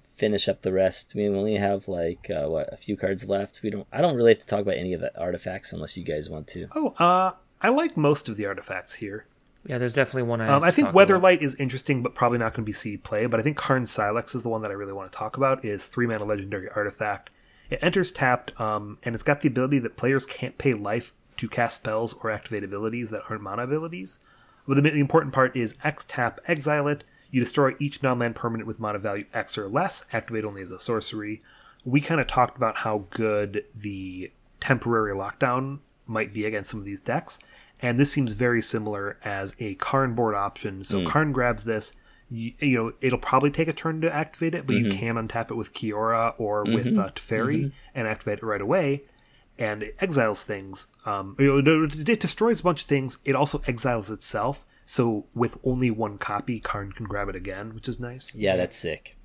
finish 0.00 0.48
up 0.48 0.62
the 0.62 0.72
rest. 0.72 1.12
I 1.14 1.18
mean, 1.18 1.32
we 1.32 1.38
only 1.38 1.56
have 1.56 1.88
like 1.88 2.30
uh, 2.30 2.48
what 2.48 2.72
a 2.72 2.76
few 2.76 2.96
cards 2.96 3.28
left. 3.28 3.60
We 3.62 3.70
don't. 3.70 3.86
I 3.92 4.00
don't 4.00 4.16
really 4.16 4.32
have 4.32 4.38
to 4.40 4.46
talk 4.46 4.60
about 4.60 4.76
any 4.76 4.92
of 4.92 5.00
the 5.00 5.18
artifacts 5.20 5.72
unless 5.72 5.96
you 5.96 6.04
guys 6.04 6.28
want 6.28 6.46
to. 6.48 6.68
Oh, 6.74 6.94
uh, 6.98 7.32
I 7.60 7.68
like 7.70 7.96
most 7.96 8.28
of 8.28 8.36
the 8.36 8.46
artifacts 8.46 8.94
here. 8.94 9.26
Yeah, 9.64 9.78
there's 9.78 9.94
definitely 9.94 10.24
one 10.24 10.40
I. 10.40 10.48
Um, 10.48 10.64
I 10.64 10.70
think 10.70 10.88
talk 10.88 10.94
about. 10.94 11.08
Weatherlight 11.08 11.40
is 11.40 11.54
interesting, 11.54 12.02
but 12.02 12.14
probably 12.14 12.38
not 12.38 12.52
going 12.52 12.64
to 12.64 12.68
be 12.68 12.72
seed 12.72 13.04
play. 13.04 13.26
But 13.26 13.40
I 13.40 13.42
think 13.42 13.56
Karn 13.56 13.84
Sylex 13.84 14.34
is 14.34 14.42
the 14.42 14.48
one 14.48 14.62
that 14.62 14.70
I 14.70 14.74
really 14.74 14.92
want 14.92 15.10
to 15.12 15.16
talk 15.16 15.36
about. 15.36 15.64
Is 15.64 15.86
three 15.86 16.06
mana 16.06 16.24
legendary 16.24 16.68
artifact. 16.74 17.30
It 17.70 17.78
enters 17.80 18.12
tapped, 18.12 18.60
um, 18.60 18.98
and 19.02 19.14
it's 19.14 19.22
got 19.22 19.40
the 19.40 19.48
ability 19.48 19.78
that 19.78 19.96
players 19.96 20.26
can't 20.26 20.58
pay 20.58 20.74
life 20.74 21.14
to 21.38 21.48
cast 21.48 21.76
spells 21.76 22.12
or 22.22 22.30
activate 22.30 22.62
abilities 22.64 23.10
that 23.10 23.22
aren't 23.30 23.42
mana 23.42 23.62
abilities. 23.62 24.18
But 24.66 24.76
the, 24.76 24.82
the 24.82 25.00
important 25.00 25.34
part 25.34 25.56
is 25.56 25.76
X 25.82 26.04
tap, 26.06 26.40
exile 26.46 26.88
it. 26.88 27.04
You 27.30 27.40
destroy 27.40 27.74
each 27.78 28.02
non-land 28.02 28.36
permanent 28.36 28.66
with 28.66 28.78
mana 28.78 28.98
value 28.98 29.24
X 29.32 29.56
or 29.56 29.68
less. 29.68 30.04
Activate 30.12 30.44
only 30.44 30.62
as 30.62 30.70
a 30.70 30.78
sorcery. 30.78 31.42
We 31.84 32.00
kind 32.00 32.20
of 32.20 32.26
talked 32.26 32.56
about 32.56 32.78
how 32.78 33.06
good 33.10 33.64
the 33.74 34.30
temporary 34.60 35.14
lockdown 35.14 35.80
might 36.06 36.32
be 36.32 36.44
against 36.44 36.70
some 36.70 36.80
of 36.80 36.86
these 36.86 37.00
decks, 37.00 37.38
and 37.80 37.98
this 37.98 38.12
seems 38.12 38.34
very 38.34 38.62
similar 38.62 39.18
as 39.24 39.56
a 39.58 39.74
Karn 39.76 40.14
board 40.14 40.34
option. 40.34 40.84
So 40.84 41.00
hmm. 41.00 41.06
Karn 41.06 41.32
grabs 41.32 41.64
this. 41.64 41.96
You, 42.30 42.52
you 42.60 42.78
know, 42.78 42.92
it'll 43.00 43.18
probably 43.18 43.50
take 43.50 43.68
a 43.68 43.72
turn 43.74 44.00
to 44.02 44.14
activate 44.14 44.54
it, 44.54 44.66
but 44.66 44.76
you 44.76 44.86
mm-hmm. 44.86 44.98
can 44.98 45.14
untap 45.16 45.50
it 45.50 45.54
with 45.54 45.74
Kiora 45.74 46.34
or 46.38 46.64
with 46.64 46.86
mm-hmm. 46.86 47.00
uh, 47.00 47.08
Teferi 47.08 47.64
mm-hmm. 47.64 47.68
and 47.94 48.08
activate 48.08 48.38
it 48.38 48.44
right 48.44 48.60
away 48.60 49.02
and 49.58 49.82
it 49.82 49.96
exiles 50.00 50.42
things. 50.44 50.86
Um, 51.04 51.36
it 51.38 52.08
it 52.08 52.20
destroys 52.20 52.60
a 52.60 52.62
bunch 52.62 52.82
of 52.82 52.88
things. 52.88 53.18
It 53.24 53.34
also 53.34 53.62
exiles 53.66 54.10
itself. 54.10 54.64
So 54.84 55.26
with 55.34 55.58
only 55.64 55.90
one 55.90 56.18
copy, 56.18 56.60
Karn 56.60 56.92
can 56.92 57.06
grab 57.06 57.28
it 57.28 57.36
again, 57.36 57.74
which 57.74 57.88
is 57.88 58.00
nice. 58.00 58.34
Yeah, 58.34 58.56
that's 58.56 58.76
sick. 58.76 59.16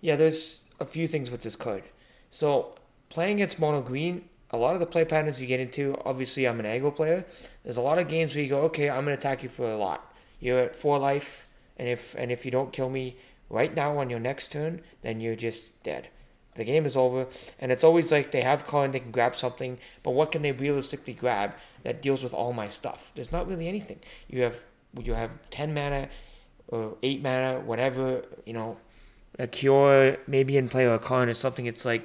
Yeah, 0.00 0.16
there's 0.16 0.64
a 0.80 0.84
few 0.84 1.08
things 1.08 1.30
with 1.30 1.42
this 1.42 1.56
card. 1.56 1.84
So 2.30 2.74
playing 3.08 3.36
against 3.36 3.58
mono 3.58 3.80
green, 3.80 4.28
a 4.50 4.56
lot 4.56 4.74
of 4.74 4.80
the 4.80 4.86
play 4.86 5.04
patterns 5.04 5.40
you 5.40 5.46
get 5.46 5.60
into. 5.60 5.96
Obviously, 6.04 6.46
I'm 6.46 6.60
an 6.60 6.66
aggro 6.66 6.94
player. 6.94 7.24
There's 7.62 7.76
a 7.76 7.80
lot 7.80 7.98
of 7.98 8.08
games 8.08 8.34
where 8.34 8.42
you 8.42 8.50
go, 8.50 8.62
okay, 8.62 8.90
I'm 8.90 9.04
gonna 9.04 9.12
attack 9.14 9.42
you 9.42 9.48
for 9.48 9.70
a 9.70 9.76
lot. 9.76 10.12
You're 10.40 10.58
at 10.58 10.76
four 10.76 10.98
life, 10.98 11.46
and 11.78 11.88
if 11.88 12.14
and 12.18 12.30
if 12.30 12.44
you 12.44 12.50
don't 12.50 12.72
kill 12.72 12.90
me 12.90 13.16
right 13.48 13.74
now 13.74 13.98
on 13.98 14.10
your 14.10 14.20
next 14.20 14.52
turn, 14.52 14.82
then 15.02 15.20
you're 15.20 15.36
just 15.36 15.82
dead. 15.82 16.08
The 16.56 16.64
game 16.64 16.86
is 16.86 16.96
over, 16.96 17.26
and 17.58 17.72
it's 17.72 17.82
always 17.82 18.12
like 18.12 18.30
they 18.30 18.42
have 18.42 18.66
card 18.66 18.86
and 18.86 18.94
they 18.94 19.00
can 19.00 19.10
grab 19.10 19.34
something, 19.34 19.78
but 20.04 20.12
what 20.12 20.30
can 20.30 20.42
they 20.42 20.52
realistically 20.52 21.12
grab 21.12 21.54
that 21.82 22.00
deals 22.00 22.22
with 22.22 22.32
all 22.32 22.52
my 22.52 22.68
stuff? 22.68 23.10
There's 23.14 23.32
not 23.32 23.48
really 23.48 23.66
anything. 23.66 23.98
You 24.28 24.42
have 24.42 24.56
you 24.96 25.14
have 25.14 25.30
ten 25.50 25.74
mana 25.74 26.08
or 26.68 26.96
eight 27.02 27.22
mana, 27.22 27.60
whatever. 27.60 28.24
You 28.46 28.52
know, 28.52 28.76
a 29.38 29.48
cure 29.48 30.18
maybe 30.26 30.56
in 30.56 30.68
play 30.68 30.86
or 30.86 30.94
a 30.94 30.98
Karn 30.98 31.28
or 31.28 31.34
something. 31.34 31.66
It's 31.66 31.84
like 31.84 32.02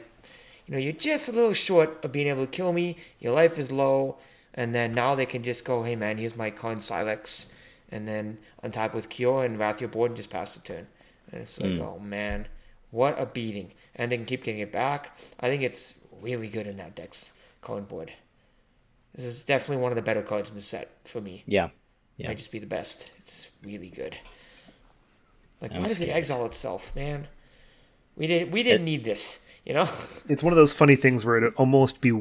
you 0.66 0.74
know 0.74 0.80
you're 0.80 0.94
just 0.94 1.28
a 1.28 1.32
little 1.32 1.54
short 1.54 2.04
of 2.04 2.12
being 2.12 2.28
able 2.28 2.46
to 2.46 2.52
kill 2.52 2.74
me. 2.74 2.98
Your 3.20 3.34
life 3.34 3.60
is 3.60 3.72
low, 3.72 4.18
and 4.54 4.74
then 4.74 4.94
now 4.94 5.14
they 5.14 5.28
can 5.28 5.44
just 5.44 5.64
go, 5.64 5.84
hey 5.84 5.96
man, 5.96 6.18
here's 6.18 6.36
my 6.36 6.50
Karn 6.50 6.80
Sylex, 6.80 7.46
and 7.90 8.08
then 8.08 8.40
on 8.64 8.72
top 8.72 8.96
with 8.96 9.10
cure 9.10 9.46
and 9.46 9.60
wrath 9.60 9.80
your 9.80 9.90
board 9.90 10.12
and 10.12 10.18
just 10.18 10.32
pass 10.32 10.56
the 10.56 10.62
turn. 10.62 10.88
And 11.32 11.42
it's 11.42 11.60
like, 11.60 11.74
hmm. 11.74 11.82
oh 11.82 12.00
man, 12.00 12.48
what 12.90 13.20
a 13.22 13.28
beating. 13.28 13.74
And 14.00 14.12
then 14.12 14.26
keep 14.26 14.46
getting 14.46 14.62
it 14.62 14.72
back. 14.72 15.20
I 15.42 15.50
think 15.50 15.62
it's 15.62 16.00
really 16.22 16.48
good 16.48 16.66
in 16.66 16.78
that 16.78 16.96
deck's 16.96 17.34
calling 17.62 17.84
board. 17.84 18.14
This 19.14 19.26
is 19.26 19.44
definitely 19.44 19.84
one 19.84 19.92
of 19.92 19.98
the 19.98 20.02
better 20.02 20.22
cards 20.22 20.50
in 20.50 20.56
the 20.56 20.62
set 20.62 20.90
for 21.04 21.20
me. 21.20 21.44
Yeah. 21.46 21.70
Yeah. 22.16 22.30
Might 22.30 22.38
just 22.38 22.52
be 22.52 22.60
the 22.60 22.66
best. 22.66 23.12
It's 23.18 23.48
really 23.62 23.90
good. 23.90 24.16
Like 25.62 25.74
I'm 25.74 25.82
why 25.82 25.90
does 25.90 26.00
it 26.00 26.08
exile 26.08 26.46
itself, 26.46 26.96
man? 26.96 27.28
We 28.16 28.28
didn't 28.28 28.52
we 28.52 28.64
didn't 28.64 28.86
need 28.86 29.04
this, 29.04 29.42
you 29.66 29.74
know? 29.74 29.90
It's 30.30 30.44
one 30.44 30.54
of 30.54 30.58
those 30.58 30.74
funny 30.74 30.96
things 30.96 31.26
where 31.26 31.38
it'd 31.38 31.56
almost 31.56 32.00
be 32.00 32.18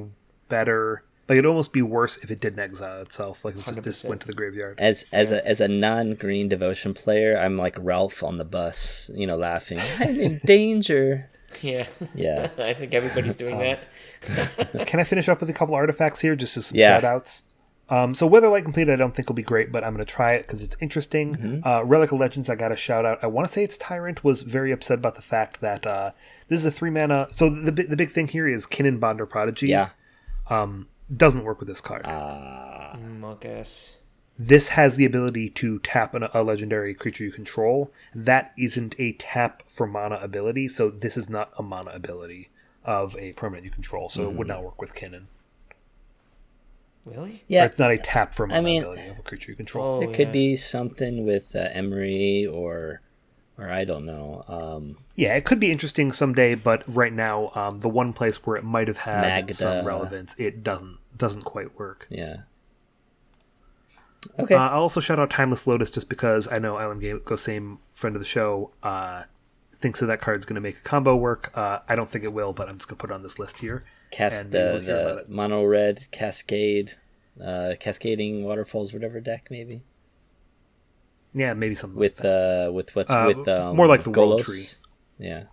better, 0.48 1.04
like 1.28 1.36
it'd 1.36 1.46
almost 1.46 1.72
be 1.72 1.82
worse 1.82 2.16
if 2.18 2.30
it 2.32 2.40
didn't 2.40 2.58
exile 2.58 3.02
itself, 3.02 3.44
like 3.44 3.56
it 3.56 3.64
just, 3.66 3.84
just 3.84 4.04
went 4.04 4.20
to 4.22 4.26
the 4.26 4.32
graveyard. 4.32 4.80
As 4.80 5.06
as 5.12 5.30
a 5.30 5.46
as 5.46 5.60
a 5.60 5.68
non 5.68 6.14
green 6.14 6.48
devotion 6.48 6.94
player, 6.94 7.38
I'm 7.38 7.56
like 7.56 7.76
Ralph 7.78 8.24
on 8.24 8.38
the 8.38 8.44
bus, 8.44 9.10
you 9.14 9.26
know, 9.26 9.36
laughing. 9.36 9.78
I'm 10.00 10.18
in 10.18 10.40
danger. 10.44 11.30
Yeah. 11.62 11.86
Yeah. 12.14 12.50
I 12.58 12.74
think 12.74 12.94
everybody's 12.94 13.34
doing 13.36 13.58
that. 13.58 13.80
Can 14.86 15.00
I 15.00 15.04
finish 15.04 15.28
up 15.28 15.40
with 15.40 15.50
a 15.50 15.52
couple 15.52 15.74
artifacts 15.74 16.20
here, 16.20 16.36
just 16.36 16.56
as 16.56 16.66
some 16.66 16.78
Yeah. 16.78 16.96
shout 16.96 17.04
outs? 17.04 17.42
Um, 17.90 18.14
so 18.14 18.28
Weatherlight 18.28 18.64
Complete, 18.64 18.90
I 18.90 18.96
don't 18.96 19.14
think 19.14 19.28
will 19.28 19.34
be 19.34 19.42
great, 19.42 19.72
but 19.72 19.82
I'm 19.82 19.94
going 19.94 20.04
to 20.04 20.12
try 20.12 20.34
it 20.34 20.42
because 20.46 20.62
it's 20.62 20.76
interesting. 20.80 21.34
Mm-hmm. 21.34 21.66
Uh, 21.66 21.82
Relic 21.84 22.12
of 22.12 22.18
Legends, 22.20 22.50
I 22.50 22.54
got 22.54 22.70
a 22.70 22.76
shout 22.76 23.06
out. 23.06 23.18
I 23.22 23.28
want 23.28 23.46
to 23.46 23.52
say 23.52 23.64
it's 23.64 23.78
Tyrant 23.78 24.22
was 24.22 24.42
very 24.42 24.72
upset 24.72 24.98
about 24.98 25.14
the 25.14 25.22
fact 25.22 25.62
that 25.62 25.86
uh, 25.86 26.10
this 26.48 26.60
is 26.60 26.66
a 26.66 26.70
three 26.70 26.90
mana. 26.90 27.28
So 27.30 27.48
the 27.48 27.70
the 27.70 27.96
big 27.96 28.10
thing 28.10 28.28
here 28.28 28.46
is 28.46 28.66
Kinnan 28.66 29.00
Bonder 29.00 29.24
Prodigy. 29.24 29.68
Yeah. 29.68 29.90
Um, 30.50 30.88
doesn't 31.14 31.44
work 31.44 31.60
with 31.60 31.68
this 31.68 31.80
card. 31.80 32.04
Mm, 32.04 33.24
I 33.24 33.36
guess. 33.40 33.96
This 34.38 34.68
has 34.68 34.94
the 34.94 35.04
ability 35.04 35.50
to 35.50 35.78
tap 35.80 36.14
an, 36.14 36.28
a 36.32 36.42
legendary 36.42 36.94
creature 36.94 37.24
you 37.24 37.32
control. 37.32 37.90
That 38.14 38.52
isn't 38.56 38.94
a 38.98 39.12
tap 39.12 39.62
for 39.68 39.86
mana 39.86 40.16
ability, 40.22 40.68
so 40.68 40.90
this 40.90 41.16
is 41.16 41.28
not 41.28 41.50
a 41.58 41.62
mana 41.62 41.90
ability 41.90 42.50
of 42.84 43.16
a 43.18 43.32
permanent 43.32 43.64
you 43.64 43.70
control. 43.70 44.08
So 44.08 44.28
it 44.30 44.34
would 44.36 44.46
not 44.46 44.62
work 44.62 44.80
with 44.80 44.94
Kinnan. 44.94 45.24
Really? 47.04 47.30
Or 47.36 47.40
Yeah. 47.48 47.64
it's 47.64 47.78
not 47.78 47.90
a 47.90 47.96
tap 47.98 48.34
for 48.34 48.46
mana 48.46 48.62
mean- 48.62 48.82
ability 48.82 49.08
of 49.08 49.18
a 49.18 49.22
creature 49.22 49.52
you 49.52 49.56
control. 49.56 49.96
Oh, 49.96 50.00
There 50.00 50.08
could 50.14 50.28
yeah. 50.28 50.32
be 50.32 50.56
something 50.56 51.24
with 51.26 51.56
uh, 51.56 51.68
Emery 51.72 52.46
or 52.46 53.00
or 53.56 53.68
I 53.70 53.84
don't 53.84 54.04
know. 54.06 54.44
Um 54.46 54.98
Yeah, 55.16 55.34
it 55.34 55.44
could 55.44 55.58
be 55.58 55.72
interesting 55.72 56.12
someday, 56.12 56.54
but 56.54 56.84
right 56.86 57.12
now, 57.12 57.50
um, 57.56 57.80
the 57.80 57.88
one 57.88 58.12
place 58.12 58.46
where 58.46 58.56
it 58.56 58.62
might 58.64 58.86
have 58.88 58.98
had 58.98 59.22
Magda. 59.22 59.54
some 59.54 59.84
relevance, 59.86 60.34
it 60.38 60.62
doesn't 60.62 60.98
doesn't 61.16 61.42
quite 61.42 61.76
work. 61.78 62.06
yeah. 62.08 62.42
Okay. 64.38 64.54
Uh, 64.54 64.68
I'll 64.68 64.82
also 64.82 65.00
shout 65.00 65.18
out 65.18 65.30
Timeless 65.30 65.66
Lotus 65.66 65.90
just 65.90 66.08
because 66.08 66.48
I 66.50 66.58
know 66.58 66.78
Alan 66.78 66.98
Ga- 67.00 67.20
Gosame, 67.20 67.78
friend 67.94 68.16
of 68.16 68.20
the 68.20 68.26
show, 68.26 68.72
uh, 68.82 69.24
thinks 69.72 70.00
that 70.00 70.06
that 70.06 70.20
card's 70.20 70.44
going 70.44 70.56
to 70.56 70.60
make 70.60 70.78
a 70.78 70.80
combo 70.80 71.14
work. 71.16 71.50
Uh, 71.56 71.78
I 71.88 71.94
don't 71.94 72.10
think 72.10 72.24
it 72.24 72.32
will, 72.32 72.52
but 72.52 72.68
I'm 72.68 72.78
just 72.78 72.88
going 72.88 72.96
to 72.96 73.00
put 73.00 73.10
it 73.10 73.14
on 73.14 73.22
this 73.22 73.38
list 73.38 73.58
here. 73.58 73.84
Cast 74.10 74.50
the, 74.50 74.58
we'll 74.58 74.80
hear 74.80 75.00
about 75.12 75.26
the 75.26 75.32
mono 75.34 75.64
red 75.64 76.10
cascade 76.10 76.92
uh 77.44 77.74
cascading 77.78 78.44
waterfalls 78.44 78.92
whatever 78.92 79.20
deck 79.20 79.46
maybe. 79.50 79.82
Yeah, 81.34 81.54
maybe 81.54 81.74
something 81.76 81.96
With 81.98 82.14
like 82.18 82.22
that. 82.22 82.66
uh 82.68 82.72
with 82.72 82.96
what's 82.96 83.10
Uh, 83.12 83.32
with 83.36 83.46
um, 83.46 83.76
more 83.76 83.86
like 83.86 84.02
the 84.02 84.10
World 84.10 84.40
Tree. 84.42 84.66
Yeah. 85.18 85.44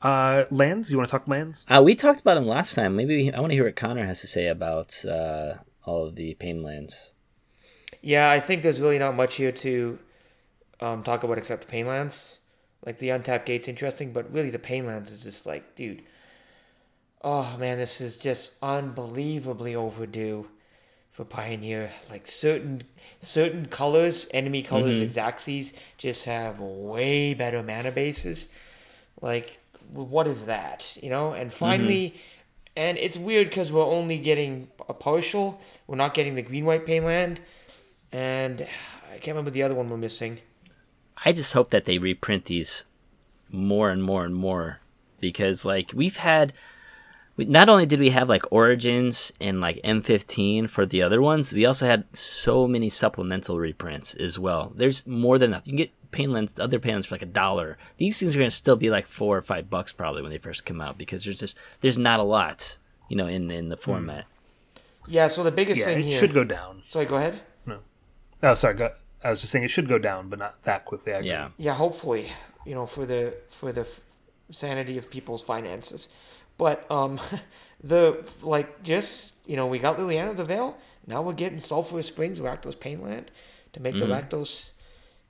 Uh, 0.00 0.44
lands? 0.50 0.90
You 0.90 0.96
want 0.96 1.08
to 1.08 1.10
talk 1.10 1.28
lands? 1.28 1.66
Uh, 1.68 1.82
we 1.84 1.94
talked 1.94 2.20
about 2.20 2.38
him 2.38 2.46
last 2.46 2.74
time. 2.74 2.96
Maybe 2.96 3.30
I 3.32 3.40
want 3.40 3.50
to 3.50 3.54
hear 3.54 3.64
what 3.64 3.76
Connor 3.76 4.06
has 4.06 4.20
to 4.22 4.26
say 4.26 4.46
about 4.46 5.04
uh, 5.04 5.54
all 5.84 6.06
of 6.06 6.16
the 6.16 6.34
pain 6.34 6.62
lands. 6.62 7.12
Yeah, 8.02 8.30
I 8.30 8.40
think 8.40 8.62
there's 8.62 8.80
really 8.80 8.98
not 8.98 9.14
much 9.14 9.36
here 9.36 9.52
to 9.52 9.98
um, 10.80 11.02
talk 11.02 11.22
about 11.22 11.38
except 11.38 11.66
the 11.66 11.72
Painlands. 11.72 12.38
Like 12.84 12.98
the 12.98 13.10
untapped 13.10 13.46
gate's 13.46 13.68
interesting, 13.68 14.12
but 14.12 14.32
really 14.32 14.50
the 14.50 14.58
Painlands 14.58 15.12
is 15.12 15.22
just 15.22 15.46
like, 15.46 15.74
dude. 15.74 16.02
Oh 17.22 17.56
man, 17.58 17.76
this 17.76 18.00
is 18.00 18.18
just 18.18 18.54
unbelievably 18.62 19.76
overdue 19.76 20.48
for 21.10 21.24
Pioneer. 21.26 21.90
Like 22.08 22.26
certain 22.26 22.84
certain 23.20 23.66
colors, 23.66 24.26
enemy 24.32 24.62
colors, 24.62 25.02
Exaxes, 25.02 25.74
just 25.98 26.24
have 26.24 26.60
way 26.60 27.34
better 27.34 27.62
mana 27.62 27.92
bases. 27.92 28.48
Like, 29.20 29.58
what 29.92 30.26
is 30.26 30.46
that? 30.46 30.96
You 31.02 31.10
know? 31.10 31.32
And 31.32 31.52
finally, 31.52 32.14
and 32.76 32.98
it's 32.98 33.16
weird 33.16 33.48
because 33.48 33.72
we're 33.72 33.84
only 33.84 34.18
getting 34.18 34.68
a 34.88 34.94
partial. 34.94 35.60
We're 35.86 35.96
not 35.96 36.14
getting 36.14 36.34
the 36.34 36.42
green 36.42 36.64
white 36.64 36.86
Painland. 36.86 37.38
And 38.12 38.66
I 39.08 39.14
can't 39.14 39.28
remember 39.28 39.50
the 39.50 39.62
other 39.62 39.74
one 39.74 39.88
we're 39.88 39.96
missing. 39.96 40.38
I 41.24 41.32
just 41.32 41.52
hope 41.52 41.70
that 41.70 41.84
they 41.84 41.98
reprint 41.98 42.46
these 42.46 42.84
more 43.50 43.90
and 43.90 44.02
more 44.02 44.24
and 44.24 44.34
more 44.34 44.80
because 45.20 45.64
like 45.64 45.92
we've 45.94 46.16
had 46.16 46.52
not 47.36 47.68
only 47.68 47.86
did 47.86 48.00
we 48.00 48.10
have 48.10 48.28
like 48.28 48.50
origins 48.50 49.32
and 49.40 49.60
like 49.60 49.80
M15 49.82 50.68
for 50.68 50.86
the 50.86 51.02
other 51.02 51.20
ones, 51.22 51.52
we 51.52 51.64
also 51.64 51.86
had 51.86 52.04
so 52.16 52.66
many 52.66 52.88
supplemental 52.88 53.58
reprints 53.58 54.14
as 54.14 54.38
well. 54.38 54.72
There's 54.74 55.06
more 55.06 55.38
than 55.38 55.50
enough. 55.50 55.66
You 55.66 55.72
can 55.72 55.76
get 55.78 55.92
Painlands, 56.12 56.58
other 56.58 56.78
Painlands 56.78 57.06
for 57.06 57.14
like 57.14 57.22
a 57.22 57.26
dollar. 57.26 57.78
These 57.98 58.18
things 58.18 58.34
are 58.34 58.38
going 58.38 58.50
to 58.50 58.54
still 58.56 58.76
be 58.76 58.90
like 58.90 59.06
four 59.06 59.36
or 59.36 59.42
five 59.42 59.70
bucks 59.70 59.92
probably 59.92 60.22
when 60.22 60.30
they 60.30 60.38
first 60.38 60.64
come 60.64 60.80
out 60.80 60.98
because 60.98 61.24
there's 61.24 61.40
just 61.40 61.58
there's 61.80 61.98
not 61.98 62.20
a 62.20 62.24
lot, 62.24 62.78
you 63.08 63.16
know, 63.16 63.26
in 63.26 63.50
in 63.50 63.68
the 63.68 63.76
format. 63.76 64.24
Yeah, 65.06 65.26
so 65.28 65.42
the 65.42 65.50
biggest 65.50 65.80
Yeah, 65.80 65.86
thing 65.86 65.98
it 66.00 66.04
here. 66.10 66.18
should 66.20 66.34
go 66.34 66.44
down. 66.44 66.82
Sorry, 66.82 67.06
go 67.06 67.16
ahead. 67.16 67.40
No. 67.66 67.78
Oh, 68.42 68.54
sorry. 68.54 68.74
Go, 68.74 68.92
I 69.24 69.30
was 69.30 69.40
just 69.40 69.52
saying 69.52 69.64
it 69.64 69.70
should 69.70 69.88
go 69.88 69.98
down, 69.98 70.28
but 70.28 70.38
not 70.38 70.62
that 70.64 70.84
quickly. 70.84 71.12
I 71.12 71.16
agree. 71.16 71.28
Yeah. 71.30 71.48
Yeah, 71.56 71.74
hopefully, 71.74 72.30
you 72.64 72.74
know, 72.74 72.86
for 72.86 73.06
the 73.06 73.34
for 73.50 73.72
the 73.72 73.86
sanity 74.50 74.98
of 74.98 75.10
people's 75.10 75.42
finances. 75.42 76.08
But 76.58 76.90
um, 76.90 77.20
the 77.82 78.24
like 78.42 78.82
just 78.82 79.32
you 79.46 79.56
know 79.56 79.66
we 79.66 79.78
got 79.78 79.98
Liliana 79.98 80.30
of 80.30 80.36
the 80.36 80.44
Veil. 80.44 80.76
Now 81.06 81.22
we're 81.22 81.32
getting 81.32 81.60
Sulphurous 81.60 82.06
Springs, 82.06 82.38
Rakdos 82.38 82.76
Painland, 82.76 83.26
to 83.72 83.80
make 83.80 83.98
the 83.98 84.04
Rakdos 84.06 84.70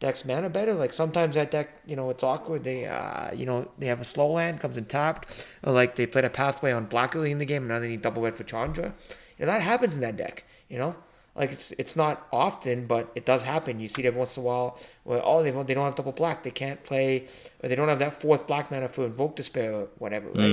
deck's 0.01 0.25
mana 0.25 0.51
better. 0.51 0.75
Like 0.75 0.93
sometimes 0.93 1.37
that 1.37 1.51
deck, 1.51 1.69
you 1.87 1.95
know, 1.95 2.11
it's 2.11 2.25
awkward. 2.25 2.65
They 2.65 2.87
uh, 2.87 3.33
you 3.33 3.47
know, 3.47 3.69
they 3.79 3.87
have 3.87 4.01
a 4.01 4.05
slow 4.05 4.33
land 4.33 4.61
comes 4.61 4.77
in 4.77 4.87
tapped, 4.87 5.29
or 5.63 5.73
like 5.73 5.95
they 5.95 6.07
played 6.07 6.25
a 6.25 6.31
pathway 6.31 6.73
on 6.73 6.87
black 6.87 7.15
early 7.15 7.31
in 7.31 7.39
the 7.39 7.45
game, 7.45 7.63
and 7.63 7.69
now 7.69 7.79
they 7.79 7.89
need 7.89 8.03
double 8.03 8.23
red 8.23 8.35
for 8.35 8.45
Chandra. 8.45 8.95
And 9.39 9.49
that 9.49 9.63
happens 9.63 9.95
in 9.95 10.01
that 10.01 10.17
deck, 10.17 10.45
you 10.69 10.79
know. 10.79 10.97
Like 11.37 11.53
it's 11.53 11.71
it's 11.73 11.95
not 11.95 12.27
often, 12.33 12.87
but 12.87 13.13
it 13.15 13.25
does 13.25 13.43
happen. 13.43 13.79
You 13.79 13.87
see 13.89 14.03
it 14.03 14.07
every 14.07 14.19
once 14.19 14.37
in 14.37 14.43
a 14.43 14.47
while 14.47 14.79
where 15.05 15.21
oh 15.25 15.43
they 15.43 15.53
don't 15.53 15.67
they 15.67 15.75
don't 15.75 15.85
have 15.85 15.95
double 15.95 16.13
black, 16.13 16.43
they 16.43 16.51
can't 16.51 16.83
play, 16.85 17.29
or 17.63 17.69
they 17.69 17.77
don't 17.77 17.89
have 17.89 18.01
that 18.01 18.21
fourth 18.21 18.47
black 18.47 18.71
mana 18.71 18.89
for 18.89 19.07
invoke 19.07 19.37
despair 19.37 19.73
or 19.73 19.89
whatever, 19.99 20.29
right? 20.31 20.49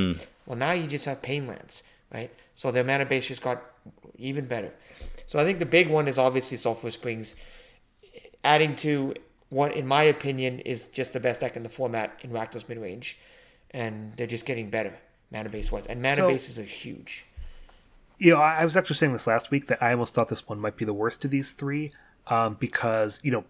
Well 0.45 0.57
now 0.57 0.73
you 0.73 0.85
just 0.87 1.05
have 1.05 1.21
pain 1.21 1.47
lands, 1.47 1.83
right? 2.13 2.31
So 2.53 2.71
their 2.71 2.83
mana 2.83 3.05
base 3.05 3.27
just 3.27 3.41
got 3.41 3.63
even 4.17 4.45
better. 4.45 4.71
So 5.25 5.39
I 5.39 5.43
think 5.45 5.59
the 5.59 5.65
big 5.65 5.89
one 5.89 6.07
is 6.07 6.17
obviously 6.17 6.57
Sulphur 6.57 6.91
Springs, 6.91 7.35
adding 8.43 8.75
to 8.77 9.15
what 9.49 9.73
in 9.75 9.87
my 9.87 10.03
opinion 10.03 10.59
is 10.59 10.87
just 10.87 11.13
the 11.13 11.19
best 11.19 11.41
deck 11.41 11.55
in 11.55 11.63
the 11.63 11.69
format 11.69 12.17
in 12.21 12.31
Rakdos 12.31 12.65
midrange, 12.65 13.15
and 13.71 14.13
they're 14.17 14.27
just 14.27 14.45
getting 14.45 14.69
better 14.69 14.93
mana 15.31 15.49
base 15.49 15.71
wise, 15.71 15.85
and 15.87 16.01
mana 16.01 16.15
So- 16.15 16.27
bases 16.29 16.57
are 16.59 16.63
huge. 16.63 17.25
you 18.17 18.33
know, 18.33 18.39
I 18.41 18.63
was 18.65 18.75
actually 18.75 18.95
saying 18.95 19.13
this 19.13 19.27
last 19.27 19.51
week 19.51 19.67
that 19.67 19.81
I 19.83 19.91
almost 19.91 20.13
thought 20.15 20.27
this 20.29 20.47
one 20.47 20.59
might 20.59 20.75
be 20.77 20.85
the 20.85 20.93
worst 20.93 21.23
of 21.25 21.31
these 21.31 21.51
three, 21.51 21.91
um, 22.27 22.55
because 22.59 23.19
you 23.23 23.31
know, 23.31 23.45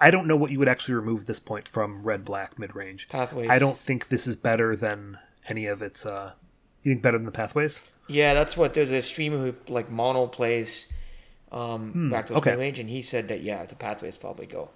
I 0.00 0.10
don't 0.10 0.26
know 0.26 0.36
what 0.36 0.50
you 0.52 0.58
would 0.60 0.68
actually 0.68 0.94
remove 0.94 1.26
this 1.26 1.40
point 1.40 1.66
from 1.68 2.02
red 2.04 2.24
black 2.24 2.58
mid 2.58 2.74
range. 2.76 3.08
Pathways. 3.08 3.50
I 3.50 3.58
don't 3.58 3.76
think 3.78 4.08
this 4.08 4.26
is 4.26 4.36
better 4.36 4.74
than 4.76 5.18
any 5.48 5.66
of 5.66 5.82
its. 5.82 6.06
Uh, 6.06 6.32
you 6.82 6.92
think 6.92 7.02
better 7.02 7.18
than 7.18 7.26
the 7.26 7.32
pathways? 7.32 7.82
Yeah, 8.08 8.32
that's 8.34 8.56
what 8.56 8.72
there's 8.74 8.90
a 8.90 9.02
streamer 9.02 9.36
who 9.38 9.54
like 9.68 9.90
mono 9.90 10.26
plays 10.28 10.86
um 11.52 12.10
back 12.10 12.28
to 12.28 12.32
Hmm, 12.34 12.38
okay. 12.38 12.54
range 12.56 12.78
and 12.78 12.88
he 12.88 13.02
said 13.02 13.26
that 13.28 13.42
yeah, 13.42 13.66
the 13.66 13.74
pathways 13.74 14.16
probably 14.16 14.46
go. 14.46 14.70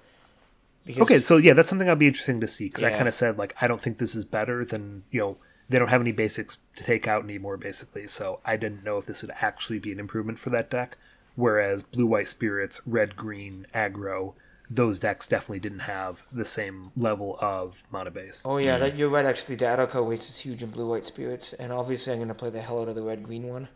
Because 0.85 1.03
Okay, 1.03 1.21
so 1.21 1.37
yeah, 1.37 1.55
that's 1.55 1.69
something 1.69 1.89
I'd 1.89 1.99
be 1.99 2.07
interesting 2.07 2.41
to 2.41 2.47
see 2.47 2.67
because 2.67 2.83
I 2.83 2.91
kind 2.91 3.09
of 3.09 3.15
said 3.15 3.39
like 3.39 3.55
I 3.63 3.67
don't 3.67 3.81
think 3.81 3.99
this 3.99 4.15
is 4.15 4.25
better 4.25 4.65
than 4.65 5.05
you 5.11 5.21
know 5.21 5.37
they 5.69 5.79
don't 5.79 5.89
have 5.89 6.01
any 6.01 6.13
basics 6.13 6.59
to 6.77 6.85
take 6.85 7.09
out 7.09 7.25
anymore 7.25 7.57
basically, 7.57 8.07
so 8.07 8.41
I 8.45 8.57
didn't 8.57 8.85
know 8.85 8.99
if 8.99 9.07
this 9.07 9.23
would 9.23 9.33
actually 9.41 9.79
be 9.79 9.93
an 9.93 10.01
improvement 10.01 10.39
for 10.39 10.51
that 10.51 10.71
deck. 10.71 10.99
Whereas 11.37 11.83
blue 11.83 12.07
white 12.07 12.29
spirits, 12.29 12.81
red 12.87 13.17
green 13.17 13.67
aggro, 13.75 14.35
those 14.71 14.99
decks 14.99 15.27
definitely 15.27 15.59
didn't 15.61 15.81
have 15.81 16.25
the 16.31 16.45
same 16.45 16.91
level 16.97 17.39
of 17.41 17.83
mana 17.91 18.11
base. 18.11 18.43
Oh 18.45 18.59
yeah, 18.59 18.79
that 18.79 18.97
you're 18.97 19.09
right. 19.09 19.27
Actually, 19.27 19.57
the 19.57 19.65
Adarkar 19.65 20.07
waste 20.07 20.29
is 20.29 20.39
huge 20.39 20.63
in 20.63 20.71
blue 20.71 20.89
white 20.89 21.07
spirits, 21.07 21.53
and 21.55 21.73
obviously 21.73 22.13
I'm 22.13 22.19
gonna 22.21 22.35
play 22.35 22.51
the 22.51 22.61
hell 22.61 22.81
out 22.81 22.89
of 22.89 22.95
the 22.95 23.03
red 23.03 23.23
green 23.23 23.49
one. 23.49 23.69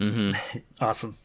Mm-hmm. 0.00 0.58
Awesome. 0.80 1.16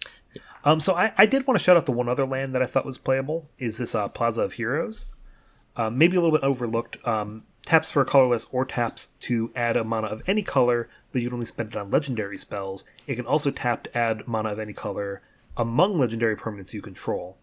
Um, 0.63 0.79
so 0.79 0.93
I, 0.93 1.13
I 1.17 1.25
did 1.25 1.47
want 1.47 1.57
to 1.57 1.63
shout 1.63 1.77
out 1.77 1.85
the 1.85 1.91
one 1.91 2.07
other 2.07 2.25
land 2.25 2.53
that 2.53 2.61
I 2.61 2.65
thought 2.65 2.85
was 2.85 2.97
playable 2.97 3.49
is 3.57 3.77
this 3.77 3.95
uh, 3.95 4.07
Plaza 4.07 4.43
of 4.43 4.53
Heroes. 4.53 5.07
Um, 5.75 5.97
maybe 5.97 6.17
a 6.17 6.21
little 6.21 6.37
bit 6.37 6.45
overlooked. 6.45 6.97
Um, 7.07 7.43
taps 7.65 7.91
for 7.91 8.01
a 8.01 8.05
colorless 8.05 8.47
or 8.51 8.65
taps 8.65 9.07
to 9.21 9.51
add 9.55 9.77
a 9.77 9.83
mana 9.83 10.07
of 10.07 10.21
any 10.27 10.41
color, 10.41 10.89
but 11.11 11.21
you'd 11.21 11.33
only 11.33 11.45
spend 11.45 11.69
it 11.69 11.75
on 11.75 11.91
legendary 11.91 12.37
spells. 12.37 12.83
It 13.07 13.15
can 13.15 13.25
also 13.25 13.51
tap 13.51 13.83
to 13.83 13.97
add 13.97 14.27
mana 14.27 14.49
of 14.49 14.59
any 14.59 14.73
color 14.73 15.21
among 15.57 15.97
legendary 15.97 16.35
permanents 16.35 16.73
you 16.73 16.81
control. 16.81 17.37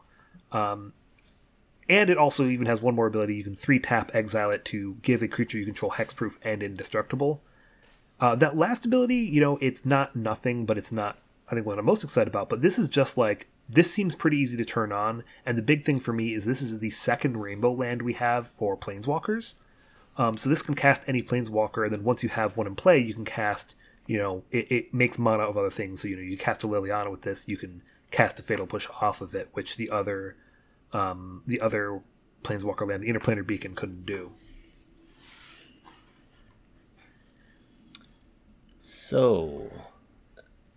Um, 0.53 0.93
and 1.89 2.11
it 2.11 2.19
also 2.19 2.47
even 2.47 2.67
has 2.67 2.83
one 2.83 2.95
more 2.95 3.07
ability. 3.07 3.37
You 3.37 3.45
can 3.45 3.55
three 3.55 3.79
tap 3.79 4.11
exile 4.13 4.51
it 4.51 4.65
to 4.67 4.97
give 5.03 5.23
a 5.23 5.29
creature 5.29 5.59
you 5.59 5.65
control 5.65 5.93
hexproof 5.93 6.37
and 6.43 6.63
indestructible. 6.63 7.43
Uh, 8.21 8.35
that 8.35 8.57
last 8.57 8.85
ability, 8.85 9.17
you 9.17 9.41
know, 9.41 9.59
it's 9.61 9.87
not 9.87 10.17
nothing, 10.17 10.67
but 10.67 10.77
it's 10.77 10.93
not, 10.93 11.19
I 11.51 11.55
think, 11.55 11.67
what 11.67 11.79
I'm 11.79 11.85
most 11.85 12.05
excited 12.05 12.29
about. 12.29 12.49
But 12.49 12.63
this 12.63 12.79
is 12.79 12.89
just 12.89 13.17
like, 13.17 13.49
this 13.69 13.93
seems 13.93 14.15
pretty 14.15 14.39
easy 14.39 14.57
to 14.57 14.65
turn 14.65 14.93
on. 14.93 15.25
And 15.45 15.59
the 15.59 15.63
big 15.63 15.85
thing 15.85 16.01
for 16.01 16.13
me 16.13 16.35
is 16.35 16.45
this 16.45 16.63
is 16.63 16.79
the 16.79 16.91
second 16.91 17.39
rainbow 17.39 17.73
land 17.73 18.03
we 18.03 18.15
have 18.15 18.47
for 18.47 18.77
planeswalkers. 18.77 19.55
Um, 20.17 20.37
so 20.37 20.49
this 20.51 20.63
can 20.63 20.75
cast 20.75 21.05
any 21.07 21.23
planeswalker, 21.23 21.85
and 21.85 21.93
then 21.93 22.03
once 22.03 22.25
you 22.25 22.29
have 22.29 22.57
one 22.57 22.67
in 22.67 22.75
play, 22.75 22.99
you 22.99 23.15
can 23.15 23.25
cast, 23.25 23.77
you 24.07 24.19
know, 24.19 24.43
it, 24.51 24.71
it 24.71 24.95
makes 24.95 25.17
mana 25.17 25.45
of 25.45 25.57
other 25.57 25.71
things. 25.71 26.03
So, 26.03 26.09
you 26.09 26.17
know, 26.17 26.23
you 26.23 26.37
cast 26.37 26.65
a 26.65 26.67
Liliana 26.67 27.11
with 27.11 27.23
this, 27.23 27.47
you 27.47 27.57
can 27.57 27.83
cast 28.11 28.41
a 28.41 28.43
Fatal 28.43 28.67
Push 28.67 28.89
off 29.01 29.21
of 29.21 29.35
it, 29.35 29.49
which 29.53 29.77
the 29.77 29.91
other, 29.91 30.37
um, 30.93 31.43
the 31.47 31.61
other 31.61 32.03
planeswalker 32.43 32.89
land, 32.89 33.05
the 33.05 33.13
Interplanar 33.13 33.47
Beacon, 33.47 33.77
couldn't 33.77 34.07
do. 34.07 34.33
So, 38.81 39.71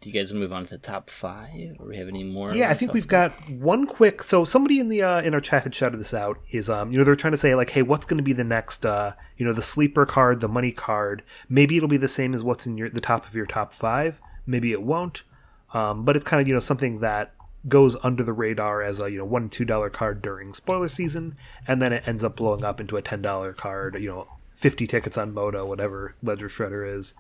do 0.01 0.09
you 0.09 0.13
guys 0.13 0.31
want 0.31 0.37
to 0.37 0.39
move 0.39 0.51
on 0.51 0.65
to 0.65 0.71
the 0.71 0.77
top 0.79 1.11
five, 1.11 1.75
or 1.79 1.85
we 1.85 1.97
have 1.97 2.07
any 2.07 2.23
more? 2.23 2.55
Yeah, 2.55 2.71
I 2.71 2.73
think 2.73 2.91
we've 2.91 3.07
got 3.07 3.31
one 3.51 3.85
quick. 3.85 4.23
So 4.23 4.43
somebody 4.43 4.79
in 4.79 4.87
the 4.87 5.03
uh, 5.03 5.21
in 5.21 5.35
our 5.35 5.39
chat 5.39 5.61
had 5.61 5.75
shouted 5.75 5.99
this 5.99 6.13
out. 6.13 6.39
Is 6.49 6.71
um, 6.71 6.91
you 6.91 6.97
know, 6.97 7.03
they're 7.03 7.15
trying 7.15 7.33
to 7.33 7.37
say 7.37 7.53
like, 7.53 7.69
hey, 7.69 7.83
what's 7.83 8.07
going 8.07 8.17
to 8.17 8.23
be 8.23 8.33
the 8.33 8.43
next? 8.43 8.83
Uh, 8.83 9.13
you 9.37 9.45
know, 9.45 9.53
the 9.53 9.61
sleeper 9.61 10.07
card, 10.07 10.39
the 10.39 10.47
money 10.47 10.71
card. 10.71 11.21
Maybe 11.47 11.77
it'll 11.77 11.87
be 11.87 11.97
the 11.97 12.07
same 12.07 12.33
as 12.33 12.43
what's 12.43 12.65
in 12.65 12.79
your 12.79 12.89
the 12.89 12.99
top 12.99 13.27
of 13.27 13.35
your 13.35 13.45
top 13.45 13.73
five. 13.73 14.19
Maybe 14.47 14.71
it 14.71 14.81
won't. 14.81 15.21
Um, 15.71 16.03
but 16.03 16.15
it's 16.15 16.25
kind 16.25 16.41
of 16.41 16.47
you 16.47 16.55
know 16.55 16.59
something 16.59 16.99
that 17.01 17.35
goes 17.67 17.95
under 18.01 18.23
the 18.23 18.33
radar 18.33 18.81
as 18.81 18.99
a 18.99 19.11
you 19.11 19.19
know 19.19 19.25
one 19.25 19.49
two 19.49 19.65
dollar 19.65 19.91
card 19.91 20.23
during 20.23 20.53
spoiler 20.55 20.89
season, 20.89 21.35
and 21.67 21.79
then 21.79 21.93
it 21.93 22.07
ends 22.07 22.23
up 22.23 22.37
blowing 22.37 22.63
up 22.63 22.79
into 22.79 22.97
a 22.97 23.03
ten 23.03 23.21
dollar 23.21 23.53
card. 23.53 24.01
You 24.01 24.09
know, 24.09 24.27
fifty 24.51 24.87
tickets 24.87 25.15
on 25.15 25.31
Moto, 25.31 25.63
whatever 25.63 26.15
Ledger 26.23 26.49
Shredder 26.49 26.97
is. 26.97 27.13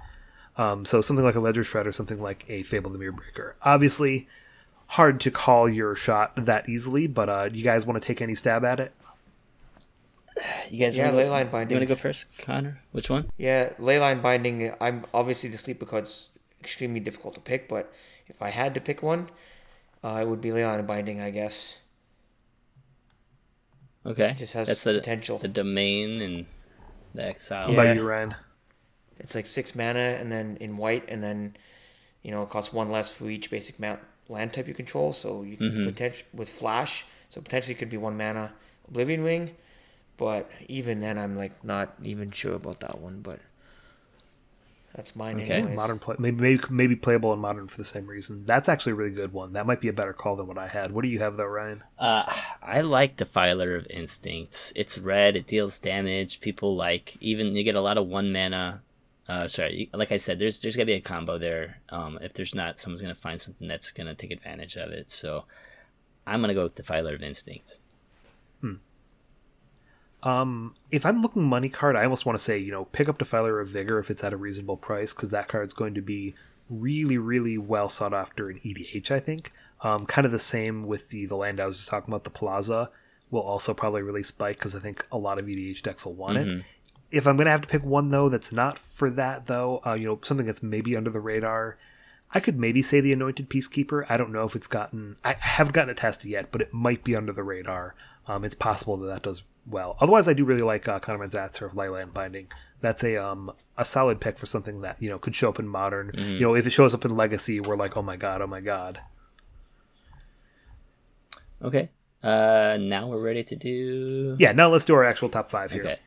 Um, 0.57 0.85
so 0.85 1.01
something 1.01 1.23
like 1.25 1.35
a 1.35 1.39
Ledger 1.39 1.63
Shred 1.63 1.87
or 1.87 1.91
something 1.91 2.21
like 2.21 2.45
a 2.49 2.63
Fable 2.63 2.89
the 2.91 2.97
Mirror 2.97 3.13
Breaker. 3.13 3.55
Obviously, 3.63 4.27
hard 4.87 5.19
to 5.21 5.31
call 5.31 5.69
your 5.69 5.95
shot 5.95 6.33
that 6.35 6.67
easily, 6.67 7.07
but 7.07 7.29
uh, 7.29 7.49
do 7.49 7.57
you 7.57 7.63
guys 7.63 7.85
want 7.85 8.01
to 8.01 8.05
take 8.05 8.21
any 8.21 8.35
stab 8.35 8.63
at 8.65 8.79
it? 8.79 8.91
You 10.69 10.79
guys, 10.79 10.97
Yeah, 10.97 11.11
wanna, 11.11 11.23
Leyline 11.23 11.45
You 11.45 11.51
Binding. 11.51 11.77
want 11.77 11.87
to 11.89 11.95
go 11.95 11.99
first, 11.99 12.25
Connor? 12.39 12.81
Which 12.91 13.09
one? 13.09 13.29
Yeah, 13.37 13.69
Leyline 13.79 14.21
Binding. 14.21 14.73
I'm 14.81 15.05
obviously 15.13 15.49
the 15.49 15.57
sleeper 15.57 15.85
card's 15.85 16.29
extremely 16.61 16.99
difficult 16.99 17.35
to 17.35 17.39
pick, 17.41 17.67
but 17.69 17.91
if 18.27 18.41
I 18.41 18.49
had 18.49 18.73
to 18.75 18.81
pick 18.81 19.01
one, 19.03 19.29
uh, 20.03 20.19
it 20.21 20.27
would 20.27 20.41
be 20.41 20.49
Leyline 20.49 20.85
Binding, 20.87 21.21
I 21.21 21.29
guess. 21.29 21.77
Okay, 24.05 24.33
Just 24.37 24.53
has 24.53 24.67
that's 24.67 24.83
the 24.83 24.93
potential. 24.95 25.37
The 25.37 25.47
domain 25.47 26.21
and 26.21 26.45
the 27.13 27.23
exile. 27.23 27.67
What 27.67 27.73
about 27.73 27.85
Yeah. 27.87 27.93
you, 27.93 28.03
Ryan? 28.03 28.35
It's 29.23 29.35
like 29.35 29.45
six 29.45 29.75
mana, 29.75 30.17
and 30.19 30.31
then 30.31 30.57
in 30.59 30.77
white, 30.77 31.05
and 31.07 31.21
then 31.23 31.55
you 32.23 32.31
know 32.31 32.41
it 32.43 32.49
costs 32.49 32.73
one 32.73 32.89
less 32.91 33.11
for 33.11 33.29
each 33.29 33.49
basic 33.51 33.79
ma- 33.79 33.97
land 34.27 34.51
type 34.53 34.67
you 34.67 34.73
control. 34.73 35.13
So 35.13 35.43
you 35.43 35.57
can 35.57 35.71
Mhm. 35.71 35.85
potential 35.85 36.25
with 36.33 36.49
flash, 36.49 37.05
so 37.29 37.39
potentially 37.39 37.75
could 37.75 37.89
be 37.89 37.97
one 37.97 38.17
mana 38.17 38.53
Oblivion 38.87 39.23
Ring, 39.23 39.55
but 40.17 40.49
even 40.67 41.01
then 41.01 41.17
I'm 41.19 41.37
like 41.37 41.63
not 41.63 41.93
even 42.03 42.31
sure 42.31 42.55
about 42.55 42.79
that 42.79 42.99
one. 42.99 43.21
But 43.21 43.39
that's 44.95 45.15
mine 45.15 45.39
Okay. 45.39 45.53
anyways. 45.59 45.75
Modern 45.77 45.99
play, 45.99 46.15
maybe, 46.19 46.37
maybe 46.41 46.63
maybe 46.69 46.95
playable 46.95 47.31
in 47.31 47.39
modern 47.39 47.67
for 47.67 47.77
the 47.77 47.85
same 47.85 48.07
reason. 48.07 48.45
That's 48.45 48.67
actually 48.67 48.93
a 48.93 48.95
really 48.95 49.11
good 49.11 49.31
one. 49.31 49.53
That 49.53 49.65
might 49.65 49.79
be 49.79 49.87
a 49.87 49.93
better 49.93 50.13
call 50.13 50.35
than 50.35 50.47
what 50.47 50.57
I 50.57 50.67
had. 50.67 50.91
What 50.91 51.03
do 51.03 51.07
you 51.07 51.19
have 51.19 51.37
though, 51.37 51.45
Ryan? 51.45 51.83
Uh, 51.97 52.23
I 52.61 52.81
like 52.81 53.15
Defiler 53.17 53.75
of 53.75 53.87
Instinct. 53.89 54.73
It's 54.75 54.97
red. 54.97 55.35
It 55.37 55.47
deals 55.47 55.79
damage. 55.79 56.41
People 56.41 56.75
like 56.75 57.17
even 57.21 57.55
you 57.55 57.63
get 57.63 57.75
a 57.75 57.81
lot 57.81 57.97
of 57.97 58.07
one 58.07 58.33
mana. 58.33 58.81
Uh, 59.31 59.47
sorry, 59.47 59.89
like 59.93 60.11
I 60.11 60.17
said, 60.17 60.39
there's 60.39 60.61
there's 60.61 60.75
gonna 60.75 60.87
be 60.87 60.93
a 60.93 60.99
combo 60.99 61.37
there. 61.37 61.77
Um, 61.87 62.19
if 62.21 62.33
there's 62.33 62.53
not, 62.53 62.79
someone's 62.79 63.01
gonna 63.01 63.15
find 63.15 63.39
something 63.39 63.65
that's 63.65 63.89
gonna 63.89 64.13
take 64.13 64.29
advantage 64.29 64.75
of 64.75 64.91
it. 64.91 65.09
So, 65.09 65.45
I'm 66.27 66.41
gonna 66.41 66.53
go 66.53 66.63
with 66.63 66.75
Defiler 66.75 67.15
of 67.15 67.23
Instinct. 67.23 67.77
Um, 70.23 70.75
if 70.91 71.05
I'm 71.05 71.21
looking 71.21 71.43
money 71.43 71.69
card, 71.69 71.95
I 71.95 72.03
almost 72.03 72.25
want 72.25 72.37
to 72.37 72.43
say 72.43 72.57
you 72.57 72.73
know 72.73 72.85
pick 72.85 73.07
up 73.07 73.19
Defiler 73.19 73.61
of 73.61 73.69
Vigor 73.69 73.99
if 73.99 74.11
it's 74.11 74.21
at 74.21 74.33
a 74.33 74.37
reasonable 74.37 74.75
price 74.75 75.13
because 75.13 75.29
that 75.29 75.47
card's 75.47 75.73
going 75.73 75.93
to 75.93 76.01
be 76.01 76.35
really 76.69 77.17
really 77.17 77.57
well 77.57 77.87
sought 77.87 78.13
after 78.13 78.49
in 78.49 78.59
EDH. 78.59 79.11
I 79.11 79.21
think. 79.21 79.53
Um, 79.79 80.05
kind 80.05 80.25
of 80.25 80.33
the 80.33 80.39
same 80.39 80.85
with 80.87 81.07
the 81.07 81.25
the 81.25 81.37
land 81.37 81.61
I 81.61 81.67
was 81.67 81.77
just 81.77 81.87
talking 81.87 82.11
about. 82.13 82.25
The 82.25 82.31
Plaza 82.31 82.89
will 83.29 83.43
also 83.43 83.73
probably 83.73 84.01
really 84.01 84.23
spike 84.23 84.57
because 84.57 84.75
I 84.75 84.79
think 84.79 85.05
a 85.09 85.17
lot 85.17 85.39
of 85.39 85.45
EDH 85.45 85.83
decks 85.83 86.05
will 86.05 86.15
want 86.15 86.37
it. 86.37 86.65
If 87.11 87.27
I'm 87.27 87.37
gonna 87.37 87.49
have 87.49 87.61
to 87.61 87.67
pick 87.67 87.83
one 87.83 88.09
though, 88.09 88.29
that's 88.29 88.51
not 88.51 88.77
for 88.77 89.09
that 89.11 89.47
though. 89.47 89.81
Uh, 89.85 89.93
you 89.93 90.05
know, 90.05 90.19
something 90.23 90.45
that's 90.45 90.63
maybe 90.63 90.95
under 90.95 91.09
the 91.09 91.19
radar. 91.19 91.77
I 92.33 92.39
could 92.39 92.57
maybe 92.57 92.81
say 92.81 93.01
the 93.01 93.11
Anointed 93.11 93.49
Peacekeeper. 93.49 94.05
I 94.07 94.15
don't 94.15 94.31
know 94.31 94.45
if 94.45 94.55
it's 94.55 94.67
gotten. 94.67 95.17
I 95.23 95.35
haven't 95.39 95.73
gotten 95.73 95.89
it 95.89 95.97
tested 95.97 96.31
yet, 96.31 96.51
but 96.51 96.61
it 96.61 96.73
might 96.73 97.03
be 97.03 97.15
under 97.15 97.33
the 97.33 97.43
radar. 97.43 97.93
Um, 98.27 98.45
it's 98.45 98.55
possible 98.55 98.95
that 98.97 99.07
that 99.07 99.23
does 99.23 99.43
well. 99.67 99.97
Otherwise, 99.99 100.27
I 100.27 100.33
do 100.33 100.45
really 100.45 100.61
like 100.61 100.87
uh, 100.87 100.99
Conor 100.99 101.19
Manzatzer 101.25 101.65
of 101.65 101.73
Leyline 101.73 102.13
Binding. 102.13 102.47
That's 102.79 103.03
a 103.03 103.17
um 103.17 103.51
a 103.77 103.85
solid 103.85 104.21
pick 104.21 104.37
for 104.37 104.45
something 104.45 104.81
that 104.81 105.01
you 105.01 105.09
know 105.09 105.19
could 105.19 105.35
show 105.35 105.49
up 105.49 105.59
in 105.59 105.67
modern. 105.67 106.11
You 106.15 106.39
know, 106.39 106.55
if 106.55 106.65
it 106.65 106.71
shows 106.71 106.93
up 106.93 107.05
in 107.05 107.15
Legacy, 107.15 107.59
we're 107.59 107.75
like, 107.75 107.97
oh 107.97 108.01
my 108.01 108.15
god, 108.15 108.41
oh 108.41 108.47
my 108.47 108.61
god. 108.61 109.01
Okay. 111.61 111.89
Uh, 112.23 112.77
now 112.79 113.07
we're 113.07 113.21
ready 113.21 113.43
to 113.43 113.55
do. 113.55 114.35
Yeah. 114.39 114.51
Now 114.51 114.69
let's 114.69 114.85
do 114.85 114.93
our 114.93 115.03
actual 115.03 115.29
top 115.29 115.51
five 115.51 115.71
here. 115.71 115.81
Okay. 115.81 115.97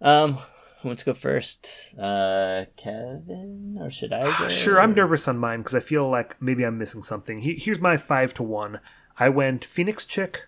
Um, 0.00 0.38
who 0.80 0.88
wants 0.88 1.02
to 1.02 1.06
go 1.06 1.14
first? 1.14 1.68
Uh, 1.98 2.66
Kevin, 2.76 3.78
or 3.80 3.90
should 3.90 4.12
I 4.12 4.38
go? 4.38 4.48
Sure, 4.48 4.80
I'm 4.80 4.94
nervous 4.94 5.26
on 5.26 5.38
mine 5.38 5.60
because 5.60 5.74
I 5.74 5.80
feel 5.80 6.08
like 6.08 6.40
maybe 6.40 6.64
I'm 6.64 6.78
missing 6.78 7.02
something. 7.02 7.40
He- 7.40 7.56
Here's 7.56 7.80
my 7.80 7.96
five 7.96 8.32
to 8.34 8.42
one. 8.42 8.80
I 9.18 9.28
went 9.28 9.64
Phoenix 9.64 10.04
Chick, 10.04 10.46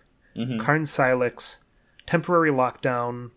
Karn 0.59 0.83
Sylex, 0.85 1.59
Temporary 2.05 2.51
Lockdown, 2.51 3.31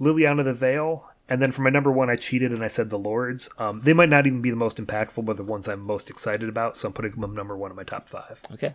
Liliana 0.00 0.44
the 0.44 0.54
Veil, 0.54 1.10
and 1.28 1.42
then 1.42 1.50
for 1.50 1.62
my 1.62 1.70
number 1.70 1.90
one, 1.90 2.08
I 2.08 2.14
cheated 2.14 2.52
and 2.52 2.62
I 2.62 2.68
said 2.68 2.88
the 2.90 2.98
Lords. 2.98 3.50
Um, 3.58 3.80
they 3.80 3.92
might 3.92 4.08
not 4.08 4.26
even 4.28 4.40
be 4.40 4.50
the 4.50 4.56
most 4.56 4.76
impactful, 4.78 5.24
but 5.24 5.36
the 5.36 5.42
ones 5.42 5.66
I'm 5.68 5.80
most 5.80 6.08
excited 6.08 6.48
about, 6.48 6.76
so 6.76 6.86
I'm 6.86 6.94
putting 6.94 7.20
them 7.20 7.34
number 7.34 7.56
one 7.56 7.70
in 7.72 7.76
my 7.76 7.82
top 7.82 8.08
five. 8.08 8.40
Okay. 8.52 8.74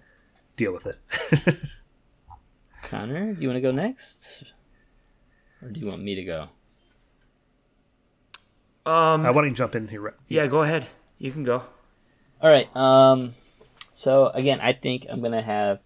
Deal 0.58 0.74
with 0.74 0.86
it. 0.86 1.56
Connor, 2.84 3.34
do 3.34 3.42
you 3.42 3.48
want 3.48 3.56
to 3.58 3.62
go 3.62 3.72
next, 3.72 4.52
or 5.62 5.70
do 5.70 5.80
you 5.80 5.88
want 5.88 6.04
me 6.04 6.16
to 6.16 6.24
go? 6.26 6.50
Um, 8.86 9.26
I 9.26 9.32
want 9.32 9.48
to 9.48 9.54
jump 9.54 9.76
in 9.76 9.88
here. 9.88 10.14
yeah, 10.28 10.48
go 10.48 10.62
ahead. 10.62 10.88
You 11.18 11.32
can 11.32 11.44
go. 11.44 11.64
All 12.42 12.50
right. 12.50 12.74
Um, 12.76 13.34
so 13.94 14.28
again, 14.28 14.60
I 14.62 14.74
think 14.74 15.06
I'm 15.10 15.22
gonna 15.22 15.42
have 15.42 15.80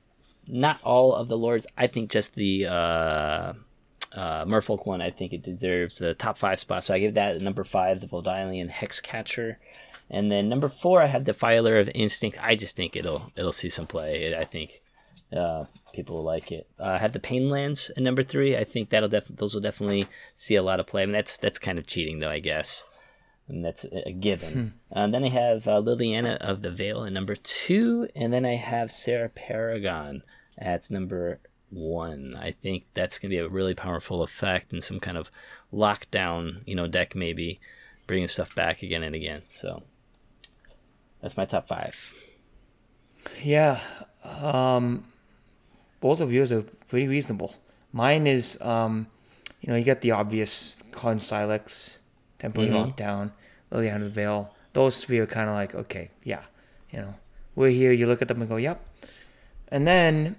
not 0.47 0.79
all 0.83 1.13
of 1.13 1.27
the 1.27 1.37
lords. 1.37 1.67
I 1.77 1.87
think 1.87 2.09
just 2.09 2.33
the 2.35 2.65
uh, 2.67 3.53
uh, 4.13 4.45
Merfolk 4.45 4.85
one. 4.87 5.01
I 5.01 5.11
think 5.11 5.33
it 5.33 5.43
deserves 5.43 5.99
the 5.99 6.13
top 6.13 6.37
five 6.37 6.59
spot. 6.59 6.83
So 6.83 6.93
I 6.95 6.99
give 6.99 7.13
that 7.13 7.39
number 7.41 7.63
five, 7.63 8.01
the 8.01 8.07
Vodalian 8.07 8.71
Hexcatcher, 8.71 9.57
and 10.09 10.31
then 10.31 10.49
number 10.49 10.69
four, 10.69 11.01
I 11.01 11.07
have 11.07 11.25
Defiler 11.25 11.77
of 11.77 11.89
Instinct. 11.93 12.37
I 12.41 12.55
just 12.55 12.75
think 12.75 12.95
it'll 12.95 13.31
it'll 13.35 13.51
see 13.51 13.69
some 13.69 13.85
play. 13.85 14.35
I 14.35 14.45
think 14.45 14.81
uh, 15.35 15.65
people 15.93 16.17
will 16.17 16.23
like 16.23 16.51
it. 16.51 16.67
Uh, 16.79 16.83
I 16.85 16.97
have 16.97 17.13
the 17.13 17.19
Painlands 17.19 17.89
at 17.89 18.03
number 18.03 18.23
three. 18.23 18.55
I 18.55 18.63
think 18.63 18.89
that'll 18.89 19.09
def- 19.09 19.27
those 19.29 19.53
will 19.53 19.61
definitely 19.61 20.07
see 20.35 20.55
a 20.55 20.63
lot 20.63 20.79
of 20.79 20.87
play. 20.87 21.03
I 21.03 21.05
mean, 21.05 21.13
that's 21.13 21.37
that's 21.37 21.59
kind 21.59 21.77
of 21.77 21.87
cheating 21.87 22.19
though, 22.19 22.29
I 22.29 22.39
guess 22.39 22.83
and 23.47 23.63
that's 23.63 23.85
a 23.85 24.11
given. 24.11 24.73
Um, 24.91 25.11
then 25.11 25.23
I 25.23 25.29
have 25.29 25.67
uh, 25.67 25.81
Liliana 25.81 26.37
of 26.37 26.61
the 26.61 26.71
Veil 26.71 27.05
at 27.05 27.13
number 27.13 27.35
two, 27.35 28.07
and 28.15 28.33
then 28.33 28.45
I 28.45 28.55
have 28.55 28.91
Serra 28.91 29.29
Paragon 29.29 30.23
at 30.57 30.91
number 30.91 31.39
one. 31.69 32.35
I 32.35 32.51
think 32.51 32.85
that's 32.93 33.19
going 33.19 33.29
to 33.29 33.37
be 33.37 33.41
a 33.41 33.47
really 33.47 33.73
powerful 33.73 34.21
effect 34.21 34.73
and 34.73 34.83
some 34.83 34.99
kind 34.99 35.17
of 35.17 35.31
lockdown, 35.73 36.61
you 36.65 36.75
know, 36.75 36.87
deck 36.87 37.15
maybe 37.15 37.59
bringing 38.05 38.27
stuff 38.27 38.53
back 38.55 38.83
again 38.83 39.03
and 39.03 39.15
again. 39.15 39.43
So 39.47 39.83
that's 41.21 41.37
my 41.37 41.45
top 41.45 41.67
five. 41.67 42.13
Yeah. 43.41 43.79
Um, 44.23 45.05
both 45.99 46.19
of 46.19 46.31
yours 46.31 46.51
are 46.51 46.63
pretty 46.89 47.07
reasonable. 47.07 47.55
Mine 47.93 48.27
is, 48.27 48.59
um, 48.61 49.07
you 49.61 49.69
know, 49.69 49.75
you 49.75 49.85
got 49.85 50.01
the 50.01 50.11
obvious 50.11 50.75
Karn 50.91 51.17
Sylex, 51.17 51.99
Temporary 52.39 52.69
mm-hmm. 52.69 52.89
Lockdown, 52.91 53.31
Liliana's 53.71 54.11
Veil. 54.11 54.53
Those 54.73 55.03
three 55.03 55.19
are 55.19 55.25
kind 55.25 55.49
of 55.49 55.55
like, 55.55 55.73
okay, 55.73 56.11
yeah, 56.23 56.43
you 56.91 56.99
know, 56.99 57.15
we're 57.55 57.69
here. 57.71 57.91
You 57.91 58.07
look 58.07 58.21
at 58.21 58.27
them 58.27 58.41
and 58.41 58.49
go, 58.49 58.57
yep. 58.57 58.85
And 59.69 59.87
then 59.87 60.35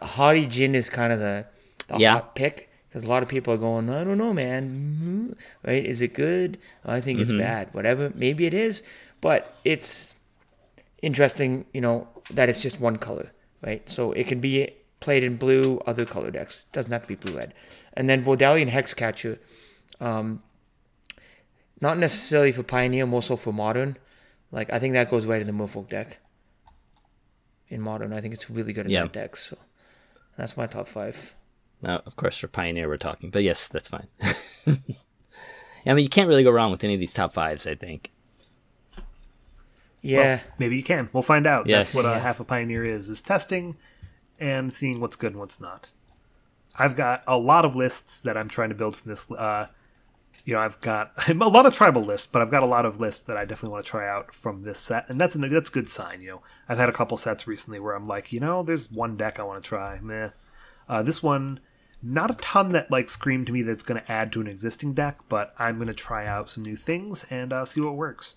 Haughty 0.00 0.46
Djinn 0.46 0.74
is 0.74 0.88
kind 0.88 1.12
of 1.12 1.18
the, 1.18 1.46
the 1.88 1.98
Yeah. 1.98 2.12
hot 2.12 2.34
pick 2.34 2.70
because 2.88 3.04
a 3.04 3.08
lot 3.08 3.22
of 3.22 3.28
people 3.28 3.52
are 3.52 3.58
going, 3.58 3.90
I 3.90 4.04
don't 4.04 4.18
know, 4.18 4.32
man. 4.32 4.68
Mm-hmm. 4.68 5.32
Right? 5.68 5.84
Is 5.84 6.02
it 6.02 6.14
good? 6.14 6.58
I 6.84 7.00
think 7.00 7.20
it's 7.20 7.30
mm-hmm. 7.30 7.40
bad. 7.40 7.68
Whatever. 7.72 8.12
Maybe 8.14 8.46
it 8.46 8.54
is, 8.54 8.82
but 9.20 9.54
it's 9.64 10.14
interesting, 11.02 11.64
you 11.72 11.80
know, 11.80 12.06
that 12.30 12.48
it's 12.48 12.62
just 12.62 12.80
one 12.80 12.96
color, 12.96 13.32
right? 13.62 13.88
So 13.88 14.12
it 14.12 14.26
can 14.26 14.40
be 14.40 14.70
played 15.00 15.24
in 15.24 15.36
blue, 15.36 15.78
other 15.86 16.04
color 16.04 16.30
decks. 16.30 16.66
It 16.68 16.72
Doesn't 16.72 16.92
have 16.92 17.02
to 17.02 17.08
be 17.08 17.14
blue 17.14 17.36
red. 17.36 17.54
And 17.94 18.08
then 18.08 18.24
Vodalian 18.24 18.70
Hexcatcher, 18.70 19.38
um, 20.00 20.42
not 21.80 21.98
necessarily 21.98 22.52
for 22.52 22.62
Pioneer, 22.62 23.06
more 23.06 23.22
so 23.22 23.36
for 23.36 23.52
Modern. 23.52 23.96
Like 24.50 24.72
I 24.72 24.78
think 24.78 24.94
that 24.94 25.10
goes 25.10 25.26
right 25.26 25.40
in 25.40 25.46
the 25.46 25.52
Merfolk 25.52 25.88
deck. 25.88 26.18
In 27.68 27.80
Modern, 27.80 28.12
I 28.12 28.20
think 28.20 28.34
it's 28.34 28.50
really 28.50 28.72
good 28.72 28.86
in 28.86 28.92
Yeah. 28.92 29.02
that 29.02 29.12
deck. 29.12 29.36
So 29.36 29.56
that's 30.36 30.56
my 30.56 30.66
top 30.66 30.86
five. 30.86 31.34
Now, 31.80 32.02
of 32.06 32.14
course, 32.14 32.36
for 32.38 32.46
Pioneer 32.48 32.86
we're 32.88 32.96
talking, 32.98 33.30
but 33.30 33.42
yes, 33.42 33.66
that's 33.68 33.88
fine. 33.88 34.06
I 35.84 35.94
mean, 35.94 36.04
you 36.04 36.08
can't 36.08 36.28
really 36.28 36.44
go 36.44 36.52
wrong 36.52 36.70
with 36.70 36.84
any 36.84 36.94
of 36.94 37.00
these 37.00 37.12
top 37.14 37.34
fives. 37.34 37.66
I 37.66 37.74
think. 37.74 38.11
Yeah, 40.02 40.40
Maybe 40.58 40.76
you 40.76 40.82
can. 40.82 41.08
We'll 41.12 41.22
find 41.22 41.46
out. 41.46 41.66
Yes. 41.66 41.92
That's 41.92 42.04
what 42.04 42.16
a 42.16 42.18
half 42.18 42.40
a 42.40 42.44
pioneer 42.44 42.84
is: 42.84 43.08
is 43.08 43.20
testing 43.20 43.76
and 44.40 44.72
seeing 44.72 45.00
what's 45.00 45.16
good 45.16 45.32
and 45.32 45.40
what's 45.40 45.60
not. 45.60 45.92
I've 46.74 46.96
got 46.96 47.22
a 47.26 47.36
lot 47.36 47.64
of 47.64 47.76
lists 47.76 48.20
that 48.22 48.36
I'm 48.36 48.48
trying 48.48 48.70
to 48.70 48.74
build 48.74 48.96
from 48.96 49.10
this. 49.10 49.30
Uh, 49.30 49.66
you 50.44 50.54
know, 50.54 50.60
I've 50.60 50.80
got 50.80 51.12
a 51.28 51.34
lot 51.34 51.66
of 51.66 51.74
tribal 51.74 52.02
lists, 52.02 52.26
but 52.26 52.42
I've 52.42 52.50
got 52.50 52.62
a 52.62 52.66
lot 52.66 52.84
of 52.84 52.98
lists 52.98 53.22
that 53.24 53.36
I 53.36 53.44
definitely 53.44 53.74
want 53.74 53.84
to 53.84 53.90
try 53.90 54.08
out 54.08 54.34
from 54.34 54.62
this 54.62 54.80
set, 54.80 55.08
and 55.08 55.20
that's 55.20 55.36
a 55.36 55.38
that's 55.38 55.70
a 55.70 55.72
good 55.72 55.88
sign. 55.88 56.20
You 56.20 56.30
know, 56.30 56.42
I've 56.68 56.78
had 56.78 56.88
a 56.88 56.92
couple 56.92 57.16
sets 57.16 57.46
recently 57.46 57.78
where 57.78 57.94
I'm 57.94 58.08
like, 58.08 58.32
you 58.32 58.40
know, 58.40 58.62
there's 58.62 58.90
one 58.90 59.16
deck 59.16 59.38
I 59.38 59.44
want 59.44 59.62
to 59.62 59.68
try. 59.68 60.00
Meh. 60.00 60.30
Uh, 60.88 61.02
this 61.02 61.22
one, 61.22 61.60
not 62.02 62.30
a 62.30 62.34
ton 62.34 62.72
that 62.72 62.90
like 62.90 63.08
screamed 63.08 63.46
to 63.46 63.52
me 63.52 63.62
that's 63.62 63.84
going 63.84 64.00
to 64.00 64.12
add 64.12 64.32
to 64.32 64.40
an 64.40 64.48
existing 64.48 64.94
deck, 64.94 65.20
but 65.28 65.54
I'm 65.58 65.76
going 65.76 65.86
to 65.88 65.94
try 65.94 66.26
out 66.26 66.50
some 66.50 66.64
new 66.64 66.76
things 66.76 67.24
and 67.30 67.52
uh, 67.52 67.64
see 67.64 67.80
what 67.80 67.94
works. 67.94 68.36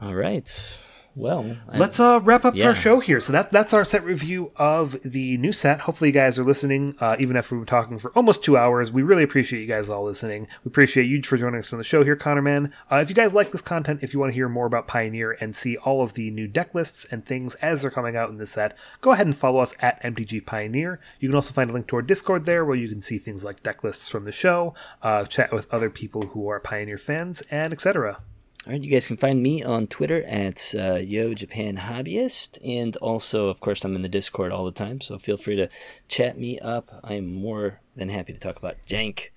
All 0.00 0.14
right. 0.14 0.76
Well, 1.18 1.56
I- 1.70 1.78
Let's 1.78 1.98
uh, 1.98 2.20
wrap 2.22 2.44
up 2.44 2.54
Yeah. 2.54 2.66
our 2.66 2.74
show 2.74 3.00
here. 3.00 3.20
So 3.20 3.32
that 3.32 3.50
that's 3.50 3.72
our 3.72 3.86
set 3.86 4.04
review 4.04 4.52
of 4.56 5.00
the 5.02 5.38
new 5.38 5.50
set. 5.54 5.80
Hopefully, 5.80 6.10
you 6.10 6.12
guys 6.12 6.38
are 6.38 6.44
listening, 6.44 6.94
uh, 7.00 7.16
even 7.18 7.38
after 7.38 7.54
we've 7.54 7.62
been 7.62 7.66
talking 7.66 7.98
for 7.98 8.10
almost 8.10 8.44
two 8.44 8.58
hours. 8.58 8.92
We 8.92 9.00
really 9.02 9.22
appreciate 9.22 9.62
you 9.62 9.66
guys 9.66 9.88
all 9.88 10.04
listening. 10.04 10.46
We 10.62 10.68
appreciate 10.68 11.04
you 11.04 11.22
for 11.22 11.38
joining 11.38 11.60
us 11.60 11.72
on 11.72 11.78
the 11.78 11.84
show 11.84 12.04
here, 12.04 12.16
Conorman. 12.16 12.70
Uh, 12.92 12.96
if 12.96 13.08
you 13.08 13.14
guys 13.14 13.32
like 13.32 13.50
this 13.50 13.62
content, 13.62 14.00
if 14.02 14.12
you 14.12 14.20
want 14.20 14.32
to 14.32 14.34
hear 14.34 14.50
more 14.50 14.66
about 14.66 14.86
Pioneer 14.86 15.38
and 15.40 15.56
see 15.56 15.78
all 15.78 16.02
of 16.02 16.12
the 16.12 16.30
new 16.30 16.46
deck 16.46 16.74
lists 16.74 17.06
and 17.10 17.24
things 17.24 17.54
as 17.56 17.80
they're 17.80 17.90
coming 17.90 18.14
out 18.14 18.28
in 18.28 18.36
this 18.36 18.50
set, 18.50 18.76
go 19.00 19.12
ahead 19.12 19.24
and 19.24 19.34
follow 19.34 19.60
us 19.60 19.74
at 19.80 20.02
MTG 20.02 20.44
Pioneer. 20.44 21.00
You 21.18 21.30
can 21.30 21.34
also 21.34 21.54
find 21.54 21.70
a 21.70 21.72
link 21.72 21.86
to 21.88 21.96
our 21.96 22.02
Discord 22.02 22.44
there, 22.44 22.62
where 22.62 22.76
you 22.76 22.90
can 22.90 23.00
see 23.00 23.16
things 23.16 23.42
like 23.42 23.62
deck 23.62 23.82
lists 23.82 24.10
from 24.10 24.26
the 24.26 24.32
show, 24.32 24.74
uh, 25.02 25.24
chat 25.24 25.50
with 25.50 25.72
other 25.72 25.88
people 25.88 26.26
who 26.26 26.46
are 26.50 26.60
Pioneer 26.60 26.98
fans, 26.98 27.42
and 27.50 27.72
etc. 27.72 28.18
All 28.66 28.72
right, 28.72 28.82
you 28.82 28.90
guys 28.90 29.06
can 29.06 29.16
find 29.16 29.40
me 29.40 29.62
on 29.62 29.86
Twitter 29.86 30.24
at 30.24 30.74
uh, 30.76 30.94
Yo 30.94 31.34
Japan 31.34 31.76
Hobbyist, 31.76 32.58
and 32.64 32.96
also, 32.96 33.48
of 33.48 33.60
course, 33.60 33.84
I'm 33.84 33.94
in 33.94 34.02
the 34.02 34.08
Discord 34.08 34.50
all 34.50 34.64
the 34.64 34.72
time. 34.72 35.00
So 35.00 35.18
feel 35.18 35.36
free 35.36 35.54
to 35.54 35.68
chat 36.08 36.36
me 36.36 36.58
up. 36.58 37.00
I 37.04 37.14
am 37.14 37.32
more 37.32 37.80
than 37.94 38.08
happy 38.08 38.32
to 38.32 38.40
talk 38.40 38.56
about 38.56 38.74
jank. 38.84 39.28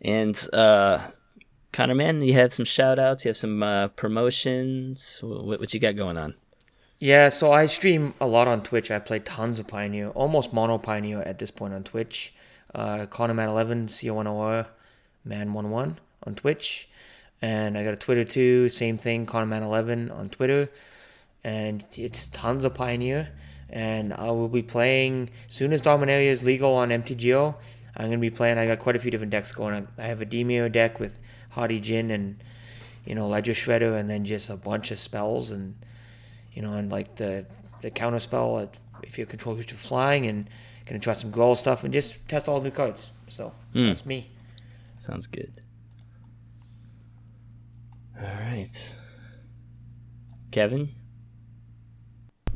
And 0.00 0.34
uh, 0.54 1.10
Connor, 1.72 1.94
man, 1.94 2.22
you 2.22 2.32
had 2.32 2.54
some 2.54 2.64
shout 2.64 2.98
outs. 2.98 3.26
You 3.26 3.28
have 3.28 3.36
some 3.36 3.62
uh, 3.62 3.88
promotions. 3.88 5.18
What, 5.20 5.60
what 5.60 5.74
you 5.74 5.78
got 5.78 5.94
going 5.94 6.16
on? 6.16 6.36
Yeah, 6.98 7.28
so 7.28 7.52
I 7.52 7.66
stream 7.66 8.14
a 8.18 8.26
lot 8.26 8.48
on 8.48 8.62
Twitch. 8.62 8.90
I 8.90 8.98
play 8.98 9.18
tons 9.18 9.58
of 9.58 9.68
Pioneer, 9.68 10.08
almost 10.08 10.54
mono 10.54 10.78
Pioneer 10.78 11.20
at 11.20 11.38
this 11.38 11.50
point 11.50 11.74
on 11.74 11.84
Twitch. 11.84 12.32
Uh, 12.74 13.04
Conorman11, 13.10 13.90
C-O-N-O-R, 13.90 14.68
Man11 15.28 15.96
on 16.26 16.34
Twitch. 16.34 16.88
And 17.42 17.78
I 17.78 17.84
got 17.84 17.94
a 17.94 17.96
Twitter 17.96 18.24
too, 18.24 18.68
same 18.68 18.98
thing, 18.98 19.26
Conorman11 19.26 20.16
on 20.16 20.28
Twitter. 20.28 20.68
And 21.42 21.84
it's 21.92 22.28
tons 22.28 22.64
of 22.64 22.74
Pioneer. 22.74 23.30
And 23.70 24.12
I 24.12 24.30
will 24.30 24.48
be 24.48 24.62
playing, 24.62 25.30
soon 25.48 25.72
as 25.72 25.80
Dominaria 25.80 26.26
is 26.26 26.42
legal 26.42 26.74
on 26.74 26.90
MTGO, 26.90 27.54
I'm 27.96 28.06
going 28.06 28.18
to 28.18 28.18
be 28.18 28.30
playing, 28.30 28.58
I 28.58 28.66
got 28.66 28.78
quite 28.78 28.96
a 28.96 28.98
few 28.98 29.10
different 29.10 29.30
decks 29.30 29.52
going 29.52 29.74
on. 29.74 29.88
I 29.96 30.06
have 30.06 30.20
a 30.20 30.26
Dimir 30.26 30.70
deck 30.70 31.00
with 31.00 31.20
Haughty 31.50 31.80
Djinn 31.80 32.10
and, 32.10 32.42
you 33.04 33.14
know, 33.14 33.28
Ledger 33.28 33.52
Shredder, 33.52 33.98
and 33.98 34.10
then 34.10 34.24
just 34.24 34.50
a 34.50 34.56
bunch 34.56 34.90
of 34.90 34.98
spells 34.98 35.50
and 35.50 35.74
you 36.52 36.62
know, 36.62 36.74
and 36.74 36.90
like 36.90 37.16
the 37.16 37.46
the 37.82 37.90
counter 37.90 38.18
spell 38.18 38.58
at, 38.58 38.76
if 39.02 39.16
your 39.16 39.26
control 39.26 39.54
creature 39.54 39.76
flying 39.76 40.26
and 40.26 40.48
gonna 40.86 40.98
try 40.98 41.12
some 41.12 41.30
goal 41.30 41.54
stuff 41.54 41.84
and 41.84 41.92
just 41.92 42.16
test 42.28 42.48
all 42.48 42.60
new 42.60 42.70
cards. 42.70 43.10
So 43.28 43.52
hmm. 43.72 43.86
that's 43.86 44.04
me. 44.04 44.30
Sounds 44.96 45.26
good. 45.26 45.62
All 48.20 48.28
right. 48.28 48.92
Kevin? 50.50 50.90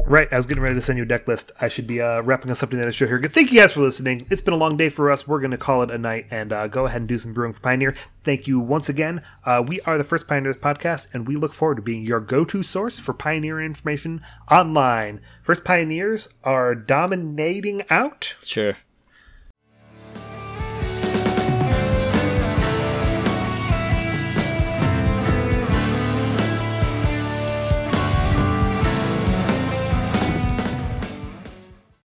Right, 0.06 0.30
I 0.30 0.36
was 0.36 0.44
getting 0.44 0.62
ready 0.62 0.74
to 0.74 0.82
send 0.82 0.98
you 0.98 1.04
a 1.04 1.06
deck 1.06 1.26
list. 1.26 1.50
I 1.60 1.68
should 1.68 1.86
be 1.86 2.02
uh, 2.02 2.20
wrapping 2.20 2.50
us 2.50 2.62
up 2.62 2.68
to 2.70 2.76
the 2.76 2.82
end 2.82 2.88
of 2.88 2.94
the 2.94 2.98
show 2.98 3.06
here. 3.06 3.22
Thank 3.22 3.50
you 3.50 3.60
guys 3.60 3.72
for 3.72 3.80
listening. 3.80 4.26
It's 4.28 4.42
been 4.42 4.52
a 4.52 4.58
long 4.58 4.76
day 4.76 4.90
for 4.90 5.10
us. 5.10 5.26
We're 5.26 5.38
going 5.40 5.52
to 5.52 5.56
call 5.56 5.82
it 5.82 5.90
a 5.90 5.96
night 5.96 6.26
and 6.30 6.52
uh, 6.52 6.66
go 6.66 6.84
ahead 6.84 7.00
and 7.00 7.08
do 7.08 7.16
some 7.16 7.32
brewing 7.32 7.54
for 7.54 7.60
Pioneer. 7.60 7.94
Thank 8.22 8.46
you 8.46 8.60
once 8.60 8.90
again. 8.90 9.22
Uh, 9.44 9.64
we 9.66 9.80
are 9.82 9.96
the 9.96 10.04
First 10.04 10.28
Pioneers 10.28 10.58
podcast, 10.58 11.08
and 11.14 11.26
we 11.26 11.36
look 11.36 11.54
forward 11.54 11.76
to 11.76 11.82
being 11.82 12.04
your 12.04 12.20
go 12.20 12.44
to 12.44 12.62
source 12.62 12.98
for 12.98 13.14
Pioneer 13.14 13.62
information 13.62 14.20
online. 14.50 15.22
First 15.42 15.64
Pioneers 15.64 16.34
are 16.42 16.74
dominating 16.74 17.84
out. 17.88 18.34
Sure. 18.42 18.76